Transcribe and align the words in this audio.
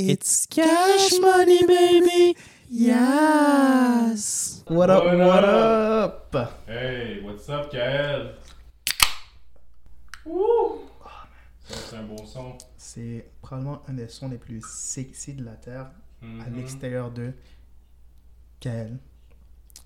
It's 0.00 0.46
cash 0.46 1.18
money, 1.20 1.66
baby. 1.66 2.36
Yes. 2.70 4.62
What 4.68 4.90
up, 4.90 5.04
What 5.04 5.18
what 5.18 5.44
up? 5.44 6.34
up? 6.36 6.62
Hey, 6.68 7.20
what's 7.24 7.48
up, 7.48 7.68
Kael? 7.72 8.34
Wouh! 10.24 10.82
C'est 11.64 11.96
un 11.96 12.02
beau 12.04 12.24
son. 12.24 12.56
C'est 12.76 13.26
probablement 13.42 13.82
un 13.88 13.94
des 13.94 14.06
sons 14.08 14.28
les 14.28 14.38
plus 14.38 14.62
sexy 14.64 15.32
de 15.34 15.44
la 15.44 15.56
Terre 15.56 15.90
à 16.22 16.24
Mhm. 16.48 16.56
l'extérieur 16.56 17.10
de 17.10 17.32
Kael. 18.60 18.98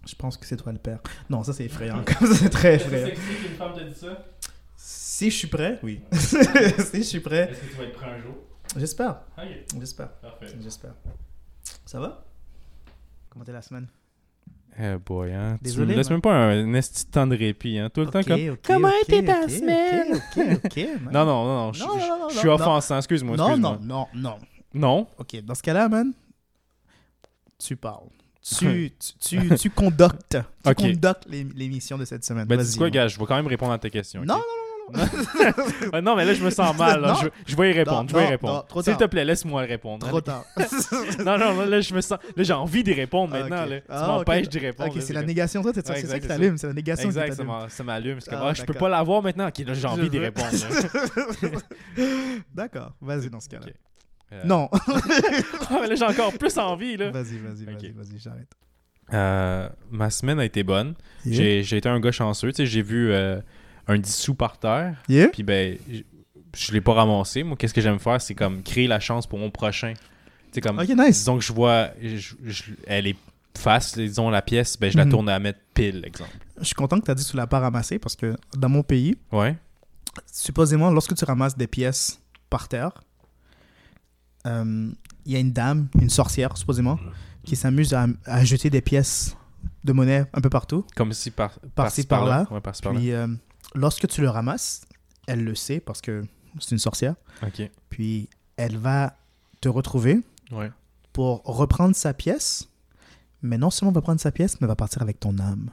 Je 0.07 0.15
pense 0.15 0.37
que 0.37 0.45
c'est 0.45 0.57
toi 0.59 0.73
le 0.73 0.79
père. 0.79 1.01
Non, 1.31 1.43
ça 1.43 1.55
c'est 1.55 1.65
effrayant. 1.65 2.05
Comme 2.19 2.29
ça, 2.29 2.35
c'est 2.35 2.51
très 2.51 2.75
effrayant. 2.75 3.07
c'est 3.09 3.17
sexy 3.17 3.47
qu'une 3.47 3.57
femme 3.57 3.73
te 3.75 3.81
dit 3.85 3.95
ça? 3.99 4.27
Si 4.77 5.31
je 5.31 5.37
suis 5.39 5.49
prêt, 5.49 5.79
oui. 5.83 6.03
si 6.13 6.37
je 6.99 7.03
suis 7.03 7.21
prêt, 7.21 7.49
Est-ce 7.51 7.61
que 7.61 7.67
tu 7.71 7.77
vas 7.79 7.85
être 7.85 7.93
prêt 7.95 8.11
un 8.11 8.19
jour? 8.21 8.35
J'espère. 8.77 9.21
Ok, 9.39 9.45
J'espère. 9.79 10.09
parfait. 10.15 10.47
J'espère. 10.63 10.95
Ça 11.87 12.01
va? 12.01 12.25
Comment 13.31 13.45
t'es 13.45 13.53
la 13.53 13.63
semaine? 13.63 13.87
Eh 14.79 14.97
boy, 14.97 15.33
hein. 15.33 15.59
Désolé, 15.61 15.89
tu 15.89 15.93
me 15.93 15.97
laisses 15.99 16.07
man. 16.09 16.15
même 16.15 16.23
pas 16.23 16.35
un 16.35 16.73
esti 16.75 17.05
de 17.05 17.11
temps 17.11 17.27
de 17.27 17.37
répit, 17.37 17.79
hein. 17.79 17.91
Tout 17.93 18.01
le 18.01 18.07
temps 18.07 18.23
comme. 18.23 18.57
Comment 18.65 18.91
était 19.03 19.23
ta 19.25 19.43
ok, 19.43 19.51
semaine? 19.51 20.15
Ok, 20.15 20.39
ok, 20.39 20.61
ok. 20.65 20.77
man. 21.03 21.13
Non, 21.13 21.25
non, 21.27 21.45
non, 21.45 21.57
non. 21.67 21.73
Je 21.75 21.81
Non, 21.85 21.89
non, 21.89 21.97
non, 21.97 22.29
je- 22.31 22.35
non, 22.35 22.41
suis 22.41 22.49
non. 22.49 22.55
offensant. 22.55 22.97
Excuse-moi, 22.97 23.37
non, 23.37 23.47
excuse-moi. 23.49 23.79
non, 23.83 24.09
non, 24.15 24.33
non. 24.33 24.39
Non? 24.75 25.07
Ok, 25.19 25.37
dans 25.45 25.55
ce 25.55 25.63
cas-là, 25.63 25.89
man, 25.91 26.13
tu 27.59 27.77
parles. 27.77 28.09
Tu, 28.43 28.91
tu, 28.99 29.39
tu, 29.39 29.55
tu 29.57 29.71
conductes. 29.71 30.37
Tu 30.65 30.75
conductes 30.75 31.27
l'é- 31.29 31.47
l'émission 31.55 31.97
de 31.97 32.05
cette 32.05 32.25
semaine. 32.25 32.45
Ben, 32.49 32.61
dis 32.61 32.77
quoi, 32.77 32.91
gars? 32.91 33.07
Je 33.07 33.17
vais 33.17 33.25
quand 33.25 33.37
même 33.37 33.47
répondre 33.47 33.71
à 33.73 33.79
ta 33.79 33.89
question. 33.89 34.23
ok? 34.23 34.27
Non, 34.27 34.35
non, 34.35 34.43
Non, 36.03 36.17
mais 36.17 36.25
là, 36.25 36.35
je 36.35 36.45
me 36.45 36.51
sens 36.51 36.77
mal. 36.77 37.01
là. 37.01 37.15
Je, 37.23 37.29
je 37.53 37.57
vais 37.57 37.71
y 37.71 37.73
répondre. 37.73 38.03
Non, 38.03 38.09
je 38.09 38.15
vais 38.15 38.21
y 38.21 38.25
non, 38.25 38.31
répondre. 38.31 38.55
non, 38.55 38.63
trop 38.69 38.83
S'il 38.83 38.97
te 38.97 39.05
plaît, 39.05 39.25
laisse-moi 39.25 39.63
répondre. 39.63 40.07
Trop 40.07 40.21
tard. 40.21 40.45
non, 41.25 41.39
non, 41.39 41.65
là, 41.67 41.81
je 41.81 41.95
me 41.95 42.01
sens. 42.01 42.19
Là, 42.37 42.43
j'ai 42.43 42.53
envie 42.53 42.83
d'y 42.83 42.93
répondre 42.93 43.33
maintenant. 43.33 43.57
Ah, 43.61 43.65
ok. 43.65 43.71
là. 43.71 43.81
Tu 43.81 43.87
Ah, 43.89 44.07
m'empêches 44.09 44.47
ok. 44.47 44.53
d'y 44.53 44.59
répondre. 44.59 44.91
ok, 44.91 44.97
là, 44.97 45.01
c'est 45.03 45.13
la 45.13 45.23
négation. 45.23 45.63
Toi, 45.63 45.73
c'est 45.75 45.87
ça, 45.87 45.93
Ouais, 45.95 46.01
ça 46.03 46.17
qui 46.17 46.23
c'est 46.23 46.29
t'allume. 46.29 46.57
C'est 46.59 46.67
la 46.67 46.73
négation 46.75 47.09
Exact, 47.09 47.31
qui 47.31 47.37
ça 47.69 47.85
m'allume. 47.85 48.19
Ah, 48.31 48.41
ah, 48.49 48.55
je 48.55 48.63
peux 48.65 48.75
pas 48.75 48.89
l'avoir 48.89 49.23
maintenant. 49.23 49.49
Ok, 49.49 49.59
là, 49.67 49.75
j'ai 49.75 49.87
envie 49.87 50.11
d'y 50.11 50.19
répondre. 50.19 50.49
là. 50.53 51.49
D'accord, 52.55 52.93
vas-y 53.01 53.31
dans 53.31 53.41
ce 53.41 53.49
cas-là. 53.49 53.67
Euh, 54.33 54.43
Non. 54.45 54.69
ah, 54.73 55.79
mais 55.81 55.89
là, 55.89 55.95
j'ai 55.95 56.05
encore 56.05 56.33
plus 56.33 56.57
envie. 56.59 56.97
Là. 56.97 57.11
Vas-y, 57.11 57.37
vas-y, 57.39 57.65
vas-y, 57.65 57.91
vas-y, 57.91 58.19
j'arrête. 58.19 58.49
Euh, 59.13 59.69
ma 59.91 60.09
semaine 60.11 60.41
a 60.41 60.45
été 60.45 60.63
bonne. 60.63 60.95
J'ai 61.27 61.63
j'ai 61.63 61.77
été 61.77 61.89
un 61.89 62.01
gars 62.01 62.13
chanceux. 62.13 62.49
Tu 62.53 62.57
sais, 62.59 62.67
j'ai 62.67 62.81
vu 62.83 63.13
euh, 63.13 63.41
un 63.89 63.99
dissous 63.99 64.35
par 64.35 64.59
terre. 64.59 65.03
Yeah? 65.09 65.29
Puis 65.29 65.43
ben, 65.43 65.77
j- 65.91 66.05
je 66.57 66.73
l'ai 66.73 66.81
pas 66.81 66.93
ramassé. 66.95 67.43
Moi, 67.43 67.57
qu'est-ce 67.57 67.75
que 67.75 67.81
j'aime 67.81 67.99
faire, 67.99 68.21
c'est 68.21 68.35
comme 68.35 68.63
créer 68.63 68.87
la 68.87 69.01
chance 69.01 69.27
pour 69.27 69.39
mon 69.39 69.51
prochain. 69.51 69.95
Tu 70.53 70.61
comme, 70.61 70.79
Ok, 70.79 70.89
nice. 70.89 71.19
disons 71.19 71.39
que 71.39 71.45
je 71.45 71.53
vois, 71.53 71.89
je- 72.01 72.35
je- 72.45 72.73
elle 72.87 73.07
est 73.07 73.17
face, 73.57 73.95
disons 73.97 74.29
la 74.31 74.43
pièce, 74.43 74.79
ben 74.79 74.91
je 74.91 74.97
la 74.99 75.05
Mhm. 75.05 75.11
tourne 75.11 75.29
à 75.29 75.39
mettre 75.39 75.61
pile, 75.75 76.03
exemple. 76.07 76.31
Je 76.59 76.65
suis 76.65 76.75
content 76.75 76.99
que 77.01 77.05
tu 77.07 77.11
as 77.11 77.15
dit 77.15 77.25
que 77.25 77.31
tu 77.31 77.37
l'as 77.37 77.47
pas 77.47 77.61
ramassé 77.61 77.99
parce 77.99 78.17
que 78.17 78.37
dans 78.57 78.69
mon 78.69 78.83
pays, 78.83 79.17
Ouais. 79.31 79.57
supposément, 80.31 80.91
lorsque 80.91 81.15
tu 81.15 81.25
ramasses 81.25 81.57
des 81.57 81.67
pièces 81.67 82.21
par 82.51 82.69
terre, 82.69 82.93
euh, 84.47 84.91
il 85.25 85.33
y 85.33 85.37
a 85.37 85.39
une 85.39 85.53
dame, 85.53 85.89
une 86.01 86.11
sorcière, 86.11 86.57
supposément, 86.57 86.99
qui 87.45 87.57
s'amuse 87.57 87.95
à, 87.95 88.07
à 88.25 88.45
jeter 88.45 88.71
des 88.71 88.81
pièces 88.81 89.37
de 89.85 89.93
monnaie 89.93 90.25
un 90.33 90.41
peu 90.41 90.51
partout. 90.51 90.85
Comme 90.97 91.13
si 91.13 91.31
par, 91.31 91.59
Par-ci, 91.75 92.05
par-là. 92.05 92.47
Ouais, 92.51 92.61
par-ci 92.61 92.83
par-là. 92.83 92.99
Puis, 92.99 93.13
euh, 93.13 93.27
lorsque 93.75 94.07
tu 94.09 94.21
le 94.21 94.29
ramasses, 94.31 94.83
elle 95.27 95.45
le 95.45 95.55
sait 95.55 95.81
parce 95.81 96.01
que 96.01 96.23
c'est 96.61 96.73
une 96.73 96.79
sorcière. 96.79 97.15
Ok. 97.43 97.69
Puis, 97.91 98.29
elle 98.57 98.77
va 98.77 99.17
te 99.61 99.69
retrouver 99.69 100.21
Ouais. 100.51 100.71
pour 101.13 101.43
reprendre 101.45 101.95
sa 101.97 102.13
pièce. 102.15 102.69
Mais 103.43 103.59
non 103.59 103.71
seulement 103.71 103.93
va 103.93 104.01
prendre 104.03 104.21
sa 104.21 104.31
pièce, 104.31 104.61
mais 104.61 104.67
va 104.69 104.77
partir 104.77 105.03
avec 105.03 105.19
ton 105.19 105.37
âme. 105.39 105.71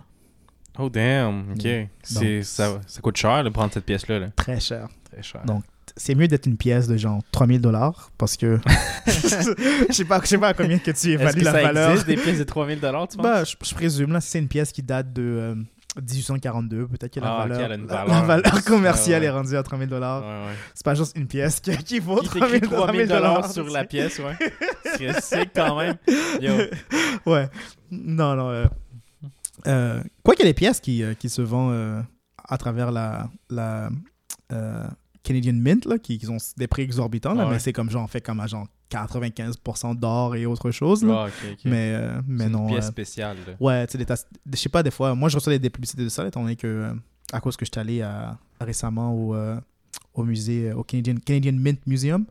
Oh 0.77 0.89
damn. 0.89 1.51
Ok. 1.51 1.65
Mm. 1.65 2.41
Ça, 2.43 2.79
ça 2.87 3.01
coûte 3.01 3.17
cher 3.17 3.43
de 3.43 3.49
prendre 3.49 3.71
cette 3.73 3.85
pièce-là. 3.85 4.19
là. 4.19 4.29
Très 4.35 4.59
cher. 4.59 4.87
Très 5.11 5.21
cher. 5.21 5.43
Donc, 5.45 5.63
c'est 5.97 6.15
mieux 6.15 6.27
d'être 6.27 6.45
une 6.45 6.55
pièce 6.57 6.87
de 6.87 6.95
genre 6.97 7.21
3000 7.31 7.59
dollars 7.61 8.11
parce 8.17 8.37
que 8.37 8.59
je 9.07 9.91
sais 9.91 10.05
pas, 10.05 10.21
je 10.21 10.27
sais 10.27 10.37
pas 10.37 10.49
à 10.49 10.53
combien 10.53 10.77
que 10.77 10.83
tu 10.85 10.89
Est-ce 10.91 11.07
évalues 11.09 11.39
que 11.41 11.45
la 11.45 11.51
ça 11.51 11.61
valeur. 11.61 11.89
existe 11.91 12.07
des 12.07 12.15
pièces 12.15 12.39
de 12.39 12.43
3000 12.43 12.79
tu 12.79 12.87
penses? 12.87 13.17
Bah, 13.17 13.43
je, 13.43 13.55
je 13.61 13.73
présume 13.75 14.13
là, 14.13 14.21
c'est 14.21 14.39
une 14.39 14.47
pièce 14.47 14.71
qui 14.71 14.81
date 14.83 15.11
de 15.13 15.21
euh, 15.23 15.55
1842, 16.01 16.87
peut-être 16.87 17.13
que 17.13 17.19
la 17.19 17.33
Ah, 17.35 17.47
valeur, 17.47 17.69
la- 17.69 17.77
valeur. 17.77 18.07
la 18.07 18.21
valeur 18.21 18.63
commerciale 18.65 19.21
Ouais, 19.21 19.27
est 19.27 19.31
rendue 19.31 19.55
à 19.55 19.63
3000 19.63 19.87
dollars. 19.89 20.21
Ouais. 20.23 20.53
C'est 20.73 20.83
pas 20.85 20.95
juste 20.95 21.15
une 21.17 21.27
pièce 21.27 21.59
qui, 21.59 21.75
qui 21.77 21.99
vaut 21.99 22.19
Il 22.21 22.27
3000 22.29 22.61
t'écrit 22.61 22.75
3000 22.75 23.07
dollars 23.07 23.51
sur 23.51 23.67
la 23.69 23.83
pièce, 23.85 24.19
ouais. 24.19 24.37
C'est 25.21 25.47
quand 25.53 25.77
même. 25.77 25.95
Yo. 26.41 26.51
Ouais. 27.25 27.49
Non, 27.91 28.35
non. 28.35 28.49
euh, 28.49 28.65
euh, 29.67 30.01
quoi 30.23 30.35
qu'il 30.35 30.45
y 30.45 30.47
ait 30.49 30.51
des 30.51 30.55
pièces 30.57 30.79
qui, 30.79 31.03
euh, 31.03 31.13
qui 31.13 31.29
se 31.29 31.41
vendent 31.41 31.73
euh, 31.73 32.01
à 32.47 32.57
travers 32.57 32.91
la, 32.91 33.29
la 33.49 33.89
Canadian 35.23 35.53
Mint, 35.53 35.85
là, 35.85 35.97
qui, 35.99 36.17
qui 36.17 36.27
ont 36.29 36.37
des 36.57 36.67
prix 36.67 36.83
exorbitants, 36.83 37.33
là, 37.33 37.45
Ah 37.47 37.51
mais 37.51 37.59
c'est 37.59 37.73
comme 37.73 37.89
genre, 37.89 38.09
fait 38.09 38.21
comme 38.21 38.39
à 38.39 38.47
genre 38.47 38.67
95% 38.91 39.95
d'or 39.97 40.35
et 40.35 40.45
autre 40.45 40.71
chose. 40.71 41.03
là. 41.03 41.23
Ah, 41.23 41.25
ok, 41.27 41.51
ok. 41.53 41.59
Mais, 41.65 41.93
euh, 41.95 42.21
mais 42.27 42.45
une 42.45 42.51
non. 42.51 42.67
pièce 42.67 42.85
euh, 42.85 42.89
spéciale. 42.89 43.37
là. 43.47 43.53
ouais, 43.59 43.87
tu 43.87 43.97
sais, 43.97 44.05
je 44.51 44.55
sais 44.57 44.69
pas, 44.69 44.83
des 44.83 44.91
fois, 44.91 45.13
moi 45.15 45.29
je 45.29 45.35
reçois 45.35 45.53
des, 45.53 45.59
des 45.59 45.69
publicités 45.69 46.03
de 46.03 46.09
ça, 46.09 46.27
étant 46.27 46.41
donné 46.41 46.55
que, 46.55 46.67
euh, 46.67 46.93
à 47.31 47.39
cause 47.39 47.55
que 47.57 47.65
je 47.65 47.71
suis 47.71 47.79
allé 47.79 48.01
à- 48.01 48.37
récemment 48.59 49.13
au, 49.13 49.35
au 50.13 50.23
musée, 50.23 50.71
au 50.73 50.83
Canadian, 50.83 51.15
Canadian 51.23 51.53
Mint 51.53 51.85
Museum, 51.87 52.25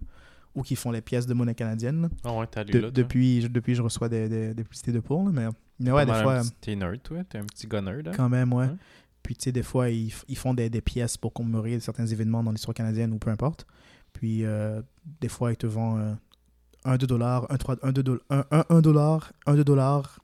où 0.55 0.63
qui 0.63 0.77
font 0.77 0.91
les 0.91 1.01
pièces 1.01 1.27
de 1.27 1.35
monnaie 1.35 1.55
canadienne. 1.55 2.09
Ah 2.25 2.33
ouais, 2.35 2.47
t'as 2.51 2.65
lu 2.65 2.73
De- 2.73 2.79
là. 2.81 2.91
depuis, 2.91 3.43
je, 3.43 3.47
depuis, 3.49 3.75
je 3.75 3.83
reçois 3.83 4.09
des, 4.09 4.29
des, 4.29 4.55
des 4.55 4.65
publicités 4.65 4.93
de 4.93 5.01
pour, 5.01 5.25
là, 5.25 5.31
mais, 5.33 5.47
mais 5.79 5.93
ouais, 5.93 6.05
des 6.05 6.13
fois. 6.15 6.43
T'es 6.61 6.75
nerd, 6.75 7.01
toi. 7.03 7.19
T'es 7.29 7.39
un 7.39 7.45
petit 7.45 7.67
gunner, 7.67 8.03
là. 8.03 8.13
Quand 8.17 8.29
même, 8.29 8.53
ouais. 8.53 8.67
Puis, 9.23 9.37
tu 9.37 9.45
sais, 9.45 9.53
des 9.53 9.63
fois, 9.63 9.89
ils, 9.91 10.13
ils 10.27 10.37
font 10.37 10.55
des, 10.55 10.69
des 10.71 10.81
pièces 10.81 11.17
pour 11.17 11.33
commémorer 11.33 11.79
certains 11.81 12.07
événements 12.07 12.43
dans 12.43 12.51
l'histoire 12.51 12.75
canadienne 12.75 13.13
ou 13.13 13.19
peu 13.19 13.31
importe. 13.31 13.67
Puis, 14.13 14.45
euh, 14.45 14.81
des 15.21 15.29
fois, 15.29 15.53
ils 15.53 15.57
te 15.57 15.67
vendent 15.67 16.01
euh, 16.01 16.15
un 16.85 16.97
2 16.97 17.07
dollars, 17.07 17.47
un 17.51 17.57
3, 17.57 17.77
un 17.83 17.93
2 17.93 18.03
dollars, 18.03 18.23
un, 18.31 18.45
un, 18.51 18.65
un 18.69 18.81
dollar, 18.81 19.33
un 19.47 19.55
2 19.55 19.65
dollars 19.65 20.21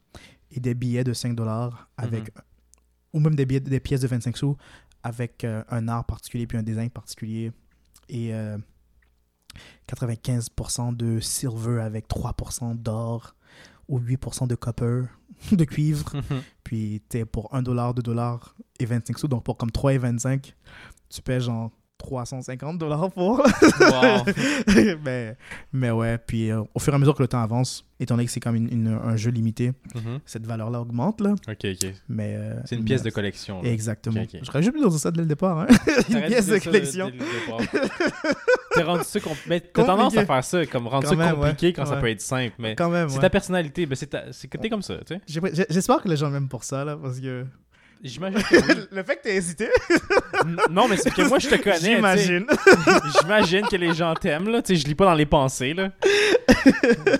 et 0.50 0.60
des 0.60 0.74
billets 0.74 1.04
de 1.04 1.12
5 1.12 1.34
dollars 1.34 1.88
avec, 1.96 2.32
ou 3.12 3.20
même 3.20 3.34
des, 3.34 3.46
billets, 3.46 3.60
des 3.60 3.80
pièces 3.80 4.00
de 4.00 4.08
25 4.08 4.36
sous 4.36 4.56
avec 5.02 5.44
euh, 5.44 5.62
un 5.68 5.86
art 5.88 6.04
particulier 6.04 6.46
puis 6.46 6.58
un 6.58 6.62
design 6.62 6.90
particulier. 6.90 7.52
Et 8.08 8.34
euh, 8.34 8.58
95% 9.88 10.96
de 10.96 11.20
silver 11.20 11.80
avec 11.80 12.08
3% 12.08 12.74
d'or 12.76 13.34
ou 13.88 14.00
8% 14.00 14.46
de 14.48 14.54
copper, 14.54 15.04
de 15.52 15.64
cuivre. 15.64 16.10
Puis, 16.64 17.02
t'es 17.08 17.24
pour 17.24 17.54
1 17.54 17.62
dollar, 17.62 17.94
2 17.94 18.02
dollars 18.02 18.56
et 18.80 18.86
25 18.86 19.18
sous. 19.18 19.28
Donc, 19.28 19.44
pour 19.44 19.56
comme 19.56 19.70
3 19.70 19.94
et 19.94 19.98
25, 19.98 20.54
tu 21.10 21.22
paies 21.22 21.40
genre 21.40 21.70
350 22.04 22.78
dollars 22.78 23.10
pour. 23.10 23.38
wow. 23.38 24.24
mais, 25.02 25.36
mais 25.72 25.90
ouais, 25.90 26.18
puis 26.18 26.50
euh, 26.50 26.62
au 26.74 26.78
fur 26.78 26.92
et 26.92 26.96
à 26.96 26.98
mesure 26.98 27.14
que 27.14 27.22
le 27.22 27.28
temps 27.28 27.42
avance, 27.42 27.84
étant 27.98 28.14
donné 28.16 28.26
que 28.26 28.32
c'est 28.32 28.40
comme 28.40 28.56
une- 28.56 28.70
une- 28.72 28.98
un 29.02 29.16
jeu 29.16 29.30
limité, 29.30 29.72
Mhm. 29.94 30.18
cette 30.26 30.46
valeur-là 30.46 30.80
augmente. 30.80 31.20
Là. 31.20 31.34
Ok, 31.48 31.64
ok. 31.64 31.92
Mais, 32.08 32.34
euh, 32.36 32.60
C'est 32.66 32.76
une 32.76 32.84
pièce 32.84 33.02
mais- 33.02 33.10
de 33.10 33.14
collection. 33.14 33.62
là. 33.62 33.70
Exactement. 33.70 34.20
Ok, 34.20 34.28
ok. 34.34 34.40
J'aurais 34.42 34.62
juste 34.62 34.74
pu 34.74 34.80
dire 34.80 34.92
ça 34.92 35.10
dès 35.10 35.20
le 35.20 35.26
départ. 35.26 35.58
Hein? 35.60 35.66
une 36.10 36.22
pièce 36.26 36.46
de 36.46 36.58
collection. 36.58 37.10
T'es 38.74 38.82
rendu 38.82 39.04
ça 39.04 39.18
compl- 39.20 39.36
mais 39.46 39.60
T'as 39.60 39.84
tendance 39.84 40.16
à 40.16 40.26
faire 40.26 40.44
ça, 40.44 40.66
comme 40.66 40.88
rendre 40.88 41.04
Quand 41.04 41.10
ça 41.10 41.16
même, 41.16 41.34
compliqué 41.36 41.66
ouais. 41.68 41.72
quand 41.72 41.86
ça 41.86 41.96
peut 41.96 42.08
être 42.10 42.20
simple. 42.20 42.54
Mais 42.58 42.74
Quand 42.74 42.90
même, 42.90 43.08
c'est 43.08 43.16
ouais. 43.16 43.20
ta 43.22 43.30
personnalité. 43.30 43.86
Ben 43.86 43.94
c'est 43.94 44.06
ta- 44.08 44.68
comme 44.68 44.82
ça, 44.82 44.96
tu 45.06 45.14
sais. 45.14 45.66
J'espère 45.70 46.02
que 46.02 46.08
les 46.08 46.16
gens 46.16 46.28
m'aiment 46.30 46.48
pour 46.48 46.64
ça, 46.64 46.84
là, 46.84 46.96
parce 46.96 47.20
que... 47.20 47.44
J'imagine 48.04 48.42
que 48.50 48.94
le 48.94 49.02
fait 49.02 49.16
que 49.16 49.22
t'aies 49.22 49.36
hésité, 49.36 49.68
Non, 50.70 50.86
mais 50.88 50.96
c'est 50.98 51.10
que 51.12 51.26
moi, 51.26 51.38
je 51.38 51.48
te 51.48 51.54
connais. 51.56 51.96
j'imagine. 51.96 52.46
J'imagine 53.20 53.62
que 53.66 53.76
les 53.76 53.94
gens 53.94 54.14
t'aiment, 54.14 54.48
là. 54.50 54.60
Tu 54.60 54.74
sais, 54.76 54.82
je 54.82 54.86
lis 54.86 54.94
pas 54.94 55.06
dans 55.06 55.14
les 55.14 55.24
pensées, 55.26 55.72
là. 55.72 55.90
tu 56.46 56.70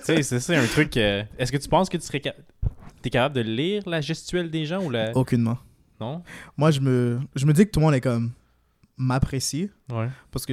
sais, 0.03 0.23
c'est 0.23 0.41
ça, 0.41 0.59
un 0.59 0.67
truc. 0.67 0.97
euh, 0.99 1.23
Est-ce 1.39 1.51
que 1.51 1.57
tu 1.57 1.69
penses 1.69 1.89
que 1.89 1.97
tu 1.97 2.05
serais. 2.07 2.21
T'es 3.03 3.11
capable 3.11 3.35
de 3.35 3.41
lire 3.41 3.83
la 3.87 4.01
gestuelle 4.01 4.51
des 4.51 4.67
gens 4.67 4.83
ou 4.85 4.91
la. 4.91 5.17
Aucunement. 5.17 5.59
Non? 6.01 6.23
Moi, 6.57 6.71
je 6.71 6.81
me, 6.81 7.19
je 7.35 7.47
me 7.47 7.53
dis 7.53 7.65
que 7.65 7.71
tout 7.71 7.81
le 7.81 7.87
monde 7.87 7.95
est 7.95 8.01
comme... 8.01 8.33
m'apprécie. 8.99 9.71
Ouais. 9.91 10.09
Parce 10.31 10.45
que 10.45 10.53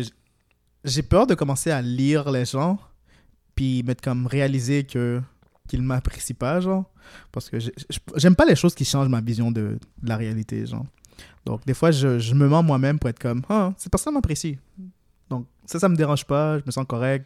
j'ai 0.86 1.02
peur 1.04 1.28
de 1.28 1.36
commencer 1.36 1.72
à 1.72 1.82
lire 1.82 2.32
les 2.32 2.46
gens, 2.46 2.80
puis 3.56 3.84
mettre 3.84 4.02
comme 4.02 4.28
réaliser 4.28 4.84
que 4.86 5.22
qu'ils 5.72 5.82
m'apprécient 5.82 6.36
pas, 6.38 6.60
genre. 6.60 6.86
Parce 7.32 7.50
que 7.50 7.58
j'aime 8.16 8.36
pas 8.36 8.46
les 8.46 8.56
choses 8.56 8.76
qui 8.76 8.86
changent 8.86 9.08
ma 9.10 9.22
vision 9.22 9.52
de, 9.52 9.78
de 10.04 10.08
la 10.10 10.18
réalité, 10.18 10.66
genre. 10.66 10.86
Donc, 11.46 11.66
des 11.66 11.74
fois, 11.74 11.92
je, 11.92 12.20
je 12.20 12.34
me 12.36 12.48
mens 12.48 12.62
moi-même 12.64 13.00
pour 13.00 13.10
être 13.10 13.20
comme, 13.20 13.42
ah, 13.50 13.74
cette 13.78 13.92
personne 13.92 14.14
m'apprécie. 14.14 14.58
Donc, 15.30 15.46
ça, 15.66 15.80
ça 15.80 15.88
me 15.90 15.96
dérange 15.96 16.26
pas, 16.26 16.60
je 16.60 16.64
me 16.66 16.72
sens 16.72 16.86
correct. 16.88 17.26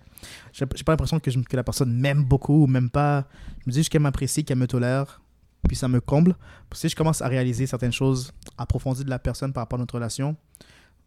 J'ai 0.54 0.66
pas 0.66 0.92
l'impression 0.94 1.20
que, 1.20 1.32
je- 1.32 1.40
que 1.40 1.56
la 1.56 1.64
personne 1.64 1.92
m'aime 1.94 2.24
beaucoup 2.24 2.64
ou 2.64 2.68
même 2.68 2.90
pas. 2.90 3.26
Je 3.62 3.64
me 3.68 3.72
dis 3.72 3.80
juste 3.80 3.90
qu'elle 3.90 4.02
m'apprécie, 4.04 4.44
qu'elle 4.46 4.58
me 4.60 4.68
tolère, 4.68 5.22
puis 5.68 5.76
ça 5.76 5.88
me 5.88 6.00
comble. 6.00 6.36
Si 6.74 6.88
je 6.90 6.96
commence 6.96 7.22
à 7.22 7.28
réaliser 7.28 7.66
certaines 7.68 7.92
choses 7.94 8.32
approfondies 8.58 9.04
de 9.04 9.10
la 9.10 9.20
personne 9.20 9.52
par 9.54 9.64
rapport 9.64 9.78
à 9.80 9.82
notre 9.82 9.96
relation, 9.96 10.36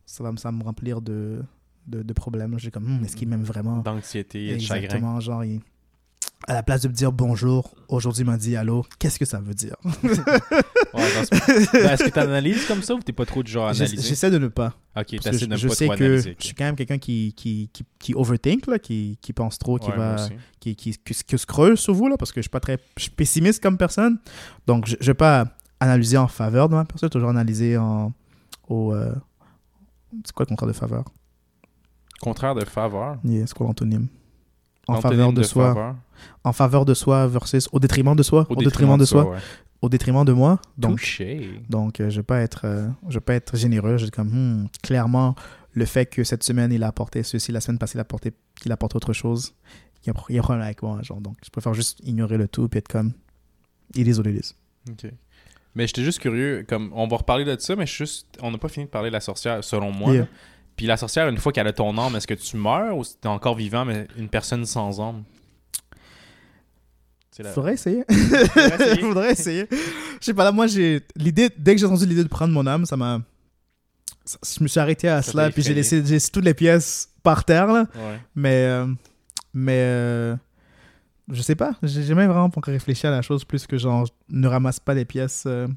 ça 0.06 0.24
va 0.24 0.32
me, 0.32 0.36
ça 0.38 0.50
me 0.50 0.62
remplir 0.62 1.00
de, 1.00 1.42
de, 1.86 2.02
de 2.02 2.12
problème. 2.12 2.52
là. 2.52 2.58
J'ai 2.58 2.70
comme, 2.70 2.84
Hmm, 3.00 3.04
est-ce 3.04 3.16
qu'il 3.16 3.28
m'aime 3.28 3.44
vraiment? 3.44 3.78
D'anxiété 3.78 4.48
et 4.48 4.54
de 4.56 4.58
chagrin. 4.60 4.82
Exactement, 4.84 5.20
genre, 5.20 5.44
il- 5.44 5.60
à 6.46 6.54
la 6.54 6.62
place 6.62 6.82
de 6.82 6.88
me 6.88 6.92
dire 6.94 7.12
bonjour, 7.12 7.74
aujourd'hui 7.88 8.24
m'a 8.24 8.36
dit 8.36 8.56
allô, 8.56 8.84
qu'est-ce 8.98 9.18
que 9.18 9.24
ça 9.24 9.40
veut 9.40 9.54
dire? 9.54 9.76
Ouais, 10.94 11.02
dans 11.14 11.24
ce- 11.24 11.72
Ben, 11.72 11.90
Est-ce 11.90 12.04
que 12.04 12.10
tu 12.10 12.18
analyses 12.18 12.64
comme 12.66 12.82
ça 12.82 12.94
ou 12.94 13.00
t'es 13.00 13.12
pas 13.12 13.26
trop 13.26 13.42
du 13.42 13.50
genre 13.52 13.66
à 13.66 13.70
analyser? 13.70 14.00
J'essaie 14.08 14.30
de 14.30 14.38
ne 14.38 14.48
pas. 14.48 14.72
Ok, 14.96 15.06
je, 15.12 15.16
de 15.44 15.46
ne 15.46 15.56
je 15.56 15.68
pas 15.68 15.74
sais 15.74 15.86
trop 15.86 15.96
que 15.96 16.02
analyser. 16.04 16.36
je 16.38 16.44
suis 16.46 16.54
quand 16.54 16.64
même 16.64 16.76
quelqu'un 16.76 16.96
qui, 16.98 17.34
qui, 17.36 17.68
qui, 17.72 17.84
qui 17.98 18.14
overthink, 18.14 18.66
là, 18.66 18.78
qui, 18.78 19.18
qui 19.20 19.32
pense 19.34 19.58
trop, 19.58 19.78
qui 19.78 19.90
Ouais, 19.90 19.96
va 19.96 20.16
qui, 20.60 20.74
qui, 20.76 20.96
qui, 20.96 21.14
qui 21.14 21.38
se 21.38 21.44
creuse 21.46 21.78
sur 21.78 21.92
vous, 21.92 22.08
là, 22.08 22.16
parce 22.16 22.32
que 22.32 22.40
je 22.40 22.44
suis 22.44 22.50
pas 22.50 22.60
très 22.60 22.78
je 22.96 23.02
suis 23.02 23.10
pessimiste 23.10 23.62
comme 23.62 23.76
personne. 23.76 24.18
Donc, 24.66 24.86
je 24.86 24.96
ne 24.98 25.04
vais 25.04 25.14
pas 25.14 25.46
analyser 25.80 26.16
en 26.16 26.28
faveur 26.28 26.68
de 26.70 26.74
ma 26.74 26.84
personne, 26.84 27.10
toujours 27.10 27.30
analyser 27.30 27.76
en. 27.76 28.12
Au, 28.68 28.94
euh, 28.94 29.12
c'est 30.24 30.32
quoi 30.32 30.44
le 30.44 30.48
contraire 30.48 30.68
de 30.68 30.72
faveur? 30.72 31.04
Contraire 32.20 32.54
de 32.54 32.64
faveur? 32.64 33.18
Yeah, 33.24 33.46
C'est 33.46 33.54
quoi 33.54 33.66
l'antonyme 33.66 34.08
En 34.88 35.00
faveur 35.00 35.32
de, 35.32 35.42
soi. 35.42 35.68
faveur. 35.68 35.96
En 36.44 36.52
faveur 36.52 36.84
de 36.84 36.94
soi 36.94 37.26
versus 37.26 37.68
au 37.72 37.78
détriment 37.78 38.16
de 38.16 38.22
soi. 38.22 38.46
Au, 38.48 38.56
détriment, 38.56 38.98
de 38.98 39.04
soi. 39.04 39.30
ouais. 39.30 39.38
Au 39.82 39.88
détriment 39.88 40.24
de 40.24 40.32
moi. 40.32 40.60
Donc, 40.76 40.98
Touché. 40.98 41.50
donc 41.68 42.00
euh, 42.00 42.10
je 42.10 42.16
ne 42.16 42.20
vais, 42.20 42.24
pas 42.24 42.40
être, 42.40 42.62
euh, 42.64 42.88
je 43.08 43.14
vais 43.14 43.20
pas 43.20 43.34
être 43.34 43.56
généreux. 43.56 43.96
Je 43.98 44.06
dis 44.06 44.10
comme, 44.10 44.28
hmm, 44.28 44.68
clairement, 44.82 45.34
le 45.72 45.84
fait 45.84 46.06
que 46.06 46.24
cette 46.24 46.42
semaine, 46.42 46.72
il 46.72 46.82
a 46.82 46.88
apporté 46.88 47.22
ceci, 47.22 47.52
la 47.52 47.60
semaine 47.60 47.78
passée, 47.78 47.96
il 47.96 48.00
a 48.00 48.02
apporté, 48.02 48.32
qu'il 48.56 48.72
apporte 48.72 48.96
autre 48.96 49.12
chose, 49.12 49.54
il 50.02 50.08
y 50.08 50.10
a, 50.10 50.14
il 50.30 50.34
y 50.34 50.38
a 50.38 50.40
un 50.40 50.42
problème 50.42 50.64
avec 50.64 50.82
moi. 50.82 51.00
Genre, 51.02 51.20
donc, 51.20 51.36
je 51.44 51.50
préfère 51.50 51.74
juste 51.74 52.00
ignorer 52.04 52.38
le 52.38 52.48
tout 52.48 52.68
et 52.72 52.78
être 52.78 52.88
comme, 52.88 53.12
it 53.94 54.06
is 54.06 54.18
what 54.18 54.28
it 54.28 54.44
is. 54.44 54.54
Ok. 54.90 55.12
Mais 55.74 55.86
j'étais 55.86 56.02
juste 56.02 56.18
curieux, 56.18 56.64
comme 56.68 56.90
on 56.94 57.06
va 57.06 57.18
reparler 57.18 57.44
de 57.44 57.56
ça, 57.60 57.76
mais 57.76 57.86
juste, 57.86 58.26
on 58.42 58.50
n'a 58.50 58.58
pas 58.58 58.68
fini 58.68 58.86
de 58.86 58.90
parler 58.90 59.10
de 59.10 59.12
la 59.12 59.20
sorcière, 59.20 59.62
selon 59.62 59.92
moi. 59.92 60.12
Yeah. 60.12 60.28
Puis 60.78 60.86
la 60.86 60.96
sorcière, 60.96 61.28
une 61.28 61.36
fois 61.36 61.52
qu'elle 61.52 61.66
a 61.66 61.72
ton 61.74 61.98
âme, 61.98 62.16
est-ce 62.16 62.26
que 62.26 62.34
tu 62.34 62.56
meurs 62.56 62.96
ou 62.96 63.02
t'es 63.04 63.28
encore 63.28 63.56
vivant, 63.56 63.84
mais 63.84 64.06
une 64.16 64.28
personne 64.28 64.64
sans 64.64 65.00
âme? 65.00 65.24
La- 67.40 67.52
Faudrait 67.52 67.74
essayer. 67.74 68.04
essayer. 68.08 69.00
Faudrait 69.00 69.32
essayer. 69.32 69.66
Je 69.70 70.24
sais 70.24 70.34
pas, 70.34 70.42
là, 70.44 70.50
moi, 70.52 70.66
j'ai. 70.66 71.02
L'idée, 71.14 71.50
dès 71.56 71.74
que 71.74 71.80
j'ai 71.80 71.86
entendu 71.86 72.04
l'idée 72.06 72.24
de 72.24 72.28
prendre 72.28 72.52
mon 72.52 72.66
âme, 72.66 72.84
ça 72.86 72.96
m'a. 72.96 73.20
Je 74.44 74.62
me 74.62 74.68
suis 74.68 74.80
arrêté 74.80 75.08
à 75.08 75.22
Ça 75.22 75.32
cela, 75.32 75.50
puis 75.50 75.62
j'ai 75.62 75.72
laissé, 75.74 76.02
j'ai 76.04 76.20
toutes 76.20 76.44
les 76.44 76.54
pièces 76.54 77.08
par 77.22 77.44
terre, 77.44 77.66
là. 77.68 77.86
Ouais. 77.94 78.18
Mais. 78.34 78.64
euh, 78.66 78.86
mais. 79.54 79.78
euh, 79.82 80.36
je 81.30 81.42
sais 81.42 81.54
pas. 81.54 81.74
J'ai 81.82 82.02
jamais 82.04 82.26
vraiment 82.26 82.50
réfléchi 82.62 83.06
à 83.06 83.10
la 83.10 83.22
chose 83.22 83.44
plus 83.44 83.66
que 83.66 83.78
genre, 83.78 84.08
ne 84.30 84.48
ramasse 84.48 84.80
pas 84.80 84.94
les 84.94 85.04
pièces 85.04 85.44
euh, 85.46 85.68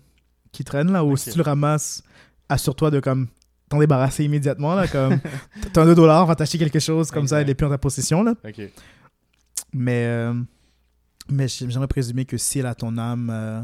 qui 0.51 0.63
traînent, 0.63 0.91
là. 0.91 1.03
Ou 1.03 1.15
si 1.17 1.31
tu 1.31 1.37
le 1.37 1.43
ramasses, 1.43 2.01
assure-toi 2.49 2.89
de 2.91 2.99
comme. 2.99 3.27
T'en 3.71 3.79
débarrasser 3.79 4.25
immédiatement, 4.25 4.75
là. 4.75 4.85
Comme. 4.85 5.17
T'as 5.73 5.83
un 5.83 5.85
2 5.85 5.95
dollars, 5.95 6.25
va 6.25 6.35
t'acheter 6.35 6.57
quelque 6.57 6.79
chose, 6.79 7.09
comme 7.09 7.25
ça, 7.25 7.39
elle 7.39 7.49
est 7.49 7.55
plus 7.55 7.65
en 7.65 7.69
ta 7.69 7.77
possession, 7.77 8.21
là. 8.21 8.33
Mais, 9.71 10.03
euh, 10.07 10.33
mais 11.29 11.47
j'aimerais 11.47 11.87
présumer 11.87 12.25
que 12.25 12.35
si 12.35 12.59
elle 12.59 12.65
a 12.65 12.75
ton 12.75 12.97
âme, 12.97 13.29
euh, 13.31 13.61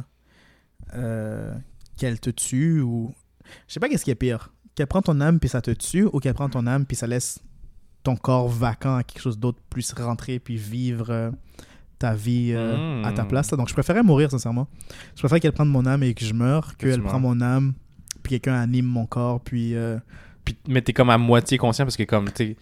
euh, 0.95 1.53
qu'elle 1.97 2.21
te 2.21 2.29
tue 2.29 2.79
ou. 2.79 3.13
Je 3.67 3.73
sais 3.73 3.81
pas 3.81 3.89
qu'est-ce 3.89 4.05
qui 4.05 4.11
est 4.11 4.15
pire. 4.15 4.53
Qu'elle 4.75 4.87
prend 4.87 5.01
ton 5.01 5.19
âme 5.19 5.41
puis 5.41 5.49
ça 5.49 5.61
te 5.61 5.71
tue 5.71 6.05
ou 6.05 6.19
qu'elle 6.21 6.35
prend 6.35 6.47
ton 6.47 6.65
âme 6.67 6.85
puis 6.85 6.95
ça 6.95 7.05
laisse 7.05 7.39
ton 8.03 8.15
corps 8.15 8.47
vacant 8.47 8.95
à 8.95 9.03
quelque 9.03 9.21
chose 9.21 9.37
d'autre 9.37 9.59
puisse 9.69 9.91
rentrer 9.91 10.39
puis 10.39 10.55
vivre 10.55 11.33
ta 11.99 12.13
vie 12.13 12.53
à 12.55 13.11
ta 13.11 13.25
place. 13.25 13.51
là. 13.51 13.57
Donc 13.57 13.67
je 13.67 13.73
préférais 13.73 14.03
mourir, 14.03 14.31
sincèrement. 14.31 14.67
Je 15.15 15.19
préfère 15.19 15.41
qu'elle 15.41 15.51
prenne 15.51 15.67
mon 15.67 15.85
âme 15.85 16.03
et 16.03 16.13
que 16.13 16.23
je 16.23 16.33
meure, 16.33 16.77
Que 16.77 16.87
qu'elle 16.87 17.01
prend 17.01 17.19
mon 17.19 17.41
âme 17.41 17.73
puis 18.27 18.39
quelqu'un 18.39 18.59
anime 18.61 18.85
mon 18.85 19.05
corps 19.05 19.39
puis. 19.41 19.75
euh, 19.75 19.97
Puis, 20.45 20.55
mais 20.67 20.81
t'es 20.81 20.93
comme 20.93 21.09
à 21.09 21.17
moitié 21.17 21.57
conscient 21.57 21.85
parce 21.85 21.97
que 21.97 22.03
comme 22.03 22.29
t'es 22.31 22.55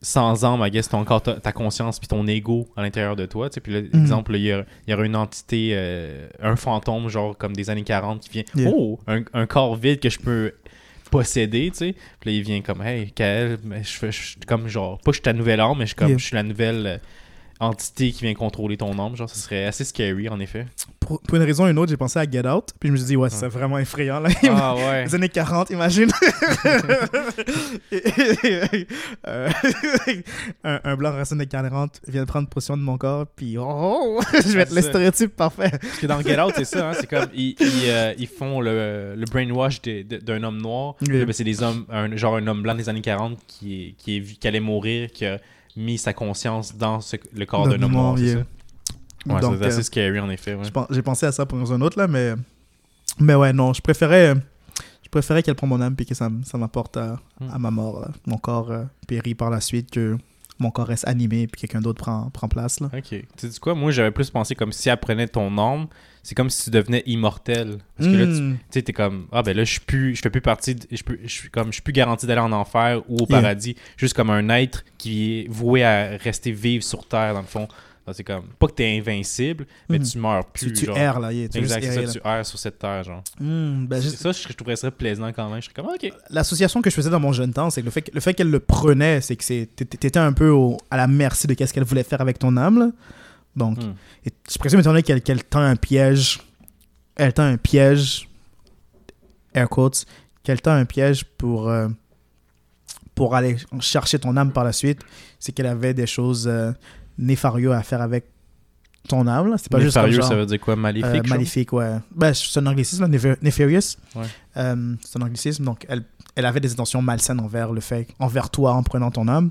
sans 0.00 0.44
âme, 0.44 0.62
I 0.64 0.70
guess, 0.70 0.88
t'as 0.88 0.96
encore 0.96 1.22
ta, 1.22 1.34
ta 1.40 1.50
conscience 1.52 1.98
puis 1.98 2.06
ton 2.08 2.26
ego 2.26 2.68
à 2.76 2.82
l'intérieur 2.82 3.16
de 3.16 3.26
toi. 3.26 3.50
tu 3.50 3.54
sais. 3.54 3.60
Puis 3.60 3.72
là, 3.72 3.80
Mhm. 3.82 4.00
exemple, 4.02 4.36
il 4.36 4.42
y, 4.42 4.52
a- 4.52 4.64
il 4.86 4.90
y 4.90 4.94
aurait 4.94 5.06
une 5.06 5.16
entité, 5.16 5.70
euh, 5.72 6.28
un 6.40 6.54
fantôme, 6.56 7.08
genre 7.08 7.36
comme 7.36 7.54
des 7.54 7.68
années 7.68 7.82
40 7.82 8.20
qui 8.20 8.30
vient. 8.30 8.44
Yeah. 8.54 8.70
Oh, 8.72 8.98
un, 9.08 9.22
un 9.34 9.46
corps 9.46 9.74
vide 9.76 9.98
que 10.00 10.08
je 10.08 10.18
peux 10.20 10.52
posséder, 11.10 11.70
tu 11.72 11.78
sais. 11.78 11.94
Puis 12.20 12.30
là, 12.30 12.36
il 12.36 12.42
vient 12.42 12.60
comme, 12.60 12.82
hey, 12.82 13.10
Kael, 13.10 13.58
mais 13.64 13.82
je 13.82 13.90
fais, 13.90 14.12
je 14.12 14.22
suis 14.22 14.40
comme 14.46 14.68
genre, 14.68 14.98
pas 14.98 15.10
je 15.10 15.16
suis 15.16 15.22
ta 15.22 15.32
nouvelle 15.32 15.60
âme, 15.60 15.76
mais 15.78 15.84
je 15.84 15.88
suis 15.88 15.96
comme, 15.96 16.08
Yeah. 16.08 16.18
je 16.18 16.24
suis 16.24 16.34
la 16.36 16.42
nouvelle 16.42 16.86
euh, 16.86 16.98
entité 17.60 18.12
qui 18.12 18.22
vient 18.24 18.34
contrôler 18.34 18.76
ton 18.76 18.96
âme. 18.98 19.16
Genre, 19.16 19.28
ça 19.28 19.34
serait 19.36 19.64
assez 19.66 19.84
scary, 19.84 20.28
en 20.28 20.38
effet. 20.40 20.66
pour, 21.00 21.20
pour 21.20 21.36
une 21.36 21.42
raison 21.42 21.64
ou 21.64 21.68
une 21.68 21.78
autre, 21.78 21.90
j'ai 21.90 21.96
pensé 21.96 22.18
à 22.18 22.30
Get 22.30 22.46
Out 22.48 22.70
puis 22.78 22.88
je 22.88 22.92
me 22.92 22.96
suis 22.96 23.06
dit, 23.06 23.16
ouais, 23.16 23.30
c'est 23.30 23.48
vraiment 23.48 23.78
effrayant. 23.78 24.20
Là. 24.20 24.28
Ah 24.50 24.74
ouais. 24.76 25.04
Les 25.06 25.14
années 25.14 25.28
40, 25.28 25.70
imagine. 25.70 26.10
Euh, 29.26 29.48
un, 30.64 30.80
un 30.84 30.96
blanc 30.96 31.12
racine 31.12 31.38
des 31.38 31.46
40 31.46 32.00
vient 32.06 32.22
de 32.22 32.26
prendre 32.28 32.48
possession 32.48 32.76
de 32.76 32.82
mon 32.82 32.96
corps, 32.98 33.26
puis 33.26 33.56
oh, 33.58 34.20
je 34.32 34.52
vais 34.52 34.62
être 34.62 34.74
le 34.74 34.82
stéréotype 34.82 35.34
parfait. 35.36 35.70
Parce 35.70 35.98
que 35.98 36.06
dans 36.06 36.20
Get 36.20 36.40
Out, 36.40 36.52
c'est 36.56 36.64
ça, 36.64 36.90
hein, 36.90 36.92
c'est 36.98 37.08
comme 37.08 37.26
ils, 37.34 37.56
ils, 37.60 37.88
euh, 37.88 38.14
ils 38.18 38.26
font 38.26 38.60
le, 38.60 39.14
le 39.16 39.24
brainwash 39.26 39.82
de- 39.82 40.02
de- 40.02 40.18
d'un 40.18 40.42
homme 40.42 40.60
noir. 40.60 40.94
Oui. 41.02 41.24
Ben, 41.24 41.32
c'est 41.32 41.44
des 41.44 41.62
hommes, 41.62 41.84
un, 41.90 42.14
genre 42.16 42.36
un 42.36 42.46
homme 42.46 42.62
blanc 42.62 42.74
des 42.74 42.88
années 42.88 43.00
40 43.00 43.38
qui, 43.46 43.94
qui, 43.98 44.16
est 44.18 44.22
qui 44.22 44.48
allait 44.48 44.60
mourir, 44.60 45.10
qui 45.12 45.26
a 45.26 45.38
mis 45.78 45.98
sa 45.98 46.12
conscience 46.12 46.76
dans 46.76 47.00
ce- 47.00 47.16
le 47.34 47.46
corps 47.46 47.68
d'un 47.68 47.80
homme 47.82 47.92
noir. 47.92 48.18
c'est 48.18 48.34
ça? 48.34 48.38
Ouais, 49.26 49.40
Donc, 49.40 49.56
c'est 49.58 49.66
assez 49.66 49.78
euh, 49.80 49.82
scary 49.82 50.20
en 50.20 50.30
effet. 50.30 50.54
ouais. 50.54 50.64
J'ai 50.90 51.02
pensé 51.02 51.26
à 51.26 51.32
ça 51.32 51.44
pour 51.46 51.58
un 51.58 51.80
autre, 51.80 51.98
là, 51.98 52.06
mais, 52.08 52.34
mais 53.18 53.34
ouais, 53.34 53.52
non, 53.52 53.72
je 53.72 53.80
préférais, 53.80 54.34
je 55.02 55.08
préférais 55.10 55.42
qu'elle 55.42 55.54
prenne 55.54 55.70
mon 55.70 55.80
âme, 55.80 55.96
puis 55.96 56.06
que 56.06 56.14
ça, 56.14 56.30
ça 56.44 56.56
m'apporte 56.58 56.96
à, 56.96 57.18
Hmm. 57.40 57.50
à 57.52 57.58
ma 57.58 57.70
mort. 57.70 58.00
là. 58.00 58.08
Mon 58.26 58.36
corps 58.38 58.70
euh, 58.70 58.84
périt 59.06 59.34
par 59.34 59.50
la 59.50 59.60
suite, 59.60 59.90
que 59.90 60.16
mon 60.58 60.70
corps 60.70 60.86
reste 60.88 61.06
animé, 61.06 61.46
puis 61.46 61.60
quelqu'un 61.62 61.80
d'autre 61.80 62.02
prend, 62.02 62.30
prend 62.30 62.48
place. 62.48 62.80
Là. 62.80 62.88
Ok. 62.96 63.02
Tu 63.36 63.50
sais 63.50 63.60
quoi, 63.60 63.74
moi 63.74 63.90
j'avais 63.90 64.10
plus 64.10 64.30
pensé 64.30 64.54
comme 64.54 64.72
si 64.72 64.88
elle 64.88 64.96
prenait 64.98 65.28
ton 65.28 65.56
âme, 65.58 65.86
c'est 66.28 66.34
comme 66.34 66.50
si 66.50 66.64
tu 66.64 66.70
devenais 66.70 67.02
immortel. 67.06 67.78
Parce 67.96 68.10
que 68.10 68.14
là, 68.14 68.26
tu 68.26 68.32
Hmm. 68.42 68.56
sais, 68.70 68.82
t'es 68.82 68.92
comme, 68.92 69.26
ah 69.32 69.42
ben 69.42 69.56
là, 69.56 69.64
je 69.64 69.70
suis 69.72 69.80
plus, 69.80 70.14
je 70.14 70.20
fais 70.20 70.28
plus 70.30 70.42
partie, 70.42 70.76
je, 70.90 71.02
peux- 71.02 71.18
je 71.22 71.28
suis 71.28 71.48
comme, 71.48 71.68
je 71.68 71.72
suis 71.74 71.82
plus 71.82 71.92
garanti 71.94 72.26
d'aller 72.26 72.40
en 72.42 72.52
enfer 72.52 73.00
ou 73.08 73.14
au 73.16 73.26
Yeah. 73.28 73.40
paradis, 73.40 73.76
juste 73.96 74.14
comme 74.14 74.28
un 74.30 74.48
être 74.50 74.84
qui 74.98 75.40
est 75.40 75.46
voué 75.48 75.84
à 75.84 76.18
rester 76.18 76.52
vivre 76.52 76.84
sur 76.84 77.06
Terre, 77.08 77.32
dans 77.32 77.40
le 77.40 77.46
fond. 77.46 77.66
C'est 78.14 78.24
comme, 78.24 78.44
pas 78.58 78.68
que 78.68 78.72
t'es 78.72 78.96
invincible, 78.96 79.66
mais 79.90 79.98
Mhm. 79.98 80.04
tu 80.06 80.18
meurs 80.18 80.44
plus. 80.46 80.68
Tu, 80.68 80.80
tu 80.80 80.86
genre. 80.86 80.96
erres, 80.96 81.20
là. 81.20 81.30
yeah, 81.30 81.46
tu 81.48 81.58
Exact, 81.58 81.82
juste 81.82 81.94
errer, 81.96 82.06
ça, 82.06 82.12
tu 82.14 82.20
erres 82.26 82.46
sur 82.46 82.58
cette 82.58 82.78
terre, 82.78 83.02
genre. 83.04 83.22
Hmm, 83.38 83.84
ben, 83.86 84.00
je- 84.00 84.08
Ça, 84.08 84.32
je, 84.32 84.48
je 84.48 84.52
trouverais 84.54 84.76
ça 84.76 84.90
plaisant 84.90 85.30
quand 85.32 85.50
même. 85.50 85.60
Je 85.60 85.66
serais 85.68 85.74
comme, 85.74 85.92
ok. 85.94 86.10
L'association 86.30 86.80
que 86.80 86.88
je 86.88 86.94
faisais 86.94 87.10
dans 87.10 87.20
mon 87.20 87.32
jeune 87.34 87.52
temps, 87.52 87.68
c'est 87.68 87.82
que 87.82 87.84
le 87.86 87.90
fait, 87.90 88.00
que- 88.02 88.10
le 88.14 88.20
fait 88.20 88.32
qu'elle 88.32 88.50
le 88.50 88.60
prenait, 88.60 89.20
c'est 89.20 89.36
que 89.36 89.44
c'est- 89.44 89.68
t'étais 89.76 89.98
t'étais 89.98 90.18
un 90.18 90.32
peu 90.32 90.48
au- 90.48 90.78
à 90.90 90.96
la 90.96 91.06
merci 91.06 91.46
de 91.46 91.52
qu'est-ce 91.52 91.74
qu'elle 91.74 91.84
voulait 91.84 92.02
faire 92.02 92.22
avec 92.22 92.38
ton 92.38 92.56
âme. 92.56 92.78
là. 92.78 92.90
Donc, 93.58 93.78
Hmm. 93.78 93.92
et 94.24 94.30
je 94.50 94.58
présume 94.58 94.80
étant 94.80 94.90
donné 94.90 95.02
qu'elle 95.02 95.20
qu'elle 95.20 95.44
tend 95.44 95.60
un 95.60 95.76
piège, 95.76 96.40
elle 97.16 97.32
tend 97.32 97.42
un 97.42 97.56
piège, 97.58 98.28
air 99.54 99.68
quotes, 99.68 100.06
qu'elle 100.42 100.60
tend 100.62 100.72
un 100.72 100.84
piège 100.84 101.24
pour, 101.24 101.68
euh, 101.68 101.88
pour 103.14 103.34
aller 103.34 103.56
chercher 103.80 104.18
ton 104.18 104.36
âme 104.36 104.52
par 104.52 104.64
la 104.64 104.72
suite, 104.72 105.00
c'est 105.38 105.52
qu'elle 105.52 105.66
avait 105.66 105.92
des 105.94 106.06
choses 106.06 106.46
euh, 106.46 106.72
néfarieuses 107.18 107.72
à 107.72 107.82
faire 107.82 108.00
avec 108.00 108.26
ton 109.08 109.26
âme. 109.26 109.54
C'est 109.58 109.70
pas 109.70 109.80
juste 109.80 109.94
genre, 109.94 110.24
ça 110.24 110.36
veut 110.36 110.46
dire 110.46 110.60
quoi? 110.60 110.76
Maléfique 110.76 111.06
euh, 111.10 111.14
genre? 111.16 111.26
maléfique, 111.28 111.72
ouais. 111.72 111.96
Ben, 112.14 112.32
c'est 112.34 112.60
un 112.60 112.66
anglicisme, 112.66 113.06
nefarious. 113.42 113.96
Ouais. 114.14 114.24
Euh, 114.56 114.94
c'est 115.04 115.18
un 115.18 115.22
anglicisme, 115.22 115.64
donc 115.64 115.84
elle, 115.88 116.04
elle 116.36 116.46
avait 116.46 116.60
des 116.60 116.72
intentions 116.72 117.02
malsaines 117.02 117.40
envers 117.40 117.72
le 117.72 117.80
fait, 117.80 118.06
envers 118.20 118.50
toi 118.50 118.74
en 118.74 118.82
prenant 118.82 119.10
ton 119.10 119.26
âme. 119.28 119.50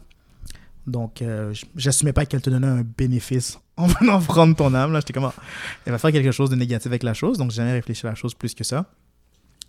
Donc, 0.88 1.22
euh, 1.22 1.54
j'assumais 1.76 2.14
pas 2.14 2.26
qu'elle 2.26 2.42
te 2.42 2.50
donnait 2.50 2.68
un 2.68 2.82
bénéfice 2.82 3.60
en 3.78 3.88
venant 3.88 4.22
prendre 4.22 4.56
ton 4.56 4.74
âme. 4.74 4.96
J'étais 4.96 5.14
comme, 5.14 5.26
ah, 5.26 5.34
elle 5.86 5.92
va 5.92 5.98
faire 5.98 6.14
quelque 6.14 6.32
chose 6.32 6.50
de 6.50 6.56
négatif 6.56 6.88
avec 6.88 7.04
la 7.04 7.14
chose, 7.14 7.38
donc 7.38 7.52
j'ai 7.52 7.58
jamais 7.58 7.74
réfléchi 7.74 8.08
à 8.08 8.12
la 8.12 8.16
chose 8.16 8.34
plus 8.34 8.56
que 8.56 8.64
ça. 8.64 8.86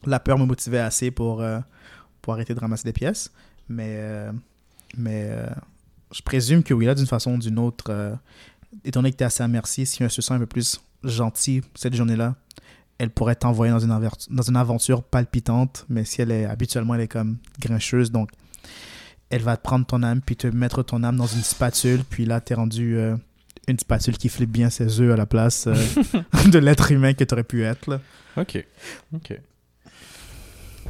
La 0.07 0.21
peur 0.21 0.39
me 0.39 0.45
motivait 0.45 0.79
assez 0.79 1.11
pour, 1.11 1.43
euh, 1.43 1.59
arrêter 2.29 2.55
de 2.55 2.61
ramasser 2.61 2.85
des 2.85 2.93
pièces, 2.93 3.33
mais, 3.71 3.97
euh, 3.99 4.31
je 6.13 6.23
présume 6.23 6.63
que 6.63 6.75
oui, 6.75 6.85
là, 6.85 6.95
d'une 6.95 7.07
façon 7.07 7.33
ou 7.33 7.39
d'une 7.39 7.59
autre, 7.59 8.19
étant 8.85 9.01
donné 9.01 9.13
que 9.13 9.17
tu 9.17 9.25
es 9.25 9.27
assez 9.27 9.43
à 9.43 9.49
merci, 9.49 9.87
si 9.87 10.03
elle 10.03 10.11
se 10.11 10.21
sent 10.21 10.35
un 10.35 10.39
peu 10.39 10.47
plus 10.47 10.79
gentil 11.03 11.63
cette 11.75 11.95
journée-là, 11.95 12.35
elle 12.99 13.09
pourrait 13.09 13.37
t'envoyer 13.37 13.73
dans 13.73 13.79
une, 13.79 14.11
dans 14.31 14.43
une 14.43 14.57
aventure 14.57 15.03
palpitante, 15.03 15.87
mais 15.89 16.05
si 16.05 16.21
elle 16.21 16.31
est 16.31 16.45
habituellement, 16.45 16.97
elle 16.97 17.01
est 17.01 17.09
comme 17.09 17.39
grincheuse, 17.61 18.13
donc 18.13 18.31
elle 19.31 19.43
va 19.43 19.57
te 19.57 19.63
prendre 19.63 19.85
ton 19.87 20.03
âme, 20.03 20.21
puis 20.25 20.37
te 20.37 20.47
mettre 20.47 20.83
ton 20.83 21.03
âme 21.05 21.17
dans 21.17 21.27
une 21.27 21.43
spatule, 21.43 22.03
puis 22.09 22.25
là, 22.25 22.41
t'es 22.41 22.55
rendu 22.55 22.97
euh, 22.97 23.17
une 23.67 23.79
spatule 23.79 24.17
qui 24.17 24.29
flippe 24.29 24.51
bien 24.51 24.71
ses 24.71 25.01
œufs 25.01 25.13
à 25.13 25.17
la 25.17 25.27
place 25.27 25.67
euh, 25.67 25.75
de 26.51 26.59
l'être 26.59 26.91
humain 26.93 27.13
que 27.15 27.25
tu 27.25 27.35
aurais 27.35 27.45
pu 27.45 27.63
être. 27.65 27.89
Là. 27.91 28.01
Ok. 28.37 28.65
Ok. 29.15 29.39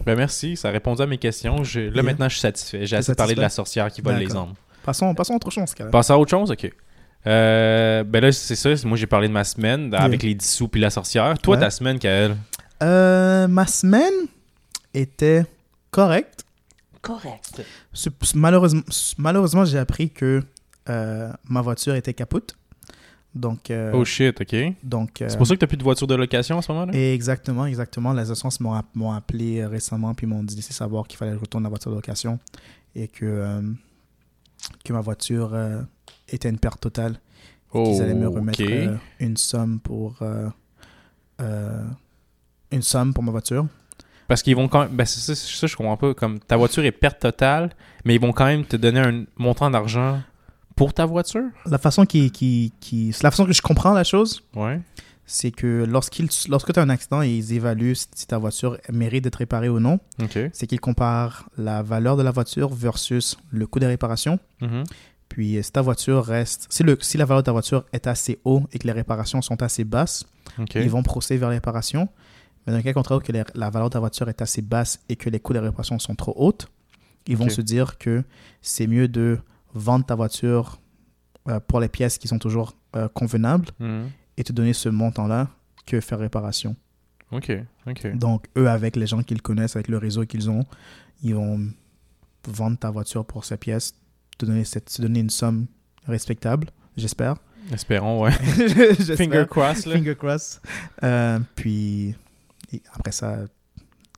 Ben 0.06 0.14
merci, 0.16 0.56
ça 0.56 0.68
a 0.68 0.70
répondu 0.70 1.02
à 1.02 1.06
mes 1.06 1.18
questions. 1.18 1.64
Je- 1.64 1.80
Là 1.80 1.90
Yeah. 1.94 2.02
maintenant, 2.04 2.28
je 2.28 2.34
suis 2.34 2.40
satisfait. 2.40 2.86
J'ai 2.86 2.96
assez 2.96 3.14
parlé 3.14 3.34
de 3.34 3.40
la 3.40 3.48
sorcière 3.48 3.90
qui 3.90 4.00
vole 4.00 4.16
les 4.16 4.34
âmes. 4.36 4.54
Passons, 4.84 5.12
passons 5.14 5.32
à 5.34 5.36
autre 5.36 5.50
chose, 5.50 5.74
cas-là. 5.74 5.90
Passer 5.90 6.12
à 6.12 6.18
autre 6.18 6.30
chose, 6.30 6.50
ok. 6.50 6.72
Euh, 7.26 8.04
ben 8.04 8.20
là, 8.22 8.30
c'est 8.30 8.54
ça. 8.54 8.70
Moi, 8.86 8.96
j'ai 8.96 9.08
parlé 9.08 9.26
de 9.28 9.32
ma 9.32 9.42
semaine 9.44 9.92
avec 9.92 10.22
les 10.22 10.34
dissous 10.34 10.68
puis 10.68 10.80
la 10.80 10.90
sorcière. 10.90 11.36
Toi, 11.38 11.56
Ouais. 11.56 11.60
ta 11.60 11.70
semaine, 11.70 11.98
Kael, 11.98 12.36
Euh, 12.82 13.48
ma 13.48 13.66
semaine 13.66 14.14
était 14.94 15.44
correcte. 15.90 16.44
Correct. 17.02 17.62
Malheureusement, 18.34 18.82
malheureusement 19.18 19.64
j'ai 19.64 19.78
appris 19.78 20.10
que 20.10 20.42
euh, 20.88 21.32
ma 21.48 21.60
voiture 21.60 21.94
était 21.94 22.14
capote. 22.14 22.56
Donc, 23.34 23.70
euh, 23.70 23.92
Oh 23.94 24.04
shit, 24.06 24.40
ok. 24.40 24.56
donc 24.82 25.20
euh, 25.20 25.28
C'est 25.28 25.36
pour 25.36 25.46
ça 25.46 25.54
que 25.54 25.60
t'as 25.60 25.66
plus 25.66 25.76
de 25.76 25.82
voiture 25.84 26.06
de 26.06 26.14
location 26.14 26.56
en 26.56 26.62
ce 26.62 26.72
moment-là? 26.72 26.92
Et 26.96 27.12
exactement, 27.14 27.66
exactement. 27.66 28.12
Les 28.14 28.30
assurances 28.30 28.58
m'ont 28.58 28.72
app- 28.72 28.94
m'ont 28.96 29.12
appelé 29.12 29.64
récemment 29.66 30.14
puis 30.14 30.26
m'ont 30.26 30.42
dit 30.42 30.56
laissé 30.56 30.72
savoir 30.72 31.06
qu'il 31.06 31.18
fallait 31.18 31.32
que 31.32 31.36
je 31.36 31.42
retourne 31.42 31.62
la 31.62 31.68
voiture 31.68 31.90
de 31.90 31.96
location 31.96 32.38
et 32.94 33.06
que, 33.06 33.26
euh, 33.26 33.60
que 34.84 34.92
ma 34.94 35.00
voiture 35.02 35.50
euh, 35.52 35.82
était 36.28 36.48
une 36.48 36.58
perte 36.58 36.80
totale. 36.80 37.20
Et 37.74 37.82
qu'ils 37.82 38.00
allaient 38.02 38.14
me 38.14 38.28
remettre 38.28 38.62
Ok. 38.62 38.70
euh, 38.70 38.96
une 39.20 39.36
somme 39.36 39.78
pour 39.78 40.16
euh, 40.22 40.48
euh, 41.42 41.84
une 42.72 42.82
somme 42.82 43.12
pour 43.12 43.22
ma 43.22 43.30
voiture. 43.30 43.66
Parce 44.28 44.42
qu'ils 44.42 44.54
vont 44.54 44.68
quand 44.68 44.80
même. 44.80 44.90
Ben, 44.94 45.04
ça, 45.06 45.66
je 45.66 45.74
comprends 45.76 45.96
pas. 45.96 46.14
Comme 46.14 46.38
ta 46.38 46.56
voiture 46.56 46.84
est 46.84 46.92
perte 46.92 47.18
totale, 47.20 47.70
mais 48.04 48.14
ils 48.14 48.20
vont 48.20 48.32
quand 48.32 48.44
même 48.46 48.64
te 48.64 48.76
donner 48.76 49.00
un 49.00 49.24
montant 49.36 49.70
d'argent 49.70 50.20
pour 50.76 50.92
ta 50.94 51.06
voiture? 51.06 51.44
La 51.66 51.78
façon 51.78 52.04
qui, 52.06 52.30
qui, 52.30 52.72
qui 52.78 53.12
la 53.22 53.30
façon 53.32 53.46
que 53.46 53.52
je 53.52 53.62
comprends 53.62 53.92
la 53.94 54.04
chose, 54.04 54.42
Ouais. 54.54 54.80
c'est 55.26 55.50
que 55.50 55.84
lorsqu'ils 55.88 56.28
lorsque 56.48 56.72
tu 56.72 56.78
as 56.78 56.82
un 56.82 56.88
accident 56.90 57.20
et 57.22 57.30
ils 57.30 57.52
évaluent 57.54 57.94
si 57.96 58.26
ta 58.28 58.38
voiture 58.38 58.78
mérite 58.92 59.24
d'être 59.24 59.36
réparée 59.36 59.68
ou 59.70 59.80
non, 59.80 59.98
c'est 60.52 60.66
qu'ils 60.68 60.78
comparent 60.80 61.48
la 61.56 61.82
valeur 61.82 62.16
de 62.16 62.22
la 62.22 62.30
voiture 62.30 62.68
versus 62.72 63.36
le 63.50 63.66
coût 63.66 63.80
des 63.80 63.86
réparations. 63.86 64.38
Mhm. 64.60 64.84
Puis 65.28 65.56
euh, 65.56 65.62
si 65.62 65.72
ta 65.72 65.82
voiture 65.82 66.24
reste, 66.24 66.66
si, 66.70 66.82
le, 66.84 66.96
si 67.00 67.18
la 67.18 67.24
valeur 67.24 67.42
de 67.42 67.46
ta 67.46 67.52
voiture 67.52 67.84
est 67.92 68.06
assez 68.06 68.38
haut 68.44 68.62
et 68.72 68.78
que 68.78 68.86
les 68.86 68.92
réparations 68.92 69.42
sont 69.42 69.62
assez 69.62 69.84
basses, 69.84 70.26
ils 70.74 70.90
vont 70.90 71.02
procéder 71.02 71.38
vers 71.38 71.48
les 71.50 71.56
réparations. 71.56 72.08
Mais 72.68 72.72
dans 72.72 72.78
le 72.78 72.82
cas 72.84 72.92
contraire, 72.92 73.20
que 73.22 73.32
les- 73.32 73.42
la 73.54 73.70
valeur 73.70 73.88
de 73.88 73.94
ta 73.94 73.98
voiture 74.00 74.28
est 74.28 74.40
assez 74.42 74.62
basse 74.62 75.00
et 75.08 75.16
que 75.16 75.30
les 75.30 75.40
coûts 75.40 75.54
de 75.54 75.58
réparations 75.58 75.98
sont 75.98 76.14
trop 76.14 76.34
hautes, 76.36 76.68
ils 77.26 77.36
vont 77.36 77.48
se 77.48 77.60
dire 77.62 77.98
que 77.98 78.22
c'est 78.62 78.86
mieux 78.86 79.08
de 79.08 79.38
vendre 79.74 80.04
ta 80.06 80.14
voiture 80.14 80.78
euh, 81.48 81.60
pour 81.60 81.80
les 81.80 81.88
pièces 81.88 82.18
qui 82.18 82.28
sont 82.28 82.38
toujours 82.38 82.74
euh, 82.94 83.08
convenables 83.08 83.68
Mhm. 83.80 84.10
et 84.36 84.44
te 84.44 84.52
donner 84.52 84.72
ce 84.74 84.88
montant-là 84.90 85.48
que 85.86 86.00
faire 86.00 86.18
réparation. 86.18 86.76
Ok. 87.32 87.50
Ok. 87.86 88.14
Donc, 88.16 88.46
eux, 88.56 88.68
avec 88.68 88.96
les 88.96 89.06
gens 89.06 89.22
qu'ils 89.22 89.40
connaissent, 89.42 89.74
avec 89.76 89.88
le 89.88 89.96
réseau 89.98 90.24
qu'ils 90.26 90.48
ont, 90.50 90.64
ils 91.22 91.34
vont 91.34 91.68
vendre 92.46 92.78
ta 92.78 92.90
voiture 92.90 93.24
pour 93.24 93.44
ces 93.44 93.56
pièces, 93.56 93.94
te 94.38 94.44
donner, 94.46 94.64
cette, 94.64 94.86
te 94.86 95.02
donner 95.02 95.20
une 95.20 95.30
somme 95.30 95.66
respectable, 96.06 96.68
j'espère. 96.96 97.36
Espérons, 97.72 98.22
ouais. 98.22 98.30
Finger 99.16 99.44
cross, 99.48 99.84
là. 99.86 99.96
Finger 99.96 100.16
cross. 100.16 100.60
Euh, 101.02 101.38
puis, 101.54 102.14
et 102.72 102.82
après 102.92 103.12
ça, 103.12 103.38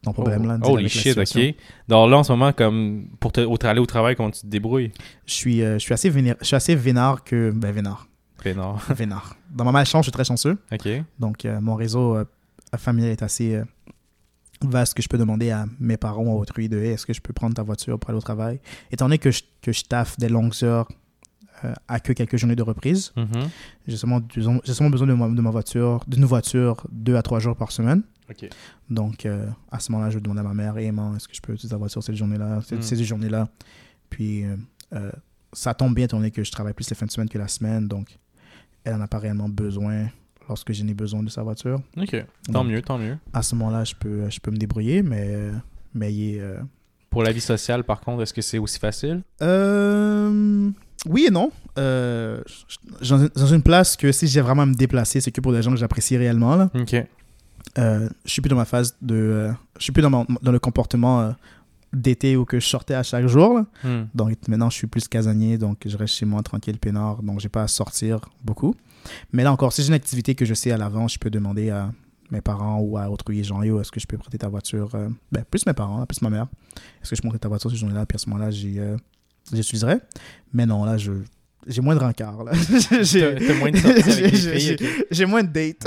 ton 0.03 0.13
problème 0.13 0.47
là. 0.47 0.59
Oh, 0.63 0.77
la 0.77 0.89
shit, 0.89 1.17
ok. 1.19 1.55
Donc 1.89 2.11
là, 2.11 2.19
en 2.19 2.25
ce 2.25 2.33
moment, 2.33 2.53
comme 2.53 3.09
pour 3.21 3.33
te, 3.33 3.41
au, 3.43 3.57
aller 3.65 3.81
au 3.81 3.87
travail, 3.87 4.17
comment 4.17 4.31
tu 4.31 4.41
te 4.41 4.47
débrouilles? 4.47 4.93
Je 5.27 5.35
suis, 5.35 5.63
euh, 5.63 5.75
je 5.75 5.79
suis 5.81 5.93
assez 5.95 6.09
vénère, 6.11 6.37
je 6.41 6.47
suis 6.47 6.57
assez 6.57 6.75
vénard 6.75 7.23
que. 7.25 7.51
Ben, 7.51 7.71
vénard. 7.73 8.07
Non. 8.57 8.77
vénard. 8.95 9.37
Dans 9.51 9.65
ma 9.65 9.73
malchance, 9.73 10.05
je 10.07 10.11
suis 10.11 10.13
très 10.13 10.25
chanceux. 10.25 10.57
Ok. 10.73 10.89
Donc, 11.19 11.45
euh, 11.45 11.61
mon 11.61 11.75
réseau 11.75 12.17
euh, 12.17 12.25
familial 12.79 13.11
est 13.13 13.23
assez 13.23 13.61
vaste 14.63 14.95
que 14.95 15.03
je 15.03 15.09
peux 15.09 15.19
demander 15.19 15.51
à 15.51 15.67
mes 15.79 15.97
parents 15.97 16.23
ou 16.25 16.33
à 16.33 16.35
autrui 16.41 16.69
de 16.69 16.79
Hey, 16.79 16.93
est-ce 16.93 17.05
que 17.07 17.13
je 17.13 17.21
peux 17.21 17.33
prendre 17.35 17.55
ta 17.55 17.63
voiture 17.63 17.99
pour 17.99 18.11
aller 18.11 18.17
au 18.19 18.23
travail? 18.23 18.61
Étant 18.91 19.07
donné 19.07 19.19
que 19.19 19.31
je, 19.31 19.43
que 19.63 19.73
je 19.73 19.83
taffe 19.85 20.19
des 20.19 20.29
longues 20.29 20.55
heures 20.63 20.89
à 21.89 22.01
que 22.01 22.15
quelques 22.15 22.39
journées 22.39 22.57
de 22.57 22.63
reprise, 22.63 23.13
Mhm. 23.17 23.49
j'ai 23.87 23.97
seulement, 23.99 24.21
besoin- 24.21 24.61
j'ai 24.65 24.73
seulement 24.73 24.91
besoin 24.91 25.07
de 25.07 25.13
ma, 25.13 25.29
de 25.29 25.41
ma 25.43 25.51
voiture, 25.51 26.03
d'une 26.07 26.25
voiture 26.25 26.87
deux 26.91 27.17
à 27.17 27.23
trois 27.23 27.39
jours 27.39 27.55
par 27.57 27.71
semaine. 27.71 28.03
Donc, 28.89 29.27
euh, 29.27 29.47
à 29.71 29.81
ce 29.81 29.91
moment-là, 29.93 30.11
je 30.11 30.17
vais 30.17 30.21
demander 30.21 30.41
à 30.41 30.45
ma 30.45 30.55
mère 30.55 30.77
Hey, 30.79 30.91
maman, 30.93 31.17
est-ce 31.17 31.29
que 31.29 31.35
je 31.35 31.41
peux 31.41 31.53
utiliser 31.53 31.71
ta 31.73 31.77
voiture 31.77 32.03
cette 32.03 32.17
journée-là, 32.17 32.61
cette, 32.67 32.79
Mm. 32.81 32.83
ces 32.83 33.05
journées-là? 33.05 33.49
Puis, 34.09 34.45
euh, 34.45 34.57
euh, 34.95 35.11
ça 35.53 35.75
tombe 35.75 35.95
bien 35.95 36.05
étant 36.05 36.17
donné 36.19 36.31
que 36.31 36.43
je 36.45 36.51
travaille 36.53 36.75
plus 36.75 36.89
les 36.91 36.97
fins 36.97 37.07
de 37.07 37.11
semaine 37.11 37.29
que 37.29 37.39
la 37.39 37.49
semaine. 37.49 37.89
Donc, 37.89 38.19
elle 38.85 38.95
n'en 38.95 39.01
a 39.03 39.09
pas 39.09 39.19
réellement 39.19 39.49
besoin 39.49 40.07
lorsque 40.49 40.73
je 40.73 40.83
n'ai 40.83 40.95
besoin 40.95 41.23
de 41.23 41.29
sa 41.31 41.43
voiture. 41.43 41.81
Ok. 41.97 42.25
Tant 42.47 42.53
Donc, 42.65 42.67
mieux, 42.69 42.83
tant 42.83 42.99
mieux. 42.99 43.17
à 43.33 43.43
ce 43.43 43.55
moment-là, 43.55 43.85
je 43.85 43.95
peux, 43.95 44.29
je 44.31 44.41
peux 44.41 44.51
me 44.51 44.57
débrouiller, 44.57 45.03
mais, 45.03 45.51
mais 45.95 46.13
il 46.13 46.37
est, 46.37 46.43
Pour 47.11 47.23
la 47.23 47.31
vie 47.33 47.41
sociale, 47.41 47.85
par 47.85 48.01
contre, 48.01 48.23
est-ce 48.23 48.35
que 48.35 48.43
c'est 48.43 48.59
aussi 48.59 48.79
facile? 48.79 49.23
euh, 49.43 50.71
oui 51.07 51.27
et 51.29 51.31
non. 51.31 51.51
Euh, 51.79 52.43
dans, 53.01 53.47
une 53.47 53.63
place 53.63 53.97
que 53.97 54.13
si 54.13 54.27
j'ai 54.27 54.41
vraiment 54.41 54.63
à 54.63 54.67
me 54.67 54.75
déplacer, 54.75 55.21
c'est 55.21 55.31
que 55.31 55.41
pour 55.41 55.53
des 55.53 55.63
gens 55.63 55.71
que 55.71 55.77
j'apprécie 55.79 56.17
réellement. 56.17 56.57
Là. 56.57 56.71
Ok. 56.75 56.95
Euh, 57.79 58.09
je 58.25 58.31
suis 58.31 58.43
plus 58.43 58.49
dans 58.49 58.57
ma 58.57 58.65
phase 58.65 58.97
de. 59.01 59.15
euh, 59.15 59.53
je 59.79 59.85
suis 59.85 59.93
plus 59.93 60.03
dans, 60.03 60.27
le 60.43 60.59
comportement 60.59 61.21
euh, 61.21 61.31
d'été 61.93 62.37
où 62.37 62.45
que 62.45 62.59
je 62.59 62.67
sortais 62.67 62.95
à 62.95 63.03
chaque 63.03 63.27
jour. 63.27 63.61
Hmm. 63.85 64.05
Donc 64.15 64.37
maintenant, 64.49 64.71
je 64.71 64.77
suis 64.77 64.87
plus 64.87 65.09
casanier, 65.09 65.59
donc 65.59 65.83
je 65.87 65.97
reste 65.97 66.15
chez 66.15 66.27
moi 66.27 66.43
tranquille, 66.43 66.79
peinard, 66.79 67.23
donc 67.23 67.41
j'ai 67.41 67.49
pas 67.49 67.63
à 67.63 67.69
sortir 67.69 68.21
beaucoup. 68.45 68.75
Mais 69.33 69.45
là 69.45 69.53
encore, 69.53 69.73
si 69.73 69.83
j'ai 69.83 69.89
une 69.89 69.95
activité 69.95 70.35
que 70.35 70.45
je 70.45 70.55
sais 70.55 70.73
à 70.73 70.77
l'avance, 70.77 71.15
je 71.15 71.19
peux 71.19 71.31
demander 71.31 71.71
à 71.71 71.93
mes 72.31 72.41
parents 72.41 72.79
ou 72.81 72.97
à 72.97 73.11
autrui, 73.11 73.43
genre, 73.43 73.65
yo, 73.65 73.81
est-ce 73.81 73.91
que 73.91 73.99
je 73.99 74.07
peux 74.07 74.19
prêter 74.19 74.39
ta 74.39 74.49
voiture 74.49 74.91
Ben, 75.33 75.45
plus 75.51 75.67
mes 75.67 75.73
parents, 75.73 76.05
plus 76.07 76.23
ma 76.23 76.31
mère. 76.31 76.47
Est-ce 77.03 77.11
que 77.11 77.17
je 77.17 77.23
peux 77.23 77.29
prêter 77.29 77.43
ta 77.43 77.49
voiture 77.49 77.71
cette 77.71 77.81
journée-là 77.81 78.07
Puis 78.07 78.17
à 78.17 78.19
ce 78.19 78.29
moment-là, 78.29 78.51
j'y, 78.51 78.79
j'utiliserai. 79.53 79.99
Mais 80.53 80.65
non, 80.67 80.85
là, 80.85 80.97
je, 80.97 81.13
j'ai 81.67 81.83
moins 81.83 81.95
de 81.95 82.01
rencard. 82.01 82.45
Là. 82.45 82.53
j'ai, 83.03 83.55
moins 83.55 83.71
de 83.71 83.79
j'ai- 85.11 85.27
moins 85.27 85.43
de 85.43 85.49
dates. 85.49 85.83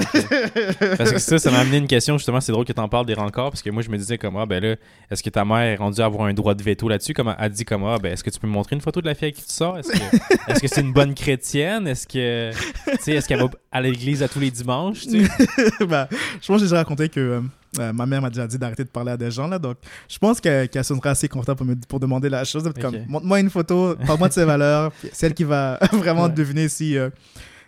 Parce 0.97 1.11
que 1.11 1.19
ça, 1.19 1.39
ça 1.39 1.51
m'a 1.51 1.59
amené 1.59 1.77
une 1.77 1.87
question, 1.87 2.17
justement, 2.17 2.39
c'est 2.41 2.51
drôle 2.51 2.65
que 2.65 2.73
t'en 2.73 2.87
parles 2.87 3.05
des 3.05 3.13
rencarts, 3.13 3.49
parce 3.49 3.61
que 3.61 3.69
moi, 3.69 3.81
je 3.81 3.89
me 3.89 3.97
disais 3.97 4.17
comme, 4.17 4.37
ah, 4.37 4.45
ben 4.45 4.63
là, 4.63 4.75
est-ce 5.09 5.23
que 5.23 5.29
ta 5.29 5.43
mère 5.45 5.59
est 5.59 5.75
rendue 5.75 6.01
à 6.01 6.05
avoir 6.05 6.27
un 6.27 6.33
droit 6.33 6.53
de 6.53 6.63
veto 6.63 6.87
là-dessus? 6.87 7.13
Comme 7.13 7.29
elle 7.29 7.45
a 7.45 7.49
dit 7.49 7.65
comme, 7.65 7.83
ah, 7.85 7.97
ben, 8.01 8.13
est-ce 8.13 8.23
que 8.23 8.29
tu 8.29 8.39
peux 8.39 8.47
me 8.47 8.53
montrer 8.53 8.75
une 8.75 8.81
photo 8.81 9.01
de 9.01 9.05
la 9.07 9.15
fille 9.15 9.25
avec 9.25 9.35
qui 9.35 9.45
tu 9.45 9.53
sors? 9.53 9.77
Est-ce 9.77 10.59
que 10.59 10.67
c'est 10.67 10.81
une 10.81 10.93
bonne 10.93 11.13
chrétienne? 11.15 11.87
Est-ce 11.87 12.07
que, 12.07 12.51
tu 12.51 12.97
sais, 13.01 13.11
est-ce 13.13 13.27
qu'elle 13.27 13.39
va 13.39 13.49
à 13.71 13.81
l'église 13.81 14.21
à 14.23 14.27
tous 14.27 14.39
les 14.39 14.51
dimanches? 14.51 15.01
tu 15.01 15.25
sais? 15.25 15.85
bah, 15.87 16.07
je 16.41 16.47
pense 16.47 16.57
que 16.57 16.57
j'ai 16.59 16.65
déjà 16.65 16.77
raconté 16.77 17.09
que 17.09 17.19
euh, 17.19 17.41
euh, 17.79 17.93
ma 17.93 18.05
mère 18.05 18.21
m'a 18.21 18.29
déjà 18.29 18.45
dit 18.47 18.57
d'arrêter 18.57 18.83
de 18.83 18.89
parler 18.89 19.11
à 19.11 19.17
des 19.17 19.31
gens. 19.31 19.47
Là, 19.47 19.59
donc, 19.59 19.77
je 20.09 20.17
pense 20.17 20.39
qu'elle 20.41 20.69
qu'elle 20.69 20.83
sonnera 20.83 21.11
assez 21.11 21.27
confortable 21.27 21.57
pour, 21.57 21.65
me, 21.67 21.75
pour 21.75 21.99
demander 21.99 22.29
la 22.29 22.43
chose. 22.43 22.63
Comme, 22.79 22.97
montre-moi 23.07 23.39
une 23.39 23.49
photo, 23.49 23.95
parle-moi 24.05 24.27
de 24.29 24.33
ses 24.33 24.45
valeurs. 24.53 24.91
Celle 25.11 25.33
qui 25.33 25.43
va 25.43 25.79
vraiment 25.91 26.23
Ouais. 26.23 26.29
deviner 26.29 26.69
si, 26.69 26.97
euh, 26.97 27.09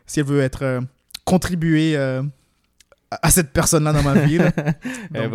si 0.06 0.20
elle 0.20 0.26
veut 0.28 0.42
être 0.42 0.64
euh, 0.64 0.82
contribuer 1.26 1.96
euh, 1.98 2.22
à 3.22 3.30
cette 3.32 3.52
personne-là 3.52 3.94
dans 3.94 4.04
ma 4.04 4.14
vie. 4.14 4.38
là. 4.38 4.52
Donc. 5.12 5.34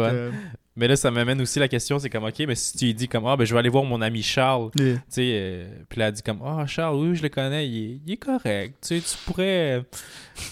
Mais 0.81 0.89
là, 0.89 0.97
ça 0.97 1.11
m'amène 1.11 1.41
aussi 1.43 1.59
la 1.59 1.69
question, 1.69 1.99
c'est 1.99 2.09
comme, 2.09 2.25
ok, 2.25 2.39
mais 2.49 2.55
si 2.55 2.75
tu 2.75 2.87
lui 2.87 2.95
dis 2.95 3.07
comme, 3.07 3.27
ah, 3.27 3.37
ben, 3.37 3.45
je 3.45 3.53
vais 3.53 3.59
aller 3.59 3.69
voir 3.69 3.85
mon 3.85 4.01
ami 4.01 4.23
Charles, 4.23 4.71
et- 4.81 4.95
tu 4.95 5.01
sais, 5.11 5.31
euh, 5.35 5.69
puis 5.91 5.99
là, 6.01 6.09
elle 6.09 6.15
dit 6.15 6.23
comme, 6.23 6.41
ah, 6.43 6.67
Charles, 6.67 6.97
oui, 6.97 7.15
je 7.15 7.23
le 7.23 7.29
connais, 7.29 7.69
il 7.69 7.77
est, 7.77 8.01
il 8.07 8.13
est 8.15 8.17
correct, 8.17 8.77
tu 8.81 8.99
sais, 8.99 9.01
tu 9.01 9.25
pourrais, 9.27 9.85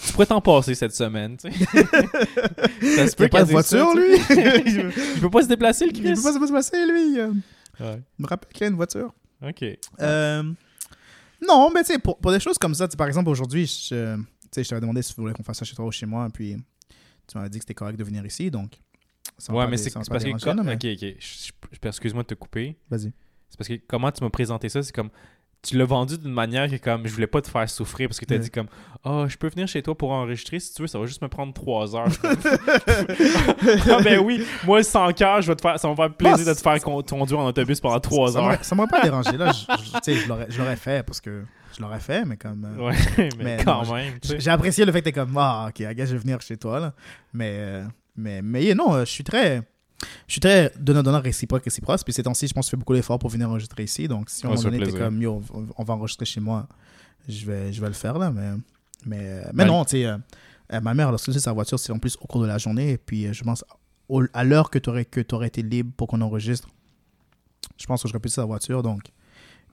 tu 0.05 0.13
pourrais 0.13 0.27
t'en 0.27 0.39
passer 0.39 0.75
cette 0.75 0.93
semaine, 0.95 1.35
tu 1.35 1.51
sais. 1.51 1.57
ça 2.95 3.07
se 3.07 3.15
il 3.17 3.25
a 3.25 3.29
pas 3.29 3.41
de 3.43 3.47
ça, 3.47 3.51
voiture, 3.51 3.95
lui? 3.95 4.15
il 4.67 4.91
Il 5.15 5.21
peut 5.21 5.29
pas 5.31 5.41
se 5.41 5.47
déplacer, 5.47 5.85
le 5.87 5.93
peut 5.93 5.99
Chris. 5.99 6.13
pas 6.21 6.31
se 6.33 6.51
passer, 6.53 6.85
lui. 6.85 7.19
Ouais. 7.21 7.99
Je 8.19 8.23
me 8.23 8.27
rappelle 8.27 8.53
qu'il 8.53 8.63
a 8.65 8.67
une 8.67 8.75
voiture. 8.75 9.11
Ok. 9.43 9.63
Euh, 10.01 10.43
non, 11.47 11.71
mais 11.73 11.81
tu 11.83 11.93
sais, 11.93 11.97
pour, 11.99 12.17
pour 12.19 12.31
des 12.31 12.39
choses 12.39 12.59
comme 12.59 12.75
ça, 12.75 12.87
par 12.89 13.07
exemple, 13.07 13.29
aujourd'hui, 13.29 13.65
je, 13.65 14.15
tu 14.15 14.23
sais, 14.51 14.63
je 14.63 14.69
t'avais 14.69 14.81
demandé 14.81 15.01
si 15.01 15.15
tu 15.15 15.21
voulais 15.21 15.33
qu'on 15.33 15.41
fasse 15.43 15.57
ça 15.57 15.65
chez 15.65 15.75
toi 15.75 15.85
ou 15.85 15.91
chez 15.91 16.05
moi, 16.05 16.27
puis 16.31 16.55
tu 17.27 17.37
m'avais 17.37 17.49
dit 17.49 17.57
que 17.57 17.63
c'était 17.63 17.73
correct 17.73 17.97
de 17.97 18.03
venir 18.03 18.23
ici, 18.25 18.51
donc. 18.51 18.73
Ouais, 19.49 19.67
mais 19.67 19.77
c'est 19.77 19.93
parce 19.93 20.07
que. 20.07 20.13
mais- 20.63 20.73
Ok, 20.73 20.85
ok. 20.85 21.15
Je- 21.19 21.51
je- 21.81 21.87
Excuse-moi 21.87 22.23
de 22.23 22.27
te 22.27 22.33
couper. 22.35 22.75
Vas-y. 22.89 23.11
C'est 23.49 23.57
parce 23.57 23.67
que 23.67 23.73
comment 23.87 24.11
tu 24.11 24.23
m'as 24.23 24.29
présenté 24.29 24.69
ça, 24.69 24.83
c'est 24.83 24.93
comme. 24.93 25.09
Tu 25.61 25.77
l'as 25.77 25.83
vendu 25.83 26.17
d'une 26.17 26.31
manière 26.31 26.69
que 26.69 26.77
comme 26.77 27.05
je 27.05 27.11
voulais 27.13 27.27
pas 27.27 27.41
te 27.41 27.49
faire 27.49 27.69
souffrir 27.69 28.07
parce 28.07 28.17
que 28.17 28.23
tu 28.23 28.33
as 28.33 28.37
dit 28.37 28.49
comme 28.49 28.67
oh 29.03 29.25
je 29.27 29.35
peux 29.35 29.49
venir 29.49 29.67
chez 29.67 29.83
toi 29.83 29.93
pour 29.93 30.11
enregistrer 30.11 30.57
si 30.57 30.73
tu 30.73 30.83
veux 30.83 30.87
ça 30.87 30.97
va 30.97 31.05
juste 31.05 31.21
me 31.21 31.27
prendre 31.27 31.53
trois 31.53 31.97
heures 31.97 32.07
ah 33.91 34.01
ben 34.01 34.19
oui 34.19 34.45
moi 34.65 34.81
sans 34.83 35.11
cœur 35.11 35.41
je 35.41 35.47
vais 35.51 35.55
te 35.57 35.61
faire 35.61 35.77
ça 35.77 35.87
va 35.87 35.91
me 35.91 35.95
faire 35.97 36.15
plaisir 36.15 36.45
Bah, 36.45 36.51
de 36.53 36.57
te 36.57 36.61
faire 36.61 36.81
con- 36.81 37.03
conduire 37.03 37.39
en 37.39 37.47
autobus 37.47 37.79
pendant 37.81 37.99
trois 37.99 38.37
heures 38.37 38.63
Ça 38.63 38.73
m'aurait 38.75 38.87
pas 38.87 39.01
dérangé, 39.03 39.35
là. 39.35 39.51
je- 39.51 39.65
je- 39.83 39.91
Tu 39.91 39.99
sais, 40.03 40.15
je 40.15 40.27
l'aurais- 40.57 40.75
fait 40.77 41.05
parce 41.05 41.19
que 41.19 41.43
je 41.75 41.81
l'aurais 41.81 41.99
fait, 41.99 42.23
mais 42.25 42.37
comme. 42.37 42.65
euh, 42.65 42.87
ouais 42.87 42.95
mais, 43.17 43.29
Mais 43.57 43.63
quand 43.63 43.83
non, 43.85 43.93
même. 43.95 44.13
J'ai 44.23 44.49
apprécié 44.51 44.85
le 44.85 44.91
fait 44.93 44.99
que 44.99 45.05
t'es 45.05 45.11
comme, 45.11 45.35
ah, 45.37 45.67
ok, 45.69 45.79
I 45.81 45.93
guess 45.93 46.07
je 46.09 46.13
vais 46.13 46.19
venir 46.21 46.39
chez 46.41 46.57
toi, 46.57 46.79
là. 46.79 46.93
Mais, 47.33 47.51
euh, 47.59 47.83
mais, 48.19 48.41
mais 48.41 48.63
yeah, 48.63 48.75
non, 48.75 48.93
euh, 48.93 49.05
je 49.05 49.09
suis 49.11 49.23
très. 49.23 49.63
Je 50.27 50.31
suis 50.33 50.39
très 50.41 50.71
donnant-donnant 50.79 51.19
réciproque, 51.19 51.63
réciproque. 51.65 52.01
Puis 52.05 52.13
ces 52.13 52.23
temps-ci, 52.23 52.47
je 52.47 52.53
pense 52.53 52.65
que 52.65 52.67
je 52.67 52.71
fais 52.71 52.77
beaucoup 52.77 52.93
d'efforts 52.93 53.19
pour 53.19 53.29
venir 53.29 53.49
enregistrer 53.49 53.83
ici. 53.83 54.07
Donc, 54.07 54.29
si 54.29 54.45
Ouais, 54.45 54.55
moment 54.55 54.61
donné, 54.71 54.77
t'es 54.85 54.91
comme, 55.05 55.21
yo, 55.21 55.41
on- 55.53 55.67
on 55.77 55.83
va 55.83 55.93
enregistrer 55.95 56.25
chez 56.25 56.39
moi, 56.39 56.67
je 57.27 57.45
vais, 57.45 57.73
je 57.73 57.81
vais 57.81 57.87
le 57.87 57.93
faire, 57.93 58.17
là. 58.17 58.31
Mais, 58.31 58.51
mais, 59.05 59.41
mais 59.53 59.63
non, 59.65 59.83
tu 59.83 59.91
sais, 59.91 60.05
euh, 60.05 60.17
euh, 60.71 60.79
ma 60.79 60.93
mère, 60.93 61.09
lorsque 61.11 61.33
c'est 61.33 61.39
sa 61.41 61.51
voiture, 61.51 61.77
c'est 61.79 61.91
en 61.91 61.99
plus 61.99 62.15
au 62.21 62.27
cours 62.27 62.41
de 62.41 62.47
la 62.47 62.57
journée. 62.57 62.91
Et 62.91 62.97
puis, 62.97 63.25
euh, 63.27 63.33
je 63.33 63.43
pense, 63.43 63.65
au- 64.07 64.23
à 64.33 64.43
l'heure 64.45 64.69
que 64.69 64.79
tu 64.79 64.89
aurais, 64.89 65.05
aurais 65.33 65.47
été 65.47 65.61
libre 65.63 65.91
pour 65.97 66.07
qu'on 66.07 66.21
enregistre, 66.21 66.69
je 67.77 67.85
pense 67.85 68.01
que 68.01 68.07
j'aurais 68.07 68.21
pu 68.21 68.29
sa 68.29 68.45
voiture. 68.45 68.81
Donc, 68.83 69.01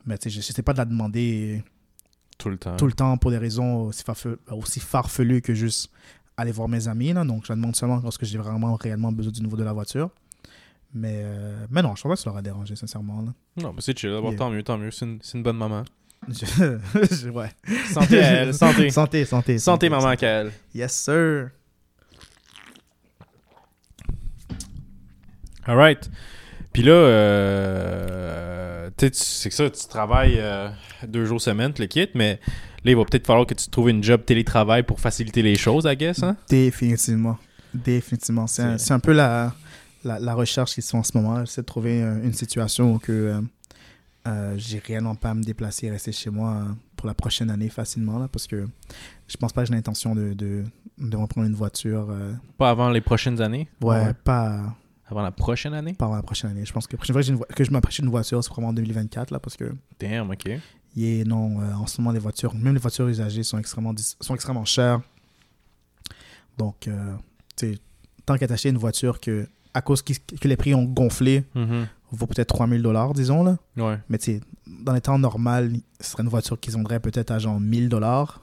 mais 0.07 0.19
tu 0.19 0.29
sais, 0.31 0.41
je 0.41 0.53
sais 0.53 0.63
pas 0.63 0.73
de 0.73 0.79
la 0.79 0.85
demander 0.87 1.63
tout 2.39 2.49
le 2.51 2.59
temps 2.59 2.77
tout 2.77 2.87
le 2.87 2.93
temps 2.93 3.17
pour 3.17 3.31
des 3.31 3.39
raisons 3.39 3.91
aussi 4.51 4.81
farfelues 4.81 5.41
que 5.41 5.55
juste 5.55 5.91
aller 6.37 6.53
voir 6.53 6.69
mes 6.69 6.89
amis. 6.89 7.13
Là. 7.13 7.25
Donc, 7.25 7.45
je 7.47 7.53
la 7.53 7.57
demande 7.57 7.77
seulement 7.77 8.01
lorsque 8.03 8.25
j'ai 8.25 8.39
vraiment 8.39 8.75
réellement 8.77 9.13
besoin 9.13 9.33
du 9.33 9.43
nouveau 9.43 9.57
de 9.57 9.65
la 9.65 9.73
voiture. 9.73 10.11
Mais, 10.95 11.21
euh, 11.25 11.67
mais 11.71 11.83
non, 11.83 11.95
je 11.97 12.03
pense 12.03 12.11
pas 12.11 12.15
que 12.17 12.21
ça 12.21 12.31
leur 12.31 12.37
a 12.39 12.43
dérangé, 12.43 12.77
sincèrement. 12.77 13.21
Là. 13.23 13.33
Non, 13.63 13.73
mais 13.75 13.81
c'est 13.81 13.97
chill. 13.99 14.11
D'abord, 14.11 14.31
Yeah. 14.31 14.39
tant 14.39 14.51
mieux, 14.51 14.63
tant 14.63 14.79
mieux. 14.79 14.91
C'est 14.91 15.05
une, 15.05 15.19
une 15.35 15.43
bonne 15.43 15.57
maman. 15.59 15.85
Je- 16.29 16.35
je- 17.25 17.29
ouais. 17.29 17.51
Santé 17.93 18.21
à 18.23 18.27
elle, 18.43 18.55
santé. 18.55 18.91
Santé, 18.91 19.25
santé. 19.25 19.59
Santé, 19.59 19.89
maman 19.91 20.15
Kael. 20.17 20.53
Yes, 20.75 20.95
sir. 20.95 21.51
Alright. 25.67 26.11
Puis 26.73 26.83
là, 26.83 26.93
euh, 26.93 28.66
tu 28.97 29.07
sais, 29.07 29.11
c'est 29.15 29.49
que 29.49 29.55
ça, 29.55 29.69
tu 29.71 29.87
travailles 29.89 30.37
euh, 30.39 30.69
deux 31.07 31.25
jours 31.25 31.41
semaine, 31.41 31.73
tu 31.73 31.83
le 31.83 31.89
quittes, 31.89 32.13
mais 32.15 32.41
là, 32.85 32.91
il 32.93 32.97
va 32.97 33.05
peut-être 33.05 33.27
falloir 33.27 33.47
que 33.47 33.55
tu 33.55 33.69
trouves 33.69 33.91
une 33.91 34.03
job 34.03 34.25
télétravail 34.25 34.83
pour 34.83 35.01
faciliter 35.01 35.43
les 35.43 35.57
choses, 35.57 35.85
I 35.91 35.97
guess, 35.97 36.23
hein? 36.23 36.37
Définitivement. 36.49 37.39
Définitivement. 37.75 38.47
C'est 38.47 38.63
un, 38.63 38.79
C'est- 38.79 38.87
c'est 38.87 38.95
un 38.95 39.01
peu 39.01 39.13
la, 39.13 39.53
la, 40.05 40.19
la 40.19 40.35
recherche 40.35 40.75
qu'ils 40.75 40.83
sont 40.83 40.99
en 40.99 41.03
ce 41.03 41.17
moment. 41.17 41.41
J'essaie 41.45 41.63
de 41.63 41.67
trouver 41.67 42.03
euh, 42.03 42.23
une 42.25 42.33
situation 42.33 42.95
où 42.95 42.99
que, 42.99 43.13
euh, 43.13 43.41
euh, 44.29 44.55
j'ai 44.57 44.79
réellement 44.85 45.15
pas 45.15 45.31
à 45.31 45.35
me 45.35 45.43
déplacer 45.43 45.87
et 45.87 45.91
rester 45.91 46.11
chez 46.13 46.31
moi 46.31 46.65
pour 46.97 47.07
la 47.07 47.15
prochaine 47.15 47.51
année 47.51 47.69
facilement. 47.69 48.19
Là, 48.19 48.29
parce 48.33 48.47
que 48.47 48.67
je 49.29 49.37
pense 49.37 49.53
pas 49.53 49.63
que 49.63 49.69
j'ai 49.69 49.75
l'intention 49.75 50.15
de, 50.15 50.33
de, 50.33 50.65
de 50.99 51.17
reprendre 51.17 51.47
une 51.47 51.55
voiture. 51.55 52.09
Pas 52.59 52.71
avant 52.71 52.91
les 52.91 53.01
prochaines 53.01 53.41
années? 53.41 53.69
ouais, 53.83 54.13
Pas, 54.25 54.75
Avant 55.09 55.23
la 55.23 55.31
prochaine 55.31 55.73
année? 55.75 55.93
pas 55.95 56.07
avant 56.07 56.17
la 56.17 56.23
prochaine 56.23 56.51
année. 56.51 56.65
Je 56.65 56.73
pense 56.73 56.87
que 56.87 56.93
la 56.95 56.99
prochaine 56.99 57.15
fois 57.15 57.23
que, 57.23 57.29
une 57.29 57.37
vo- 57.37 57.47
que 57.55 57.63
je 57.65 57.71
m'approche 57.71 57.99
une 58.01 58.09
voiture, 58.11 58.43
c'est 58.43 58.49
probablement 58.49 58.71
en 58.71 58.75
2024. 58.75 59.31
Là, 59.31 59.39
parce 59.39 59.57
que 59.57 59.73
Damn, 60.01 60.31
ok. 60.31 60.51
Yeah, 60.97 61.25
non, 61.25 61.61
euh, 61.61 61.73
en 61.75 61.87
ce 61.87 62.01
moment, 62.01 62.13
les 62.13 62.19
voitures, 62.19 62.55
même 62.55 62.75
les 62.75 62.81
voitures 62.81 63.07
usagées 63.07 63.43
sont 63.43 63.59
extrêmement, 63.59 63.93
dis- 63.93 64.17
sont 64.21 64.35
extrêmement 64.35 64.65
chères. 64.65 65.01
Donc, 66.59 66.89
euh, 66.89 67.15
tu 67.57 67.73
sais, 67.75 67.79
tant 68.25 68.37
qu'à 68.39 68.47
t'acheter 68.49 68.71
une 68.71 68.79
voiture 68.79 69.21
que, 69.21 69.47
à 69.75 69.83
cause 69.83 70.03
que 70.03 70.49
les 70.49 70.57
prix 70.57 70.75
ont 70.75 70.85
gonflé, 70.85 71.45
Mhm. 71.55 71.87
vaut 72.13 72.27
peut-être 72.27 72.49
3000 72.49 72.83
dollars, 72.83 73.13
disons, 73.13 73.45
là. 73.45 73.59
Ouais. 73.77 73.99
Mais 74.09 74.19
tu 74.19 74.33
sais, 74.37 74.41
dans 74.67 74.93
les 74.95 75.01
temps 75.03 75.19
normaux, 75.19 75.69
ce 76.01 76.11
serait 76.11 76.23
une 76.23 76.29
voiture 76.31 76.59
qu'ils 76.59 76.73
vendraient 76.73 77.01
peut-être 77.01 77.31
à 77.31 77.39
genre 77.39 77.61
1000 77.61 77.89
dollars. 77.89 78.41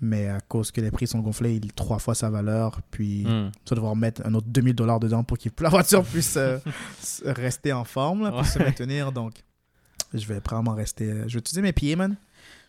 Mais 0.00 0.28
à 0.28 0.40
cause 0.40 0.70
que 0.70 0.80
les 0.80 0.90
prix 0.90 1.06
sont 1.06 1.20
gonflés, 1.20 1.54
il 1.62 1.72
trois 1.72 1.98
fois 1.98 2.14
sa 2.14 2.28
valeur. 2.28 2.80
Puis, 2.90 3.24
Hmm. 3.24 3.50
tu 3.64 3.70
vas 3.70 3.76
devoir 3.76 3.96
mettre 3.96 4.22
un 4.26 4.34
autre 4.34 4.48
2000 4.48 4.74
dollars 4.74 5.00
dedans 5.00 5.22
pour 5.24 5.38
que 5.38 5.48
la 5.60 5.68
voiture 5.70 6.02
puisse 6.04 6.36
euh, 6.36 6.58
rester 7.24 7.72
en 7.72 7.84
forme, 7.84 8.24
là, 8.24 8.30
pour 8.32 8.44
se 8.44 8.58
maintenir. 8.58 9.12
Donc, 9.12 9.34
je 10.12 10.26
vais 10.26 10.40
probablement 10.40 10.74
rester. 10.76 11.04
euh, 11.10 11.24
je 11.28 11.34
vais 11.34 11.38
utiliser 11.40 11.62
mes 11.62 11.72
pieds, 11.72 11.96
man. 11.96 12.16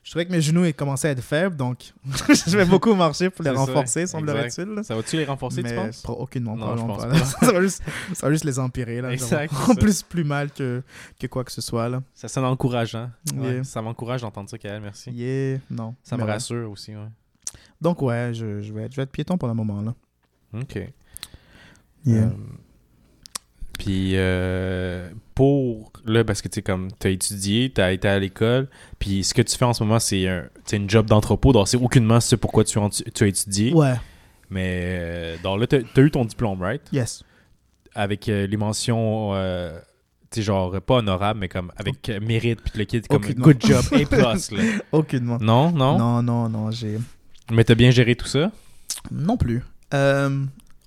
Je 0.06 0.12
trouvais 0.12 0.28
que 0.28 0.32
mes 0.32 0.40
genoux 0.40 0.64
ils 0.66 0.74
commençaient 0.76 1.08
à 1.08 1.12
être 1.12 1.24
faibles, 1.24 1.56
donc 1.58 1.92
je 2.06 2.56
vais 2.56 2.66
beaucoup 2.66 2.94
marcher 2.94 3.32
pour 3.32 3.44
les 3.44 3.50
renforcer, 3.50 4.06
semblerait-il. 4.06 4.84
Ça 4.84 4.96
va-tu 4.96 5.18
les 5.18 5.26
renforcer, 5.26 5.64
tu 5.64 5.70
Mais 5.70 5.76
penses? 5.76 6.04
pas- 6.04 6.14
aucunement, 6.14 6.56
Non, 6.56 6.78
je 6.78 6.84
probablement 6.84 6.96
pense 6.96 7.04
pas, 7.04 7.08
là. 7.08 7.20
pas. 7.20 7.26
ça, 7.48 7.52
va 7.52 7.62
juste, 7.62 7.84
ça 8.14 8.28
va 8.28 8.32
juste 8.32 8.44
les 8.46 8.60
empirer. 8.60 9.02
Là, 9.02 9.12
Exact, 9.12 9.52
En 9.68 9.74
plus, 9.74 10.04
plus 10.04 10.24
mal 10.24 10.52
que, 10.52 10.84
que 11.20 11.26
quoi 11.26 11.44
que 11.44 11.52
ce 11.52 11.60
soit. 11.60 11.90
Là. 11.90 12.04
Ça 12.14 12.28
sonne 12.28 12.46
encourageant. 12.46 13.10
Ouais, 13.36 13.54
Yeah. 13.56 13.64
Ça 13.64 13.82
m'encourage 13.82 14.22
d'entendre 14.22 14.48
ça, 14.48 14.60
Kael, 14.60 14.80
merci. 14.80 15.10
Yeah, 15.10 15.58
non. 15.72 15.96
Ça 16.04 16.18
me 16.18 16.24
ouais. 16.24 16.32
rassure 16.34 16.70
aussi, 16.70 16.92
ouais. 16.96 17.10
Donc, 17.82 18.02
ouais, 18.04 18.30
je, 18.34 18.62
je, 18.62 18.72
vais 18.74 18.84
être, 18.84 18.92
je 18.92 18.98
vais 18.98 19.04
être 19.04 19.12
piéton 19.12 19.40
pour 19.40 19.48
le 19.48 19.56
moment. 19.56 19.82
Là. 19.82 19.96
Ok. 20.54 20.76
Yeah. 22.06 22.26
Euh, 22.26 22.30
puis 23.80 24.12
euh, 24.16 25.10
pour 25.36 25.92
là, 26.06 26.24
parce 26.24 26.42
que 26.42 26.48
tu 26.48 26.56
sais, 26.56 26.62
comme 26.62 26.88
tu 27.00 27.08
as 27.08 27.10
étudié, 27.12 27.70
tu 27.74 27.82
as 27.82 27.92
été 27.92 28.08
à 28.08 28.18
l'école, 28.18 28.68
puis 29.00 29.24
ce 29.24 29.34
que 29.34 29.42
tu 29.42 29.56
fais 29.58 29.66
en 29.66 29.74
ce 29.74 29.84
moment, 29.84 30.00
c'est 30.00 30.28
un, 30.28 30.46
une 30.72 30.90
job 30.90 31.06
d'entrepôt, 31.08 31.52
donc 31.52 31.68
c'est 31.68 31.78
aucunement 31.78 32.20
ce 32.22 32.36
pourquoi 32.38 32.64
tu, 32.64 32.80
as 32.80 33.28
étudié. 33.28 33.74
ouais, 33.74 33.96
Mais 34.50 34.98
euh, 35.00 35.36
donc 35.44 35.60
là, 35.60 35.68
tu 35.68 35.76
as 35.96 36.02
eu 36.02 36.10
ton 36.10 36.24
diplôme, 36.26 36.62
right? 36.62 36.82
yes. 36.92 37.24
Avec 37.94 38.28
euh, 38.30 38.48
les 38.48 38.58
mentions, 38.58 39.32
euh, 39.36 39.78
tu 40.32 40.38
sais, 40.40 40.42
genre 40.42 40.82
pas 40.82 40.96
honorable, 40.96 41.40
mais 41.42 41.50
comme 41.50 41.72
avec 41.78 42.10
mérite, 42.22 42.62
puis 42.62 42.80
le 42.80 42.86
kit, 42.86 43.02
comme 43.02 43.24
Aucunement. 43.24 43.44
good 43.46 43.58
job, 43.66 43.84
A. 43.92 44.06
plus, 44.06 44.52
là. 44.52 44.64
Aucunement. 44.92 45.38
Non, 45.40 45.72
non, 45.72 45.98
Non, 45.98 46.22
non, 46.24 46.50
non, 46.50 46.72
j'ai. 46.72 46.98
Mais 47.52 47.64
t'as 47.64 47.76
bien 47.76 47.92
géré 47.92 48.16
tout 48.16 48.26
ça? 48.28 48.52
Non 49.12 49.38
plus. 49.38 49.62
Euh, 49.94 50.44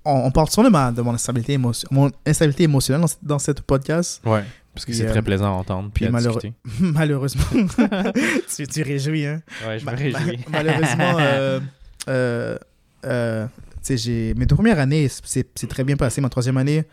on, 0.08 0.26
on 0.26 0.30
parle 0.30 0.48
souvent 0.48 0.66
de, 0.66 0.72
ma, 0.72 0.92
de 0.92 1.02
mon, 1.02 1.14
instabilité 1.14 1.52
émotion- 1.54 1.88
mon 1.90 2.10
instabilité 2.26 2.64
émotionnelle 2.64 3.02
dans, 3.02 3.34
dans 3.34 3.38
cette 3.38 3.60
podcast. 3.62 4.20
Ouais. 4.24 4.42
Parce 4.74 4.84
que 4.86 4.92
c'est 4.92 5.06
euh, 5.06 5.10
très 5.10 5.22
plaisant 5.22 5.46
à 5.46 5.50
entendre. 5.58 5.90
Puis, 5.92 6.06
puis 6.06 6.14
à. 6.26 6.30
Malheureusement. 6.80 7.42
tu, 8.56 8.66
tu 8.66 8.82
réjouis, 8.82 9.26
hein? 9.26 9.42
Ouais, 9.66 9.78
je 9.78 9.84
me 9.84 9.90
Ma- 9.90 9.96
réjouis. 9.96 10.38
ma- 10.50 10.52
malheureusement, 10.62 11.16
euh, 11.18 11.60
euh, 12.08 12.58
euh, 13.04 13.46
tu 13.46 13.78
sais, 13.82 13.96
j'ai 13.96 14.34
mes 14.34 14.46
deux 14.46 14.54
premières 14.54 14.78
années, 14.78 15.08
c'est 15.24 15.48
c'est 15.54 15.66
très 15.68 15.84
bien 15.84 15.96
passé. 15.96 16.20
Ma 16.20 16.28
troisième 16.28 16.56
année 16.58 16.84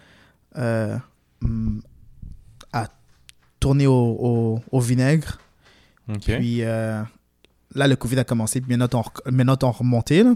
euh, 0.57 0.97
hum, 1.43 1.81
a 2.73 2.87
tourné 3.59 3.85
au, 3.87 3.93
au, 3.93 4.59
au 4.71 4.79
vinaigre. 4.79 5.37
Ok. 6.09 6.21
Puis 6.25 6.63
euh, 6.63 7.01
là, 7.75 7.87
le 7.87 7.95
Covid 7.95 8.19
a 8.19 8.23
commencé, 8.23 8.61
puis 8.61 8.69
mes 8.69 8.77
notes 8.77 8.95
ont, 8.95 9.03
mes 9.31 9.43
notes 9.43 9.63
ont 9.63 9.71
remonté. 9.71 10.23
là. 10.23 10.33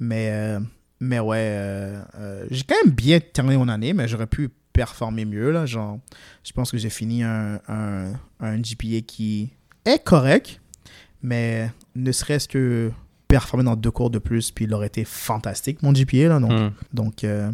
Mais, 0.00 0.28
euh, 0.32 0.60
mais 1.04 1.20
ouais, 1.20 1.36
euh, 1.40 2.02
euh, 2.18 2.46
j'ai 2.50 2.62
quand 2.64 2.74
même 2.84 2.94
bien 2.94 3.20
terminé 3.20 3.56
mon 3.56 3.68
année, 3.68 3.92
mais 3.92 4.08
j'aurais 4.08 4.26
pu 4.26 4.48
performer 4.72 5.24
mieux. 5.24 5.50
Là. 5.50 5.66
Genre, 5.66 5.98
je 6.44 6.52
pense 6.52 6.70
que 6.70 6.78
j'ai 6.78 6.90
fini 6.90 7.22
un, 7.22 7.60
un, 7.68 8.12
un 8.40 8.56
GPA 8.60 9.00
qui 9.06 9.50
est 9.84 10.02
correct, 10.02 10.60
mais 11.22 11.70
ne 11.94 12.10
serait-ce 12.12 12.48
que 12.48 12.90
performer 13.28 13.64
dans 13.64 13.76
deux 13.76 13.90
cours 13.90 14.10
de 14.10 14.18
plus, 14.18 14.50
puis 14.50 14.64
il 14.64 14.74
aurait 14.74 14.86
été 14.88 15.04
fantastique, 15.04 15.82
mon 15.82 15.92
GPA. 15.92 16.28
Là, 16.28 16.40
donc, 16.40 16.50
Hmm. 16.52 16.70
donc, 16.92 17.24
euh, 17.24 17.50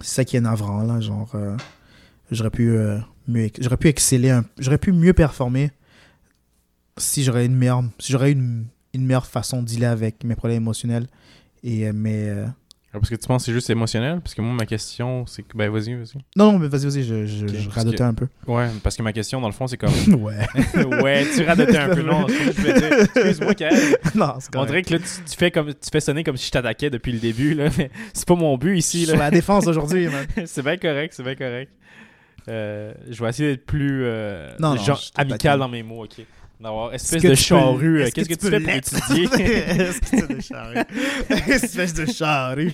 c'est 0.00 0.14
ça 0.16 0.24
qui 0.24 0.36
est 0.36 0.40
navrant, 0.40 0.82
là. 0.82 1.00
Genre, 1.00 1.34
j'aurais 2.30 2.50
pu, 2.50 2.76
mieux, 3.28 3.50
j'aurais 3.60 3.76
pu 3.76 3.88
exceller, 3.88 4.30
un- 4.30 4.44
j'aurais 4.58 4.78
pu 4.78 4.92
mieux 4.92 5.12
performer 5.12 5.70
si 6.98 7.22
j'aurais 7.24 7.46
une 7.46 7.54
meilleure, 7.56 7.82
si 7.98 8.12
j'aurais 8.12 8.32
une, 8.32 8.66
une 8.94 9.04
meilleure 9.06 9.26
façon 9.26 9.62
de 9.62 9.66
dealer 9.66 9.90
avec 9.90 10.24
mes 10.24 10.34
problèmes 10.34 10.62
émotionnels. 10.62 11.06
Et, 11.66 11.86
euh, 11.86 11.92
mais, 11.92 12.28
euh, 12.28 12.46
Ah, 12.92 12.98
Parce 13.00 13.10
que 13.10 13.16
tu 13.16 13.26
penses 13.26 13.42
que 13.42 13.46
c'est 13.46 13.52
juste 13.52 13.68
émotionnel? 13.68 14.20
Parce 14.20 14.34
que 14.34 14.40
moi, 14.40 14.54
ma 14.54 14.64
question, 14.66 15.26
c'est 15.26 15.42
que. 15.42 15.56
Ben, 15.56 15.68
vas-y, 15.68 15.94
vas-y. 15.94 16.16
non, 16.36 16.52
non, 16.52 16.58
mais 16.60 16.68
vas-y, 16.68 16.84
vas-y, 16.84 17.02
je, 17.02 17.26
je, 17.26 17.68
radotais 17.68 17.96
que- 17.98 18.02
un 18.04 18.14
peu. 18.14 18.28
Ouais, 18.46 18.68
parce 18.82 18.96
que 18.96 19.02
ma 19.02 19.12
question, 19.12 19.40
dans 19.40 19.48
le 19.48 19.52
fond, 19.52 19.66
c'est 19.66 19.76
comme. 19.76 19.90
ouais. 20.22 20.46
ouais, 21.02 21.26
tu 21.34 21.42
radotais 21.44 21.76
un 21.76 21.88
peu. 21.94 22.02
Non. 22.02 22.26
Excuse-moi, 22.28 23.54
Kael. 23.54 23.74
non, 24.14 24.34
c'est 24.38 24.54
On 24.56 24.64
dirait 24.64 24.82
que 24.82 24.92
là, 24.94 24.98
tu, 25.00 25.04
tu 25.30 25.36
fais 25.36 25.50
comme, 25.50 25.74
tu 25.74 25.90
fais 25.92 26.00
sonner 26.00 26.22
comme 26.24 26.36
si 26.36 26.46
je 26.46 26.52
t'attaquais 26.52 26.88
depuis 26.88 27.12
le 27.12 27.18
début, 27.18 27.54
là. 27.54 27.68
Mais 27.76 27.90
c'est 28.14 28.26
pas 28.28 28.36
mon 28.36 28.56
but 28.56 28.78
ici, 28.78 29.04
Sur 29.04 29.14
là. 29.16 29.24
la 29.24 29.30
défense 29.32 29.66
aujourd'hui, 29.66 30.06
man. 30.06 30.24
c'est 30.46 30.62
bien 30.62 30.76
correct, 30.76 31.12
c'est 31.14 31.24
bien 31.24 31.34
correct. 31.34 31.72
Euh, 32.48 32.94
je 33.10 33.20
vais 33.22 33.28
essayer 33.28 33.50
d'être 33.50 33.66
plus 33.66 34.04
euh, 34.04 34.54
Non, 34.60 34.76
genre, 34.76 35.02
amical 35.16 35.58
dans 35.58 35.68
mes 35.68 35.82
mots, 35.82 36.04
ok. 36.04 36.24
D'avoir 36.58 36.94
espèce 36.94 37.22
de 37.22 37.34
charrue. 37.34 38.00
est-ce 38.00 38.10
que 38.12 38.20
Qu'est-ce 38.22 38.28
que, 38.30 38.34
tu 38.34 38.50
fais 38.50 38.60
pour 38.60 38.72
étudier? 38.72 39.28
C'est 40.02 40.28
de 40.36 40.40
charrue? 40.40 40.76
Espèce 41.52 41.92
de 41.94 42.06
charrue. 42.06 42.72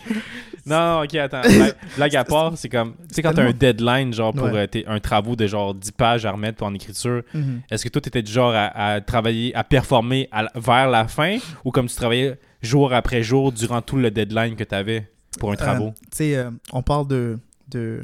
non, 0.64 1.02
ok, 1.02 1.14
attends. 1.16 1.42
Blague, 1.96 2.14
à 2.16 2.24
part, 2.24 2.52
c'est 2.56 2.68
comme. 2.68 2.94
Tu 3.08 3.14
sais, 3.16 3.22
quand 3.22 3.32
t'as 3.32 3.42
un 3.42 3.52
deadline, 3.52 4.14
genre, 4.14 4.32
pour 4.32 4.46
euh, 4.46 4.66
un 4.86 5.00
travaux 5.00 5.34
de 5.34 5.48
genre 5.48 5.74
10 5.74 5.90
pages 5.92 6.24
à 6.24 6.30
remettre 6.30 6.62
en 6.62 6.72
écriture, 6.74 7.22
Mhm. 7.34 7.62
est-ce 7.70 7.82
que 7.84 7.88
toi, 7.88 8.00
t'étais 8.00 8.22
du 8.22 8.30
genre 8.30 8.52
à, 8.54 9.00
travailler, 9.00 9.52
à 9.56 9.64
performer 9.64 10.28
vers 10.54 10.88
la 10.88 11.08
fin 11.08 11.38
ou 11.64 11.72
comme 11.72 11.88
tu 11.88 11.96
travaillais 11.96 12.38
jour 12.62 12.92
après 12.94 13.22
jour 13.24 13.50
durant 13.50 13.82
tout 13.82 13.96
le 13.96 14.10
deadline 14.12 14.54
que 14.54 14.64
t'avais 14.64 15.08
pour 15.40 15.50
un 15.50 15.56
travaux? 15.56 15.88
Euh, 15.88 16.06
tu 16.12 16.16
sais, 16.18 16.36
euh, 16.36 16.50
on 16.72 16.82
parle 16.82 17.08
de. 17.08 17.38
de 17.68 18.02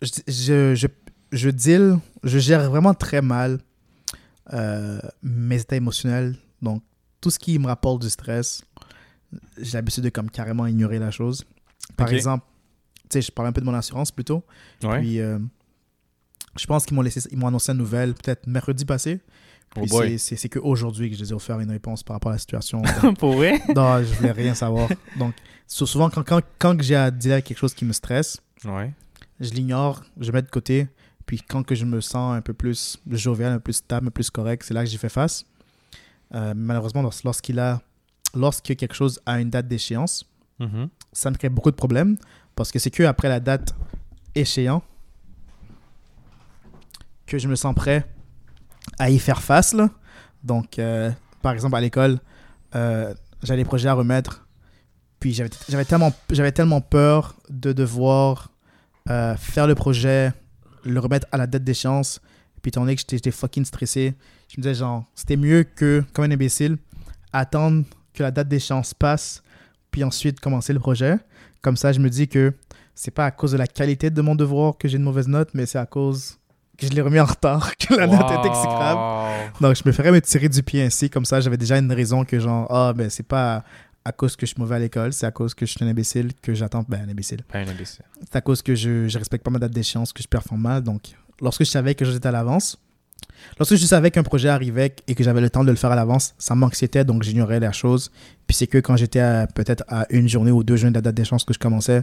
je, 0.00 0.08
je, 0.28 0.74
je, 0.74 0.86
je 1.32 1.50
deal, 1.50 1.98
je 2.24 2.38
gère 2.38 2.70
vraiment 2.70 2.94
très 2.94 3.20
mal 3.20 3.58
euh, 4.52 5.00
mes 5.22 5.60
états 5.60 5.76
émotionnels. 5.76 6.36
Donc, 6.62 6.82
tout 7.20 7.30
ce 7.30 7.38
qui 7.38 7.58
me 7.58 7.66
rapporte 7.66 8.02
du 8.02 8.10
stress, 8.10 8.62
j'ai 9.60 9.72
l'habitude 9.78 10.04
de 10.04 10.08
comme 10.10 10.30
carrément 10.30 10.66
ignorer 10.66 10.98
la 10.98 11.10
chose. 11.10 11.44
Par 11.96 12.08
exemple, 12.12 12.44
tu 13.04 13.14
sais, 13.14 13.22
je 13.22 13.32
parle 13.32 13.48
un 13.48 13.52
peu 13.52 13.60
de 13.60 13.66
mon 13.66 13.74
assurance 13.74 14.10
plutôt. 14.10 14.44
ouais. 14.82 15.00
Puis, 15.00 15.20
euh, 15.20 15.38
je 16.58 16.66
pense 16.66 16.84
qu'ils 16.86 16.94
m'ont 16.96 17.02
laissé, 17.02 17.20
ils 17.30 17.38
m'ont 17.38 17.46
annoncé 17.48 17.72
la 17.72 17.78
nouvelle 17.78 18.14
peut-être 18.14 18.46
mercredi 18.46 18.84
passé. 18.84 19.20
Oh 19.76 19.84
c'est- 20.18 20.48
qu'aujourd'hui 20.48 21.10
que 21.10 21.16
je 21.16 21.22
les 21.22 21.30
ai 21.30 21.34
offert 21.34 21.60
une 21.60 21.70
réponse 21.70 22.02
par 22.02 22.14
rapport 22.16 22.30
à 22.32 22.34
la 22.34 22.38
situation. 22.38 22.80
pour 23.18 23.34
vrai? 23.34 23.60
non, 23.76 24.02
je 24.02 24.14
voulais 24.14 24.32
rien 24.32 24.54
savoir. 24.54 24.88
Donc, 25.18 25.34
sou- 25.66 25.86
souvent, 25.86 26.08
quand, 26.10 26.22
quand, 26.26 26.40
quand 26.58 26.80
j'ai 26.82 26.96
à 26.96 27.10
dire 27.10 27.42
quelque 27.42 27.58
chose 27.58 27.74
qui 27.74 27.84
me 27.84 27.92
stresse, 27.92 28.38
Ouais. 28.64 28.92
je 29.40 29.50
l'ignore, 29.50 30.02
je 30.18 30.32
mets 30.32 30.42
de 30.42 30.48
côté. 30.48 30.88
Puis 31.28 31.42
quand 31.42 31.62
que 31.62 31.74
je 31.74 31.84
me 31.84 32.00
sens 32.00 32.34
un 32.34 32.40
peu 32.40 32.54
plus 32.54 32.98
jovial, 33.10 33.52
un 33.52 33.56
peu 33.56 33.64
plus 33.64 33.74
stable, 33.74 34.06
un 34.06 34.10
peu 34.10 34.14
plus 34.14 34.30
correct, 34.30 34.64
c'est 34.66 34.72
là 34.72 34.82
que 34.82 34.88
j'y 34.90 34.96
fais 34.96 35.10
face. 35.10 35.44
Euh, 36.34 36.54
malheureusement, 36.56 37.02
lors- 37.02 37.12
lorsqu'il 37.22 37.58
a, 37.60 37.82
lorsque 38.34 38.74
quelque 38.74 38.94
chose 38.94 39.20
a 39.26 39.38
une 39.40 39.50
date 39.50 39.68
d'échéance, 39.68 40.24
Mhm. 40.58 40.88
ça 41.12 41.30
me 41.30 41.36
crée 41.36 41.50
beaucoup 41.50 41.70
de 41.70 41.76
problèmes 41.76 42.16
parce 42.56 42.72
que 42.72 42.78
c'est 42.78 42.90
que 42.90 43.02
après 43.02 43.28
la 43.28 43.40
date 43.40 43.74
échéant 44.34 44.82
que 47.26 47.38
je 47.38 47.46
me 47.48 47.54
sens 47.56 47.74
prêt 47.74 48.06
à 48.98 49.10
y 49.10 49.18
faire 49.18 49.42
face. 49.42 49.74
Là. 49.74 49.90
Donc, 50.42 50.78
euh, 50.78 51.10
par 51.42 51.52
exemple, 51.52 51.76
à 51.76 51.80
l'école, 51.80 52.18
euh, 52.74 53.12
j'avais 53.42 53.62
des 53.62 53.68
projets 53.68 53.88
à 53.88 53.94
remettre. 53.94 54.46
Puis 55.20 55.32
j'avais 55.34 55.84
tellement, 55.84 56.12
tellement 56.54 56.80
peur 56.80 57.34
de 57.50 57.72
devoir 57.72 58.50
euh, 59.10 59.36
faire 59.36 59.66
le 59.66 59.74
projet, 59.74 60.32
le 60.88 61.00
remettre 61.00 61.26
à 61.32 61.36
la 61.36 61.46
date 61.46 61.64
d'échéance. 61.64 62.20
Puis 62.62 62.70
étant 62.70 62.80
donné 62.80 62.96
que 62.96 63.02
j'étais 63.08 63.30
fucking 63.30 63.64
stressé, 63.64 64.14
je 64.48 64.58
me 64.58 64.62
disais 64.62 64.74
genre, 64.74 65.04
c'était 65.14 65.36
mieux 65.36 65.62
que, 65.62 66.02
comme 66.12 66.24
un 66.24 66.30
imbécile, 66.30 66.78
attendre 67.32 67.84
que 68.14 68.22
la 68.22 68.30
date 68.30 68.48
d'échéance 68.48 68.94
passe, 68.94 69.42
puis 69.90 70.02
ensuite 70.04 70.40
commencer 70.40 70.72
le 70.72 70.80
projet. 70.80 71.16
Comme 71.62 71.76
ça, 71.76 71.92
je 71.92 72.00
me 72.00 72.10
dis 72.10 72.28
que 72.28 72.52
c'est 72.94 73.12
pas 73.12 73.26
à 73.26 73.30
cause 73.30 73.52
de 73.52 73.58
la 73.58 73.66
qualité 73.66 74.10
de 74.10 74.20
mon 74.22 74.34
devoir 74.34 74.76
que 74.76 74.88
j'ai 74.88 74.96
une 74.96 75.04
mauvaise 75.04 75.28
note, 75.28 75.50
mais 75.54 75.66
c'est 75.66 75.78
à 75.78 75.86
cause 75.86 76.38
que 76.76 76.86
je 76.86 76.92
l'ai 76.92 77.00
remis 77.00 77.20
en 77.20 77.24
retard, 77.24 77.76
que 77.78 77.94
la 77.94 78.06
note 78.06 78.30
est 78.30 78.46
exécrable. 78.46 79.52
Donc, 79.60 79.76
je 79.76 79.82
me 79.84 79.92
ferais 79.92 80.12
me 80.12 80.20
tirer 80.20 80.48
du 80.48 80.62
pied 80.62 80.82
ainsi. 80.82 81.10
Comme 81.10 81.24
ça, 81.24 81.40
j'avais 81.40 81.56
déjà 81.56 81.78
une 81.78 81.92
raison 81.92 82.24
que, 82.24 82.38
genre, 82.38 82.66
ah, 82.70 82.92
ben, 82.92 83.10
c'est 83.10 83.26
pas 83.26 83.64
à 84.08 84.12
cause 84.12 84.36
que 84.36 84.46
je 84.46 84.52
suis 84.52 84.60
mauvais 84.60 84.76
à 84.76 84.78
l'école, 84.78 85.12
c'est 85.12 85.26
à 85.26 85.30
cause 85.30 85.52
que 85.52 85.66
je 85.66 85.72
suis 85.72 85.84
un 85.84 85.88
imbécile 85.88 86.32
que 86.40 86.54
j'attends. 86.54 86.82
Ben, 86.88 87.02
un 87.06 87.10
imbécile. 87.10 87.42
Pas 87.42 87.58
un 87.58 87.68
imbécile. 87.68 88.04
C'est 88.20 88.36
à 88.36 88.40
cause 88.40 88.62
que 88.62 88.74
je, 88.74 89.06
je 89.06 89.18
respecte 89.18 89.44
pas 89.44 89.50
ma 89.50 89.58
date 89.58 89.72
d'échéance, 89.72 90.14
que 90.14 90.22
je 90.22 90.28
performe 90.28 90.62
mal. 90.62 90.82
Donc, 90.82 91.12
lorsque 91.42 91.64
je 91.64 91.70
savais 91.70 91.94
que 91.94 92.06
j'étais 92.06 92.26
à 92.26 92.32
l'avance, 92.32 92.78
lorsque 93.58 93.76
je 93.76 93.84
savais 93.84 94.10
qu'un 94.10 94.22
projet 94.22 94.48
arrivait 94.48 94.96
et 95.06 95.14
que 95.14 95.22
j'avais 95.22 95.42
le 95.42 95.50
temps 95.50 95.62
de 95.62 95.70
le 95.70 95.76
faire 95.76 95.90
à 95.92 95.94
l'avance, 95.94 96.34
ça 96.38 96.54
m'anxiétait, 96.54 97.04
donc 97.04 97.22
j'ignorais 97.22 97.60
la 97.60 97.70
chose. 97.70 98.10
Puis 98.46 98.56
c'est 98.56 98.66
que 98.66 98.78
quand 98.78 98.96
j'étais 98.96 99.46
peut-être 99.54 99.84
à 99.88 100.06
une 100.08 100.26
journée 100.26 100.52
ou 100.52 100.64
deux 100.64 100.76
journées 100.76 100.92
de 100.92 100.96
la 100.96 101.02
date 101.02 101.14
d'échéance 101.14 101.44
que 101.44 101.52
je 101.52 101.58
commençais, 101.58 102.02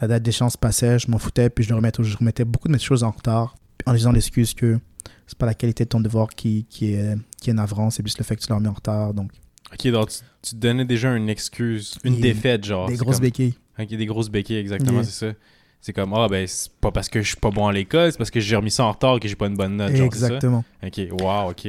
la 0.00 0.08
date 0.08 0.22
d'échéance 0.22 0.56
passait, 0.56 0.98
je 0.98 1.10
m'en 1.10 1.18
foutais, 1.18 1.50
puis 1.50 1.64
je, 1.64 1.68
le 1.68 1.76
remettais, 1.76 2.02
je 2.02 2.16
remettais 2.16 2.46
beaucoup 2.46 2.68
de 2.68 2.72
mes 2.72 2.78
choses 2.78 3.04
en 3.04 3.10
retard, 3.10 3.56
en 3.84 3.92
disant 3.92 4.12
l'excuse 4.12 4.54
que 4.54 4.80
c'est 5.26 5.36
pas 5.36 5.46
la 5.46 5.54
qualité 5.54 5.84
de 5.84 5.90
ton 5.90 6.00
devoir 6.00 6.28
qui, 6.30 6.64
qui, 6.70 6.94
est, 6.94 7.14
qui 7.42 7.50
est 7.50 7.54
navrant, 7.54 7.90
c'est 7.90 8.02
plus 8.02 8.16
le 8.16 8.24
fait 8.24 8.36
que 8.36 8.40
tu 8.40 8.48
l'as 8.48 8.56
remis 8.56 8.68
en 8.68 8.72
retard. 8.72 9.12
Donc, 9.12 9.30
Ok, 9.72 9.88
donc 9.88 10.10
tu, 10.42 10.50
te 10.52 10.56
donnais 10.56 10.84
déjà 10.84 11.14
une 11.14 11.28
excuse, 11.28 11.98
une 12.04 12.16
Des- 12.16 12.32
défaite, 12.32 12.64
genre. 12.64 12.88
des 12.88 12.94
Oh, 13.00 13.04
grosses 13.04 13.16
comme- 13.16 13.22
béquilles. 13.24 13.54
Ok, 13.78 13.86
des 13.88 14.06
grosses 14.06 14.28
béquilles, 14.30 14.56
exactement, 14.58 15.00
Yeah. 15.00 15.04
c'est 15.04 15.26
ça. 15.30 15.32
C'est 15.80 15.92
comme, 15.92 16.12
ah, 16.14 16.28
ben, 16.28 16.46
c'est 16.46 16.70
pas 16.80 16.92
parce 16.92 17.08
que 17.08 17.22
je 17.22 17.28
suis 17.28 17.36
pas 17.36 17.50
bon 17.50 17.66
à 17.66 17.72
l'école, 17.72 18.12
c'est 18.12 18.18
parce 18.18 18.30
que 18.30 18.38
j'ai 18.40 18.54
remis 18.54 18.70
ça 18.70 18.84
en 18.84 18.92
retard 18.92 19.18
que 19.18 19.26
j'ai 19.26 19.34
pas 19.34 19.46
une 19.46 19.56
bonne 19.56 19.76
note, 19.76 19.94
genre, 19.96 20.08
c'est 20.12 20.18
ça? 20.20 20.26
Exactement. 20.26 20.64
Ok, 20.82 21.00
wow, 21.20 21.50
ok. 21.50 21.68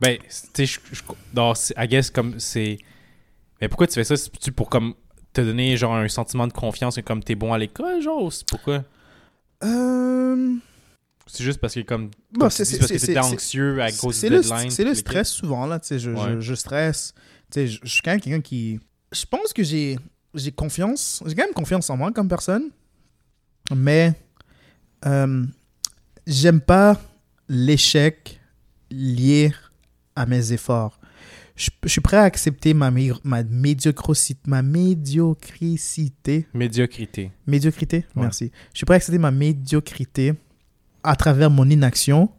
Ben, 0.00 0.16
tu 0.54 0.66
sais, 0.66 0.66
je, 0.66 0.78
I 1.76 1.88
guess 1.88 2.10
comme 2.10 2.38
c'est. 2.40 2.78
Mais 3.60 3.68
pourquoi 3.68 3.86
tu 3.86 3.94
fais 3.94 4.04
ça? 4.04 4.16
C'est-tu 4.16 4.50
pour 4.52 4.70
comme 4.70 4.94
te 5.34 5.42
donner 5.42 5.76
genre 5.76 5.94
un 5.94 6.08
sentiment 6.08 6.46
de 6.46 6.52
confiance 6.54 6.96
que 6.96 7.02
comme 7.02 7.22
t'es 7.22 7.34
bon 7.34 7.52
à 7.52 7.58
l'école, 7.58 8.00
genre? 8.00 8.22
ou 8.24 8.30
c'est 8.30 8.46
pourquoi? 8.48 8.82
Euh... 9.62 10.54
C'est 11.26 11.44
juste 11.44 11.60
parce 11.60 11.74
que 11.74 11.80
comme. 11.80 12.10
Bon, 12.32 12.48
tu 12.48 12.64
c'est- 12.64 12.78
parce 12.78 12.90
que 12.90 12.96
t'étais 12.98 13.18
anxieux 13.18 13.80
à 13.82 13.92
cause 13.92 14.16
C'est 14.16 14.28
du 14.30 14.36
le, 14.36 14.40
deadline. 14.40 14.70
c'est 14.70 14.82
le 14.84 14.90
puis 14.90 14.96
les 14.96 15.00
stress 15.00 15.28
souvent, 15.28 15.66
là. 15.66 15.78
Tu 15.78 15.88
sais, 15.88 15.98
je, 15.98 16.10
je, 16.16 16.40
je 16.40 16.54
stresse. 16.54 17.14
Tu 17.50 17.60
sais, 17.60 17.66
je, 17.66 17.78
suis 17.86 18.02
quand 18.02 18.10
même 18.12 18.20
quelqu'un 18.20 18.40
qui. 18.40 18.80
Je 19.12 19.24
pense 19.26 19.52
que 19.52 19.62
j'ai, 19.62 19.98
j'ai 20.34 20.52
confiance. 20.52 21.22
J'ai 21.26 21.34
quand 21.34 21.44
même 21.44 21.54
confiance 21.54 21.90
en 21.90 21.96
moi 21.96 22.12
comme 22.12 22.28
personne. 22.28 22.70
Mais. 23.74 24.12
euh, 25.06 25.44
j'aime 26.26 26.60
pas 26.60 27.00
l'échec 27.48 28.40
lié 28.90 29.52
à 30.14 30.26
mes 30.26 30.52
efforts. 30.52 31.00
Je, 31.56 31.68
je 31.84 31.88
suis 31.88 32.00
prêt 32.00 32.16
à 32.16 32.22
accepter 32.22 32.72
ma, 32.74 32.90
ma 33.24 33.42
médiocrité. 33.42 34.36
Ma 34.46 34.62
médiocrité. 34.62 36.46
Médiocrité. 36.54 37.30
Médiocrité, 37.46 37.96
Ouais. 38.16 38.22
merci. 38.22 38.50
Je 38.72 38.78
suis 38.78 38.84
prêt 38.86 38.94
à 38.94 38.96
accepter 38.96 39.18
ma 39.18 39.30
médiocrité 39.30 40.34
à 41.02 41.16
travers 41.16 41.50
mon 41.50 41.68
inaction 41.68 42.30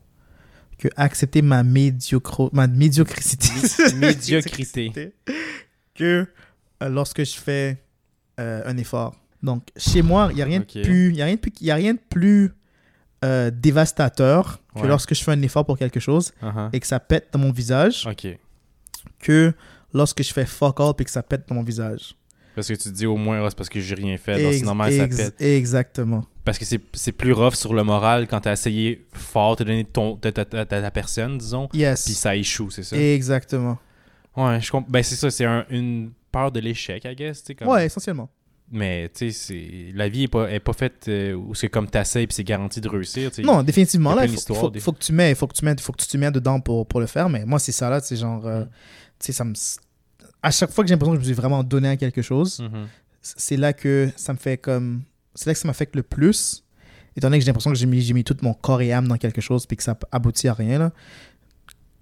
que 0.81 0.87
accepter 0.97 1.41
ma, 1.43 1.61
médiocro... 1.63 2.49
ma 2.53 2.65
médiocrité. 2.67 3.47
Mé- 3.47 3.95
médiocrité. 4.07 5.13
que 5.93 6.25
euh, 6.83 6.89
lorsque 6.89 7.23
je 7.23 7.35
fais 7.37 7.81
euh, 8.39 8.63
un 8.65 8.75
effort. 8.77 9.15
Donc, 9.43 9.67
chez 9.77 10.01
moi, 10.01 10.27
il 10.31 10.35
n'y 10.37 10.41
a 10.41 10.45
rien 10.45 10.59
de 10.59 10.65
plus, 10.65 11.13
y 11.13 11.21
a 11.21 11.25
rien 11.25 11.35
de 11.35 11.39
plus, 11.39 11.53
il 11.61 11.67
y 11.67 11.71
a 11.71 11.75
rien 11.75 11.93
de 11.93 11.99
plus 12.09 12.51
euh, 13.23 13.51
dévastateur 13.51 14.59
que 14.75 14.81
Ouais. 14.81 14.87
lorsque 14.87 15.13
je 15.13 15.23
fais 15.23 15.31
un 15.31 15.41
effort 15.43 15.65
pour 15.65 15.77
quelque 15.77 15.99
chose 15.99 16.31
Uh-huh. 16.41 16.69
et 16.73 16.79
que 16.79 16.87
ça 16.87 16.99
pète 16.99 17.27
dans 17.31 17.39
mon 17.39 17.51
visage 17.51 18.07
que 19.19 19.53
lorsque 19.93 20.23
je 20.23 20.33
fais 20.33 20.45
fuck 20.45 20.79
all 20.79 20.93
et 20.97 21.03
que 21.03 21.11
ça 21.11 21.21
pète 21.21 21.47
dans 21.47 21.55
mon 21.55 21.63
visage. 21.63 22.15
Parce 22.55 22.67
que 22.67 22.73
tu 22.73 22.83
te 22.83 22.89
dis 22.89 23.05
au 23.05 23.15
moins, 23.17 23.47
c'est 23.49 23.55
parce 23.57 23.69
que 23.69 23.79
j'ai 23.79 23.95
rien 23.95 24.17
fait. 24.17 24.41
donc 24.41 24.53
c'est 24.53 24.61
normal, 24.63 24.91
ça 24.93 25.07
pète. 25.07 25.41
Exactement. 25.41 26.25
Parce 26.43 26.57
que 26.57 26.65
c'est 26.65 27.11
plus 27.11 27.33
rough 27.33 27.53
sur 27.53 27.73
le 27.73 27.83
moral 27.83 28.27
quand 28.27 28.41
t'as 28.41 28.53
essayé 28.53 29.05
fort 29.13 29.55
de 29.55 29.63
donner 29.63 29.85
ton, 29.85 30.15
ta, 30.17 30.31
ta- 30.31 30.43
ta- 30.45 30.65
ta 30.65 30.91
personne, 30.91 31.37
disons, 31.37 31.69
Yes. 31.73 32.03
puis 32.05 32.13
ça 32.13 32.35
échoue, 32.35 32.69
c'est 32.71 32.83
ça? 32.83 32.97
Exactement. 32.97 33.77
Ouais, 34.35 34.59
je 34.61 34.71
comprends. 34.71 34.89
Ben, 34.89 35.03
c'est 35.03 35.15
ça, 35.15 35.29
c'est 35.29 35.45
un- 35.45 35.65
une 35.69 36.11
peur 36.31 36.51
de 36.51 36.59
l'échec, 36.59 37.03
I 37.05 37.15
guess. 37.15 37.43
Comme... 37.57 37.67
Ouais, 37.67 37.85
essentiellement. 37.85 38.29
Mais, 38.73 39.09
tu 39.13 39.31
sais, 39.33 39.91
la 39.93 40.07
vie 40.07 40.23
est 40.23 40.27
pas, 40.29 40.49
est 40.49 40.61
pas 40.61 40.71
faite 40.73 41.05
euh, 41.09 41.33
où 41.33 41.53
c'est 41.53 41.67
comme 41.67 41.89
t'essayes 41.89 42.25
puis 42.25 42.33
c'est 42.35 42.43
garanti 42.45 42.79
de 42.79 42.87
réussir. 42.87 43.29
Non, 43.43 43.61
définitivement. 43.63 44.15
Là, 44.15 44.25
il 44.25 44.31
faut, 44.37 44.53
faut- 44.55 44.69
des- 44.69 44.79
faut 44.79 44.93
que 44.93 45.03
tu 45.03 45.11
mets, 45.11 45.35
faut 45.35 45.45
que 45.47 45.53
tu 45.53 45.65
mets, 45.65 45.75
faut 45.79 45.91
que 45.91 46.01
tu 46.01 46.07
te 46.07 46.15
mets 46.17 46.31
dedans 46.31 46.59
pour, 46.61 46.87
pour 46.87 47.01
le 47.01 47.05
faire. 47.07 47.27
Mais 47.29 47.43
moi, 47.45 47.59
c'est 47.59 47.73
ça 47.73 47.89
là, 47.89 47.99
c'est 47.99 48.15
genre, 48.15 48.47
euh, 48.47 48.63
tu 49.19 49.27
sais, 49.27 49.31
ça 49.33 49.43
me, 49.43 49.53
à 50.43 50.51
chaque 50.51 50.71
fois 50.71 50.83
que 50.83 50.87
j'ai 50.87 50.93
l'impression 50.95 51.13
que 51.13 51.17
je 51.17 51.21
me 51.21 51.25
suis 51.25 51.33
vraiment 51.39 51.63
donné 51.63 51.89
à 51.89 51.97
quelque 51.97 52.21
chose, 52.21 52.59
Mhm. 52.59 52.87
c'est 53.21 53.57
là 53.57 53.73
que 53.73 54.09
ça 54.15 54.33
me 54.33 54.37
fait 54.37 54.57
comme, 54.57 55.01
c'est 55.35 55.47
là 55.47 55.53
que 55.53 55.59
ça 55.59 55.67
m'affecte 55.67 55.95
le 55.95 56.03
plus. 56.03 56.63
Étant 57.15 57.27
donné 57.27 57.39
que 57.39 57.43
j'ai 57.43 57.47
l'impression 57.51 57.71
que 57.71 57.77
j'ai 57.77 57.85
mis, 57.85 58.13
mis 58.13 58.23
tout 58.23 58.37
mon 58.41 58.53
corps 58.53 58.81
et 58.81 58.91
âme 58.93 59.07
dans 59.07 59.17
quelque 59.17 59.41
chose 59.41 59.65
puis 59.65 59.75
que 59.77 59.83
ça 59.83 59.97
aboutit 60.11 60.47
à 60.47 60.53
rien 60.53 60.79
là. 60.79 60.91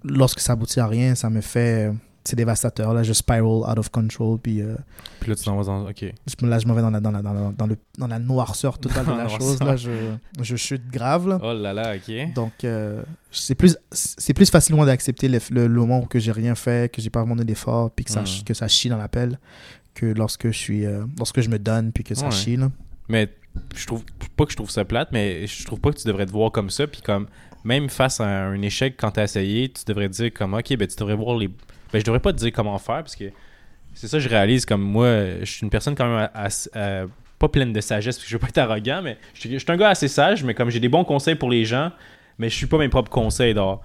Lorsque 0.03 0.39
ça 0.39 0.53
aboutit 0.53 0.79
à 0.79 0.87
rien, 0.87 1.15
ça 1.15 1.29
me 1.29 1.41
fait, 1.41 1.91
c'est 2.23 2.35
dévastateur 2.35 2.93
là. 2.93 3.03
Je 3.03 3.13
spiral 3.13 3.43
out 3.69 3.77
of 3.77 3.89
control 3.89 4.37
puis 4.39 4.61
euh, 4.61 4.75
Puis 5.19 5.29
là, 5.29 5.35
tu 5.35 5.43
t'en 5.45 5.55
vas 5.57 5.63
dans. 5.63 5.89
Ok. 5.89 6.03
je 6.03 6.45
là 6.45 6.59
je 6.59 6.67
m'en 6.67 6.73
vais 6.73 6.81
dans 6.81 6.89
la, 6.89 6.99
dans 6.99 7.11
la, 7.11 7.21
dans 7.21 7.33
la, 7.33 7.51
dans 7.51 7.65
le, 7.67 7.77
dans 7.97 8.07
la 8.07 8.19
noirceur 8.19 8.77
totale 8.77 9.05
de 9.05 9.11
la 9.17 9.27
chose 9.29 9.59
là. 9.61 9.75
Je, 9.75 9.89
je 10.41 10.55
chute 10.55 10.89
grave 10.91 11.27
là. 11.27 11.39
Oh 11.41 11.53
là 11.53 11.73
là, 11.73 11.95
ok. 11.95 12.33
Donc, 12.33 12.53
euh, 12.63 13.01
c'est 13.31 13.55
plus, 13.55 13.77
c'est 13.91 14.33
plus 14.33 14.49
facilement 14.49 14.85
d'accepter 14.85 15.27
le, 15.27 15.39
le- 15.51 15.67
le 15.67 15.79
moment 15.79 15.99
où 16.01 16.05
que 16.05 16.19
j'ai 16.19 16.31
rien 16.31 16.55
fait, 16.55 16.91
que 16.93 17.01
j'ai 17.01 17.09
pas 17.09 17.19
vraiment 17.21 17.35
donné 17.35 17.45
d'effort, 17.47 17.91
puis 17.91 18.05
que 18.05 18.11
ça, 18.11 18.21
Mm. 18.21 18.43
que 18.45 18.53
ça 18.53 18.67
chie 18.67 18.89
dans 18.89 18.97
la 18.97 19.07
pelle, 19.07 19.39
que 19.95 20.05
lorsque 20.05 20.47
je 20.47 20.57
suis, 20.57 20.85
euh, 20.85 21.03
lorsque 21.17 21.41
je 21.41 21.49
me 21.49 21.59
donne, 21.59 21.91
puis 21.91 22.03
que 22.03 22.15
ça 22.15 22.25
Ouais. 22.25 22.31
chie. 22.31 22.55
Là. 22.57 22.69
Mais 23.07 23.29
je 23.75 23.85
trouve 23.87 24.03
pas 24.35 24.45
que 24.45 24.51
je 24.51 24.55
trouve 24.57 24.69
ça 24.69 24.85
plate, 24.85 25.09
mais 25.11 25.47
je 25.47 25.65
trouve 25.65 25.79
pas 25.79 25.91
que 25.91 25.97
tu 25.97 26.07
devrais 26.07 26.25
te 26.25 26.31
voir 26.31 26.51
comme 26.51 26.69
ça. 26.69 26.85
Puis 26.87 27.01
comme, 27.01 27.27
même 27.63 27.89
face 27.89 28.21
à 28.21 28.27
un 28.27 28.61
échec, 28.61 28.95
quand 28.97 29.11
t'as 29.11 29.23
essayé, 29.23 29.69
tu 29.69 29.83
devrais 29.85 30.07
te 30.09 30.13
dire 30.13 30.31
comme, 30.33 30.53
ok, 30.53 30.75
ben 30.77 30.87
tu 30.87 30.95
devrais 30.95 31.15
voir 31.15 31.37
les. 31.37 31.49
Ben 31.93 31.99
je 31.99 32.03
devrais 32.05 32.19
pas 32.19 32.31
te 32.33 32.37
dire 32.37 32.51
comment 32.53 32.77
faire 32.77 32.97
parce 33.03 33.15
que 33.15 33.25
c'est 33.93 34.07
ça, 34.07 34.19
je 34.19 34.29
réalise 34.29 34.65
comme 34.65 34.81
moi, 34.81 35.07
je 35.41 35.45
suis 35.45 35.61
une 35.63 35.69
personne 35.69 35.95
quand 35.95 36.05
même 36.07 36.29
euh, 36.75 37.07
pas 37.39 37.49
pleine 37.49 37.73
de 37.73 37.81
sagesse, 37.81 38.15
parce 38.17 38.25
que 38.25 38.29
je 38.29 38.35
veux 38.35 38.39
pas 38.39 38.47
être 38.49 38.57
arrogant, 38.59 39.01
mais 39.03 39.17
je 39.33 39.39
suis 39.41 39.51
je 39.51 39.57
suis 39.57 39.71
un 39.71 39.77
gars 39.77 39.89
assez 39.89 40.07
sage, 40.07 40.43
mais 40.43 40.53
comme 40.53 40.69
j'ai 40.69 40.79
des 40.79 40.89
bons 40.89 41.03
conseils 41.03 41.35
pour 41.35 41.49
les 41.49 41.65
gens, 41.65 41.91
mais 42.37 42.49
je 42.49 42.55
suis 42.55 42.67
pas 42.67 42.77
mes 42.77 42.89
propres 42.89 43.09
conseils. 43.11 43.53
Donc, 43.53 43.81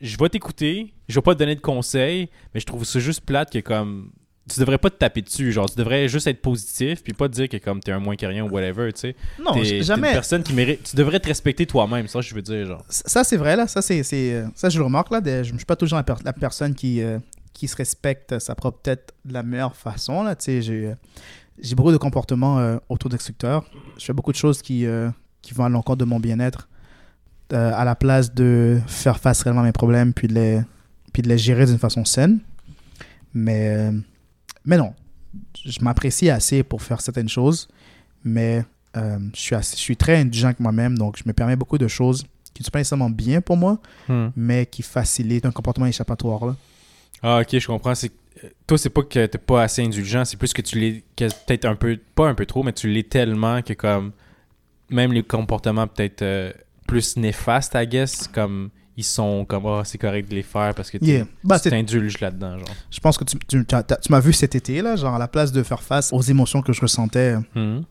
je 0.00 0.16
vais 0.18 0.28
t'écouter, 0.28 0.92
je 1.08 1.14
vais 1.14 1.22
pas 1.22 1.34
te 1.34 1.38
donner 1.38 1.54
de 1.54 1.60
conseils, 1.60 2.28
mais 2.52 2.60
je 2.60 2.66
trouve 2.66 2.84
ça 2.84 2.98
juste 3.00 3.22
plate 3.24 3.50
que 3.52 3.58
comme. 3.60 4.10
Tu 4.48 4.60
devrais 4.60 4.78
pas 4.78 4.90
te 4.90 4.94
taper 4.96 5.22
dessus, 5.22 5.50
genre 5.50 5.68
tu 5.68 5.76
devrais 5.76 6.06
juste 6.06 6.28
être 6.28 6.40
positif 6.40 7.02
puis 7.02 7.12
pas 7.12 7.28
te 7.28 7.34
dire 7.34 7.48
que 7.48 7.56
comme 7.56 7.80
t'es 7.80 7.90
un 7.90 7.98
moins 7.98 8.14
que 8.14 8.26
rien 8.26 8.44
ou 8.44 8.48
whatever, 8.48 8.92
tu 8.92 9.00
sais. 9.00 9.16
Non, 9.44 9.52
T'es- 9.52 9.64
j- 9.64 9.70
t'es 9.78 9.82
jamais. 9.82 10.06
une 10.08 10.12
personne 10.14 10.44
qui 10.44 10.52
mérite. 10.52 10.84
Tu 10.84 10.94
devrais 10.94 11.18
te 11.18 11.26
respecter 11.26 11.66
toi-même, 11.66 12.06
ça 12.06 12.20
je 12.20 12.32
veux 12.32 12.42
dire, 12.42 12.64
genre. 12.64 12.84
Ça, 12.88 13.24
c'est 13.24 13.36
vrai, 13.36 13.56
là. 13.56 13.66
Ça, 13.66 13.82
c'est, 13.82 14.02
euh, 14.14 14.46
ça 14.54 14.68
je 14.68 14.78
le 14.78 14.84
remarque, 14.84 15.10
là. 15.10 15.20
de- 15.20 15.42
je 15.42 15.52
ne 15.52 15.58
suis 15.58 15.66
pas 15.66 15.74
toujours 15.74 15.96
la, 15.96 16.04
per- 16.04 16.22
la 16.24 16.32
personne 16.32 16.76
qui, 16.76 17.02
euh, 17.02 17.18
qui 17.56 17.68
se 17.68 17.76
respecte 17.76 18.38
sa 18.38 18.54
propre 18.54 18.80
tête 18.82 19.14
de 19.24 19.32
la 19.32 19.42
meilleure 19.42 19.74
façon, 19.76 20.22
là. 20.22 20.36
Tu 20.36 20.44
sais, 20.44 20.62
j'ai, 20.62 20.94
j'ai 21.60 21.74
beaucoup 21.74 21.92
de 21.92 21.96
comportements 21.96 22.58
euh, 22.58 22.76
autodestructeurs. 22.88 23.64
Je 23.98 24.04
fais 24.04 24.12
beaucoup 24.12 24.32
de 24.32 24.36
choses 24.36 24.60
qui, 24.62 24.84
euh, 24.86 25.10
qui 25.42 25.54
vont 25.54 25.64
à 25.64 25.68
l'encontre 25.68 25.98
de 25.98 26.04
mon 26.04 26.20
bien-être 26.20 26.68
euh, 27.52 27.72
à 27.74 27.84
la 27.84 27.94
place 27.94 28.34
de 28.34 28.78
faire 28.86 29.18
face 29.18 29.42
réellement 29.42 29.62
à 29.62 29.64
mes 29.64 29.72
problèmes 29.72 30.12
puis 30.12 30.28
de 30.28 30.34
les, 30.34 30.60
puis 31.12 31.22
de 31.22 31.28
les 31.28 31.38
gérer 31.38 31.64
d'une 31.66 31.78
façon 31.78 32.04
saine. 32.04 32.40
Mais, 33.32 33.68
euh, 33.76 33.92
mais 34.64 34.76
non, 34.76 34.92
je 35.64 35.78
m'apprécie 35.82 36.28
assez 36.30 36.62
pour 36.62 36.82
faire 36.82 37.00
certaines 37.00 37.28
choses, 37.28 37.68
mais 38.24 38.64
je, 38.94 39.40
suis 39.40 39.54
assez- 39.54 39.76
je 39.76 39.80
suis 39.82 39.96
très 39.96 40.16
indulgent 40.16 40.46
avec 40.48 40.58
moi-même, 40.60 40.96
donc 40.96 41.18
je 41.18 41.24
me 41.26 41.32
permets 41.34 41.56
beaucoup 41.56 41.76
de 41.76 41.86
choses 41.86 42.24
qui 42.54 42.62
ne 42.62 42.64
sont 42.64 42.70
pas 42.70 42.78
nécessairement 42.80 43.10
bien 43.10 43.42
pour 43.42 43.56
moi, 43.58 43.78
mais 44.34 44.64
qui 44.64 44.80
facilitent 44.82 45.44
un 45.44 45.50
comportement 45.52 45.84
échappatoire. 45.86 46.46
Là. 46.46 46.56
Ah 47.28 47.40
ok, 47.40 47.58
je 47.58 47.66
comprends. 47.66 47.94
C'est 47.94 48.12
toi 48.66 48.76
c'est 48.78 48.90
pas 48.90 49.02
que 49.02 49.26
t'es 49.26 49.38
pas 49.38 49.62
assez 49.62 49.82
indulgent, 49.82 50.24
c'est 50.24 50.36
plus 50.36 50.52
que 50.52 50.62
tu 50.62 50.78
l'es 50.78 51.02
peut-être 51.16 51.64
un 51.64 51.74
peu 51.74 51.98
pas 52.14 52.28
un 52.28 52.34
peu 52.34 52.46
trop, 52.46 52.62
mais 52.62 52.72
tu 52.72 52.88
l'es 52.88 53.02
tellement 53.02 53.62
que 53.62 53.72
comme 53.72 54.12
même 54.90 55.12
les 55.12 55.22
comportements 55.22 55.86
peut-être 55.88 56.22
euh, 56.22 56.52
plus 56.86 57.16
néfastes, 57.16 57.72
I 57.74 57.86
guess, 57.86 58.28
comme 58.28 58.70
ils 58.96 59.04
sont 59.04 59.44
comme 59.46 59.66
ah 59.66 59.82
c'est 59.84 59.98
correct 59.98 60.28
de 60.30 60.34
les 60.36 60.42
faire 60.42 60.74
parce 60.74 60.90
que 60.90 60.98
Yeah. 61.02 61.24
Bah, 61.42 61.58
tu 61.58 61.70
t'indulges 61.70 62.20
là-dedans, 62.20 62.58
genre. 62.58 62.68
je 62.90 63.00
pense 63.00 63.16
que 63.18 63.24
tu, 63.24 63.38
tu, 63.48 63.64
tu 63.66 63.74
as- 63.74 63.82
tu 63.82 64.12
m'as 64.12 64.20
vu 64.20 64.32
cet 64.32 64.54
été, 64.54 64.80
là, 64.82 64.94
genre 64.96 65.14
à 65.14 65.18
la 65.18 65.28
place 65.28 65.50
de 65.50 65.62
faire 65.62 65.82
face 65.82 66.12
aux 66.12 66.22
émotions 66.22 66.62
que 66.62 66.72
je 66.72 66.80
ressentais, 66.82 67.36
Mhm. 67.54 67.84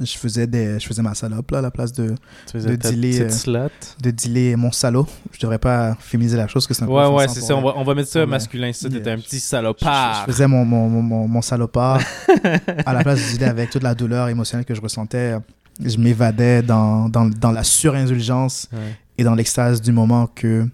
Je 0.00 0.16
faisais, 0.18 0.46
des, 0.46 0.78
je 0.80 0.86
faisais 0.86 1.02
ma 1.02 1.14
salope 1.14 1.50
là, 1.50 1.58
à 1.58 1.62
la 1.62 1.70
place 1.70 1.92
de, 1.92 2.14
Tu 2.50 2.58
De 2.58 2.76
dealer, 2.76 3.22
euh, 3.22 3.68
de 4.00 4.10
dealer 4.10 4.56
mon 4.56 4.72
salaud. 4.72 5.06
Je 5.32 5.40
devrais 5.40 5.58
pas 5.58 5.96
féminiser 6.00 6.36
la 6.36 6.46
chose, 6.48 6.66
que 6.66 6.74
c'est 6.74 6.82
un 6.84 6.86
peu 6.86 6.92
Ouais, 6.92 7.06
ouais, 7.06 7.28
c'est 7.28 7.40
ça. 7.40 7.54
On 7.56 7.62
va, 7.62 7.74
on 7.76 7.84
va 7.84 7.94
mettre 7.94 8.08
ça 8.08 8.20
Ouais. 8.20 8.26
masculin. 8.26 8.72
Ça, 8.72 8.88
un 8.88 8.90
petit 8.90 9.36
Je, 9.36 9.42
salopard. 9.42 10.24
je 10.26 10.32
faisais 10.32 10.46
mon, 10.46 10.64
mon, 10.64 10.88
mon, 10.88 11.28
mon- 11.28 11.42
salopard 11.42 12.00
à 12.86 12.92
la 12.92 13.02
place 13.02 13.20
de 13.20 13.32
dealer 13.38 13.48
avec 13.50 13.70
toute 13.70 13.82
la 13.82 13.94
douleur 13.94 14.28
émotionnelle 14.28 14.64
que 14.64 14.74
je 14.74 14.80
ressentais 14.80 15.36
je 15.82 15.96
m'évadais 15.96 16.62
dans, 16.62 17.08
dans, 17.08 17.24
dans 17.30 17.50
la 17.50 17.64
surindulgence 17.64 18.68
et 19.16 19.24
dans 19.24 19.34
l'extase 19.34 19.80
du 19.80 19.90
moment 19.90 20.26
que 20.26 20.66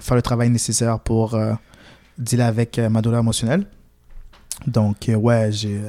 faire 0.00 0.16
le 0.16 0.22
travail 0.22 0.50
nécessaire 0.50 0.98
pour 0.98 1.34
euh, 1.34 1.52
dealer 2.18 2.46
avec 2.48 2.78
euh, 2.78 2.88
ma 2.88 3.00
douleur 3.02 3.20
émotionnelle. 3.20 3.66
Donc, 4.66 5.08
euh, 5.08 5.14
ouais, 5.14 5.50
j'ai. 5.52 5.80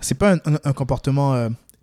c'est 0.00 0.14
pas 0.16 0.34
un, 0.34 0.36
un- 0.46 0.58
un 0.64 0.72
comportement 0.72 1.34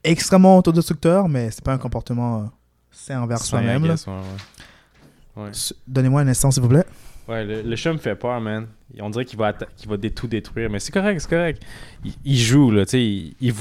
extrêmement 0.10 0.58
autodestructeur, 0.58 1.28
mais 1.28 1.52
c'est 1.52 1.64
pas 1.64 1.74
un 1.74 1.78
comportement 1.78 2.40
euh, 2.40 2.46
sain 2.92 3.22
envers 3.22 3.40
soi-même. 3.40 3.84
Ouais, 3.84 3.90
ouais. 3.90 5.44
Ouais. 5.44 5.52
Donnez-moi 5.88 6.22
un 6.22 6.28
instant, 6.28 6.52
s'il 6.52 6.64
vous 6.64 6.70
plaît. 6.70 6.86
Ouais, 7.28 7.44
le, 7.44 7.62
le 7.62 7.76
chat 7.76 7.92
me 7.92 7.98
fait 7.98 8.16
peur, 8.16 8.40
man. 8.40 8.68
On 9.00 9.10
dirait 9.10 9.26
qu'il 9.26 9.40
va, 9.40 9.52
qu'il 9.54 9.90
va 9.90 9.98
tout 9.98 10.28
détruire, 10.28 10.70
mais 10.70 10.80
c'est 10.80 10.92
correct, 10.92 11.20
c'est 11.20 11.30
correct. 11.30 11.64
Il, 12.04 12.14
il 12.24 12.38
joue, 12.38 12.72
là, 12.72 12.86
tu 12.86 12.92
sais. 12.92 13.04
Il, 13.04 13.36
il 13.42 13.54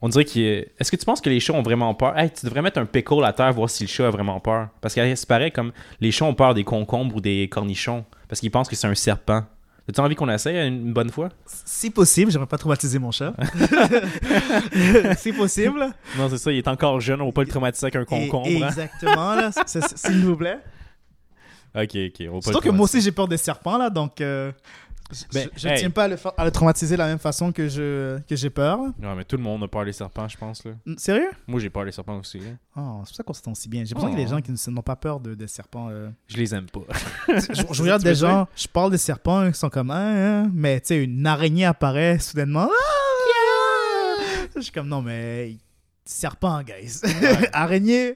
On 0.00 0.08
dirait 0.08 0.24
qu'il 0.24 0.42
est... 0.42 0.72
Est-ce 0.78 0.90
que 0.90 0.96
tu 0.96 1.04
penses 1.04 1.20
que 1.20 1.30
les 1.30 1.40
chats 1.40 1.54
ont 1.54 1.62
vraiment 1.62 1.94
peur? 1.94 2.18
Hey, 2.18 2.30
tu 2.30 2.44
devrais 2.46 2.62
mettre 2.62 2.78
un 2.78 2.86
pickle 2.86 3.24
à 3.24 3.32
terre, 3.32 3.52
voir 3.52 3.70
si 3.70 3.84
le 3.84 3.88
chat 3.88 4.06
a 4.06 4.10
vraiment 4.10 4.40
peur. 4.40 4.68
Parce 4.80 4.94
que 4.94 5.14
c'est 5.14 5.28
pareil, 5.28 5.50
comme 5.50 5.72
les 6.00 6.10
chats 6.10 6.26
ont 6.26 6.34
peur 6.34 6.54
des 6.54 6.64
concombres 6.64 7.16
ou 7.16 7.20
des 7.20 7.48
cornichons. 7.48 8.04
Parce 8.28 8.40
qu'ils 8.40 8.50
pensent 8.50 8.68
que 8.68 8.76
c'est 8.76 8.86
un 8.86 8.94
serpent. 8.94 9.44
As-tu 9.88 10.00
envie 10.00 10.14
qu'on 10.14 10.28
essaye 10.28 10.68
une 10.68 10.92
bonne 10.92 11.08
fois? 11.10 11.30
Si 11.46 11.88
possible, 11.88 12.30
j'aimerais 12.30 12.46
pas 12.46 12.58
traumatiser 12.58 12.98
mon 12.98 13.10
chat. 13.10 13.32
si 15.16 15.32
possible. 15.32 15.86
Non, 16.18 16.28
c'est 16.28 16.36
ça, 16.36 16.52
il 16.52 16.58
est 16.58 16.68
encore 16.68 17.00
jeune, 17.00 17.22
on 17.22 17.26
va 17.26 17.32
pas 17.32 17.40
le 17.42 17.48
traumatiser 17.48 17.86
avec 17.86 17.96
un 17.96 18.04
concombre. 18.04 18.48
Et- 18.48 18.62
hein. 18.62 18.68
Exactement, 18.68 19.50
S'il 19.66 20.24
vous 20.26 20.36
plaît. 20.36 20.58
Ok, 21.74 21.82
ok, 21.84 21.88
on 21.94 22.24
va 22.24 22.30
pas 22.30 22.36
le 22.36 22.42
Surtout 22.42 22.60
que 22.60 22.68
moi 22.68 22.84
aussi, 22.84 23.00
j'ai 23.00 23.12
peur 23.12 23.28
des 23.28 23.38
serpents, 23.38 23.78
là, 23.78 23.88
donc 23.88 24.20
euh, 24.20 24.52
Ben, 25.32 25.48
je, 25.56 25.68
hey. 25.68 25.78
tiens 25.78 25.90
pas 25.90 26.04
à 26.04 26.08
le, 26.08 26.16
à 26.36 26.44
le 26.44 26.50
traumatiser 26.50 26.94
de 26.94 26.98
la 26.98 27.06
même 27.06 27.18
façon 27.18 27.50
que 27.50 27.66
je 27.68 28.18
que 28.28 28.36
j'ai 28.36 28.50
peur. 28.50 28.78
Ouais, 28.80 29.14
mais 29.16 29.24
tout 29.24 29.36
le 29.38 29.42
monde 29.42 29.62
a 29.62 29.68
peur 29.68 29.84
des 29.86 29.92
serpents, 29.92 30.28
je 30.28 30.36
pense. 30.36 30.64
Là. 30.64 30.72
Mm, 30.84 30.94
Sérieux? 30.98 31.30
Moi, 31.46 31.60
j'ai 31.60 31.70
peur 31.70 31.84
des 31.86 31.92
serpents 31.92 32.18
aussi. 32.18 32.38
là. 32.40 32.46
Oh, 32.76 33.00
c'est 33.04 33.08
pour 33.10 33.16
ça 33.16 33.22
qu'on 33.22 33.32
s'entend 33.32 33.54
si 33.54 33.68
bien. 33.68 33.84
J'ai 33.84 33.94
l'impression 33.94 34.10
qu'il 34.10 34.18
y 34.18 34.22
a 34.22 34.24
des 34.26 34.32
Oh. 34.32 34.36
gens 34.36 34.42
qui 34.42 34.52
ne- 34.52 34.74
n'ont 34.74 34.82
pas 34.82 34.96
peur 34.96 35.20
de, 35.20 35.34
des 35.34 35.46
serpeurs. 35.46 35.88
euh. 35.90 36.10
Je 36.26 36.36
les 36.36 36.54
aime 36.54 36.66
pas. 36.66 36.80
je, 37.28 37.62
je 37.72 37.82
regarde 37.82 38.02
des 38.02 38.14
gens, 38.14 38.46
je 38.54 38.66
parle 38.68 38.90
des 38.90 38.98
serpents, 38.98 39.44
ils 39.46 39.54
sont 39.54 39.70
comme, 39.70 39.90
ah, 39.90 39.96
hein, 40.42 40.50
mais 40.52 40.80
tu 40.80 40.88
sais, 40.88 41.04
une 41.04 41.26
araignée 41.26 41.64
apparaît 41.64 42.18
soudainement. 42.18 42.68
Ah! 42.70 44.22
Je 44.56 44.60
suis 44.60 44.72
comme, 44.72 44.88
non, 44.88 45.02
mais 45.02 45.56
serpent, 46.12 46.62
guys. 46.62 47.02
araignée, 47.52 48.14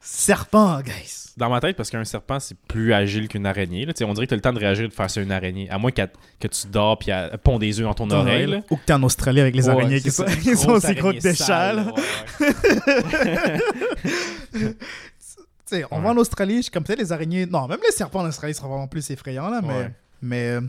serpent, 0.00 0.80
guys. 0.80 1.26
Dans 1.36 1.48
ma 1.48 1.60
tête, 1.60 1.76
parce 1.76 1.88
qu'un 1.88 2.04
serpent, 2.04 2.40
c'est 2.40 2.58
plus 2.66 2.92
agile 2.92 3.28
qu'une 3.28 3.46
araignée. 3.46 3.86
Là. 3.86 3.92
Tu 3.92 4.02
On 4.02 4.12
dirait 4.12 4.26
que 4.26 4.30
tu 4.30 4.34
as 4.34 4.36
le 4.38 4.42
temps 4.42 4.52
de 4.52 4.58
réagir 4.58 4.88
de 4.88 4.92
faire 4.92 5.08
ça 5.08 5.20
une 5.20 5.30
araignée. 5.30 5.70
À 5.70 5.78
moins 5.78 5.92
que 5.92 6.02
tu 6.48 6.66
dors 6.66 6.98
puis 6.98 7.10
elle 7.12 7.38
pond 7.38 7.60
des 7.60 7.78
œufs 7.78 7.86
dans 7.86 7.94
ton 7.94 8.10
oreille. 8.10 8.60
Ou 8.70 8.76
que 8.76 8.84
t'es 8.84 8.92
en 8.92 9.02
Australie 9.04 9.40
avec 9.40 9.54
les 9.54 9.66
Ouais, 9.68 9.70
araignées 9.70 10.00
qui 10.02 10.10
sont, 10.10 10.24
qui 10.24 10.56
sont 10.56 10.70
aussi 10.70 10.94
gros 10.94 11.12
que 11.12 11.18
araignée 11.18 11.20
des 11.20 11.34
sale, 11.34 11.76
châles. 11.76 11.92
ouais, 12.40 12.54
ouais. 14.54 14.74
Tu 15.70 15.84
on 15.90 15.98
Ouais. 15.98 16.02
va 16.02 16.08
en 16.10 16.16
Australie, 16.16 16.56
je 16.56 16.62
suis 16.62 16.70
comme 16.72 16.82
peut-être 16.82 16.98
les 16.98 17.12
araignées. 17.12 17.44
Non, 17.46 17.68
même 17.68 17.78
les 17.84 17.92
serpents 17.94 18.20
en 18.20 18.26
Australie 18.28 18.54
seront 18.54 18.68
vraiment 18.68 18.88
plus 18.88 19.08
effrayants, 19.10 19.50
là, 19.50 19.60
mais. 19.62 19.68
Ouais. 19.74 19.90
Mais, 20.22 20.48
euh, 20.48 20.60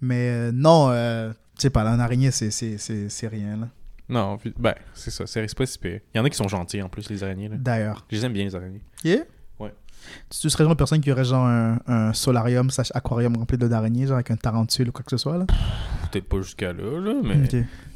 mais 0.00 0.28
euh, 0.30 0.50
non, 0.52 0.88
euh, 0.90 1.30
je 1.56 1.62
sais 1.62 1.70
pas, 1.70 1.84
là, 1.84 1.90
une 1.90 2.00
araignée, 2.00 2.30
c'est- 2.30 2.50
c'est 2.50 2.78
c'est- 2.78 3.08
c'est 3.10 3.28
rien, 3.28 3.56
là. 3.58 3.68
Non, 4.08 4.38
ben, 4.58 4.74
c'est 4.94 5.10
ça. 5.10 5.24
Pas 5.56 5.66
si 5.66 5.78
pire. 5.78 6.00
Il 6.14 6.18
y 6.18 6.20
en 6.20 6.24
a 6.24 6.30
qui 6.30 6.36
sont 6.36 6.46
gentils 6.48 6.80
en 6.82 6.88
plus, 6.88 7.10
les 7.10 7.24
araignées. 7.24 7.48
D'ailleurs. 7.52 8.04
Je 8.10 8.16
les 8.16 8.24
aime 8.24 8.32
bien, 8.32 8.44
les 8.44 8.54
araignées. 8.54 8.82
Yeah? 9.02 9.22
Ouais. 9.58 9.72
Tu, 10.30 10.38
tu 10.40 10.50
serais 10.50 10.62
genre 10.64 10.74
de 10.74 10.78
personne 10.78 11.00
qui 11.00 11.10
aurait 11.10 11.24
genre 11.24 11.46
un, 11.46 11.78
un 11.88 12.12
solarium, 12.12 12.70
slash 12.70 12.92
aquarium 12.94 13.36
rempli 13.36 13.58
d'araignées, 13.58 14.06
genre 14.06 14.14
avec 14.16 14.30
un 14.30 14.36
tarentule 14.36 14.88
ou 14.90 14.92
quoi 14.92 15.02
que 15.02 15.10
ce 15.10 15.16
soit, 15.16 15.38
là? 15.38 15.46
Peut-être 16.12 16.28
pas 16.28 16.40
jusqu'à 16.40 16.72
là, 16.72 17.00
là 17.00 17.14
mais 17.24 17.48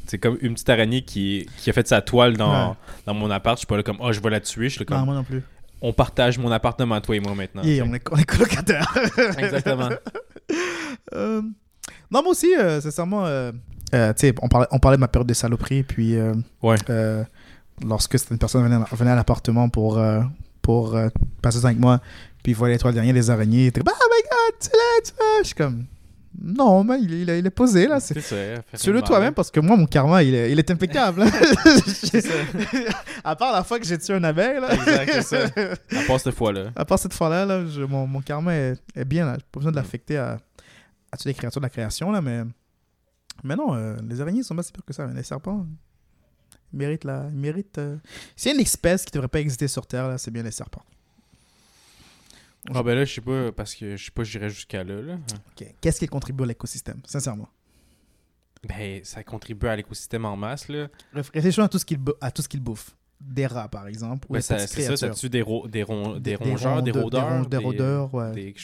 c'est 0.06 0.18
comme 0.18 0.36
une 0.40 0.54
petite 0.54 0.68
araignée 0.68 1.02
qui, 1.02 1.48
qui 1.58 1.70
a 1.70 1.72
fait 1.72 1.86
sa 1.86 2.02
toile 2.02 2.36
dans, 2.36 2.70
Ouais. 2.70 2.76
dans 3.06 3.14
mon 3.14 3.30
appart. 3.30 3.56
Je 3.56 3.60
suis 3.60 3.66
pas 3.68 3.76
là 3.76 3.84
comme, 3.84 3.98
oh, 4.00 4.10
je 4.12 4.20
vais 4.20 4.30
la 4.30 4.40
tuer. 4.40 4.68
Je 4.68 4.74
suis 4.74 4.84
là 4.88 4.98
Non, 4.98 5.04
moi 5.04 5.14
non 5.14 5.22
plus. 5.22 5.42
on 5.80 5.92
partage 5.92 6.36
mon 6.38 6.50
appartement, 6.50 7.00
toi 7.00 7.14
et 7.14 7.20
moi 7.20 7.36
maintenant. 7.36 7.62
Yeah, 7.62 7.84
on, 7.86 7.94
est, 7.94 8.02
on 8.10 8.16
est 8.16 8.24
colocataires. 8.24 8.92
Exactement. 9.38 9.88
Euh, 11.14 11.42
non, 12.10 12.22
moi 12.22 12.30
aussi, 12.32 12.52
euh, 12.56 12.80
sincèrement, 12.80 13.24
euh, 13.26 13.52
euh, 13.94 14.12
tu 14.12 14.20
sais, 14.28 14.34
on 14.42 14.48
parlait, 14.48 14.66
on 14.70 14.78
parlait 14.78 14.96
de 14.96 15.00
ma 15.00 15.08
période 15.08 15.28
de 15.28 15.34
saloperie, 15.34 15.82
puis 15.82 16.16
euh, 16.16 16.34
Ouais. 16.62 16.76
euh, 16.90 17.24
lorsque 17.84 18.18
certaines 18.18 18.38
personnes 18.38 18.62
venaient, 18.64 18.84
venaient 18.92 19.10
à 19.12 19.16
l'appartement 19.16 19.68
pour, 19.68 19.98
euh, 19.98 20.20
pour 20.62 20.94
euh, 20.96 21.08
passer 21.42 21.60
ça 21.60 21.68
avec 21.68 21.78
moi, 21.80 22.00
puis 22.42 22.52
voyaient 22.52 22.74
l'étoile 22.74 22.94
dernière 22.94 23.14
des 23.14 23.30
araignées, 23.30 23.64
ils 23.64 23.66
étaient 23.68 23.80
comme, 23.80 23.92
oh 23.94 24.08
my 24.10 24.22
god, 24.22 24.60
tu 24.60 24.68
l'as, 24.72 25.02
tu 25.04 25.12
l'as. 25.18 25.38
Je 25.42 25.46
suis 25.46 25.54
comme, 25.54 25.84
non, 26.42 26.84
mais 26.84 27.00
il, 27.02 27.12
est- 27.12 27.20
il 27.22 27.30
est- 27.30 27.38
il 27.40 27.46
est 27.46 27.50
posé 27.50 27.88
là, 27.88 27.98
c'est. 28.00 28.14
De 28.14 29.00
toi-même 29.00 29.34
parce 29.34 29.50
que 29.50 29.58
moi, 29.60 29.76
mon 29.76 29.86
karma, 29.86 30.22
il 30.22 30.34
est, 30.34 30.52
il 30.52 30.58
est 30.58 30.70
impeccable. 30.70 31.22
hein. 31.22 31.30
À 33.24 33.36
part 33.36 33.52
la 33.52 33.62
fois 33.64 33.78
que 33.78 33.84
j'ai 33.86 33.98
tué 33.98 34.14
un 34.14 34.24
abeille, 34.24 34.60
là. 34.60 34.72
Exact, 34.72 35.12
c'est 35.22 35.22
ça. 35.22 35.50
À 35.98 36.02
part 36.06 36.20
cette 36.20 36.34
fois-là. 36.34 36.70
À 36.76 36.84
part 36.84 36.98
cette 36.98 37.12
fois-là, 37.14 37.44
là, 37.44 37.66
je- 37.66 37.82
mon, 37.82 38.06
mon 38.06 38.20
karma 38.20 38.54
est, 38.54 38.76
est 38.94 39.04
bien. 39.04 39.26
Là. 39.26 39.34
J'ai 39.36 39.44
pas 39.50 39.58
besoin 39.60 39.72
de 39.72 39.76
l'affecter 39.76 40.16
à, 40.16 40.38
à 41.12 41.16
toutes 41.16 41.26
les 41.26 41.34
créatures 41.34 41.60
de 41.60 41.66
la 41.66 41.70
création. 41.70 42.10
Là, 42.12 42.20
mais, 42.22 42.42
mais 43.44 43.56
non, 43.56 43.74
euh, 43.74 43.96
les 44.08 44.20
araignées 44.20 44.42
sont 44.42 44.56
pas 44.56 44.62
si 44.62 44.72
pires 44.72 44.84
que 44.84 44.92
ça. 44.92 45.06
mais 45.06 45.14
Les 45.14 45.22
serpents, 45.22 45.66
ils 46.72 46.78
méritent 46.78 47.04
la. 47.04 47.30
Méritent, 47.30 47.78
euh, 47.78 47.96
S'il 48.36 48.50
y 48.50 48.52
a 48.52 48.54
une 48.56 48.62
espèce 48.62 49.04
qui 49.04 49.12
devrait 49.12 49.28
pas 49.28 49.40
exister 49.40 49.68
sur 49.68 49.86
Terre, 49.86 50.08
là, 50.08 50.18
c'est 50.18 50.30
bien 50.30 50.42
les 50.42 50.50
serpents. 50.50 50.84
Ah 52.74 52.82
ben 52.82 52.94
là, 52.94 53.04
je 53.06 53.14
sais 53.14 53.20
pas, 53.22 53.52
parce 53.52 53.74
que 53.74 53.96
je 53.96 54.04
sais 54.04 54.10
pas, 54.10 54.22
j'irais 54.22 54.50
jusqu'à 54.50 54.84
là, 54.84 55.00
là. 55.00 55.18
Qu'est-ce 55.80 55.98
qui 55.98 56.06
contribue 56.06 56.44
à 56.44 56.46
l'écosystème, 56.46 57.00
sincèrement? 57.06 57.48
Ben, 58.68 59.02
ça 59.02 59.24
contribue 59.24 59.66
à 59.68 59.76
l'écosystème 59.76 60.26
en 60.26 60.36
masse, 60.36 60.68
là. 60.68 60.88
Réfléchissons 61.14 61.62
à 61.62 61.68
tout 61.68 61.78
ce 61.78 61.86
qu'il 61.86 61.98
à 62.20 62.30
tout 62.30 62.42
ce 62.42 62.48
qu'il 62.48 62.60
bouffe. 62.60 62.94
Des 63.20 63.46
rats, 63.46 63.68
par 63.68 63.86
exemple. 63.86 64.26
Ou 64.30 64.32
Ben, 64.34 64.40
c'est 64.40 64.58
ça, 64.66 64.96
ça 64.96 65.10
tue 65.10 65.28
des, 65.28 65.42
ro- 65.42 65.68
des, 65.68 65.82
ron- 65.82 66.18
des 66.18 66.34
rongeurs, 66.36 66.82
des 66.82 66.90
ronde- 66.90 66.94
des 66.94 67.00
rôdeurs. 67.00 67.28
ron- 67.28 67.44
des 67.44 67.56
rôdeurs, 67.58 68.14
ouais. 68.14 68.54